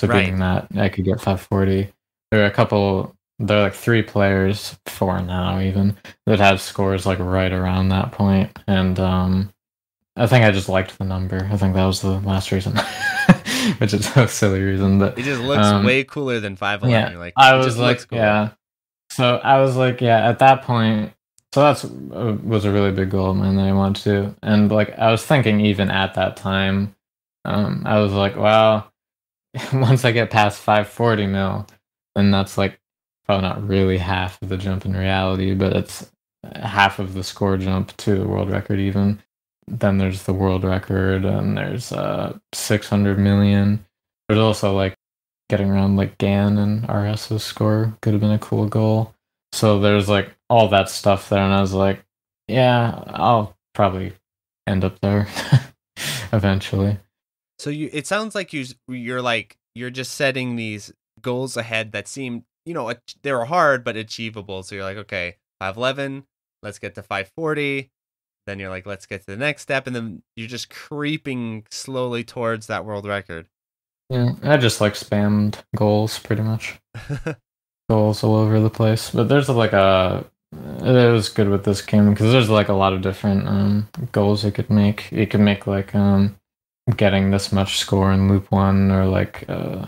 So 0.00 0.06
Right. 0.08 0.20
beating 0.24 0.38
that, 0.40 0.66
I 0.76 0.88
could 0.88 1.04
get 1.04 1.20
540. 1.20 1.92
There 2.30 2.42
are 2.42 2.46
a 2.46 2.50
couple. 2.50 3.14
There 3.38 3.58
are 3.58 3.62
like 3.62 3.74
three 3.74 4.02
players, 4.02 4.76
four 4.86 5.20
now 5.20 5.58
even, 5.60 5.96
that 6.26 6.38
had 6.38 6.60
scores 6.60 7.04
like 7.04 7.18
right 7.18 7.52
around 7.52 7.88
that 7.88 8.12
point. 8.12 8.56
and 8.68 8.98
um, 9.00 9.50
I 10.16 10.26
think 10.28 10.44
I 10.44 10.52
just 10.52 10.68
liked 10.68 10.96
the 10.98 11.04
number. 11.04 11.48
I 11.50 11.56
think 11.56 11.74
that 11.74 11.84
was 11.84 12.00
the 12.00 12.20
last 12.20 12.52
reason, 12.52 12.76
which 13.78 13.92
is 13.92 14.16
a 14.16 14.28
silly 14.28 14.60
reason, 14.62 15.00
but 15.00 15.18
It 15.18 15.22
just 15.24 15.42
looks 15.42 15.66
Um, 15.66 15.84
way 15.84 16.04
cooler 16.04 16.38
than 16.38 16.54
511. 16.54 17.12
yeah, 17.12 17.18
like, 17.18 17.32
I 17.36 17.54
was 17.56 17.66
just 17.66 17.78
like, 17.78 18.08
cool. 18.08 18.18
yeah. 18.18 18.50
So 19.10 19.36
I 19.38 19.60
was 19.60 19.76
like, 19.76 20.00
yeah. 20.00 20.28
At 20.28 20.38
that 20.38 20.62
point, 20.62 21.12
so 21.54 21.60
that's 21.60 21.84
uh, 21.84 22.36
was 22.42 22.64
a 22.64 22.72
really 22.72 22.90
big 22.90 23.10
goal 23.10 23.30
of 23.30 23.36
mine 23.36 23.54
that 23.54 23.68
I 23.68 23.72
wanted 23.72 24.02
to, 24.02 24.34
and 24.42 24.72
like 24.72 24.98
I 24.98 25.12
was 25.12 25.24
thinking, 25.24 25.60
even 25.60 25.88
at 25.88 26.14
that 26.14 26.36
time, 26.36 26.96
um, 27.44 27.84
I 27.86 28.00
was 28.00 28.12
like, 28.12 28.34
well, 28.34 28.90
once 29.72 30.04
I 30.04 30.10
get 30.10 30.32
past 30.32 30.58
540 30.58 31.28
mil, 31.28 31.64
then 32.16 32.32
that's 32.32 32.58
like 32.58 32.80
probably 33.24 33.46
not 33.46 33.68
really 33.68 33.98
half 33.98 34.42
of 34.42 34.48
the 34.48 34.56
jump 34.56 34.84
in 34.84 34.96
reality, 34.96 35.54
but 35.54 35.76
it's 35.76 36.10
half 36.56 36.98
of 36.98 37.14
the 37.14 37.22
score 37.22 37.56
jump 37.56 37.96
to 37.98 38.16
the 38.16 38.26
world 38.26 38.50
record 38.50 38.80
even. 38.80 39.22
Then 39.68 39.98
there's 39.98 40.24
the 40.24 40.32
world 40.32 40.64
record, 40.64 41.24
and 41.24 41.56
there's 41.56 41.92
uh 41.92 42.36
600 42.52 43.16
million. 43.16 43.86
There's 44.28 44.40
also 44.40 44.74
like 44.74 44.96
getting 45.48 45.70
around 45.70 45.94
like 45.94 46.18
GAN 46.18 46.58
and 46.58 46.84
RS's 46.90 47.44
score 47.44 47.96
could 48.02 48.12
have 48.12 48.20
been 48.20 48.32
a 48.32 48.40
cool 48.40 48.66
goal. 48.66 49.14
So 49.54 49.78
there's 49.78 50.08
like 50.08 50.34
all 50.50 50.66
that 50.70 50.90
stuff 50.90 51.28
there, 51.28 51.38
and 51.38 51.54
I 51.54 51.60
was 51.60 51.72
like, 51.72 52.04
yeah, 52.48 53.04
I'll 53.06 53.56
probably 53.72 54.12
end 54.66 54.84
up 54.84 54.98
there 54.98 55.28
eventually. 56.32 56.98
So 57.60 57.70
you, 57.70 57.88
it 57.92 58.08
sounds 58.08 58.34
like 58.34 58.52
you, 58.52 58.64
you're 58.88 59.22
like 59.22 59.56
you're 59.76 59.90
just 59.90 60.16
setting 60.16 60.56
these 60.56 60.92
goals 61.20 61.56
ahead 61.56 61.92
that 61.92 62.08
seem, 62.08 62.44
you 62.66 62.74
know, 62.74 62.92
they 63.22 63.32
were 63.32 63.44
hard 63.44 63.84
but 63.84 63.96
achievable. 63.96 64.64
So 64.64 64.74
you're 64.74 64.82
like, 64.82 64.96
okay, 64.96 65.36
511, 65.60 66.24
let's 66.64 66.80
get 66.80 66.96
to 66.96 67.02
540. 67.02 67.92
Then 68.48 68.58
you're 68.58 68.70
like, 68.70 68.86
let's 68.86 69.06
get 69.06 69.20
to 69.20 69.26
the 69.26 69.36
next 69.36 69.62
step, 69.62 69.86
and 69.86 69.94
then 69.94 70.22
you're 70.34 70.48
just 70.48 70.68
creeping 70.68 71.64
slowly 71.70 72.24
towards 72.24 72.66
that 72.66 72.84
world 72.84 73.06
record. 73.06 73.46
Yeah, 74.10 74.32
I 74.42 74.56
just 74.56 74.80
like 74.80 74.94
spammed 74.94 75.62
goals 75.76 76.18
pretty 76.18 76.42
much. 76.42 76.80
Goals 77.90 78.24
all 78.24 78.34
over 78.36 78.60
the 78.60 78.70
place. 78.70 79.10
But 79.10 79.28
there's 79.28 79.48
like 79.48 79.72
a 79.72 80.24
it 80.82 81.12
was 81.12 81.28
good 81.28 81.48
with 81.48 81.64
this 81.64 81.82
game 81.82 82.10
because 82.10 82.32
there's 82.32 82.48
like 82.50 82.68
a 82.68 82.74
lot 82.74 82.92
of 82.92 83.02
different 83.02 83.46
um, 83.48 83.88
goals 84.12 84.44
you 84.44 84.50
could 84.52 84.70
make. 84.70 85.10
You 85.12 85.26
could 85.26 85.40
make 85.40 85.66
like 85.66 85.94
um, 85.94 86.36
getting 86.96 87.30
this 87.30 87.52
much 87.52 87.78
score 87.78 88.12
in 88.12 88.28
loop 88.28 88.50
one, 88.50 88.90
or 88.90 89.06
like 89.06 89.44
uh, 89.48 89.86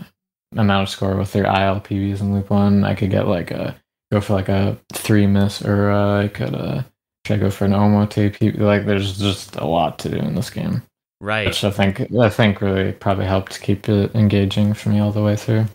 amount 0.55 0.83
of 0.83 0.89
score 0.89 1.15
with 1.15 1.33
your 1.35 1.45
ILPBs 1.45 2.21
in 2.21 2.33
loop 2.33 2.49
one. 2.49 2.83
I 2.83 2.95
could 2.95 3.09
get 3.11 3.27
like 3.27 3.51
a 3.51 3.75
go 4.11 4.21
for 4.21 4.33
like 4.33 4.49
a 4.49 4.77
three 4.93 5.25
miss, 5.27 5.63
or 5.63 5.89
uh, 5.91 6.23
I 6.23 6.27
could 6.27 6.53
uh, 6.53 6.83
try 7.25 7.37
to 7.37 7.41
go 7.43 7.49
for 7.49 7.65
an 7.65 7.71
omote. 7.71 8.59
Like 8.59 8.85
there's 8.85 9.17
just 9.17 9.55
a 9.55 9.65
lot 9.65 9.99
to 9.99 10.09
do 10.09 10.17
in 10.17 10.35
this 10.35 10.49
game, 10.49 10.83
Right. 11.21 11.47
which 11.47 11.63
I 11.63 11.71
think 11.71 12.11
I 12.13 12.29
think 12.29 12.61
really 12.61 12.91
probably 12.91 13.25
helped 13.25 13.61
keep 13.61 13.87
it 13.89 14.13
engaging 14.15 14.73
for 14.73 14.89
me 14.89 14.99
all 14.99 15.11
the 15.11 15.23
way 15.23 15.35
through. 15.35 15.65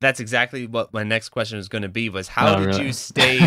That's 0.00 0.20
exactly 0.20 0.66
what 0.66 0.92
my 0.94 1.02
next 1.02 1.28
question 1.28 1.58
was 1.58 1.68
going 1.68 1.82
to 1.82 1.88
be 1.88 2.08
was 2.08 2.28
how 2.28 2.54
Oh, 2.54 2.58
did 2.60 2.66
really? 2.66 2.86
you 2.86 2.92
stay 3.10 3.38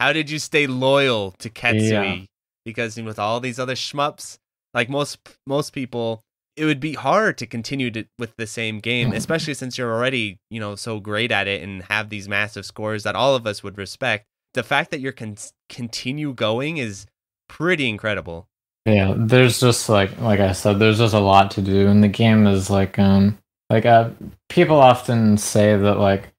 how 0.00 0.12
did 0.12 0.28
you 0.30 0.38
stay 0.38 0.66
loyal 0.66 1.32
to 1.38 1.50
Ketsui? 1.50 1.90
Yeah. 2.20 2.24
Because 2.64 2.96
with 3.00 3.18
all 3.18 3.40
these 3.40 3.58
other 3.58 3.74
shmups, 3.74 4.36
like 4.74 4.88
most 4.88 5.18
most 5.46 5.72
people, 5.72 6.20
it 6.56 6.64
would 6.64 6.80
be 6.80 6.94
hard 6.94 7.38
to 7.38 7.46
continue 7.46 7.90
to, 7.92 8.04
with 8.18 8.34
the 8.36 8.46
same 8.46 8.80
game, 8.80 9.12
Mhm. 9.12 9.16
especially 9.16 9.54
since 9.54 9.78
you're 9.78 9.92
already, 9.92 10.36
you 10.50 10.60
know, 10.60 10.74
so 10.74 11.00
great 11.00 11.32
at 11.32 11.48
it 11.48 11.62
and 11.62 11.82
have 11.84 12.10
these 12.10 12.28
massive 12.28 12.66
scores 12.66 13.02
that 13.04 13.14
all 13.16 13.34
of 13.34 13.46
us 13.46 13.62
would 13.62 13.78
respect. 13.78 14.24
The 14.54 14.62
fact 14.62 14.90
that 14.90 15.00
you're 15.00 15.12
con- 15.12 15.36
continue 15.68 16.34
going 16.34 16.76
is 16.78 17.06
pretty 17.48 17.88
incredible. 17.88 18.46
Yeah, 18.84 19.14
there's 19.16 19.60
just 19.60 19.88
like 19.88 20.18
like 20.20 20.40
I 20.40 20.52
said, 20.52 20.78
there's 20.80 20.98
just 20.98 21.14
a 21.14 21.20
lot 21.20 21.50
to 21.52 21.62
do, 21.62 21.86
and 21.88 22.02
the 22.02 22.08
game 22.08 22.46
is 22.46 22.68
like 22.68 22.98
um 22.98 23.38
like 23.70 23.86
uh 23.86 24.10
people 24.50 24.76
often 24.78 25.38
say 25.38 25.76
that 25.78 25.96
like 25.98 26.32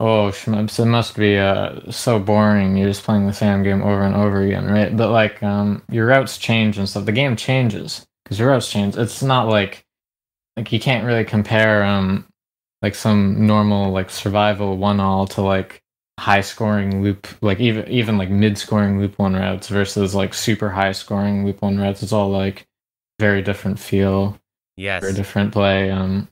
oh 0.00 0.28
shmups 0.30 0.78
it 0.80 0.86
must 0.86 1.16
be 1.16 1.36
uh 1.38 1.80
so 1.90 2.18
boring. 2.18 2.76
You're 2.76 2.88
just 2.88 3.04
playing 3.04 3.26
the 3.26 3.34
same 3.34 3.62
game 3.62 3.82
over 3.82 4.02
and 4.02 4.14
over 4.14 4.42
again 4.42 4.66
right? 4.66 4.96
But 4.96 5.10
like 5.10 5.42
um 5.42 5.82
your 5.90 6.06
routes 6.06 6.38
change 6.38 6.78
and 6.78 6.88
stuff. 6.88 7.04
The 7.06 7.12
game 7.12 7.36
changes 7.36 8.06
because 8.24 8.38
your 8.38 8.50
routes 8.50 8.70
change. 8.70 8.96
It's 8.96 9.22
not 9.22 9.48
like 9.48 9.84
like 10.56 10.72
you 10.72 10.80
can't 10.80 11.06
really 11.06 11.24
compare 11.24 11.84
um 11.84 12.26
like 12.82 12.94
some 12.94 13.46
normal 13.46 13.92
like 13.92 14.10
survival 14.10 14.76
one 14.78 15.00
all 15.00 15.26
to 15.28 15.42
like 15.42 15.82
high 16.20 16.40
scoring 16.40 17.02
loop 17.02 17.26
like 17.42 17.60
even 17.60 17.88
even 17.88 18.16
like 18.18 18.30
mid 18.30 18.56
scoring 18.58 18.98
loop 18.98 19.18
one 19.18 19.34
routes 19.34 19.68
versus 19.68 20.14
like 20.14 20.32
super 20.34 20.70
high 20.70 20.92
scoring 20.92 21.44
loop 21.44 21.62
one 21.62 21.78
routes. 21.78 22.02
It's 22.02 22.12
all 22.12 22.30
like 22.30 22.66
very 23.18 23.42
different 23.42 23.78
feel 23.78 24.38
Yes. 24.76 25.02
very 25.02 25.14
different 25.14 25.52
play 25.52 25.90
um 25.90 26.28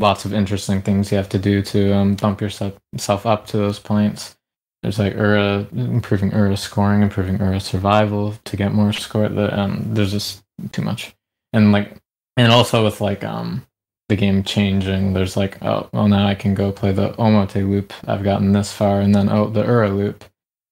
lots 0.00 0.24
of 0.24 0.32
interesting 0.32 0.80
things 0.82 1.12
you 1.12 1.16
have 1.18 1.28
to 1.28 1.38
do 1.38 1.62
to 1.62 1.94
um 1.94 2.14
bump 2.14 2.40
yourself 2.40 3.26
up 3.26 3.46
to 3.46 3.56
those 3.56 3.78
points. 3.78 4.36
There's 4.82 4.98
like 4.98 5.14
Ura 5.14 5.66
improving 5.72 6.32
Ura 6.32 6.56
scoring 6.56 7.02
improving 7.02 7.38
Ura 7.38 7.60
survival 7.60 8.34
to 8.44 8.56
get 8.56 8.72
more 8.72 8.92
score 8.92 9.26
um 9.26 9.94
there's 9.94 10.12
just 10.12 10.42
too 10.72 10.82
much. 10.82 11.14
And 11.52 11.72
like 11.72 11.96
and 12.36 12.50
also 12.50 12.84
with 12.84 13.00
like 13.00 13.22
um 13.24 13.66
the 14.08 14.16
game 14.16 14.42
changing 14.42 15.12
there's 15.12 15.36
like 15.36 15.62
oh 15.62 15.88
well 15.92 16.08
now 16.08 16.26
i 16.26 16.34
can 16.34 16.52
go 16.52 16.72
play 16.72 16.92
the 16.92 17.10
omote 17.10 17.54
loop. 17.54 17.92
I've 18.08 18.24
gotten 18.24 18.52
this 18.52 18.72
far 18.72 19.00
and 19.00 19.14
then 19.14 19.28
oh 19.28 19.48
the 19.50 19.64
ura 19.64 19.90
loop. 19.90 20.24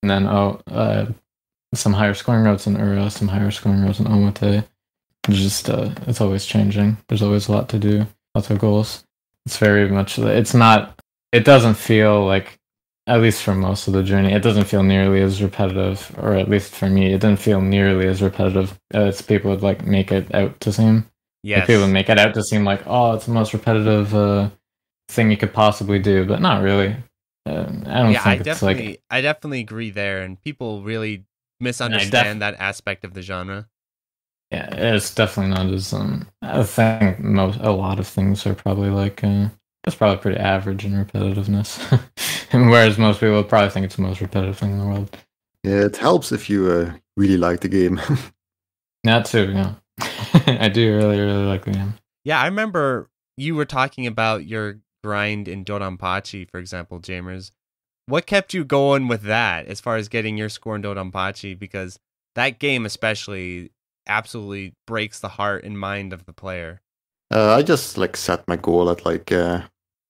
And 0.02 0.10
then 0.10 0.26
oh 0.26 0.60
uh 0.70 1.06
some 1.74 1.92
higher 1.92 2.14
scoring 2.14 2.44
routes 2.44 2.66
in 2.66 2.76
ura 2.76 3.10
some 3.10 3.28
higher 3.28 3.50
scoring 3.50 3.82
routes 3.82 4.00
in 4.00 4.06
omote. 4.06 4.64
It's 5.28 5.38
just 5.38 5.68
uh 5.68 5.90
it's 6.06 6.22
always 6.22 6.46
changing. 6.46 6.96
There's 7.08 7.22
always 7.22 7.48
a 7.48 7.52
lot 7.52 7.68
to 7.70 7.78
do 7.78 8.06
lots 8.34 8.50
of 8.50 8.58
goals 8.58 9.04
it's 9.48 9.56
very 9.56 9.88
much 9.88 10.18
it's 10.18 10.52
not 10.52 11.00
it 11.32 11.42
doesn't 11.42 11.72
feel 11.72 12.26
like 12.26 12.58
at 13.06 13.22
least 13.22 13.42
for 13.42 13.54
most 13.54 13.88
of 13.88 13.94
the 13.94 14.02
journey 14.02 14.30
it 14.30 14.42
doesn't 14.42 14.66
feel 14.66 14.82
nearly 14.82 15.22
as 15.22 15.42
repetitive 15.42 16.14
or 16.18 16.34
at 16.34 16.50
least 16.50 16.74
for 16.74 16.90
me 16.90 17.14
it 17.14 17.22
didn't 17.22 17.40
feel 17.40 17.62
nearly 17.62 18.06
as 18.06 18.20
repetitive 18.20 18.78
as 18.92 19.22
people 19.22 19.50
would 19.50 19.62
like 19.62 19.86
make 19.86 20.12
it 20.12 20.34
out 20.34 20.60
to 20.60 20.70
seem 20.70 21.06
Yeah, 21.42 21.60
like 21.60 21.66
people 21.68 21.84
would 21.84 21.92
make 21.92 22.10
it 22.10 22.18
out 22.18 22.34
to 22.34 22.42
seem 22.42 22.66
like, 22.66 22.82
oh, 22.86 23.14
it's 23.14 23.24
the 23.24 23.32
most 23.32 23.54
repetitive 23.54 24.14
uh, 24.14 24.50
thing 25.08 25.30
you 25.30 25.38
could 25.38 25.54
possibly 25.54 25.98
do, 25.98 26.26
but 26.26 26.42
not 26.42 26.62
really. 26.62 26.94
Uh, 27.46 27.64
I 27.86 28.02
don't 28.02 28.12
yeah, 28.12 28.20
I 28.20 28.36
think 28.36 28.40
it's 28.40 28.60
definitely 28.60 28.86
like 28.86 29.02
I 29.08 29.22
definitely 29.22 29.60
agree 29.60 29.88
there 29.88 30.20
and 30.20 30.38
people 30.42 30.82
really 30.82 31.24
misunderstand 31.58 32.42
that 32.42 32.56
aspect 32.58 33.02
of 33.02 33.14
the 33.14 33.22
genre. 33.22 33.66
Yeah, 34.50 34.74
it's 34.74 35.14
definitely 35.14 35.54
not 35.54 35.72
as 35.72 35.92
um. 35.92 36.26
I 36.40 36.62
think 36.62 37.20
most 37.20 37.58
a 37.60 37.70
lot 37.70 37.98
of 37.98 38.06
things 38.06 38.46
are 38.46 38.54
probably 38.54 38.88
like 38.88 39.22
uh, 39.22 39.48
it's 39.84 39.96
probably 39.96 40.18
pretty 40.18 40.38
average 40.38 40.84
in 40.84 40.92
repetitiveness, 40.92 42.00
and 42.52 42.70
whereas 42.70 42.98
most 42.98 43.20
people 43.20 43.44
probably 43.44 43.70
think 43.70 43.84
it's 43.84 43.96
the 43.96 44.02
most 44.02 44.20
repetitive 44.20 44.58
thing 44.58 44.72
in 44.72 44.78
the 44.78 44.86
world. 44.86 45.16
Yeah, 45.64 45.84
it 45.84 45.96
helps 45.96 46.32
if 46.32 46.48
you 46.48 46.70
uh, 46.70 46.92
really 47.16 47.36
like 47.36 47.60
the 47.60 47.68
game. 47.68 48.00
That 49.04 49.26
too, 49.26 49.52
yeah. 49.52 49.74
I 50.46 50.68
do 50.68 50.96
really 50.96 51.20
really 51.20 51.46
like 51.46 51.64
the 51.64 51.70
game. 51.70 51.94
Yeah, 52.24 52.40
I 52.40 52.46
remember 52.46 53.08
you 53.36 53.54
were 53.54 53.64
talking 53.64 54.06
about 54.08 54.44
your 54.44 54.80
grind 55.04 55.46
in 55.46 55.64
Dodonpachi, 55.64 56.50
for 56.50 56.58
example, 56.58 56.98
Jaimers. 56.98 57.52
What 58.06 58.26
kept 58.26 58.54
you 58.54 58.64
going 58.64 59.06
with 59.06 59.22
that 59.22 59.66
as 59.66 59.80
far 59.80 59.96
as 59.96 60.08
getting 60.08 60.36
your 60.36 60.48
score 60.48 60.74
in 60.74 60.82
Dodonpachi? 60.82 61.56
Because 61.58 61.98
that 62.34 62.58
game 62.58 62.84
especially 62.84 63.70
absolutely 64.08 64.74
breaks 64.86 65.20
the 65.20 65.28
heart 65.28 65.64
and 65.64 65.78
mind 65.78 66.12
of 66.12 66.24
the 66.24 66.32
player. 66.32 66.80
Uh, 67.30 67.54
I 67.54 67.62
just 67.62 67.98
like 67.98 68.16
set 68.16 68.46
my 68.48 68.56
goal 68.56 68.90
at 68.90 69.04
like 69.04 69.30
uh, 69.32 69.62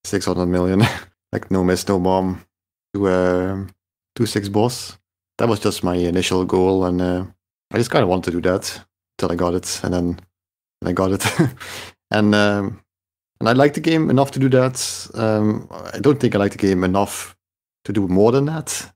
600 0.04 0.46
million, 0.46 0.82
like 1.32 1.50
no 1.50 1.64
miss, 1.64 1.86
no 1.88 1.98
bomb, 1.98 2.44
to 2.94 3.08
um, 3.08 3.70
two 4.14 4.26
six 4.26 4.48
boss. 4.48 4.98
That 5.38 5.48
was 5.48 5.60
just 5.60 5.84
my 5.84 5.94
initial 5.96 6.44
goal, 6.44 6.84
and 6.84 7.00
uh, 7.00 7.24
I 7.72 7.78
just 7.78 7.90
kind 7.90 8.02
of 8.02 8.08
wanted 8.08 8.30
to 8.32 8.40
do 8.40 8.48
that 8.48 8.84
till 9.18 9.32
I 9.32 9.34
got 9.34 9.54
it, 9.54 9.80
and 9.82 9.92
then 9.94 10.20
and 10.80 10.88
I 10.88 10.92
got 10.92 11.12
it, 11.12 11.24
and 12.10 12.34
um, 12.34 12.80
and 13.40 13.48
I 13.48 13.52
like 13.52 13.74
the 13.74 13.80
game 13.80 14.10
enough 14.10 14.30
to 14.32 14.38
do 14.40 14.48
that. 14.50 15.10
Um, 15.14 15.68
I 15.94 15.98
don't 15.98 16.20
think 16.20 16.34
I 16.34 16.38
like 16.38 16.52
the 16.52 16.58
game 16.58 16.84
enough 16.84 17.36
to 17.84 17.92
do 17.92 18.06
more 18.08 18.32
than 18.32 18.46
that, 18.46 18.92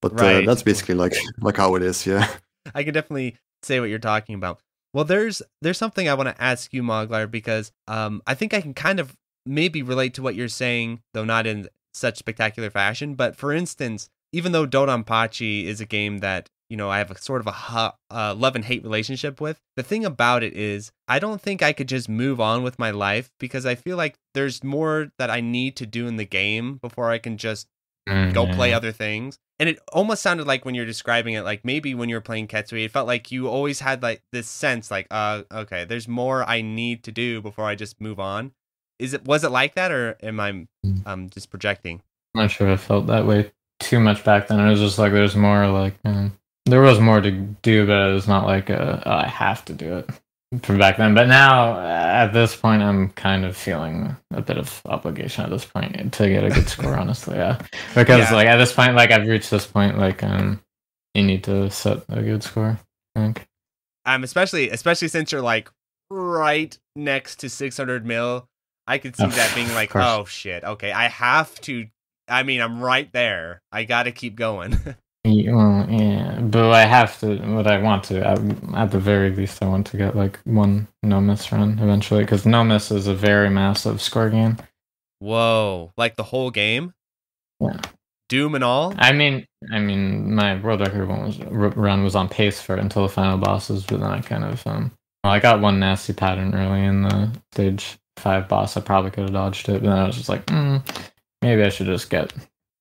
but 0.00 0.20
Right. 0.20 0.36
uh, 0.42 0.46
that's 0.46 0.62
basically 0.62 0.94
like 0.94 1.14
like 1.40 1.56
how 1.56 1.74
it 1.74 1.82
is. 1.82 2.06
Yeah. 2.06 2.28
I 2.74 2.82
can 2.84 2.94
definitely 2.94 3.36
say 3.64 3.80
what 3.80 3.88
you're 3.90 3.98
talking 3.98 4.34
about. 4.34 4.60
Well, 4.92 5.04
there's 5.04 5.42
there's 5.60 5.78
something 5.78 6.08
I 6.08 6.14
want 6.14 6.28
to 6.28 6.42
ask 6.42 6.72
you, 6.72 6.82
Moglar, 6.82 7.30
because 7.30 7.72
um, 7.88 8.22
I 8.26 8.34
think 8.34 8.54
I 8.54 8.60
can 8.60 8.74
kind 8.74 9.00
of 9.00 9.14
maybe 9.44 9.82
relate 9.82 10.14
to 10.14 10.22
what 10.22 10.34
you're 10.34 10.48
saying, 10.48 11.00
though 11.12 11.24
not 11.24 11.46
in 11.46 11.68
such 11.92 12.18
spectacular 12.18 12.70
fashion. 12.70 13.14
But 13.14 13.36
for 13.36 13.52
instance, 13.52 14.08
even 14.32 14.52
though 14.52 14.66
Dodonpachi 14.66 15.64
is 15.64 15.80
a 15.80 15.86
game 15.86 16.18
that 16.18 16.48
you 16.70 16.76
know 16.76 16.90
I 16.90 16.98
have 16.98 17.10
a 17.10 17.18
sort 17.18 17.40
of 17.40 17.46
a 17.48 17.52
hu- 17.52 18.16
uh, 18.16 18.34
love 18.34 18.54
and 18.54 18.64
hate 18.64 18.84
relationship 18.84 19.40
with, 19.40 19.58
the 19.76 19.82
thing 19.82 20.04
about 20.04 20.42
it 20.44 20.54
is 20.54 20.92
I 21.08 21.18
don't 21.18 21.40
think 21.40 21.62
I 21.62 21.72
could 21.72 21.88
just 21.88 22.08
move 22.08 22.40
on 22.40 22.62
with 22.62 22.78
my 22.78 22.90
life 22.92 23.30
because 23.40 23.66
I 23.66 23.74
feel 23.74 23.96
like 23.96 24.14
there's 24.32 24.62
more 24.62 25.08
that 25.18 25.30
I 25.30 25.40
need 25.40 25.76
to 25.76 25.86
do 25.86 26.06
in 26.06 26.16
the 26.16 26.24
game 26.24 26.76
before 26.76 27.10
I 27.10 27.18
can 27.18 27.36
just 27.36 27.66
go 28.06 28.46
play 28.46 28.72
other 28.72 28.92
things. 28.92 29.38
And 29.58 29.68
it 29.68 29.78
almost 29.92 30.22
sounded 30.22 30.46
like 30.46 30.64
when 30.64 30.74
you're 30.74 30.84
describing 30.84 31.34
it, 31.34 31.42
like 31.42 31.64
maybe 31.64 31.94
when 31.94 32.08
you 32.08 32.16
were 32.16 32.20
playing 32.20 32.48
Ketsui, 32.48 32.84
it 32.84 32.90
felt 32.90 33.06
like 33.06 33.30
you 33.30 33.48
always 33.48 33.80
had 33.80 34.02
like 34.02 34.22
this 34.32 34.48
sense, 34.48 34.90
like, 34.90 35.06
uh, 35.10 35.42
okay, 35.52 35.84
there's 35.84 36.08
more 36.08 36.42
I 36.48 36.60
need 36.60 37.04
to 37.04 37.12
do 37.12 37.40
before 37.40 37.64
I 37.64 37.74
just 37.76 38.00
move 38.00 38.18
on. 38.18 38.52
Is 38.98 39.14
it 39.14 39.24
was 39.24 39.44
it 39.44 39.50
like 39.50 39.74
that, 39.74 39.90
or 39.92 40.16
am 40.22 40.40
I 40.40 40.66
Mm. 40.84 41.06
um 41.06 41.30
just 41.30 41.50
projecting? 41.50 42.02
I'm 42.34 42.42
not 42.42 42.50
sure 42.50 42.68
if 42.68 42.80
I 42.80 42.84
felt 42.84 43.06
that 43.06 43.26
way 43.26 43.52
too 43.80 44.00
much 44.00 44.24
back 44.24 44.48
then. 44.48 44.60
It 44.60 44.70
was 44.70 44.80
just 44.80 44.98
like 44.98 45.12
there's 45.12 45.36
more 45.36 45.66
like 45.68 45.94
um, 46.04 46.36
there 46.66 46.80
was 46.80 47.00
more 47.00 47.20
to 47.20 47.30
do, 47.30 47.86
but 47.86 48.10
it 48.10 48.12
was 48.12 48.28
not 48.28 48.46
like 48.46 48.70
uh 48.70 49.00
oh, 49.04 49.10
I 49.10 49.26
have 49.26 49.64
to 49.66 49.72
do 49.72 49.98
it 49.98 50.10
from 50.62 50.78
back 50.78 50.96
then. 50.96 51.14
But 51.14 51.28
now 51.28 51.78
at 51.80 52.32
this 52.32 52.54
point, 52.54 52.82
I'm 52.82 53.10
kind 53.10 53.44
of 53.44 53.56
feeling 53.56 54.16
a 54.32 54.40
bit 54.42 54.58
of 54.58 54.80
obligation 54.86 55.44
at 55.44 55.50
this 55.50 55.64
point 55.64 56.12
to 56.14 56.28
get 56.28 56.44
a 56.44 56.50
good 56.50 56.68
score. 56.68 56.96
honestly, 56.98 57.36
yeah, 57.36 57.58
because 57.94 58.30
Yeah. 58.30 58.34
like 58.34 58.46
at 58.48 58.56
this 58.56 58.72
point, 58.72 58.94
like 58.94 59.10
I've 59.10 59.26
reached 59.26 59.50
this 59.50 59.66
point, 59.66 59.98
like 59.98 60.22
um, 60.22 60.60
you 61.14 61.22
need 61.24 61.44
to 61.44 61.70
set 61.70 62.04
a 62.08 62.22
good 62.22 62.42
score. 62.42 62.78
I 63.16 63.20
think. 63.20 63.46
Um, 64.06 64.22
especially 64.24 64.70
especially 64.70 65.08
since 65.08 65.32
you're 65.32 65.40
like 65.42 65.70
right 66.10 66.76
next 66.94 67.36
to 67.40 67.48
600 67.48 68.04
mil, 68.04 68.46
I 68.86 68.98
could 68.98 69.16
see 69.16 69.26
that 69.26 69.54
being 69.54 69.72
like, 69.74 69.94
oh 69.96 70.24
shit, 70.26 70.62
okay, 70.64 70.92
I 70.92 71.08
have 71.08 71.58
to. 71.62 71.86
I 72.28 72.42
mean, 72.42 72.60
I'm 72.60 72.80
right 72.80 73.10
there. 73.12 73.60
I 73.72 73.84
got 73.84 74.04
to 74.04 74.12
keep 74.12 74.36
going. 74.36 74.78
Yeah, 75.24 76.38
but 76.42 76.70
I 76.72 76.84
have 76.84 77.18
to. 77.20 77.36
What 77.36 77.66
I 77.66 77.78
want 77.78 78.04
to, 78.04 78.26
at, 78.26 78.38
at 78.74 78.90
the 78.90 78.98
very 78.98 79.30
least, 79.30 79.62
I 79.62 79.68
want 79.68 79.86
to 79.88 79.96
get 79.96 80.14
like 80.14 80.38
one 80.44 80.86
no 81.02 81.20
miss 81.20 81.50
run 81.50 81.78
eventually, 81.78 82.24
because 82.24 82.44
no 82.44 82.62
miss 82.62 82.90
is 82.90 83.06
a 83.06 83.14
very 83.14 83.48
massive 83.48 84.02
score 84.02 84.28
game. 84.28 84.58
Whoa, 85.20 85.92
like 85.96 86.16
the 86.16 86.24
whole 86.24 86.50
game? 86.50 86.92
Yeah. 87.58 87.80
Doom 88.28 88.54
and 88.54 88.64
all? 88.64 88.94
I 88.98 89.12
mean, 89.12 89.46
I 89.72 89.78
mean, 89.78 90.34
my 90.34 90.60
world 90.60 90.80
record 90.80 91.08
one 91.08 91.24
was, 91.24 91.40
r- 91.40 91.48
run 91.70 92.04
was 92.04 92.14
on 92.14 92.28
pace 92.28 92.60
for 92.60 92.76
it 92.76 92.80
until 92.80 93.02
the 93.02 93.08
final 93.08 93.38
bosses, 93.38 93.84
but 93.84 94.00
then 94.00 94.10
I 94.10 94.20
kind 94.20 94.44
of 94.44 94.66
um, 94.66 94.92
well, 95.22 95.32
I 95.32 95.40
got 95.40 95.60
one 95.60 95.80
nasty 95.80 96.12
pattern 96.12 96.54
early 96.54 96.84
in 96.84 97.02
the 97.02 97.30
stage 97.52 97.96
five 98.18 98.46
boss. 98.46 98.76
I 98.76 98.82
probably 98.82 99.10
could 99.10 99.24
have 99.24 99.32
dodged 99.32 99.68
it, 99.70 99.82
but 99.82 99.88
then 99.88 99.98
I 99.98 100.06
was 100.06 100.16
just 100.16 100.28
like, 100.28 100.44
mm, 100.46 100.82
maybe 101.40 101.62
I 101.62 101.70
should 101.70 101.86
just 101.86 102.10
get 102.10 102.32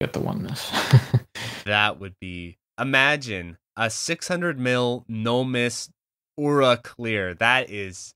get 0.03 0.13
the 0.13 0.19
one 0.19 0.43
miss. 0.43 0.71
That 1.65 1.99
would 1.99 2.15
be 2.19 2.57
imagine 2.79 3.57
a 3.77 3.89
600 3.89 4.59
mil 4.59 5.05
no 5.07 5.43
miss 5.43 5.89
Ura 6.37 6.77
clear. 6.83 7.33
That 7.35 7.69
is 7.69 8.13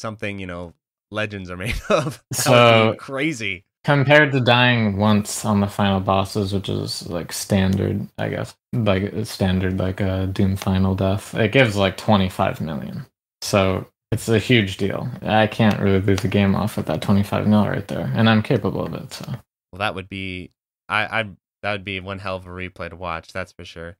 something 0.00 0.38
you 0.38 0.46
know 0.46 0.72
legends 1.10 1.50
are 1.50 1.56
made 1.56 1.80
of. 1.90 2.14
That 2.14 2.22
would 2.30 2.36
So- 2.36 2.92
be 2.92 2.96
crazy. 2.98 3.64
Compared 3.84 4.32
to 4.32 4.40
dying 4.40 4.96
once 4.98 5.44
on 5.44 5.60
the 5.60 5.66
final 5.66 6.00
bosses, 6.00 6.52
which 6.52 6.68
is 6.68 7.08
like 7.08 7.32
standard, 7.32 8.06
I 8.18 8.28
guess, 8.28 8.54
like 8.72 9.14
uh, 9.14 9.24
standard 9.24 9.78
like 9.78 10.00
a 10.00 10.26
Doom 10.26 10.56
final 10.56 10.94
death, 10.94 11.34
it 11.34 11.52
gives 11.52 11.76
like 11.76 11.96
25 11.96 12.60
million. 12.60 13.06
So 13.40 13.86
it's 14.12 14.28
a 14.28 14.38
huge 14.40 14.76
deal. 14.78 15.08
I 15.22 15.46
can't 15.46 15.80
really 15.80 16.00
lose 16.00 16.20
the 16.20 16.28
game 16.28 16.54
off 16.54 16.76
with 16.76 16.86
that 16.86 17.00
25 17.00 17.46
mil 17.46 17.66
right 17.66 17.86
there, 17.88 18.10
and 18.14 18.28
I'm 18.28 18.42
capable 18.42 18.84
of 18.84 18.92
it. 18.94 19.12
So 19.12 19.24
Well, 19.72 19.78
that 19.78 19.94
would 19.94 20.08
be 20.08 20.50
I 20.88 21.20
I 21.20 21.30
that 21.62 21.72
would 21.72 21.84
be 21.84 22.00
one 22.00 22.20
hell 22.20 22.36
of 22.36 22.46
a 22.46 22.50
replay 22.50 22.90
to 22.90 22.96
watch. 22.96 23.32
That's 23.32 23.52
for 23.52 23.64
sure. 23.64 23.96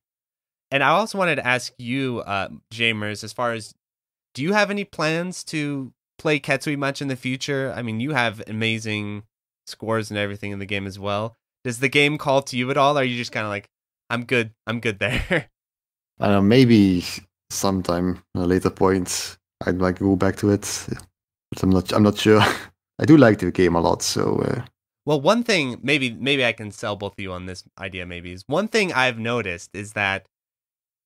And 0.70 0.82
I 0.82 0.88
also 0.88 1.18
wanted 1.18 1.36
to 1.36 1.46
ask 1.46 1.72
you, 1.78 2.20
uh, 2.20 2.48
Jaimers, 2.70 3.24
as 3.24 3.32
far 3.32 3.52
as 3.52 3.74
do 4.34 4.42
you 4.42 4.52
have 4.52 4.70
any 4.70 4.84
plans 4.84 5.42
to 5.44 5.92
play 6.18 6.38
Ketsui 6.38 6.76
much 6.76 7.00
in 7.00 7.08
the 7.08 7.16
future? 7.16 7.72
I 7.74 7.82
mean, 7.82 8.00
you 8.00 8.12
have 8.12 8.42
amazing 8.46 9.24
scores 9.66 10.10
and 10.10 10.18
everything 10.18 10.52
in 10.52 10.58
the 10.58 10.66
game 10.66 10.86
as 10.86 10.98
well. 10.98 11.36
Does 11.64 11.80
the 11.80 11.88
game 11.88 12.18
call 12.18 12.42
to 12.42 12.56
you 12.56 12.70
at 12.70 12.76
all? 12.76 12.96
Or 12.96 13.00
are 13.00 13.04
you 13.04 13.16
just 13.16 13.32
kind 13.32 13.44
of 13.44 13.50
like, 13.50 13.68
I'm 14.10 14.24
good, 14.24 14.52
I'm 14.66 14.80
good 14.80 14.98
there? 14.98 15.48
I 16.20 16.26
don't 16.26 16.34
know, 16.34 16.42
maybe 16.42 17.04
sometime 17.50 18.22
at 18.36 18.42
a 18.42 18.46
later 18.46 18.70
point 18.70 19.38
I'd 19.66 19.78
like 19.78 19.98
to 19.98 20.04
go 20.04 20.16
back 20.16 20.36
to 20.36 20.50
it. 20.50 20.86
But 21.50 21.62
I'm 21.62 21.70
not 21.70 21.92
I'm 21.92 22.02
not 22.02 22.18
sure. 22.18 22.40
I 22.98 23.04
do 23.04 23.16
like 23.16 23.38
the 23.38 23.50
game 23.50 23.74
a 23.74 23.80
lot, 23.80 24.02
so 24.02 24.36
uh, 24.40 24.62
Well, 25.08 25.22
one 25.22 25.42
thing 25.42 25.80
maybe 25.82 26.12
maybe 26.12 26.44
I 26.44 26.52
can 26.52 26.70
sell 26.70 26.94
both 26.94 27.14
of 27.14 27.20
you 27.20 27.32
on 27.32 27.46
this 27.46 27.64
idea. 27.78 28.04
Maybe 28.04 28.30
is 28.30 28.44
one 28.46 28.68
thing 28.68 28.92
I've 28.92 29.18
noticed 29.18 29.70
is 29.72 29.94
that 29.94 30.26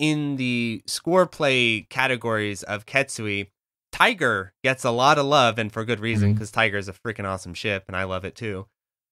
in 0.01 0.35
the 0.35 0.83
score 0.89 1.24
play 1.24 1.87
categories 1.89 2.65
of 2.65 2.85
Ketsui, 2.85 3.47
Tiger 3.93 4.55
gets 4.65 4.85
a 4.85 4.91
lot 4.91 5.19
of 5.19 5.27
love 5.27 5.57
and 5.57 5.70
for 5.70 5.85
good 5.85 6.01
reason 6.01 6.33
because 6.33 6.51
Tiger 6.51 6.79
is 6.79 6.89
a 6.89 6.93
freaking 6.93 7.27
awesome 7.27 7.55
ship 7.55 7.85
and 7.87 7.97
I 7.97 8.03
love 8.03 8.24
it 8.24 8.35
too. 8.35 8.66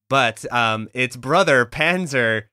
But 0.08 0.44
um, 0.52 0.88
its 0.92 1.14
brother 1.14 1.64
Panzer, 1.64 2.46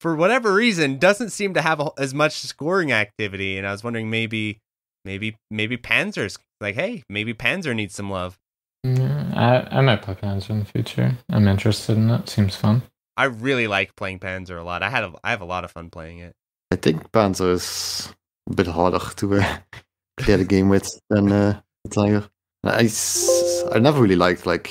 for 0.00 0.16
whatever 0.16 0.52
reason, 0.52 0.98
doesn't 0.98 1.30
seem 1.30 1.54
to 1.54 1.62
have 1.62 1.78
a, 1.78 1.90
as 1.96 2.12
much 2.12 2.40
scoring 2.40 2.90
activity. 2.90 3.56
And 3.56 3.68
I 3.68 3.70
was 3.70 3.84
wondering 3.84 4.10
maybe, 4.10 4.58
maybe, 5.04 5.36
maybe 5.48 5.76
Panzer's 5.76 6.40
like, 6.60 6.74
hey, 6.74 7.04
maybe 7.08 7.34
Panzer 7.34 7.72
needs 7.72 7.94
some 7.94 8.10
love. 8.10 8.36
Yeah, 8.84 9.32
I 9.34 9.78
I 9.78 9.80
might 9.80 10.02
play 10.02 10.14
Panzer 10.14 10.50
in 10.50 10.60
the 10.60 10.64
future. 10.64 11.16
I'm 11.30 11.48
interested 11.48 11.96
in 11.96 12.10
it. 12.10 12.28
Seems 12.28 12.54
fun. 12.56 12.82
I 13.16 13.24
really 13.24 13.66
like 13.66 13.96
playing 13.96 14.18
Panzer 14.20 14.58
a 14.58 14.62
lot. 14.62 14.82
I 14.82 14.90
had 14.90 15.04
a, 15.04 15.12
I 15.24 15.30
have 15.30 15.40
a 15.40 15.44
lot 15.46 15.64
of 15.64 15.70
fun 15.70 15.90
playing 15.90 16.18
it. 16.18 16.34
I 16.70 16.76
think 16.76 17.10
Panzer 17.12 17.52
is 17.52 18.12
a 18.50 18.54
bit 18.54 18.66
harder 18.66 18.98
to 19.16 19.34
uh, 19.40 19.58
clear 20.18 20.36
the 20.36 20.44
game 20.44 20.68
with 20.68 21.00
than 21.10 21.32
uh, 21.32 21.60
Tiger. 21.90 22.28
I, 22.64 22.84
s- 22.84 23.62
I 23.72 23.78
never 23.78 24.00
really 24.02 24.16
liked 24.16 24.46
like 24.46 24.70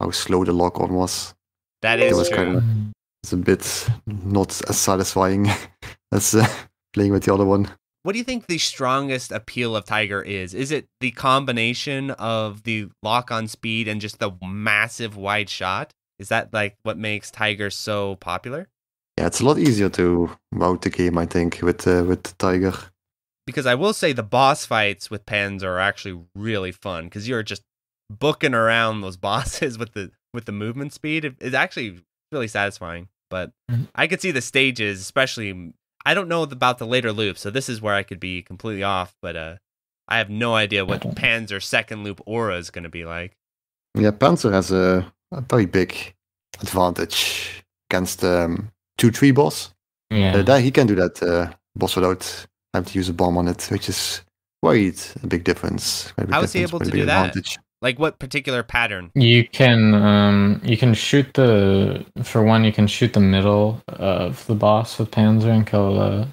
how 0.00 0.10
slow 0.10 0.44
the 0.44 0.52
lock 0.52 0.78
on 0.80 0.94
was. 0.94 1.34
That 1.82 1.98
It 2.00 2.12
is 2.12 2.18
was 2.18 2.28
true. 2.28 2.36
kind 2.36 2.56
of 2.56 2.64
it's 3.24 3.32
a 3.32 3.36
bit 3.36 3.88
not 4.06 4.60
as 4.68 4.78
satisfying 4.78 5.48
as 6.12 6.34
uh, 6.34 6.46
playing 6.92 7.12
with 7.12 7.24
the 7.24 7.34
other 7.34 7.44
one. 7.46 7.68
What 8.02 8.12
do 8.12 8.18
you 8.18 8.24
think 8.24 8.46
the 8.46 8.58
strongest 8.58 9.30
appeal 9.30 9.76
of 9.76 9.84
Tiger 9.84 10.22
is? 10.22 10.54
Is 10.54 10.70
it 10.70 10.88
the 11.00 11.10
combination 11.10 12.10
of 12.12 12.62
the 12.62 12.88
lock 13.02 13.30
on 13.30 13.46
speed 13.46 13.88
and 13.88 14.00
just 14.00 14.18
the 14.18 14.32
massive 14.42 15.16
wide 15.16 15.50
shot? 15.50 15.92
Is 16.18 16.28
that 16.28 16.52
like 16.54 16.76
what 16.82 16.96
makes 16.96 17.30
Tiger 17.30 17.68
so 17.70 18.16
popular? 18.16 18.68
Yeah, 19.18 19.26
it's 19.26 19.40
a 19.40 19.44
lot 19.44 19.58
easier 19.58 19.90
to 19.90 20.30
route 20.52 20.82
the 20.82 20.90
game, 20.90 21.18
I 21.18 21.26
think, 21.26 21.60
with 21.62 21.86
uh, 21.86 22.04
with 22.06 22.36
Tiger. 22.38 22.72
Because 23.46 23.66
I 23.66 23.74
will 23.74 23.92
say 23.92 24.12
the 24.12 24.22
boss 24.22 24.64
fights 24.64 25.10
with 25.10 25.26
Pens 25.26 25.62
are 25.62 25.78
actually 25.78 26.20
really 26.34 26.72
fun 26.72 27.04
because 27.04 27.28
you're 27.28 27.42
just 27.42 27.62
booking 28.08 28.54
around 28.54 29.00
those 29.02 29.16
bosses 29.28 29.76
with 29.78 29.92
the 29.92 30.10
with 30.32 30.46
the 30.46 30.52
movement 30.52 30.92
speed. 30.94 31.24
It- 31.26 31.36
It's 31.40 31.54
actually 31.54 32.00
really 32.32 32.48
satisfying. 32.48 33.08
But 33.28 33.52
Mhm. 33.70 33.88
I 33.94 34.06
could 34.06 34.20
see 34.22 34.30
the 34.30 34.40
stages, 34.40 35.00
especially. 35.00 35.72
I 36.04 36.14
don't 36.14 36.28
know 36.28 36.42
about 36.42 36.78
the 36.78 36.86
later 36.86 37.12
loop, 37.12 37.36
so 37.38 37.50
this 37.50 37.68
is 37.68 37.80
where 37.80 37.94
I 37.94 38.02
could 38.02 38.20
be 38.20 38.42
completely 38.42 38.82
off. 38.82 39.14
But 39.20 39.36
uh, 39.36 39.56
I 40.08 40.18
have 40.18 40.30
no 40.30 40.54
idea 40.54 40.84
what 40.84 41.02
don't- 41.02 41.14
Panzer 41.16 41.62
second 41.62 42.04
loop 42.04 42.20
Ura 42.26 42.56
is 42.56 42.70
going 42.70 42.84
to 42.84 42.88
be 42.90 43.04
like. 43.04 43.36
Yeah, 43.94 44.10
Panzer 44.12 44.52
has 44.52 44.70
a, 44.70 45.10
a 45.32 45.40
very 45.40 45.66
big 45.66 46.14
advantage 46.60 47.64
against 47.90 48.24
um, 48.24 48.70
two 48.98 49.10
tree 49.10 49.32
boss. 49.32 49.72
Yeah. 50.10 50.36
Uh, 50.36 50.42
that 50.42 50.62
he 50.62 50.70
can 50.70 50.86
do 50.86 50.94
that 50.96 51.22
uh, 51.22 51.52
boss 51.76 51.96
without 51.96 52.46
having 52.74 52.90
to 52.90 52.98
use 52.98 53.08
a 53.08 53.12
bomb 53.12 53.36
on 53.36 53.48
it, 53.48 53.66
which 53.70 53.88
is 53.88 54.22
quite 54.62 55.14
a 55.22 55.26
big 55.26 55.44
difference. 55.44 56.12
Quite 56.12 56.24
a 56.24 56.26
big 56.26 56.34
How 56.34 56.42
is 56.42 56.52
he 56.52 56.60
difference, 56.60 56.70
able 56.70 56.78
quite 56.78 56.86
a 56.86 56.90
to 56.90 56.96
big 56.96 57.02
do 57.02 57.06
that? 57.06 57.56
Like 57.82 57.98
what 57.98 58.18
particular 58.18 58.62
pattern? 58.62 59.10
You 59.14 59.48
can 59.48 59.94
um 59.94 60.60
you 60.64 60.76
can 60.76 60.92
shoot 60.94 61.32
the 61.34 62.04
for 62.22 62.42
one 62.42 62.64
you 62.64 62.72
can 62.72 62.86
shoot 62.86 63.14
the 63.14 63.20
middle 63.20 63.82
of 63.88 64.46
the 64.46 64.54
boss 64.54 64.98
with 64.98 65.10
Panzer 65.10 65.50
and 65.50 65.66
kill 65.66 65.94
the 65.94 66.28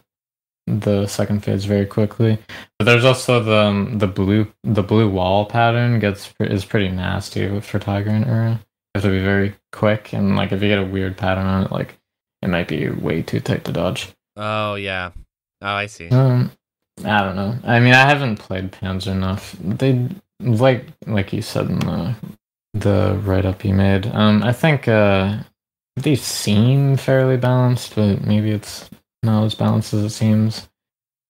the 0.68 1.08
second 1.08 1.46
phase 1.46 1.64
very 1.64 1.86
quickly. 1.86 2.38
But 2.78 2.86
there's 2.86 3.06
also 3.06 3.42
the 3.42 3.58
um, 3.58 4.00
the 4.00 4.08
blue 4.08 4.52
the 4.64 4.84
blue 4.84 5.10
wall 5.10 5.46
pattern 5.46 6.00
gets 6.00 6.34
is 6.42 6.66
pretty 6.66 6.90
nasty 6.90 7.62
for 7.62 7.80
Tiger 7.80 8.10
and 8.10 8.26
Ura. 8.26 8.52
You 8.52 8.60
have 8.96 9.04
to 9.04 9.10
be 9.10 9.24
very 9.24 9.56
quick 9.72 10.14
and 10.14 10.36
like 10.36 10.52
if 10.52 10.62
you 10.62 10.68
get 10.68 10.80
a 10.80 10.86
weird 10.86 11.18
pattern 11.18 11.46
on 11.46 11.64
it, 11.64 11.72
like 11.72 11.98
it 12.42 12.50
might 12.50 12.68
be 12.68 12.90
way 12.90 13.22
too 13.22 13.40
tight 13.40 13.64
to 13.66 13.72
dodge. 13.72 14.10
Oh 14.36 14.76
yeah. 14.76 15.12
Oh, 15.62 15.68
I 15.74 15.86
see. 15.88 16.10
Um, 16.10 16.52
I 17.04 17.22
don't 17.22 17.36
know. 17.36 17.58
I 17.64 17.80
mean, 17.80 17.94
I 17.94 18.08
haven't 18.08 18.38
played 18.38 18.72
Panzer 18.72 19.12
enough. 19.12 19.56
They 19.60 20.08
like 20.40 20.86
like 21.06 21.34
you 21.34 21.42
said 21.42 21.70
in 21.70 21.80
the 21.80 22.16
the 22.74 23.20
write 23.24 23.46
up 23.46 23.64
you 23.66 23.74
made. 23.74 24.08
Um, 24.08 24.44
I 24.44 24.54
think 24.54 24.88
uh, 24.88 25.38
they 25.96 26.16
seem 26.16 26.98
fairly 26.98 27.38
balanced, 27.38 27.96
but 27.96 28.22
maybe 28.26 28.52
it's 28.52 28.90
not 29.24 29.46
as 29.46 29.56
balanced 29.56 29.94
as 29.94 30.04
it 30.04 30.10
seems. 30.12 30.70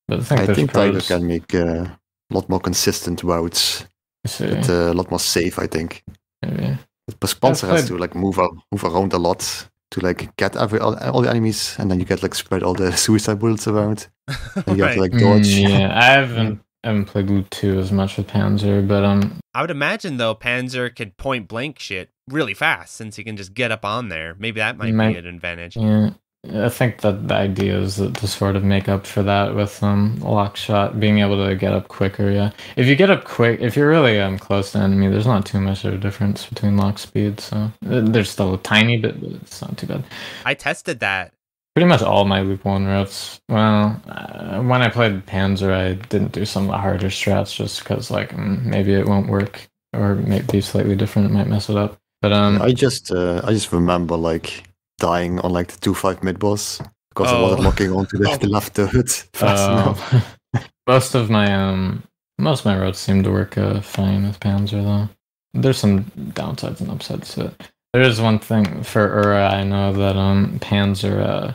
But 0.08 0.20
I 0.20 0.24
think 0.24 0.50
I 0.50 0.54
think 0.54 0.72
Tiger 0.72 0.92
pros. 0.94 1.08
can 1.08 1.28
make 1.28 1.54
uh, 1.56 1.86
a 1.86 2.34
lot 2.34 2.50
more 2.50 2.60
consistent 2.60 3.24
routes, 3.24 3.86
You 4.24 4.30
see, 4.30 4.48
but, 4.50 4.70
uh, 4.70 4.92
a 4.92 4.94
lot 4.94 5.10
more 5.10 5.20
safe, 5.20 5.60
I 5.60 5.68
think. 5.68 6.04
maybe. 6.44 6.78
But 7.20 7.36
Panzer 7.42 7.70
has 7.70 7.88
to 7.88 7.98
like 7.98 8.16
move 8.16 8.38
ar- 8.40 8.52
move 8.72 8.84
around 8.84 9.14
a 9.14 9.18
lot 9.18 9.68
to 9.92 10.00
like 10.02 10.36
get 10.36 10.58
every 10.58 10.80
all, 10.80 10.96
all 10.98 11.22
the 11.22 11.30
enemies, 11.30 11.76
and 11.80 11.90
then 11.90 12.00
you 12.00 12.06
get 12.06 12.22
like 12.24 12.36
spread 12.36 12.64
all 12.64 12.74
the 12.74 12.92
suicide 12.98 13.40
bullets 13.40 13.68
around. 13.68 14.08
And 14.68 14.78
you 14.78 14.84
have 14.84 14.96
to 14.96 15.00
like 15.02 15.12
dodge. 15.14 15.48
Mm, 15.48 15.70
yeah, 15.70 15.98
I 15.98 16.04
haven't 16.20 16.60
haven't 16.88 17.06
played 17.06 17.30
Loop 17.30 17.50
two 17.50 17.80
as 17.80 17.92
much 17.92 18.18
with 18.18 18.28
Panzer, 18.28 18.86
but 18.88 19.04
um, 19.04 19.40
I 19.54 19.62
would 19.62 19.72
imagine 19.72 20.18
though 20.18 20.36
Panzer 20.36 20.94
could 20.96 21.18
point 21.18 21.48
blank 21.48 21.80
shit 21.80 22.10
really 22.28 22.54
fast 22.54 22.96
since 22.96 23.16
he 23.16 23.24
can 23.24 23.38
just 23.38 23.54
get 23.54 23.72
up 23.72 23.86
on 23.86 24.10
there. 24.10 24.36
Maybe 24.40 24.60
that 24.60 24.78
might 24.78 24.94
Might- 24.94 25.14
be 25.14 25.20
an 25.20 25.26
advantage. 25.28 25.76
Yeah, 25.78 26.12
I 26.54 26.70
think 26.70 27.02
that 27.02 27.28
the 27.28 27.34
idea 27.34 27.78
is 27.80 27.98
that 27.98 28.16
to 28.18 28.28
sort 28.28 28.56
of 28.56 28.64
make 28.64 28.88
up 28.88 29.06
for 29.06 29.22
that 29.24 29.54
with 29.56 29.82
um 29.84 30.20
lock 30.20 30.56
shot, 30.56 31.00
being 31.00 31.20
able 31.20 31.46
to 31.46 31.56
get 31.56 31.74
up 31.74 31.88
quicker. 31.90 32.30
Yeah, 32.30 32.52
if 32.76 32.86
you 32.88 32.96
get 32.96 33.10
up 33.10 33.26
quick, 33.26 33.60
if 33.60 33.76
you're 33.76 33.90
really 33.90 34.20
um 34.20 34.38
close 34.40 34.72
to 34.74 34.78
enemy, 34.80 35.08
there's 35.10 35.26
not 35.28 35.46
too 35.46 35.60
much 35.60 35.84
of 35.84 35.94
a 35.94 35.98
difference 35.98 36.46
between 36.46 36.78
lock 36.78 37.00
speed. 37.00 37.40
So 37.40 37.58
uh, 37.58 37.70
there's 38.02 38.30
still 38.30 38.54
a 38.54 38.58
tiny 38.60 38.98
bit, 38.98 39.20
but 39.20 39.32
it's 39.42 39.62
not 39.62 39.78
too 39.78 39.88
bad. 39.88 40.04
I 40.46 40.54
tested 40.54 41.00
that. 41.00 41.34
Pretty 41.78 41.90
much 41.90 42.02
all 42.02 42.26
my 42.26 42.42
loop 42.42 42.66
one 42.66 42.88
routes. 42.88 43.40
Well, 43.50 44.02
uh, 44.08 44.64
when 44.64 44.82
I 44.82 44.90
played 44.90 45.28
Panzer, 45.28 45.72
I 45.72 45.94
didn't 46.08 46.32
do 46.32 46.44
some 46.44 46.64
of 46.64 46.72
the 46.72 46.78
harder 46.80 47.10
strats 47.10 47.54
just 47.56 47.84
because 47.84 48.10
like 48.10 48.32
mm, 48.32 48.66
maybe 48.66 48.96
it 48.96 49.06
won't 49.06 49.30
work 49.30 49.62
or 49.94 50.16
maybe 50.16 50.44
be 50.54 50.62
slightly 50.62 50.96
different. 50.96 51.30
It 51.30 51.34
might 51.36 51.46
mess 51.46 51.70
it 51.70 51.76
up. 51.76 52.00
But 52.24 52.34
um, 52.34 52.60
I 52.64 52.72
just 52.72 53.12
uh, 53.12 53.42
I 53.44 53.52
just 53.52 53.72
remember 53.72 54.18
like 54.18 54.64
dying 54.98 55.40
on 55.42 55.52
like 55.54 55.68
the 55.68 55.80
two 55.80 55.94
five 55.94 56.24
mid 56.24 56.40
boss 56.40 56.82
because 57.12 57.32
I 57.32 57.38
Oh. 57.38 57.44
wasn't 57.44 57.62
locking 57.66 57.92
onto 57.92 58.18
the, 58.18 58.36
the 58.42 58.48
left 58.48 58.76
turret 58.76 59.12
fast 59.34 59.70
enough. 59.70 60.14
Uh, 60.56 60.62
most 60.88 61.14
of 61.14 61.30
my 61.30 61.54
um 61.54 62.02
most 62.40 62.62
of 62.62 62.66
my 62.66 62.80
roads 62.80 62.98
seem 62.98 63.22
to 63.22 63.30
work 63.30 63.56
uh, 63.56 63.82
fine 63.82 64.26
with 64.26 64.40
Panzer 64.40 64.82
though. 64.84 65.10
There's 65.54 65.78
some 65.78 66.06
downsides 66.34 66.82
and 66.82 66.90
upsides 66.90 67.36
to 67.36 67.46
it. 67.46 67.70
There 67.94 68.02
is 68.02 68.20
one 68.20 68.40
thing 68.40 68.82
for 68.82 69.02
Ura 69.24 69.50
I 69.50 69.64
know 69.64 69.94
that 69.94 70.16
um 70.18 70.58
Panzer 70.58 71.22
uh 71.22 71.54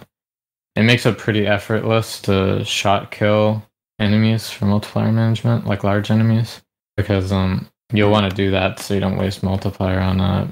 it 0.77 0.83
makes 0.85 1.05
it 1.07 1.19
pretty 1.19 1.47
effortless 1.47 2.21
to 2.23 2.65
shot 2.65 3.11
kill 3.11 3.63
enemies 3.99 4.51
for 4.51 4.65
multiplier 4.67 5.13
management, 5.13 5.67
like 5.67 5.85
large 5.85 6.11
enemies. 6.11 6.63
Because 6.97 7.33
um 7.33 7.69
you'll 7.93 8.11
want 8.11 8.29
to 8.31 8.37
do 8.37 8.51
that 8.51 8.79
so 8.79 8.95
you 8.95 9.01
don't 9.01 9.17
waste 9.19 9.43
multiplier 9.43 10.01
on 10.01 10.21
uh 10.21 10.51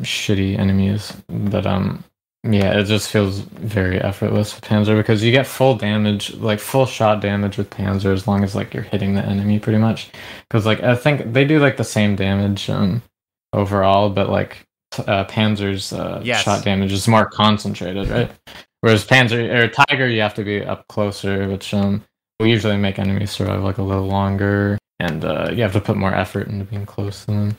shitty 0.00 0.58
enemies. 0.58 1.12
But 1.28 1.66
um 1.66 2.04
yeah, 2.48 2.78
it 2.78 2.84
just 2.84 3.10
feels 3.10 3.40
very 3.40 4.00
effortless 4.00 4.54
with 4.54 4.64
Panzer 4.64 4.96
because 4.96 5.22
you 5.24 5.32
get 5.32 5.48
full 5.48 5.74
damage, 5.76 6.32
like 6.34 6.60
full 6.60 6.86
shot 6.86 7.20
damage 7.20 7.56
with 7.56 7.70
Panzer 7.70 8.12
as 8.12 8.28
long 8.28 8.44
as 8.44 8.54
like 8.54 8.72
you're 8.72 8.84
hitting 8.84 9.14
the 9.14 9.22
enemy 9.24 9.58
pretty 9.58 9.78
much. 9.78 10.10
Because 10.48 10.64
like 10.66 10.80
I 10.82 10.94
think 10.94 11.32
they 11.32 11.44
do 11.44 11.58
like 11.58 11.76
the 11.76 11.84
same 11.84 12.14
damage 12.14 12.70
um 12.70 13.02
overall, 13.52 14.10
but 14.10 14.28
like 14.28 14.64
uh, 14.98 15.24
Panzer's 15.24 15.92
uh, 15.92 16.20
Yes. 16.24 16.42
shot 16.42 16.64
damage 16.64 16.92
is 16.92 17.08
more 17.08 17.26
concentrated, 17.26 18.08
right? 18.08 18.30
Whereas 18.86 19.04
Panzer 19.04 19.52
or 19.52 19.66
Tiger, 19.66 20.06
you 20.06 20.20
have 20.20 20.34
to 20.34 20.44
be 20.44 20.64
up 20.64 20.86
closer, 20.86 21.48
which 21.48 21.74
um 21.74 22.04
will 22.38 22.46
usually 22.46 22.76
make 22.76 23.00
enemies 23.00 23.32
survive 23.32 23.64
like 23.64 23.78
a 23.78 23.82
little 23.82 24.06
longer, 24.06 24.78
and 25.00 25.24
uh, 25.24 25.50
you 25.52 25.62
have 25.62 25.72
to 25.72 25.80
put 25.80 25.96
more 25.96 26.14
effort 26.14 26.46
into 26.46 26.64
being 26.64 26.86
close 26.86 27.24
to 27.24 27.32
them. 27.32 27.56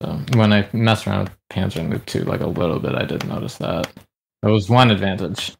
So 0.00 0.20
when 0.36 0.52
I 0.52 0.68
mess 0.72 1.04
around 1.04 1.24
with 1.24 1.36
Panzer 1.50 1.84
Noob 1.84 2.06
2 2.06 2.22
like 2.22 2.42
a 2.42 2.46
little 2.46 2.78
bit, 2.78 2.94
I 2.94 3.04
did 3.04 3.26
notice 3.26 3.56
that. 3.56 3.92
That 4.44 4.52
was 4.52 4.70
one 4.70 4.92
advantage. 4.92 5.52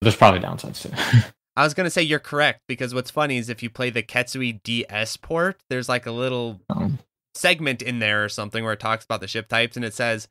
There's 0.00 0.16
probably 0.16 0.40
downsides 0.40 0.82
too. 0.82 1.30
I 1.56 1.62
was 1.62 1.72
gonna 1.72 1.88
say 1.88 2.02
you're 2.02 2.18
correct 2.18 2.62
because 2.66 2.92
what's 2.92 3.12
funny 3.12 3.36
is 3.36 3.48
if 3.48 3.62
you 3.62 3.70
play 3.70 3.90
the 3.90 4.02
Ketsui 4.02 4.60
DS 4.64 5.18
port, 5.18 5.62
there's 5.70 5.88
like 5.88 6.06
a 6.06 6.10
little 6.10 6.60
um, 6.68 6.98
segment 7.36 7.80
in 7.80 8.00
there 8.00 8.24
or 8.24 8.28
something 8.28 8.64
where 8.64 8.72
it 8.72 8.80
talks 8.80 9.04
about 9.04 9.20
the 9.20 9.28
ship 9.28 9.46
types 9.46 9.76
and 9.76 9.84
it 9.84 9.94
says 9.94 10.26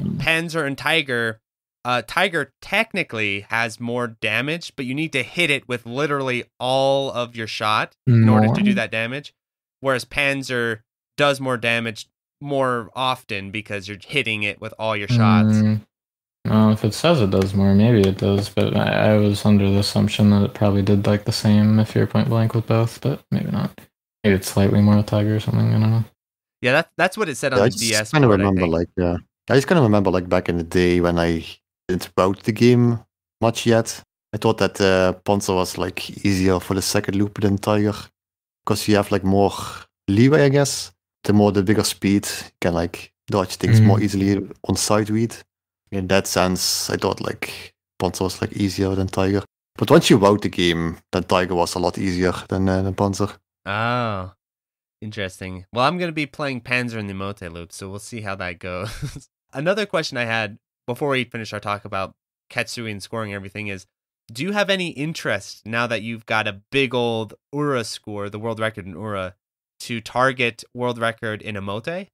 Mm. 0.00 0.18
Panzer 0.18 0.66
and 0.66 0.78
Tiger. 0.78 1.40
Uh, 1.84 2.02
Tiger 2.06 2.52
technically 2.60 3.46
has 3.48 3.80
more 3.80 4.08
damage, 4.08 4.72
but 4.76 4.84
you 4.84 4.94
need 4.94 5.12
to 5.12 5.22
hit 5.22 5.48
it 5.50 5.66
with 5.68 5.86
literally 5.86 6.44
all 6.58 7.10
of 7.10 7.34
your 7.36 7.46
shot 7.46 7.94
in 8.06 8.28
order 8.28 8.48
to 8.52 8.62
do 8.62 8.74
that 8.74 8.90
damage. 8.90 9.32
Whereas 9.80 10.04
Panzer 10.04 10.80
does 11.16 11.40
more 11.40 11.56
damage 11.56 12.08
more 12.40 12.90
often 12.94 13.50
because 13.50 13.88
you're 13.88 13.98
hitting 14.04 14.42
it 14.42 14.60
with 14.60 14.74
all 14.78 14.96
your 14.96 15.08
shots. 15.08 15.56
Mm, 15.56 15.80
well, 16.46 16.70
if 16.72 16.84
it 16.84 16.94
says 16.94 17.20
it 17.20 17.30
does 17.30 17.54
more, 17.54 17.74
maybe 17.74 18.00
it 18.08 18.18
does. 18.18 18.48
But 18.48 18.76
I, 18.76 19.12
I 19.12 19.16
was 19.16 19.44
under 19.44 19.70
the 19.70 19.78
assumption 19.78 20.30
that 20.30 20.42
it 20.42 20.54
probably 20.54 20.82
did 20.82 21.06
like 21.06 21.24
the 21.24 21.32
same 21.32 21.78
if 21.78 21.94
you're 21.94 22.06
point 22.06 22.28
blank 22.28 22.54
with 22.54 22.66
both, 22.66 23.00
but 23.00 23.22
maybe 23.30 23.50
not. 23.50 23.80
Maybe 24.24 24.36
it's 24.36 24.48
slightly 24.48 24.80
more 24.82 25.02
Tiger 25.02 25.36
or 25.36 25.40
something. 25.40 25.68
I 25.68 25.78
don't 25.80 25.90
know. 25.90 26.04
Yeah, 26.60 26.72
that, 26.72 26.90
that's 26.96 27.16
what 27.16 27.28
it 27.28 27.36
said 27.36 27.52
on 27.52 27.58
Yeah, 27.60 27.64
I 27.64 27.68
the 27.68 27.70
just 27.70 27.82
DS. 27.90 28.10
kind 28.10 28.24
of 28.24 28.30
port, 28.30 28.40
I 28.40 28.44
remember 28.44 28.66
like 28.66 28.88
uh, 29.00 29.16
I 29.48 29.54
just 29.54 29.68
kind 29.68 29.78
of 29.78 29.84
remember 29.84 30.10
like 30.10 30.28
back 30.28 30.48
in 30.48 30.56
the 30.58 30.64
day 30.64 31.00
when 31.00 31.18
I 31.18 31.44
didn't 31.88 32.10
route 32.16 32.42
the 32.44 32.52
game 32.52 33.00
much 33.40 33.66
yet. 33.66 34.02
I 34.34 34.36
thought 34.36 34.58
that 34.58 34.80
uh, 34.80 35.14
Panzer 35.24 35.54
was 35.54 35.78
like 35.78 36.24
easier 36.24 36.60
for 36.60 36.74
the 36.74 36.82
second 36.82 37.16
loop 37.16 37.40
than 37.40 37.56
Tiger 37.58 37.94
because 38.64 38.86
you 38.86 38.96
have 38.96 39.10
like 39.10 39.24
more 39.24 39.52
leeway, 40.08 40.44
I 40.44 40.48
guess. 40.50 40.92
The 41.24 41.32
more 41.32 41.50
the 41.52 41.62
bigger 41.62 41.84
speed, 41.84 42.26
you 42.26 42.50
can 42.60 42.74
like 42.74 43.12
dodge 43.26 43.56
things 43.56 43.80
more 43.80 43.98
Mhm. 43.98 44.02
easily 44.02 44.48
on 44.64 44.76
side 44.76 45.10
read. 45.10 45.34
In 45.90 46.06
that 46.08 46.26
sense, 46.26 46.90
I 46.90 46.96
thought 46.96 47.20
like 47.22 47.74
Panzer 48.00 48.20
was 48.22 48.40
like 48.42 48.52
easier 48.52 48.94
than 48.94 49.08
Tiger. 49.08 49.42
But 49.76 49.90
once 49.90 50.10
you 50.10 50.18
route 50.18 50.42
the 50.42 50.48
game, 50.48 50.98
then 51.12 51.24
Tiger 51.24 51.54
was 51.54 51.74
a 51.74 51.78
lot 51.78 51.98
easier 51.98 52.32
than, 52.48 52.68
uh, 52.68 52.82
than 52.82 52.94
Panzer. 52.94 53.32
Oh, 53.64 54.32
interesting. 55.00 55.66
Well, 55.72 55.84
I'm 55.86 55.98
going 55.98 56.08
to 56.08 56.14
be 56.14 56.26
playing 56.26 56.62
Panzer 56.62 56.96
in 56.98 57.06
the 57.06 57.14
Omote 57.14 57.50
loop, 57.52 57.72
so 57.72 57.88
we'll 57.88 57.98
see 57.98 58.20
how 58.22 58.34
that 58.36 58.58
goes. 58.58 59.28
Another 59.52 59.86
question 59.86 60.18
I 60.18 60.24
had 60.24 60.58
before 60.88 61.10
we 61.10 61.22
finish 61.22 61.52
our 61.52 61.60
talk 61.60 61.84
about 61.84 62.14
Ketsui 62.50 62.90
and 62.90 63.02
scoring 63.02 63.34
everything 63.34 63.68
is 63.68 63.86
do 64.32 64.42
you 64.42 64.52
have 64.52 64.70
any 64.70 64.88
interest 64.88 65.66
now 65.66 65.86
that 65.86 66.00
you've 66.02 66.24
got 66.24 66.48
a 66.48 66.60
big 66.72 66.94
old 66.94 67.34
Ura 67.52 67.84
score, 67.84 68.30
the 68.30 68.38
world 68.38 68.58
record 68.58 68.86
in 68.86 68.92
Ura, 68.92 69.34
to 69.80 70.00
target 70.00 70.64
world 70.74 70.98
record 70.98 71.42
in 71.42 71.56
Omote? 71.56 72.08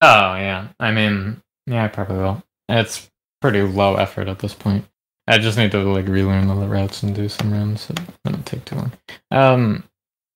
Oh 0.00 0.34
yeah, 0.34 0.68
I 0.80 0.92
mean, 0.92 1.42
yeah, 1.66 1.84
I 1.84 1.88
probably 1.88 2.16
will. 2.16 2.42
It's 2.70 3.10
pretty 3.42 3.60
low 3.60 3.96
effort 3.96 4.28
at 4.28 4.38
this 4.38 4.54
point. 4.54 4.86
I 5.28 5.36
just 5.36 5.58
need 5.58 5.72
to 5.72 5.82
like 5.82 6.08
relearn 6.08 6.48
the 6.48 6.54
routes 6.54 7.02
and 7.02 7.14
do 7.14 7.28
some 7.28 7.52
runs. 7.52 7.90
It 7.90 8.00
won't 8.24 8.46
take 8.46 8.64
too 8.64 8.76
long. 8.76 8.92
Um, 9.30 9.84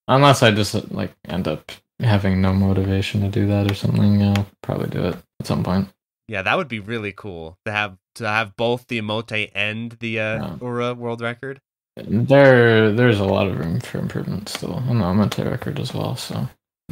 unless 0.07 0.43
I 0.43 0.51
just 0.51 0.91
like 0.91 1.13
end 1.27 1.47
up 1.47 1.71
having 1.99 2.41
no 2.41 2.53
motivation 2.53 3.21
to 3.21 3.29
do 3.29 3.47
that 3.47 3.71
or 3.71 3.73
something, 3.73 4.21
I'll 4.21 4.47
probably 4.61 4.89
do 4.89 5.05
it 5.05 5.15
at 5.39 5.47
some 5.47 5.63
point. 5.63 5.87
Yeah, 6.31 6.43
that 6.43 6.55
would 6.55 6.69
be 6.69 6.79
really 6.79 7.11
cool 7.11 7.57
to 7.65 7.73
have 7.73 7.97
to 8.15 8.25
have 8.25 8.55
both 8.55 8.87
the 8.87 9.01
Omote 9.01 9.51
and 9.53 9.91
the 9.99 10.21
uh, 10.21 10.57
Yeah. 10.61 10.93
World 10.93 11.19
record. 11.19 11.59
There, 11.97 12.93
there's 12.93 13.19
a 13.19 13.25
lot 13.25 13.47
of 13.47 13.59
room 13.59 13.81
for 13.81 13.99
improvement 13.99 14.47
still 14.47 14.75
on 14.75 14.99
the 14.99 15.03
Omote 15.03 15.43
record 15.51 15.77
as 15.77 15.93
well. 15.93 16.15
So 16.15 16.47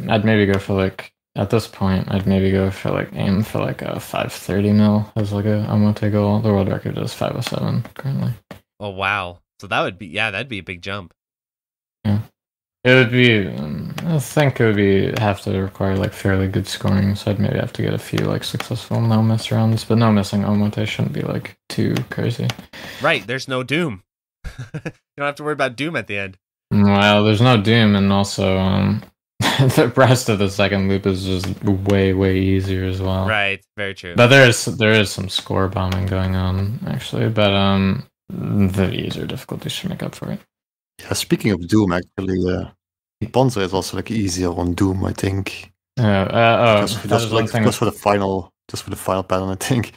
I'd 0.10 0.26
maybe 0.26 0.46
go 0.46 0.60
for 0.60 0.74
like 0.74 1.14
at 1.38 1.52
this 1.52 1.68
point, 1.68 2.12
I'd 2.12 2.28
maybe 2.28 2.52
go 2.52 2.70
for 2.70 2.92
like 2.92 3.12
aim 3.14 3.44
for 3.44 3.60
like 3.60 3.82
a 3.82 4.02
530 4.02 4.74
mil 4.74 5.10
as 5.16 5.32
like 5.32 5.46
a 5.46 5.66
Omote 5.70 6.12
goal. 6.12 6.42
The 6.42 6.50
world 6.50 6.68
record 6.68 6.98
is 6.98 7.14
507 7.14 7.84
currently. 7.96 8.34
Oh 8.82 8.90
wow! 8.90 9.40
So 9.62 9.68
that 9.68 9.82
would 9.84 9.98
be 9.98 10.08
yeah, 10.08 10.32
that'd 10.32 10.50
be 10.50 10.60
a 10.60 10.64
big 10.64 10.82
jump. 10.82 11.14
It 12.86 12.94
would 12.94 13.12
be, 13.12 13.46
um, 13.46 13.94
I 14.06 14.20
think 14.20 14.60
it 14.60 14.66
would 14.66 14.76
be 14.78 15.14
have 15.20 15.42
to 15.42 15.60
require 15.60 15.98
like 15.98 16.14
fairly 16.14 16.48
good 16.48 16.68
scoring. 16.68 17.16
So 17.16 17.32
I'd 17.32 17.40
maybe 17.40 17.60
have 17.60 17.74
to 17.74 17.82
get 17.82 17.94
a 17.94 17.98
few 17.98 18.20
like 18.20 18.44
successful 18.44 19.02
no 19.02 19.22
miss 19.22 19.52
rounds, 19.52 19.84
but 19.84 19.98
no 19.98 20.12
missing 20.12 20.44
Omote 20.44 20.88
shouldn't 20.88 21.14
be 21.14 21.22
like 21.22 21.58
too 21.68 21.96
crazy. 22.10 22.48
Right? 23.02 23.26
There's 23.28 23.50
no 23.50 23.64
Doom. 23.64 24.04
you 24.74 24.92
don't 25.18 25.26
have 25.26 25.36
to 25.36 25.44
worry 25.44 25.54
about 25.54 25.76
Doom 25.76 25.98
at 25.98 26.08
the 26.08 26.18
end. 26.18 26.38
Well, 26.72 27.24
there's 27.24 27.42
no 27.42 27.62
doom, 27.62 27.96
and 27.96 28.14
also 28.14 28.58
um, 28.58 29.02
the 29.40 29.92
rest 29.96 30.30
of 30.30 30.40
the 30.40 30.50
second 30.50 30.88
loop 30.88 31.06
is 31.08 31.26
just 31.26 31.64
way 31.64 32.14
way 32.14 32.40
easier 32.40 32.86
as 32.86 33.02
well. 33.02 33.28
Right? 33.28 33.64
Very 33.76 33.96
true. 33.96 34.16
But 34.16 34.28
there 34.28 34.48
is 34.48 34.66
there 34.66 34.92
is 34.92 35.10
some 35.10 35.30
score 35.30 35.68
bombing 35.68 36.06
going 36.06 36.36
on 36.36 36.80
actually, 36.88 37.30
but 37.30 37.52
um, 37.52 38.08
the 38.30 38.94
easier 38.94 39.26
difficulty 39.26 39.70
should 39.70 39.90
make 39.90 40.04
up 40.04 40.14
for 40.16 40.32
it. 40.32 40.40
Yeah, 41.00 41.14
speaking 41.14 41.52
of 41.52 41.68
Doom, 41.68 41.94
actually, 41.94 42.40
uh, 42.52 42.70
Panzer 43.24 43.62
is 43.62 43.74
also 43.74 43.98
like 43.98 44.12
easier 44.12 44.50
on 44.52 44.74
Doom, 44.74 45.06
I 45.06 45.14
think. 45.14 45.72
Uh, 46.00 46.04
uh, 46.04 46.78
oh, 46.78 46.82
just 46.88 47.08
just, 47.08 47.26
is 47.26 47.32
like, 47.34 47.52
just 47.52 47.78
for 47.78 47.86
the 47.86 47.92
final, 47.92 48.52
just 48.70 48.84
for 48.84 48.90
the 48.90 48.96
final 48.96 49.24
pattern, 49.24 49.50
I 49.50 49.56
think. 49.56 49.94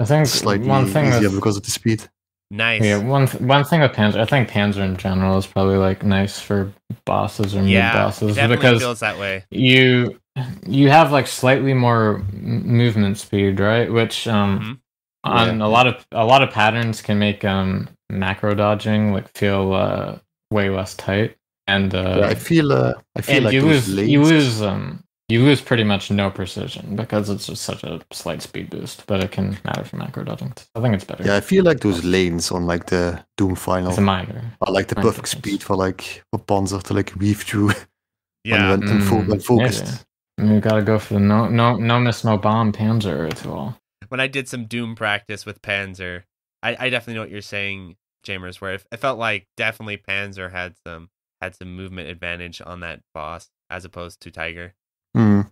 I 0.00 0.04
think 0.04 0.26
Slightly 0.26 0.68
one 0.68 0.86
thing 0.86 1.06
easier 1.06 1.22
that's 1.22 1.34
because 1.34 1.56
of 1.56 1.64
the 1.64 1.70
speed. 1.70 2.08
nice. 2.50 2.84
Yeah, 2.84 2.98
one 2.98 3.26
th- 3.26 3.42
one 3.42 3.64
thing 3.64 3.80
with 3.80 3.92
Panzer, 3.92 4.20
I 4.20 4.24
think 4.26 4.48
Panzer 4.48 4.84
in 4.84 4.96
general 4.96 5.38
is 5.38 5.46
probably 5.46 5.76
like 5.76 6.04
nice 6.04 6.40
for 6.40 6.72
bosses 7.04 7.54
or 7.54 7.62
mid 7.62 7.70
yeah, 7.70 7.90
it 7.90 8.04
bosses 8.04 8.36
definitely 8.36 8.56
because 8.56 8.80
feels 8.80 9.00
that 9.00 9.18
way. 9.18 9.44
you 9.50 10.18
you 10.66 10.88
have 10.88 11.10
like 11.10 11.26
slightly 11.26 11.74
more 11.74 12.18
movement 12.32 13.18
speed, 13.18 13.58
right? 13.60 13.92
Which 13.92 14.26
um 14.28 14.60
Mhm. 14.60 14.78
on 15.24 15.58
Yeah. 15.58 15.66
a 15.66 15.68
lot 15.68 15.86
of 15.88 16.06
a 16.12 16.24
lot 16.24 16.42
of 16.42 16.50
patterns 16.50 17.02
can 17.02 17.18
make 17.18 17.44
um 17.44 17.88
macro 18.10 18.54
dodging 18.54 19.12
like 19.12 19.28
feel 19.36 19.72
uh 19.74 20.18
way 20.50 20.70
less 20.70 20.94
tight 20.94 21.36
and 21.66 21.94
uh 21.94 22.16
yeah, 22.20 22.26
I 22.28 22.34
feel, 22.34 22.72
uh, 22.72 22.94
I 23.16 23.20
feel 23.20 23.42
like 23.42 23.52
you 23.52 23.60
those 23.60 23.88
lose 23.88 24.08
you 24.08 24.22
lose 24.22 24.62
um 24.62 25.04
you 25.28 25.42
lose 25.44 25.60
pretty 25.60 25.84
much 25.84 26.10
no 26.10 26.30
precision 26.30 26.96
because 26.96 27.28
it's 27.28 27.46
just 27.46 27.60
such 27.62 27.84
a 27.84 28.00
slight 28.12 28.40
speed 28.40 28.70
boost, 28.70 29.06
but 29.06 29.22
it 29.22 29.30
can 29.30 29.58
matter 29.62 29.84
for 29.84 29.96
macro 29.96 30.24
dodging. 30.24 30.54
I 30.74 30.80
think 30.80 30.94
it's 30.94 31.04
better. 31.04 31.22
Yeah, 31.22 31.36
I 31.36 31.40
feel 31.40 31.64
like 31.64 31.80
those 31.80 32.02
lanes 32.02 32.50
on 32.50 32.66
like 32.66 32.86
the 32.86 33.22
Doom 33.36 33.54
final 33.54 33.90
it's 33.90 33.98
a 33.98 34.00
minor. 34.00 34.42
are 34.66 34.72
like 34.72 34.88
the 34.88 34.94
minor 34.94 35.08
perfect 35.08 35.26
difference. 35.26 35.46
speed 35.46 35.62
for 35.62 35.76
like 35.76 36.24
for 36.32 36.40
Panzer 36.40 36.82
to 36.84 36.94
like 36.94 37.12
weave 37.16 37.42
through 37.42 37.72
Yeah. 38.44 38.70
when, 38.70 38.86
when, 38.86 39.00
fo- 39.02 39.16
Mm, 39.16 39.28
when 39.28 39.40
focused. 39.40 40.06
maybe. 40.38 40.54
You 40.54 40.60
gotta 40.60 40.80
go 40.82 40.98
for 40.98 41.14
the 41.14 41.20
no 41.20 41.46
no 41.48 41.76
no 41.76 42.00
miss 42.00 42.24
no 42.24 42.38
bomb 42.38 42.72
Panzer 42.72 43.30
at 43.30 43.44
all. 43.44 43.76
when 44.08 44.20
I 44.20 44.28
did 44.28 44.48
some 44.48 44.64
Doom 44.64 44.94
practice 44.94 45.44
with 45.44 45.60
Panzer, 45.60 46.22
I, 46.62 46.86
I 46.86 46.88
definitely 46.88 47.14
know 47.14 47.20
what 47.20 47.30
you're 47.30 47.42
saying, 47.42 47.96
Jaimers. 48.28 48.60
Where 48.60 48.74
it, 48.74 48.84
it 48.92 48.98
felt 48.98 49.18
like 49.18 49.46
definitely 49.56 49.98
Panzer 49.98 50.50
had 50.50 50.74
some 50.86 51.10
had 51.40 51.54
some 51.54 51.74
movement 51.74 52.08
advantage 52.08 52.60
on 52.64 52.80
that 52.80 53.00
boss 53.14 53.48
as 53.70 53.84
opposed 53.84 54.20
to 54.22 54.30
Tiger. 54.30 54.74
Mm. 55.16 55.50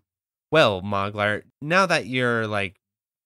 Well, 0.51 0.82
Moglar, 0.82 1.43
now 1.61 1.86
that 1.86 2.07
you're 2.07 2.47
like, 2.47 2.77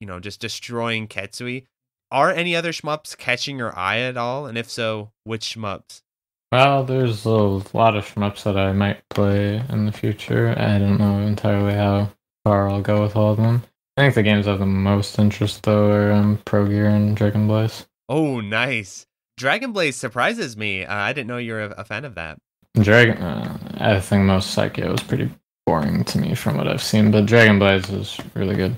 you 0.00 0.06
know, 0.06 0.20
just 0.20 0.40
destroying 0.40 1.08
Ketsui, 1.08 1.66
are 2.10 2.30
any 2.30 2.56
other 2.56 2.72
shmups 2.72 3.16
catching 3.16 3.58
your 3.58 3.76
eye 3.78 4.00
at 4.00 4.16
all? 4.16 4.46
And 4.46 4.58
if 4.58 4.68
so, 4.70 5.12
which 5.24 5.54
shmups? 5.54 6.02
Well, 6.50 6.82
there's 6.82 7.24
a 7.24 7.30
lot 7.30 7.96
of 7.96 8.04
shmups 8.04 8.42
that 8.42 8.56
I 8.56 8.72
might 8.72 9.08
play 9.08 9.62
in 9.68 9.86
the 9.86 9.92
future. 9.92 10.54
I 10.58 10.78
don't 10.78 10.98
know 10.98 11.20
entirely 11.20 11.74
how 11.74 12.10
far 12.44 12.68
I'll 12.68 12.82
go 12.82 13.02
with 13.02 13.14
all 13.14 13.32
of 13.32 13.36
them. 13.36 13.62
I 13.96 14.02
think 14.02 14.14
the 14.14 14.22
games 14.22 14.48
I 14.48 14.52
have 14.52 14.60
the 14.60 14.66
most 14.66 15.18
interest 15.18 15.62
though 15.62 15.90
are 15.92 16.10
um, 16.10 16.38
Progear 16.38 16.88
and 16.88 17.16
Dragon 17.16 17.46
Blaze. 17.46 17.86
Oh, 18.08 18.40
nice. 18.40 19.06
Dragon 19.40 19.72
Blaze 19.72 19.96
surprises 19.96 20.54
me. 20.54 20.84
Uh, 20.84 20.94
I 20.94 21.14
didn't 21.14 21.28
know 21.28 21.38
you 21.38 21.54
were 21.54 21.62
a, 21.62 21.70
a 21.78 21.84
fan 21.84 22.04
of 22.04 22.14
that. 22.16 22.36
Dragon, 22.74 23.16
uh, 23.22 23.58
I 23.78 23.98
think 24.00 24.24
most 24.24 24.54
Psikyo 24.54 24.94
is 24.94 25.02
pretty 25.02 25.30
boring 25.66 26.04
to 26.04 26.18
me 26.18 26.34
from 26.34 26.58
what 26.58 26.68
I've 26.68 26.82
seen, 26.82 27.10
but 27.10 27.24
Dragon 27.24 27.58
Blaze 27.58 27.88
is 27.88 28.18
really 28.34 28.54
good 28.54 28.76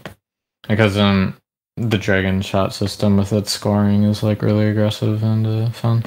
because 0.69 0.97
um 0.97 1.35
the 1.77 1.99
Dragon 1.99 2.41
shot 2.43 2.73
system 2.73 3.17
with 3.17 3.33
its 3.33 3.51
scoring 3.51 4.05
is 4.05 4.23
like 4.23 4.41
really 4.41 4.67
aggressive 4.69 5.25
and 5.25 5.45
uh, 5.47 5.71
fun, 5.71 6.05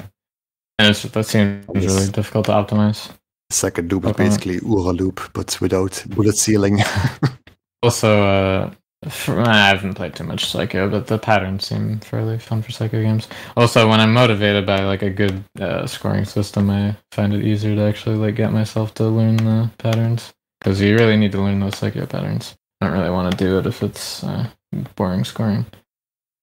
and 0.78 0.88
it's 0.88 1.02
that 1.02 1.24
seems 1.26 1.66
Yes. 1.74 1.84
really 1.84 2.10
difficult 2.10 2.46
to 2.46 2.52
optimize. 2.52 3.10
Second 3.50 3.90
Doom 3.90 4.04
is 4.04 4.10
Okay. 4.12 4.24
basically 4.24 4.54
Ura 4.64 4.92
loop, 4.92 5.20
but 5.34 5.60
without 5.60 6.02
bullet 6.16 6.36
ceiling. 6.36 6.80
Also, 7.82 8.22
uh, 8.22 8.70
for, 9.10 9.40
I 9.40 9.68
haven't 9.68 9.94
played 9.94 10.14
too 10.14 10.24
much 10.24 10.46
Psikyo, 10.52 10.90
but 10.90 11.06
the 11.06 11.18
patterns 11.18 11.66
seem 11.66 11.98
fairly 12.00 12.38
fun 12.38 12.62
for 12.62 12.70
Psikyo 12.72 13.02
games. 13.02 13.28
Also, 13.56 13.88
when 13.88 14.00
I'm 14.00 14.12
motivated 14.12 14.66
by 14.66 14.84
like 14.84 15.02
a 15.02 15.10
good 15.10 15.42
uh, 15.60 15.86
scoring 15.86 16.24
system, 16.24 16.70
I 16.70 16.96
find 17.12 17.32
it 17.34 17.44
easier 17.44 17.74
to 17.76 17.82
actually 17.82 18.16
like 18.16 18.34
get 18.36 18.52
myself 18.52 18.94
to 18.94 19.04
learn 19.04 19.36
the 19.36 19.70
patterns 19.78 20.32
because 20.60 20.80
you 20.80 20.94
really 20.96 21.16
need 21.16 21.32
to 21.32 21.40
learn 21.42 21.60
those 21.60 21.74
Psikyo 21.74 22.08
patterns. 22.08 22.56
I 22.80 22.86
don't 22.86 22.98
really 22.98 23.10
want 23.10 23.30
to 23.30 23.36
do 23.36 23.58
it 23.58 23.66
if 23.66 23.82
it's 23.82 24.22
uh, 24.24 24.48
boring 24.96 25.24
scoring. 25.24 25.66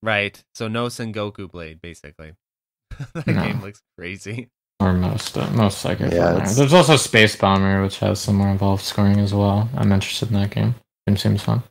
Right. 0.01 0.41
So 0.55 0.67
no 0.67 0.87
Sengoku 0.87 1.49
Blade, 1.49 1.81
basically. 1.81 2.33
that 3.13 3.27
No. 3.27 3.43
game 3.43 3.61
looks 3.61 3.81
crazy. 3.97 4.49
Or 4.79 4.93
most 4.93 5.37
uh, 5.37 5.49
most 5.51 5.83
Psikyo 5.85 6.11
Yeah, 6.11 6.51
There's 6.53 6.73
also 6.73 6.97
Space 6.97 7.35
Bomber, 7.35 7.81
which 7.83 7.99
has 7.99 8.19
some 8.19 8.35
more 8.35 8.49
involved 8.49 8.83
scoring 8.83 9.19
as 9.19 9.33
well. 9.33 9.69
I'm 9.75 9.91
interested 9.91 10.29
in 10.29 10.33
that 10.35 10.49
game. 10.51 10.75
Game 11.07 11.15
seems 11.17 11.41
fun. 11.43 11.63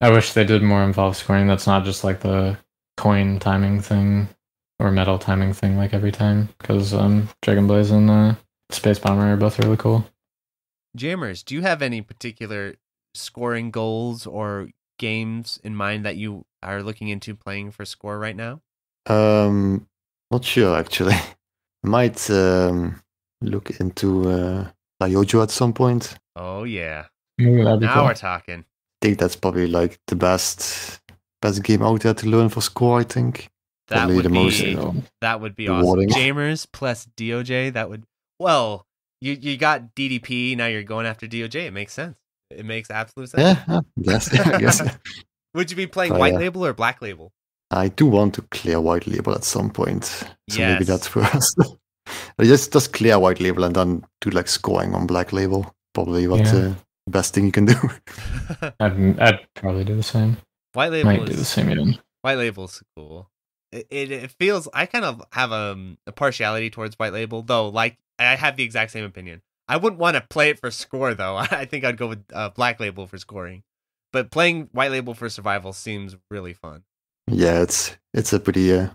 I 0.00 0.10
wish 0.10 0.32
they 0.32 0.44
did 0.44 0.62
more 0.62 0.82
involved 0.82 1.16
scoring. 1.18 1.46
That's 1.46 1.66
not 1.66 1.84
just 1.84 2.04
like 2.04 2.20
the 2.20 2.58
coin 2.96 3.38
timing 3.38 3.80
thing 3.80 4.28
or 4.78 4.90
medal 4.90 5.18
timing 5.18 5.52
thing 5.52 5.76
like 5.76 5.92
every 5.92 6.12
time. 6.12 6.48
Because 6.58 6.94
um, 6.94 7.28
Dragon 7.42 7.66
Blaze 7.66 7.90
and 7.90 8.10
uh, 8.10 8.34
Space 8.70 8.98
Bomber 8.98 9.32
are 9.32 9.36
both 9.36 9.58
really 9.58 9.76
cool. 9.76 10.06
Jaimers, 10.96 11.42
do 11.42 11.54
you 11.54 11.62
have 11.62 11.82
any 11.82 12.00
particular 12.02 12.74
scoring 13.14 13.70
goals 13.70 14.26
or 14.26 14.70
games 14.98 15.60
in 15.62 15.74
mind 15.76 16.04
that 16.04 16.16
you 16.16 16.44
are 16.62 16.82
looking 16.82 17.08
into 17.08 17.34
playing 17.34 17.70
for 17.70 17.84
score 17.84 18.18
right 18.18 18.36
now? 18.36 18.60
Um, 19.06 19.86
not 20.30 20.44
sure 20.44 20.76
actually. 20.78 21.14
Might 21.82 22.30
um, 22.30 23.00
look 23.40 23.70
into 23.80 24.28
uh, 24.30 24.70
Daioujou 25.02 25.42
at 25.42 25.50
some 25.50 25.72
point. 25.72 26.16
Oh 26.36 26.64
yeah. 26.64 27.06
Ooh, 27.40 27.64
that'd 27.64 27.80
be 27.80 27.86
Now 27.86 27.94
cool. 27.94 28.04
we're 28.04 28.14
talking. 28.14 28.64
Think 29.00 29.18
that's 29.18 29.36
probably 29.36 29.66
like 29.66 29.98
the 30.06 30.16
best 30.16 31.00
best 31.42 31.62
game 31.62 31.82
out 31.82 32.00
there 32.02 32.14
to 32.14 32.26
learn 32.26 32.48
for 32.48 32.60
score. 32.60 33.00
I 33.00 33.04
think. 33.04 33.48
That 33.88 33.96
Probably 33.96 34.16
would 34.16 34.24
the 34.24 34.28
be 34.28 34.34
most, 34.34 34.62
uh, 34.62 34.92
that 35.20 35.40
would 35.40 35.56
be 35.56 35.66
awesome. 35.66 35.80
rewarding. 35.80 36.10
Jaimers 36.10 36.64
plus 36.64 37.08
DOJ, 37.16 37.72
that 37.72 37.90
would 37.90 38.04
well, 38.38 38.86
you 39.20 39.32
you 39.32 39.56
got 39.56 39.96
DDP, 39.96 40.56
now 40.56 40.66
you're 40.66 40.84
going 40.84 41.06
after 41.06 41.26
DOJ. 41.26 41.66
It 41.66 41.72
makes 41.72 41.92
sense. 41.92 42.16
It 42.50 42.64
makes 42.64 42.88
absolute 42.90 43.30
sense. 43.30 43.42
Yeah, 43.42 43.64
yeah, 43.68 43.80
yes, 43.96 44.38
I 44.38 44.58
guess. 44.60 44.80
Would 45.54 45.70
you 45.70 45.76
be 45.76 45.86
playing 45.88 46.16
white 46.16 46.34
yeah. 46.34 46.38
label 46.38 46.64
or 46.64 46.72
black 46.72 47.02
label? 47.02 47.32
I 47.72 47.88
do 47.88 48.06
want 48.06 48.34
to 48.34 48.42
clear 48.42 48.80
white 48.80 49.06
label 49.08 49.34
at 49.34 49.42
some 49.44 49.70
point, 49.70 50.04
so 50.04 50.26
maybe 50.50 50.84
Yes. 50.84 50.86
that's 50.86 51.06
first. 51.08 51.58
I 52.38 52.44
just 52.44 52.72
just 52.72 52.92
clear 52.92 53.18
white 53.18 53.40
label 53.40 53.64
and 53.64 53.74
then 53.74 54.04
do 54.20 54.30
like 54.30 54.48
scoring 54.48 54.94
on 54.94 55.06
black 55.06 55.32
label. 55.32 55.74
Probably 55.94 56.26
what 56.28 56.40
Yeah. 56.40 56.52
the 56.52 56.76
best 57.10 57.34
thing 57.34 57.44
you 57.44 57.52
can 57.52 57.66
do. 57.66 57.74
I'd, 58.80 59.20
I'd 59.20 59.46
probably 59.54 59.84
do 59.84 59.96
the 59.96 60.02
same. 60.02 60.38
white 60.72 60.90
label 60.92 61.10
Might 61.10 61.26
do 61.26 61.32
the 61.34 61.40
is 61.40 61.48
same 61.48 61.70
even. 61.70 61.98
white 62.22 62.38
label's 62.38 62.82
cool. 62.96 63.28
It, 63.72 63.86
it 63.90 64.10
it 64.10 64.30
feels 64.32 64.68
I 64.74 64.86
kind 64.86 65.04
of 65.04 65.22
have 65.32 65.52
um, 65.52 65.98
a 66.06 66.12
partiality 66.12 66.70
towards 66.70 66.98
white 66.98 67.12
label 67.12 67.42
though. 67.42 67.68
Like 67.68 67.98
I 68.18 68.34
have 68.36 68.56
the 68.56 68.64
exact 68.64 68.90
same 68.92 69.04
opinion. 69.04 69.42
I 69.68 69.76
wouldn't 69.76 70.00
want 70.00 70.16
to 70.16 70.20
play 70.22 70.50
it 70.50 70.58
for 70.58 70.70
score 70.70 71.14
though. 71.14 71.36
I 71.50 71.64
think 71.66 71.84
I'd 71.84 71.96
go 71.96 72.08
with 72.08 72.24
uh, 72.32 72.50
black 72.50 72.80
label 72.80 73.06
for 73.06 73.18
scoring. 73.18 73.62
But 74.12 74.32
playing 74.32 74.70
white 74.72 74.90
label 74.90 75.14
for 75.14 75.28
survival 75.28 75.72
seems 75.72 76.16
really 76.30 76.52
fun, 76.52 76.82
yeah, 77.28 77.62
it's 77.62 77.96
it's 78.12 78.32
a 78.32 78.40
pretty 78.40 78.72
uh, 78.72 78.88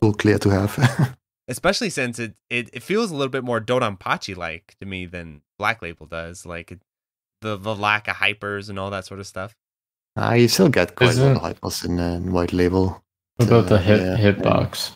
cool 0.00 0.14
clear 0.14 0.38
to 0.38 0.48
have. 0.48 1.16
especially 1.48 1.90
since 1.90 2.18
it 2.18 2.36
it, 2.48 2.70
it 2.72 2.82
feels 2.82 3.10
a 3.10 3.14
little 3.14 3.30
bit 3.30 3.44
more 3.44 3.60
Dodonpachi 3.60 4.34
like 4.34 4.74
to 4.80 4.86
me 4.86 5.04
than 5.04 5.42
black 5.58 5.82
label 5.82 6.06
does. 6.06 6.46
Like 6.46 6.72
it, 6.72 6.80
the 7.44 7.56
the 7.68 7.74
lack 7.88 8.08
of 8.08 8.16
hypers 8.16 8.68
and 8.70 8.76
all 8.80 8.90
that 8.90 9.04
sort 9.06 9.20
of 9.20 9.26
stuff. 9.34 9.50
I 10.16 10.46
still 10.46 10.68
get 10.78 10.94
quite 10.96 11.06
a 11.06 11.08
lot 11.08 11.30
Isn't- 11.30 11.36
of 11.36 11.42
hypers 11.48 11.84
in, 11.84 11.98
uh, 12.00 12.14
in 12.18 12.32
white 12.32 12.52
label. 12.52 12.84
What 13.36 13.48
about 13.48 13.66
the 13.68 13.76
Uh, 13.76 13.88
hit 13.88 14.00
yeah, 14.00 14.16
hitbox? 14.26 14.92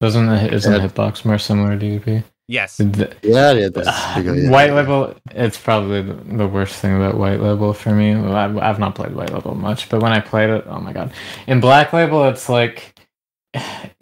Doesn't 0.00 0.26
the 0.32 0.38
isn't 0.56 0.72
Yeah. 0.72 0.78
the 0.80 0.88
hitbox 0.88 1.24
more 1.24 1.38
similar 1.38 1.70
to 1.76 1.78
DDP? 1.84 2.22
Yes, 2.48 2.78
The- 2.78 3.14
Yeah, 3.22 3.52
yeah, 3.60 3.68
that's 3.74 4.14
bigger. 4.16 4.34
Yeah, 4.34 4.50
white 4.50 4.70
yeah. 4.70 4.78
label 4.80 5.14
it's 5.44 5.58
probably 5.68 6.00
the, 6.02 6.14
the 6.42 6.48
worst 6.56 6.74
thing 6.80 6.96
about 6.96 7.14
white 7.16 7.40
label 7.40 7.72
for 7.82 7.92
me 8.00 8.08
I've, 8.14 8.56
I've 8.66 8.80
not 8.84 8.94
played 8.98 9.14
white 9.14 9.32
label 9.32 9.54
much 9.54 9.88
but 9.90 10.02
when 10.02 10.12
i 10.18 10.18
played 10.32 10.50
it 10.56 10.64
oh 10.72 10.80
my 10.86 10.92
god 10.92 11.12
in 11.46 11.60
black 11.60 11.92
label 11.92 12.20
it's 12.30 12.48
like 12.48 12.76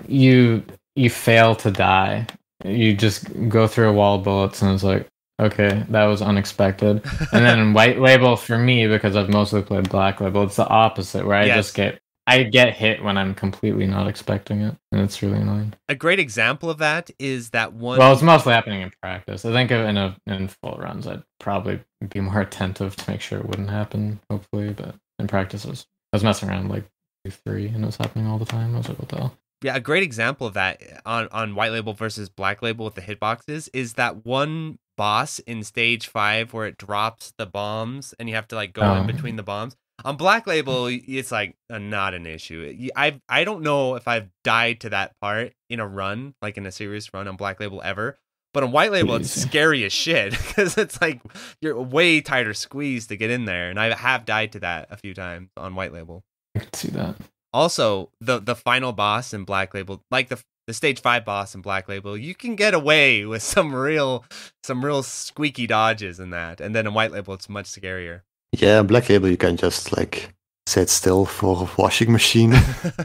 you 0.08 0.62
you 0.96 1.10
fail 1.10 1.54
to 1.56 1.70
die 1.70 2.26
you 2.64 2.94
just 2.94 3.20
go 3.56 3.66
through 3.66 3.88
a 3.90 3.92
wall 3.92 4.14
of 4.16 4.24
bullets 4.24 4.62
and 4.62 4.72
it's 4.74 4.82
like 4.92 5.06
okay 5.40 5.84
that 5.88 6.04
was 6.04 6.20
unexpected 6.22 7.02
and 7.32 7.44
then 7.46 7.72
white 7.78 8.00
label 8.00 8.36
for 8.36 8.58
me 8.58 8.86
because 8.86 9.16
i've 9.16 9.28
mostly 9.28 9.62
played 9.62 9.88
black 9.88 10.20
label 10.20 10.42
it's 10.44 10.56
the 10.56 10.66
opposite 10.68 11.24
where 11.26 11.36
i 11.36 11.44
Yes. 11.44 11.56
just 11.56 11.74
get 11.74 12.00
i 12.26 12.42
get 12.42 12.74
hit 12.74 13.02
when 13.02 13.16
i'm 13.16 13.34
completely 13.34 13.86
not 13.86 14.08
expecting 14.08 14.60
it 14.62 14.74
and 14.92 15.00
it's 15.00 15.22
really 15.22 15.38
annoying 15.38 15.72
a 15.88 15.94
great 15.94 16.18
example 16.18 16.68
of 16.70 16.78
that 16.78 17.10
is 17.18 17.50
that 17.50 17.72
one. 17.72 17.98
well, 17.98 18.12
it's 18.12 18.20
mostly 18.22 18.52
happening 18.52 18.82
in 18.82 18.90
practice. 19.00 19.44
I 19.46 19.52
think 19.52 19.70
in 19.70 19.96
a 19.96 20.16
in 20.26 20.48
full 20.48 20.76
runs, 20.78 21.06
I'd 21.06 21.22
probably 21.40 21.80
be 22.10 22.20
more 22.20 22.40
attentive 22.48 22.94
to 22.96 23.10
make 23.10 23.20
sure 23.22 23.38
it 23.38 23.46
wouldn't 23.46 23.70
happen. 23.70 24.20
Hopefully, 24.30 24.74
but 24.74 24.94
in 25.18 25.26
practices, 25.26 25.86
I 26.12 26.16
was, 26.16 26.24
messing 26.24 26.50
around 26.50 26.68
like 26.68 26.84
two, 27.24 27.30
three, 27.30 27.68
and 27.68 27.82
it 27.82 27.86
was 27.86 27.96
happening 27.96 28.26
all 28.26 28.38
the 28.38 28.44
time. 28.44 28.74
I 28.74 28.78
was 28.78 28.88
like, 28.90 28.98
what 28.98 29.08
the 29.08 29.16
hell? 29.16 29.34
yeah, 29.62 29.74
a 29.76 29.80
great 29.80 30.02
example 30.02 30.46
of 30.46 30.52
that 30.54 30.82
on 31.06 31.28
on 31.32 31.54
white 31.54 31.72
label 31.72 31.94
versus 31.94 32.28
black 32.28 32.60
label 32.60 32.84
with 32.84 32.94
the 32.94 33.00
hitboxes 33.00 33.70
is 33.72 33.94
that 33.94 34.26
one 34.26 34.78
boss 34.98 35.38
in 35.40 35.62
stage 35.62 36.06
five 36.08 36.52
where 36.52 36.66
it 36.66 36.76
drops 36.76 37.32
the 37.38 37.46
bombs 37.46 38.12
and 38.18 38.28
you 38.28 38.34
have 38.34 38.48
to 38.48 38.54
like 38.56 38.74
go 38.74 38.82
in 38.96 39.04
Oh. 39.04 39.06
between 39.06 39.36
the 39.36 39.42
bombs. 39.42 39.74
On 40.04 40.16
black 40.16 40.46
label, 40.46 40.86
it's 40.88 41.32
like 41.32 41.56
uh, 41.70 41.78
not 41.78 42.12
an 42.14 42.26
issue. 42.26 42.88
I 42.94 43.20
I 43.28 43.44
don't 43.44 43.62
know 43.62 43.94
if 43.96 44.06
I've 44.06 44.28
died 44.44 44.80
to 44.80 44.90
that 44.90 45.12
part 45.20 45.54
in 45.70 45.80
a 45.80 45.86
run, 45.88 46.34
like 46.42 46.56
in 46.58 46.66
a 46.66 46.70
serious 46.72 47.12
run 47.14 47.26
on 47.26 47.36
black 47.36 47.58
label 47.60 47.80
ever. 47.82 48.18
But 48.54 48.62
on 48.62 48.70
white 48.72 48.92
label, 48.92 49.16
it's 49.16 49.30
scary 49.30 49.84
as 49.84 49.92
shit 49.92 50.30
because 50.46 50.78
it's 50.78 51.00
like 51.00 51.20
you're 51.60 51.80
way 51.80 52.20
tighter 52.20 52.54
squeeze 52.54 53.06
to 53.08 53.16
get 53.16 53.30
in 53.30 53.44
there, 53.44 53.70
and 53.70 53.78
I 53.80 53.92
have 53.94 54.24
died 54.24 54.52
to 54.52 54.60
that 54.60 54.86
a 54.90 54.96
few 54.96 55.14
times 55.14 55.48
on 55.56 55.74
white 55.74 55.92
label 55.92 56.22
I 56.56 56.60
could 56.60 56.76
see 56.76 56.88
that. 56.90 57.16
also 57.52 58.10
the 58.20 58.38
the 58.38 58.54
final 58.54 58.92
boss 58.92 59.34
in 59.34 59.44
black 59.44 59.74
label 59.74 60.02
like 60.12 60.28
the 60.28 60.40
the 60.68 60.74
stage 60.74 61.00
five 61.00 61.24
boss 61.24 61.54
in 61.56 61.60
black 61.62 61.88
label 61.88 62.16
you 62.16 62.34
can 62.34 62.54
get 62.54 62.74
away 62.74 63.24
with 63.30 63.42
some 63.42 63.74
real 63.74 64.24
some 64.62 64.84
real 64.84 65.02
squeaky 65.02 65.66
dodges 65.66 66.20
in 66.20 66.30
that 66.30 66.60
and 66.60 66.74
then 66.74 66.86
in 66.86 66.92
white 66.94 67.10
label 67.10 67.34
it's 67.34 67.48
much 67.48 67.66
scarier 67.66 68.20
Yeah, 68.52 68.82
black 68.82 69.08
label 69.08 69.28
you 69.28 69.36
can 69.36 69.56
just 69.56 69.96
like 69.96 70.34
sit 70.66 70.88
still 70.90 71.24
for 71.24 71.64
a 71.64 71.68
washing 71.82 72.12
machine, 72.12 72.52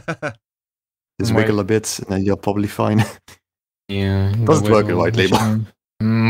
just 1.20 1.32
White- 1.32 1.34
wiggle 1.34 1.60
a 1.60 1.64
bit, 1.64 1.98
and 2.00 2.08
then 2.08 2.22
you're 2.24 2.36
probably 2.36 2.68
fine. 2.68 3.02
Yeah, 3.88 4.32
Doesn't 4.44 4.70
work 4.70 4.86
in 4.88 4.96
white 4.96 5.16
label. 5.16 5.38
machine. 5.38 5.66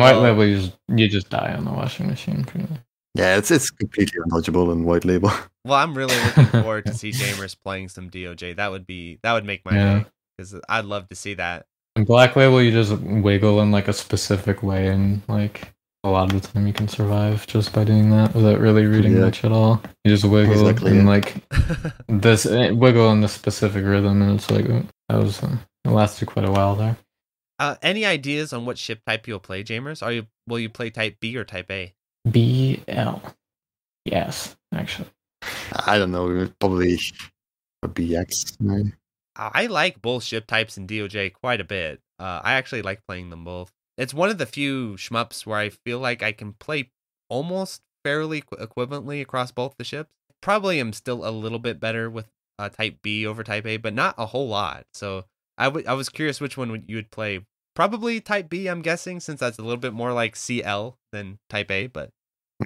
White 0.00 0.14
Oh. 0.14 0.20
label, 0.22 0.44
you 0.46 0.56
just, 0.60 0.76
you 0.88 1.08
just 1.08 1.30
die 1.30 1.54
on 1.56 1.64
the 1.64 1.72
washing 1.72 2.06
machine. 2.08 2.44
Pretty 2.44 2.68
much. 2.70 2.80
yeah, 3.14 3.36
it's 3.36 3.50
it's 3.50 3.70
completely 3.70 4.18
undodgeable 4.26 4.72
in 4.72 4.84
white 4.84 5.04
label. 5.04 5.30
well 5.64 5.78
i'm 5.78 5.94
really 5.96 6.14
looking 6.26 6.46
forward 6.62 6.84
to 6.86 6.92
see 6.94 7.10
Jaimers 7.12 7.54
playing 7.54 7.88
some 7.88 8.10
doj 8.10 8.56
that 8.56 8.70
would 8.70 8.86
be 8.86 9.18
that 9.22 9.32
would 9.32 9.44
make 9.46 9.64
my 9.64 9.72
Yeah. 9.74 9.98
day 10.00 10.06
because 10.36 10.58
i'd 10.68 10.84
love 10.84 11.08
to 11.08 11.14
see 11.14 11.34
that 11.34 11.66
In 11.96 12.04
black 12.04 12.34
label, 12.36 12.60
you 12.60 12.70
just 12.72 12.92
wiggle 13.00 13.60
in 13.60 13.70
like 13.70 13.86
a 13.88 13.92
specific 13.92 14.62
way, 14.64 14.88
and 14.88 15.22
like 15.28 15.72
a 16.02 16.10
lot 16.10 16.32
of 16.32 16.42
the 16.42 16.46
time, 16.48 16.66
you 16.66 16.72
can 16.72 16.88
survive 16.88 17.46
just 17.46 17.72
by 17.72 17.84
doing 17.84 18.10
that 18.10 18.34
without 18.34 18.58
really 18.60 18.84
reading 18.84 19.12
Yeah. 19.14 19.20
much 19.26 19.44
at 19.44 19.52
all. 19.52 19.80
You 20.04 20.10
just 20.12 20.24
wiggle 20.24 20.52
Exactly, 20.68 20.90
and 20.98 21.04
yeah. 21.06 21.08
like 21.08 21.36
this 22.08 22.46
eh, 22.46 22.70
wiggle 22.72 23.10
in 23.12 23.20
the 23.20 23.28
specific 23.28 23.84
rhythm, 23.84 24.20
and 24.22 24.34
it's 24.34 24.50
like 24.50 24.68
oh, 24.68 24.82
that 25.08 25.16
was 25.22 25.40
uh, 25.42 25.56
it 25.84 25.90
lasted 25.90 26.26
quite 26.26 26.44
a 26.44 26.50
while 26.50 26.74
there. 26.74 26.96
uh, 27.60 27.76
any 27.80 28.04
ideas 28.04 28.52
on 28.52 28.66
what 28.66 28.76
ship 28.76 29.00
type 29.06 29.28
you'll 29.28 29.38
play 29.38 29.62
Jaimers 29.62 30.02
are 30.02 30.12
you 30.12 30.26
will 30.48 30.58
you 30.58 30.68
play 30.68 30.90
type 30.90 31.18
b 31.20 31.36
or 31.36 31.44
type 31.44 31.70
A? 31.70 31.94
B 32.28 32.82
L. 32.88 33.22
Yes, 34.04 34.56
actually. 34.74 35.08
I 35.86 35.96
don't 35.98 36.10
know, 36.10 36.48
probably 36.58 36.98
a 37.84 37.88
BX. 37.88 38.56
maybe. 38.60 38.92
I 39.36 39.66
like 39.66 40.00
both 40.00 40.24
ship 40.24 40.46
types 40.46 40.76
in 40.76 40.86
DOJ 40.86 41.32
quite 41.32 41.60
a 41.60 41.64
bit. 41.64 42.00
Uh, 42.18 42.40
I 42.42 42.54
actually 42.54 42.82
like 42.82 43.06
playing 43.06 43.30
them 43.30 43.44
both. 43.44 43.72
It's 43.96 44.14
one 44.14 44.30
of 44.30 44.38
the 44.38 44.46
few 44.46 44.94
shmups 44.94 45.46
where 45.46 45.58
I 45.58 45.68
feel 45.68 45.98
like 45.98 46.22
I 46.22 46.32
can 46.32 46.52
play 46.54 46.90
almost 47.28 47.82
fairly 48.04 48.42
equ- 48.42 48.60
equivalently 48.60 49.20
across 49.20 49.52
both 49.52 49.74
the 49.76 49.84
ships. 49.84 50.14
Probably 50.40 50.80
am 50.80 50.92
still 50.92 51.26
a 51.26 51.30
little 51.30 51.58
bit 51.58 51.80
better 51.80 52.10
with 52.10 52.26
uh, 52.58 52.68
Type 52.68 52.98
B 53.02 53.26
over 53.26 53.42
Type 53.42 53.66
A, 53.66 53.76
but 53.76 53.94
not 53.94 54.14
a 54.18 54.26
whole 54.26 54.48
lot. 54.48 54.84
So 54.92 55.24
I 55.58 55.66
I 55.66 55.94
was 55.94 56.08
curious 56.08 56.40
which 56.40 56.56
one 56.56 56.84
you 56.86 56.96
would 56.96 57.10
play. 57.10 57.40
Probably 57.74 58.20
Type 58.20 58.48
B, 58.48 58.68
I'm 58.68 58.82
guessing, 58.82 59.20
since 59.20 59.40
that's 59.40 59.58
a 59.58 59.62
little 59.62 59.78
bit 59.78 59.92
more 59.92 60.12
like 60.12 60.36
CL 60.36 60.96
than 61.12 61.38
Type 61.48 61.70
A. 61.70 61.86
But 61.86 62.10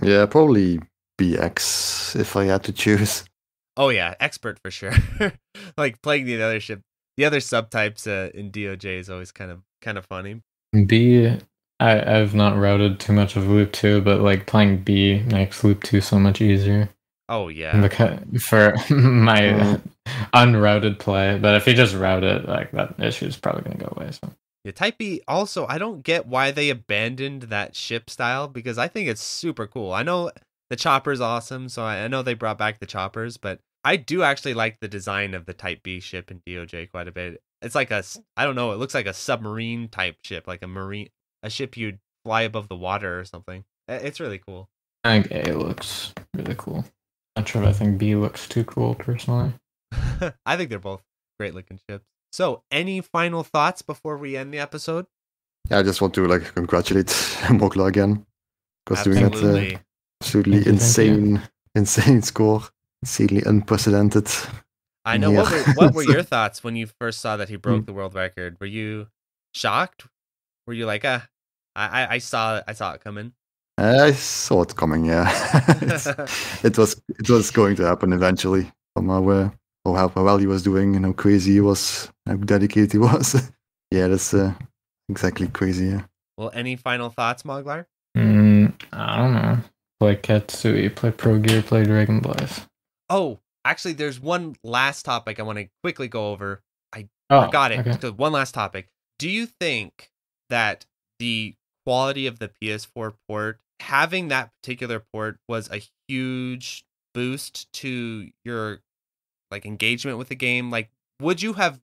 Yeah, 0.02 0.26
probably 0.26 0.80
BX 1.18 2.18
if 2.18 2.36
I 2.36 2.44
had 2.44 2.64
to 2.64 2.72
choose. 2.72 3.24
oh 3.78 3.88
yeah, 3.88 4.14
expert 4.20 4.58
for 4.62 4.70
sure. 4.70 4.92
like 5.78 6.02
playing 6.02 6.26
the 6.26 6.42
other 6.42 6.60
ship, 6.60 6.82
the 7.16 7.24
other 7.24 7.38
subtypes 7.38 8.06
uh, 8.06 8.30
in 8.36 8.50
DOJ 8.52 8.98
is 8.98 9.08
always 9.08 9.32
kind 9.32 9.50
of 9.50 9.62
kind 9.80 9.96
of 9.96 10.04
funny. 10.04 10.42
B, 10.86 11.26
I 11.80 12.18
I've 12.20 12.34
not 12.34 12.58
routed 12.58 13.00
too 13.00 13.14
much 13.14 13.36
of 13.36 13.48
Loop 13.48 13.72
Two, 13.72 14.02
but 14.02 14.20
like 14.20 14.46
playing 14.46 14.82
B 14.82 15.20
makes 15.22 15.64
Loop 15.64 15.82
Two 15.82 16.02
so 16.02 16.18
much 16.18 16.42
easier. 16.42 16.90
Oh 17.30 17.48
yeah. 17.48 17.80
Because 17.80 18.18
for 18.42 18.74
my 18.90 19.40
Mm. 19.40 19.80
unrouted 20.32 20.98
play, 20.98 21.38
but 21.38 21.54
if 21.54 21.66
you 21.66 21.74
just 21.74 21.94
route 21.94 22.24
it, 22.24 22.48
like 22.48 22.70
that 22.72 22.98
issue 22.98 23.26
is 23.26 23.36
probably 23.36 23.62
gonna 23.62 23.76
go 23.76 23.92
away. 23.96 24.10
So 24.12 24.32
Yeah, 24.64 24.72
Type 24.72 24.96
B 24.98 25.20
also, 25.28 25.66
I 25.66 25.78
don't 25.78 26.02
get 26.02 26.26
why 26.26 26.50
they 26.50 26.70
abandoned 26.70 27.42
that 27.44 27.76
ship 27.76 28.08
style 28.10 28.48
because 28.48 28.78
I 28.78 28.88
think 28.88 29.08
it's 29.08 29.22
super 29.22 29.66
cool. 29.66 29.92
I 29.92 30.02
know 30.02 30.30
the 30.70 30.76
chopper's 30.76 31.20
awesome, 31.20 31.68
so 31.68 31.82
I, 31.84 32.04
I 32.04 32.08
know 32.08 32.22
they 32.22 32.34
brought 32.34 32.56
back 32.58 32.78
the 32.78 32.86
choppers, 32.86 33.36
but 33.36 33.60
I 33.84 33.96
do 33.96 34.22
actually 34.22 34.54
like 34.54 34.80
the 34.80 34.88
design 34.88 35.34
of 35.34 35.46
the 35.46 35.54
Type 35.54 35.82
B 35.82 36.00
ship 36.00 36.30
in 36.30 36.40
DOJ 36.46 36.90
quite 36.90 37.08
a 37.08 37.12
bit. 37.12 37.42
It's 37.62 37.74
like 37.74 37.90
a 37.90 38.02
I 38.36 38.44
don't 38.44 38.56
know, 38.56 38.72
it 38.72 38.78
looks 38.78 38.94
like 38.94 39.06
a 39.06 39.14
submarine 39.14 39.88
type 39.88 40.16
ship, 40.22 40.46
like 40.46 40.62
a 40.62 40.66
marine 40.66 41.08
a 41.42 41.50
ship 41.50 41.76
you'd 41.76 41.98
fly 42.24 42.42
above 42.42 42.68
the 42.68 42.76
water 42.76 43.18
or 43.18 43.24
something. 43.24 43.64
It's 43.86 44.20
really 44.20 44.38
cool. 44.38 44.68
I 45.04 45.22
think 45.22 45.46
A 45.46 45.52
looks 45.52 46.12
really 46.34 46.54
cool. 46.58 46.84
I'm 47.36 47.42
Not 47.42 47.48
sure 47.48 47.62
if 47.62 47.68
I 47.68 47.72
think 47.72 47.98
B 47.98 48.14
looks 48.16 48.48
too 48.48 48.64
cool 48.64 48.94
personally. 48.94 49.52
I 50.44 50.56
think 50.56 50.70
they're 50.70 50.78
both 50.78 51.02
great 51.38 51.54
looking 51.54 51.78
ships. 51.88 52.04
So, 52.30 52.62
any 52.70 53.00
final 53.00 53.42
thoughts 53.42 53.80
before 53.80 54.18
we 54.18 54.36
end 54.36 54.52
the 54.52 54.58
episode? 54.58 55.06
Yeah, 55.70 55.78
I 55.78 55.82
just 55.82 56.02
want 56.02 56.14
to 56.14 56.26
like 56.26 56.54
congratulate 56.54 57.06
Moglar 57.48 57.88
again 57.88 58.26
because 58.84 59.04
doing 59.04 59.16
that 59.16 59.24
uh, 59.24 59.28
Absolutely. 59.28 59.78
absolutely 60.20 60.52
Thank 60.52 60.66
you, 60.66 60.72
thank 60.72 60.96
you. 60.98 61.14
insane, 61.14 61.42
insane 61.74 62.22
score, 62.22 62.62
insanely 63.02 63.42
unprecedented. 63.44 64.28
I 65.04 65.16
know. 65.16 65.32
What, 65.32 65.50
were, 65.50 65.72
what 65.74 65.94
were 65.94 66.02
your 66.14 66.22
thoughts 66.22 66.62
when 66.62 66.76
you 66.76 66.86
first 67.00 67.20
saw 67.20 67.36
that 67.36 67.48
he 67.48 67.56
broke 67.56 67.82
Mm. 67.82 67.86
the 67.86 67.92
world 67.92 68.14
record? 68.14 68.56
Were 68.60 68.66
you 68.66 69.08
shocked? 69.54 70.06
Were 70.66 70.74
you 70.74 70.84
like, 70.86 71.04
ah, 71.04 71.26
I, 71.74 72.02
I, 72.02 72.12
I 72.14 72.18
saw, 72.18 72.60
I 72.66 72.72
saw 72.74 72.92
it 72.92 73.02
coming. 73.02 73.32
I 73.78 74.12
saw 74.12 74.62
it 74.62 74.74
coming. 74.76 75.04
Yeah, 75.04 75.30
it 76.64 76.76
was 76.76 77.00
it 77.08 77.30
was 77.30 77.50
going 77.52 77.76
to 77.76 77.84
happen 77.84 78.12
eventually. 78.12 78.70
From 78.94 79.08
how 79.08 79.28
uh, 79.28 79.50
how 79.84 79.94
how 79.94 80.08
how 80.08 80.24
well 80.24 80.38
he 80.38 80.48
was 80.48 80.64
doing 80.64 80.96
and 80.96 81.04
how 81.06 81.12
crazy 81.12 81.52
he 81.52 81.60
was, 81.60 82.10
how 82.26 82.34
dedicated 82.36 82.90
he 82.92 82.98
was. 82.98 83.50
yeah, 83.92 84.08
that's 84.08 84.34
uh, 84.34 84.52
exactly 85.08 85.46
crazy. 85.48 85.86
Yeah. 85.86 86.02
Well, 86.36 86.50
any 86.54 86.74
final 86.74 87.08
thoughts, 87.08 87.44
Moglar? 87.44 87.86
Mm, 88.16 88.72
I 88.92 89.16
don't 89.16 89.32
know. 89.34 89.58
Play 90.00 90.16
Ketsui, 90.16 90.94
play 90.94 91.10
Progear, 91.12 91.64
play 91.64 91.84
Dragon 91.84 92.18
Blaze. 92.20 92.66
Oh, 93.10 93.40
actually, 93.64 93.94
there's 93.94 94.20
one 94.20 94.56
last 94.62 95.04
topic 95.04 95.38
I 95.40 95.42
want 95.42 95.58
to 95.58 95.68
quickly 95.82 96.08
go 96.08 96.30
over. 96.32 96.62
Oh, 97.30 97.50
Got 97.50 97.72
it. 97.72 97.80
Okay. 97.80 97.98
So 98.00 98.12
one 98.12 98.32
last 98.32 98.54
topic. 98.54 98.88
Do 99.18 99.28
you 99.28 99.44
think 99.44 100.10
that 100.48 100.86
the 101.18 101.54
quality 101.84 102.26
of 102.26 102.38
the 102.38 102.48
PS4 102.48 103.12
port, 103.28 103.60
having 103.80 104.28
that 104.28 104.50
particular 104.62 105.04
port, 105.12 105.36
was 105.46 105.68
a 105.70 105.82
huge 106.08 106.84
boost 107.12 107.70
to 107.74 108.30
your 108.46 108.80
like 109.50 109.66
engagement 109.66 110.16
with 110.16 110.28
the 110.28 110.36
game? 110.36 110.70
Like, 110.70 110.88
would 111.20 111.42
you 111.42 111.52
have 111.54 111.80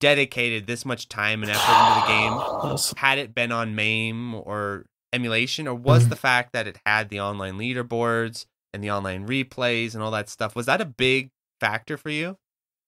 dedicated 0.00 0.66
this 0.66 0.84
much 0.84 1.08
time 1.08 1.42
and 1.42 1.50
effort 1.52 1.78
into 1.78 1.94
the 1.94 2.02
game 2.02 2.44
had 2.96 3.18
it 3.18 3.34
been 3.34 3.52
on 3.52 3.76
MAME 3.76 4.34
or 4.34 4.86
emulation, 5.12 5.68
or 5.68 5.74
was 5.76 6.06
Mhm. 6.06 6.08
the 6.10 6.16
fact 6.16 6.52
that 6.54 6.66
it 6.66 6.80
had 6.84 7.08
the 7.08 7.20
online 7.20 7.56
leaderboards 7.56 8.46
and 8.72 8.82
the 8.82 8.90
online 8.90 9.26
replays 9.26 9.94
and 9.94 10.02
all 10.02 10.10
that 10.10 10.28
stuff 10.28 10.56
was 10.56 10.66
that 10.66 10.80
a 10.80 10.84
big 10.84 11.30
factor 11.60 11.96
for 11.96 12.10
you? 12.10 12.36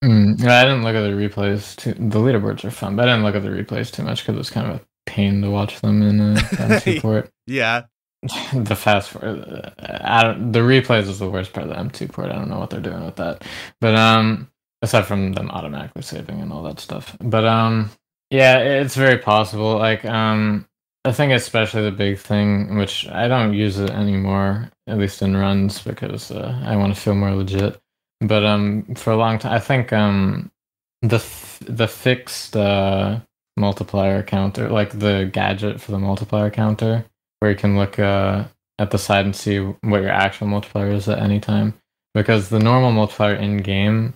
Mm, 0.03 0.45
I 0.47 0.65
didn't 0.65 0.85
look 0.85 0.95
at 0.95 1.01
the 1.01 1.11
replays. 1.11 1.77
Too, 1.77 1.95
the 1.95 2.19
leaderboards 2.19 2.65
are 2.65 2.71
fun, 2.71 2.97
but 2.97 3.09
I 3.09 3.13
didn't 3.13 3.25
look 3.25 3.37
at 3.37 3.43
the 3.43 3.49
replays 3.49 3.91
too 3.91 4.03
much 4.03 4.21
because 4.21 4.35
it 4.35 4.39
was 4.39 4.51
kind 4.51 4.71
of 4.71 4.77
a 4.77 4.85
pain 5.07 5.41
to 5.43 5.51
watch 5.51 5.81
them 5.81 6.03
in 6.03 6.21
a 6.21 6.35
M2 6.39 7.01
port. 7.01 7.31
Yeah. 7.47 7.85
the 8.55 8.77
fast 8.77 9.11
forward, 9.11 9.73
I 9.79 10.25
don't, 10.25 10.53
the 10.53 10.61
replays 10.61 11.09
is 11.09 11.19
the 11.19 11.31
worst 11.31 11.53
part 11.53 11.69
of 11.69 11.71
the 11.71 11.83
M2 11.83 12.11
port. 12.11 12.31
I 12.31 12.35
don't 12.35 12.49
know 12.49 12.59
what 12.59 12.71
they're 12.71 12.81
doing 12.81 13.05
with 13.05 13.17
that, 13.17 13.45
but 13.81 13.95
um, 13.95 14.51
aside 14.83 15.07
from 15.07 15.33
them 15.33 15.51
automatically 15.51 16.03
saving 16.03 16.41
and 16.41 16.51
all 16.53 16.63
that 16.63 16.81
stuff, 16.81 17.17
but 17.21 17.45
um, 17.45 17.91
yeah, 18.31 18.59
it's 18.59 18.95
very 18.95 19.19
possible. 19.19 19.77
Like 19.77 20.05
um, 20.07 20.67
I 21.07 21.13
think 21.13 21.33
especially 21.33 21.83
the 21.83 21.91
big 21.93 22.19
thing, 22.19 22.77
which 22.77 23.07
I 23.09 23.29
don't 23.29 23.53
use 23.53 23.79
it 23.79 23.91
anymore, 23.91 24.71
at 24.87 24.99
least 24.99 25.21
in 25.21 25.37
runs, 25.37 25.83
because 25.83 26.31
uh, 26.31 26.59
I 26.65 26.77
want 26.77 26.95
to 26.95 27.01
feel 27.01 27.15
more 27.15 27.35
legit. 27.35 27.79
But 28.21 28.45
um, 28.45 28.95
for 28.95 29.13
a 29.13 29.17
long 29.17 29.39
time, 29.39 29.53
I 29.53 29.59
think 29.59 29.93
um, 29.93 30.51
the 31.03 31.17
f- 31.17 31.63
the 31.67 31.89
fixed 31.89 32.57
uh 32.57 33.21
multiplier 33.57 34.23
counter, 34.23 34.71
like 34.71 34.99
the 34.99 35.31
gadget 35.33 35.81
for 35.81 35.93
the 35.93 35.99
multiplier 35.99 36.51
counter, 36.51 37.05
where 37.41 37.51
you 37.51 37.57
can 37.57 37.77
look 37.77 37.99
uh 37.99 38.45
at 38.79 38.91
the 38.91 38.99
side 38.99 39.27
and 39.27 39.37
see 39.37 39.59
what 39.59 40.03
your 40.03 40.11
actual 40.11 40.47
multiplier 40.47 40.91
is 40.91 41.09
at 41.09 41.19
any 41.19 41.39
time. 41.41 41.75
Because 42.15 42.49
the 42.49 42.59
normal 42.61 42.93
multiplier 42.93 43.35
in 43.35 43.59
game, 43.59 44.15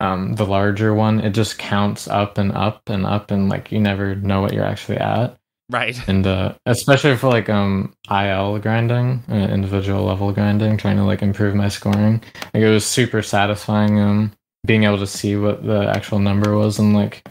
um, 0.00 0.34
the 0.34 0.46
larger 0.46 0.94
one, 0.94 1.20
it 1.20 1.30
just 1.30 1.58
counts 1.58 2.06
up 2.06 2.38
and 2.38 2.52
up 2.52 2.88
and 2.88 3.04
up, 3.06 3.30
and 3.32 3.48
like 3.48 3.72
you 3.72 3.80
never 3.80 4.14
know 4.14 4.40
what 4.40 4.52
you're 4.52 4.64
actually 4.64 4.98
at 4.98 5.37
Right. 5.70 5.96
and 6.08 6.26
uh, 6.26 6.54
especially 6.66 7.16
for 7.16 7.28
like 7.28 7.48
um 7.48 7.92
IL 8.10 8.58
grinding, 8.58 9.22
uh, 9.28 9.34
individual 9.34 10.04
level 10.04 10.32
grinding, 10.32 10.76
trying 10.76 10.96
to 10.96 11.04
like 11.04 11.22
improve 11.22 11.54
my 11.54 11.68
scoring. 11.68 12.22
Like 12.54 12.62
it 12.62 12.70
was 12.70 12.86
super 12.86 13.22
satisfying 13.22 14.00
um 14.00 14.32
being 14.66 14.84
able 14.84 14.98
to 14.98 15.06
see 15.06 15.36
what 15.36 15.64
the 15.64 15.88
actual 15.94 16.18
number 16.18 16.56
was 16.56 16.78
and 16.78 16.94
like 16.94 17.26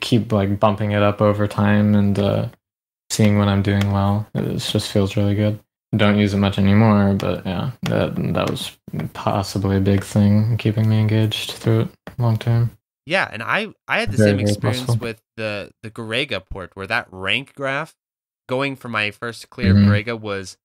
keep 0.00 0.32
like 0.32 0.58
bumping 0.58 0.92
it 0.92 1.02
up 1.02 1.20
over 1.20 1.46
time 1.46 1.94
and 1.94 2.18
uh 2.18 2.48
seeing 3.10 3.38
when 3.38 3.48
I'm 3.48 3.62
doing 3.62 3.90
well. 3.92 4.26
It 4.34 4.58
just 4.58 4.90
feels 4.92 5.16
really 5.16 5.34
good. 5.34 5.58
Don't 5.96 6.18
use 6.18 6.34
it 6.34 6.38
much 6.38 6.58
anymore, 6.58 7.14
but 7.14 7.46
yeah, 7.46 7.70
that 7.82 8.14
that 8.34 8.50
was 8.50 8.76
possibly 9.14 9.78
a 9.78 9.80
big 9.80 10.04
thing 10.04 10.58
keeping 10.58 10.88
me 10.88 11.00
engaged 11.00 11.52
through 11.52 11.80
it 11.82 11.88
long 12.18 12.36
term. 12.36 12.70
Yeah, 13.08 13.28
and 13.32 13.42
I 13.42 13.68
I 13.88 14.00
had 14.00 14.10
the 14.10 14.18
Very, 14.18 14.30
same 14.30 14.38
very 14.38 14.50
experience 14.50 14.82
possible. 14.82 15.00
with 15.00 15.22
the 15.38 15.72
the 15.82 15.90
Garegga 15.90 16.44
port 16.48 16.72
where 16.74 16.86
that 16.86 17.08
rank 17.10 17.54
graph 17.54 17.94
going 18.48 18.76
for 18.76 18.88
my 18.88 19.10
first 19.10 19.48
clear 19.50 19.74
Mhm. 19.74 19.86
Garegga 19.88 20.20
was 20.20 20.58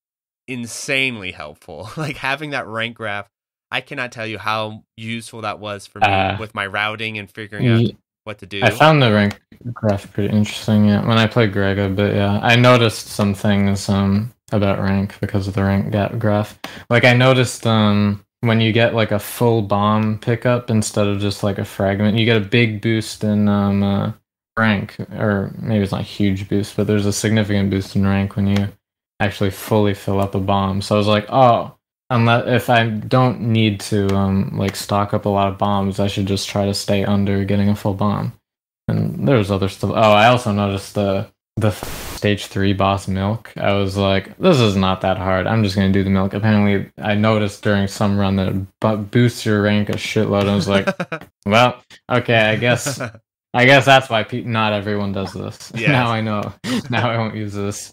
insanely 0.47 1.31
helpful. 1.31 1.89
like 1.97 2.17
having 2.17 2.49
that 2.51 2.67
rank 2.67 2.97
graph, 2.97 3.29
I 3.71 3.81
cannot 3.81 4.11
tell 4.11 4.27
you 4.27 4.39
how 4.39 4.83
useful 4.97 5.41
that 5.41 5.59
was 5.59 5.87
for 5.87 5.99
me 5.99 6.07
Uh, 6.07 6.37
with 6.37 6.53
my 6.53 6.65
routing 6.67 7.17
and 7.17 7.29
figuring 7.31 7.67
out 7.67 7.81
what 8.25 8.39
to 8.39 8.45
do. 8.45 8.61
I 8.61 8.69
found 8.71 9.01
the 9.01 9.11
rank 9.13 9.41
graph 9.73 10.11
pretty 10.13 10.35
interesting. 10.35 10.85
Yeah, 10.89 11.07
when 11.07 11.17
I 11.17 11.27
played 11.27 11.53
Greg 11.53 11.95
but 11.95 12.13
yeah, 12.13 12.39
I 12.41 12.55
noticed 12.55 13.07
some 13.07 13.33
things 13.33 13.89
um 13.89 14.33
about 14.51 14.79
rank 14.79 15.15
because 15.19 15.47
of 15.47 15.55
the 15.55 15.63
rank 15.63 15.91
ga- 15.91 16.15
graph. 16.17 16.59
Like 16.89 17.05
I 17.05 17.13
noticed 17.13 17.65
um 17.65 18.25
when 18.43 18.61
you 18.61 18.71
get 18.71 18.93
like 18.93 19.11
a 19.11 19.19
full 19.19 19.61
bomb 19.61 20.19
pickup 20.19 20.69
instead 20.69 21.07
of 21.07 21.19
just 21.19 21.43
like 21.43 21.57
a 21.57 21.65
fragment, 21.65 22.17
you 22.17 22.25
get 22.25 22.37
a 22.37 22.45
big 22.45 22.81
boost 22.81 23.23
in 23.23 23.47
um 23.47 23.83
uh, 23.83 24.11
rank, 24.57 24.97
or 25.17 25.53
maybe 25.57 25.83
it's 25.83 25.91
not 25.91 26.03
huge 26.03 26.49
boost, 26.49 26.75
but 26.75 26.87
there's 26.87 27.05
a 27.05 27.13
significant 27.13 27.69
boost 27.69 27.95
in 27.95 28.05
rank 28.05 28.35
when 28.35 28.47
you 28.47 28.67
actually 29.19 29.49
fully 29.51 29.93
fill 29.93 30.19
up 30.19 30.35
a 30.35 30.39
bomb. 30.39 30.81
So 30.81 30.95
I 30.95 30.97
was 30.97 31.07
like, 31.07 31.25
oh. 31.29 31.75
Unless 32.09 32.47
if 32.47 32.69
I 32.69 32.89
don't 32.89 33.41
need 33.41 33.79
to 33.81 34.13
um 34.15 34.57
like 34.57 34.75
stock 34.75 35.13
up 35.13 35.25
a 35.25 35.29
lot 35.29 35.47
of 35.47 35.57
bombs, 35.57 35.99
I 35.99 36.07
should 36.07 36.27
just 36.27 36.47
try 36.49 36.65
to 36.65 36.73
stay 36.73 37.03
under 37.03 37.43
getting 37.45 37.69
a 37.69 37.75
full 37.75 37.95
bomb 37.95 38.33
and 38.87 39.27
there's 39.27 39.51
other 39.51 39.69
stuff. 39.69 39.91
Oh, 39.91 39.95
I 39.95 40.27
also 40.27 40.51
noticed 40.51 40.95
the 40.95 41.31
the 41.55 41.71
stage 41.71 42.47
three 42.47 42.73
boss 42.73 43.07
milk. 43.07 43.53
I 43.57 43.73
was 43.73 43.95
like, 43.95 44.37
this 44.37 44.59
is 44.59 44.75
not 44.75 45.01
that 45.01 45.17
hard. 45.17 45.45
I'm 45.47 45.63
just 45.63 45.75
gonna 45.75 45.91
do 45.91 46.03
the 46.03 46.09
milk. 46.09 46.33
Apparently, 46.33 46.91
I 46.97 47.15
noticed 47.15 47.63
during 47.63 47.87
some 47.87 48.17
run 48.17 48.35
that 48.37 48.49
it 48.49 48.79
bu- 48.79 48.97
boosts 48.97 49.45
your 49.45 49.61
rank 49.61 49.89
a 49.89 49.93
shitload. 49.93 50.49
I 50.49 50.55
was 50.55 50.67
like, 50.67 50.87
well, 51.45 51.81
okay, 52.11 52.49
I 52.49 52.55
guess 52.55 52.99
I 53.53 53.65
guess 53.65 53.85
that's 53.85 54.09
why 54.09 54.23
pe- 54.23 54.41
not 54.41 54.73
everyone 54.73 55.11
does 55.11 55.33
this. 55.33 55.71
Now 55.87 56.09
I 56.11 56.21
know. 56.21 56.53
now 56.89 57.09
I 57.09 57.17
won't 57.17 57.35
use 57.35 57.53
this. 57.53 57.91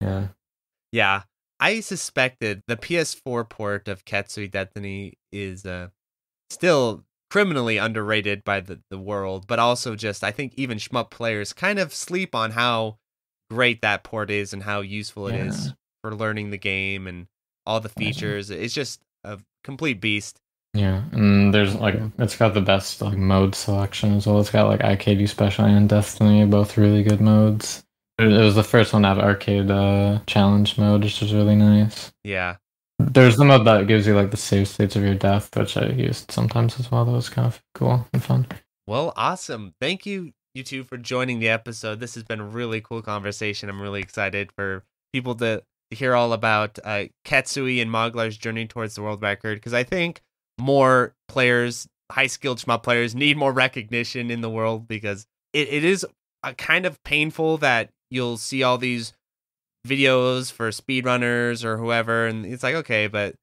Yeah. 0.00 0.28
yeah, 0.92 1.22
I 1.58 1.80
suspected 1.80 2.62
the 2.66 2.76
PS4 2.76 3.48
port 3.48 3.88
of 3.88 4.04
Ketsui 4.04 4.50
Deathtiny 4.50 5.14
is 5.30 5.64
uh, 5.66 5.88
still 6.50 7.04
criminally 7.30 7.76
underrated 7.76 8.44
by 8.44 8.60
the, 8.60 8.80
the 8.90 8.98
world, 8.98 9.46
but 9.46 9.58
also 9.58 9.94
just 9.96 10.24
I 10.24 10.30
think 10.32 10.52
even 10.56 10.78
shmup 10.78 11.10
players 11.10 11.52
kind 11.52 11.78
of 11.78 11.94
sleep 11.94 12.34
on 12.34 12.50
how 12.52 12.98
great 13.50 13.82
that 13.82 14.04
port 14.04 14.30
is 14.30 14.52
and 14.52 14.62
how 14.62 14.80
useful 14.80 15.28
it 15.28 15.34
is 15.34 15.66
Yeah. 15.66 15.72
for 16.02 16.14
learning 16.14 16.50
the 16.50 16.58
game 16.58 17.06
and 17.06 17.26
all 17.66 17.80
the 17.80 17.88
features. 17.88 18.50
It's 18.50 18.74
just 18.74 19.00
a 19.24 19.38
complete 19.64 20.00
beast. 20.00 20.38
Yeah, 20.72 21.02
and 21.12 21.52
there's 21.52 21.74
like 21.74 21.96
it's 22.18 22.36
got 22.36 22.54
the 22.54 22.60
best 22.60 23.02
like 23.02 23.16
mode 23.18 23.54
selection 23.56 24.14
as 24.16 24.26
well. 24.26 24.38
It's 24.40 24.50
got 24.50 24.68
like 24.68 24.80
arcade 24.82 25.28
special 25.28 25.64
and 25.64 25.88
Destiny, 25.88 26.44
both 26.46 26.76
really 26.78 27.02
good 27.02 27.20
modes. 27.20 27.82
It 28.18 28.26
was 28.28 28.54
the 28.54 28.62
first 28.62 28.92
one 28.92 29.02
to 29.02 29.08
have 29.08 29.18
arcade 29.18 29.68
uh, 29.70 30.20
challenge 30.26 30.78
mode, 30.78 31.02
which 31.02 31.22
is 31.22 31.34
really 31.34 31.56
nice. 31.56 32.12
Yeah. 32.22 32.56
There's 33.06 33.36
the 33.36 33.44
mode 33.44 33.66
that 33.66 33.86
gives 33.86 34.06
you 34.06 34.14
like 34.14 34.30
the 34.30 34.36
save 34.36 34.68
states 34.68 34.96
of 34.96 35.02
your 35.02 35.14
death, 35.14 35.54
which 35.56 35.76
I 35.76 35.86
used 35.86 36.30
sometimes 36.30 36.78
as 36.78 36.90
well. 36.90 37.04
That 37.04 37.12
was 37.12 37.28
kind 37.28 37.46
of 37.46 37.62
cool 37.74 38.06
and 38.12 38.22
fun. 38.22 38.46
Well, 38.86 39.12
awesome. 39.16 39.74
Thank 39.80 40.06
you, 40.06 40.32
you 40.54 40.62
two, 40.62 40.84
for 40.84 40.96
joining 40.96 41.38
the 41.38 41.48
episode. 41.48 42.00
This 42.00 42.14
has 42.14 42.24
been 42.24 42.40
a 42.40 42.44
really 42.44 42.80
cool 42.80 43.02
conversation. 43.02 43.68
I'm 43.68 43.80
really 43.80 44.00
excited 44.00 44.50
for 44.52 44.84
people 45.12 45.34
to, 45.36 45.62
hear 45.90 46.14
all 46.14 46.32
about 46.32 46.78
uh, 46.84 47.04
Ketsui 47.24 47.82
and 47.82 47.90
Moglar's 47.90 48.36
journey 48.36 48.66
towards 48.66 48.94
the 48.94 49.02
world 49.02 49.20
record 49.22 49.56
because 49.56 49.74
I 49.74 49.82
think 49.82 50.20
more 50.58 51.14
players, 51.28 51.88
high 52.12 52.28
skilled 52.28 52.58
shmup 52.58 52.82
players, 52.82 53.14
need 53.14 53.36
more 53.36 53.52
recognition 53.52 54.30
in 54.30 54.40
the 54.40 54.50
world 54.50 54.86
because 54.86 55.26
it, 55.52 55.68
it 55.68 55.84
is 55.84 56.06
a 56.42 56.54
kind 56.54 56.86
of 56.86 57.02
painful 57.02 57.58
that 57.58 57.90
you'll 58.10 58.36
see 58.36 58.62
all 58.62 58.78
these 58.78 59.12
videos 59.86 60.52
for 60.52 60.70
speedrunners 60.70 61.64
or 61.64 61.76
whoever, 61.78 62.26
and 62.26 62.44
it's 62.46 62.62
like, 62.62 62.74
okay, 62.76 63.06
but 63.06 63.34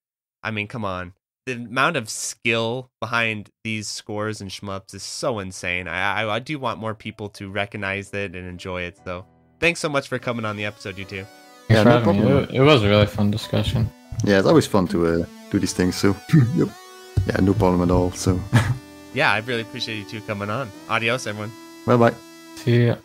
I 0.43 0.51
mean, 0.51 0.67
come 0.67 0.85
on. 0.85 1.13
the 1.47 1.53
amount 1.53 1.95
of 1.97 2.09
skill 2.09 2.89
behind 3.01 3.49
these 3.63 3.87
scores 3.87 4.41
and 4.41 4.51
shmups 4.51 4.93
is 4.93 5.03
so 5.03 5.39
insane. 5.39 5.87
I, 5.87 6.23
I 6.23 6.35
I 6.35 6.39
do 6.39 6.59
want 6.59 6.79
more 6.79 6.93
people 6.95 7.29
to 7.39 7.49
recognize 7.49 8.13
it 8.13 8.35
and 8.35 8.45
enjoy 8.47 8.81
it. 8.83 8.97
So 9.05 9.25
thanks 9.59 9.79
so 9.79 9.89
much 9.89 10.07
for 10.09 10.19
coming 10.19 10.45
on 10.45 10.57
the 10.57 10.65
episode, 10.65 10.97
you 10.97 11.05
two. 11.05 11.25
Yeah, 11.69 11.83
no 11.83 12.01
problem. 12.01 12.27
It, 12.27 12.51
it 12.51 12.61
was 12.61 12.83
a 12.83 12.87
really 12.89 13.07
fun 13.07 13.31
discussion. 13.31 13.89
Yeah, 14.23 14.39
it's 14.39 14.47
always 14.47 14.67
fun 14.67 14.87
to 14.89 14.97
uh, 15.07 15.25
do 15.51 15.59
these 15.59 15.73
things. 15.73 15.95
So, 15.95 16.15
yep. 16.55 16.69
yeah, 17.27 17.37
no 17.41 17.53
problem 17.53 17.81
at 17.81 17.91
all. 17.91 18.11
So, 18.11 18.39
Yeah, 19.13 19.31
I 19.31 19.39
really 19.39 19.61
appreciate 19.61 19.97
you 19.97 20.05
two 20.05 20.21
coming 20.21 20.49
on. 20.49 20.69
Adios, 20.89 21.25
everyone. 21.27 21.51
bye 21.85 21.97
bye. 21.97 22.13
See 22.55 22.87
ya. 22.87 22.95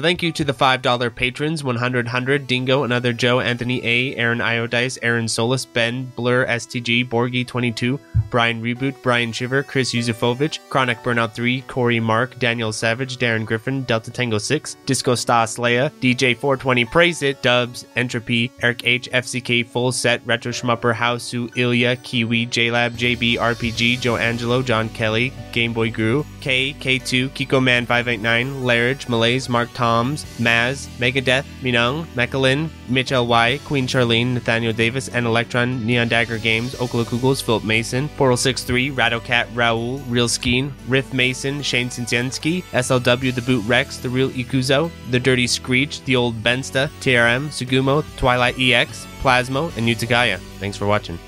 Thank 0.00 0.22
you 0.22 0.32
to 0.32 0.44
the 0.44 0.54
$5 0.54 1.14
patrons 1.14 1.62
100 1.62 2.06
100 2.06 2.46
Dingo, 2.46 2.84
Another 2.84 3.12
Joe, 3.12 3.40
Anthony 3.40 3.84
A, 3.84 4.16
Aaron 4.16 4.40
Iodice, 4.40 4.98
Aaron 5.02 5.28
Solis, 5.28 5.64
Ben, 5.64 6.04
Blur, 6.16 6.46
STG, 6.46 7.08
Borgie22, 7.08 7.98
Brian 8.30 8.62
Reboot, 8.62 8.94
Brian 9.02 9.32
Shiver, 9.32 9.62
Chris 9.62 9.92
Yuzufovich, 9.92 10.58
Chronic 10.68 10.98
Burnout 11.02 11.32
3, 11.32 11.62
Corey 11.62 12.00
Mark, 12.00 12.38
Daniel 12.38 12.72
Savage, 12.72 13.18
Darren 13.18 13.44
Griffin, 13.44 13.82
Delta 13.84 14.10
Tango 14.10 14.38
6, 14.38 14.76
Disco 14.86 15.14
Stas 15.14 15.56
Leia, 15.56 15.90
DJ 16.00 16.36
420 16.36 16.84
Praise 16.86 17.22
It, 17.22 17.42
Dubs, 17.42 17.84
Entropy, 17.96 18.50
Eric 18.62 18.82
H, 18.84 19.10
FCK 19.10 19.66
Full 19.66 19.92
Set, 19.92 20.22
Retro 20.24 20.52
Schmupper, 20.52 20.94
Hausu, 20.94 21.50
Ilya, 21.56 21.96
Kiwi, 21.96 22.46
JLab, 22.46 22.92
JB, 22.92 23.36
RPG, 23.36 24.00
Joe 24.00 24.16
Angelo, 24.16 24.62
John 24.62 24.88
Kelly, 24.90 25.32
Gameboy 25.52 25.92
Guru, 25.92 26.24
K, 26.40 26.74
K2, 26.74 27.30
Kiko 27.30 27.62
Man 27.62 27.86
589, 27.86 28.62
Larridge, 28.62 29.08
Malays, 29.08 29.48
Mark 29.48 29.68
Toms, 29.90 30.24
Maz, 30.38 30.86
Megadeth, 30.98 31.44
Minung, 31.62 32.06
Mechalin, 32.14 32.68
Mitch 32.88 33.10
L.Y., 33.10 33.58
Queen 33.64 33.88
Charlene, 33.88 34.34
Nathaniel 34.34 34.72
Davis, 34.72 35.08
and 35.08 35.26
Electron, 35.26 35.84
Neon 35.84 36.06
Dagger 36.06 36.38
Games, 36.38 36.76
Okla 36.76 37.04
Kugels, 37.04 37.42
Philip 37.42 37.64
Mason, 37.64 38.08
Portal 38.10 38.36
63, 38.36 38.92
Rattlecat, 38.92 39.46
Raul, 39.48 40.00
Real 40.08 40.28
Skeen, 40.28 40.70
Riff 40.86 41.12
Mason, 41.12 41.60
Shane 41.60 41.88
Sinsiensky, 41.88 42.62
SLW, 42.72 43.34
The 43.34 43.42
Boot 43.42 43.64
Rex, 43.66 43.96
The 43.96 44.08
Real 44.08 44.30
Ikuzo, 44.30 44.92
The 45.10 45.18
Dirty 45.18 45.48
Screech, 45.48 46.04
The 46.04 46.14
Old 46.14 46.40
Bensta, 46.40 46.88
TRM, 47.00 47.48
Sugumo, 47.48 48.04
Twilight 48.16 48.60
EX, 48.60 49.08
Plasmo, 49.22 49.76
and 49.76 49.88
Utakaya. 49.88 50.38
Thanks 50.60 50.76
for 50.76 50.86
watching. 50.86 51.18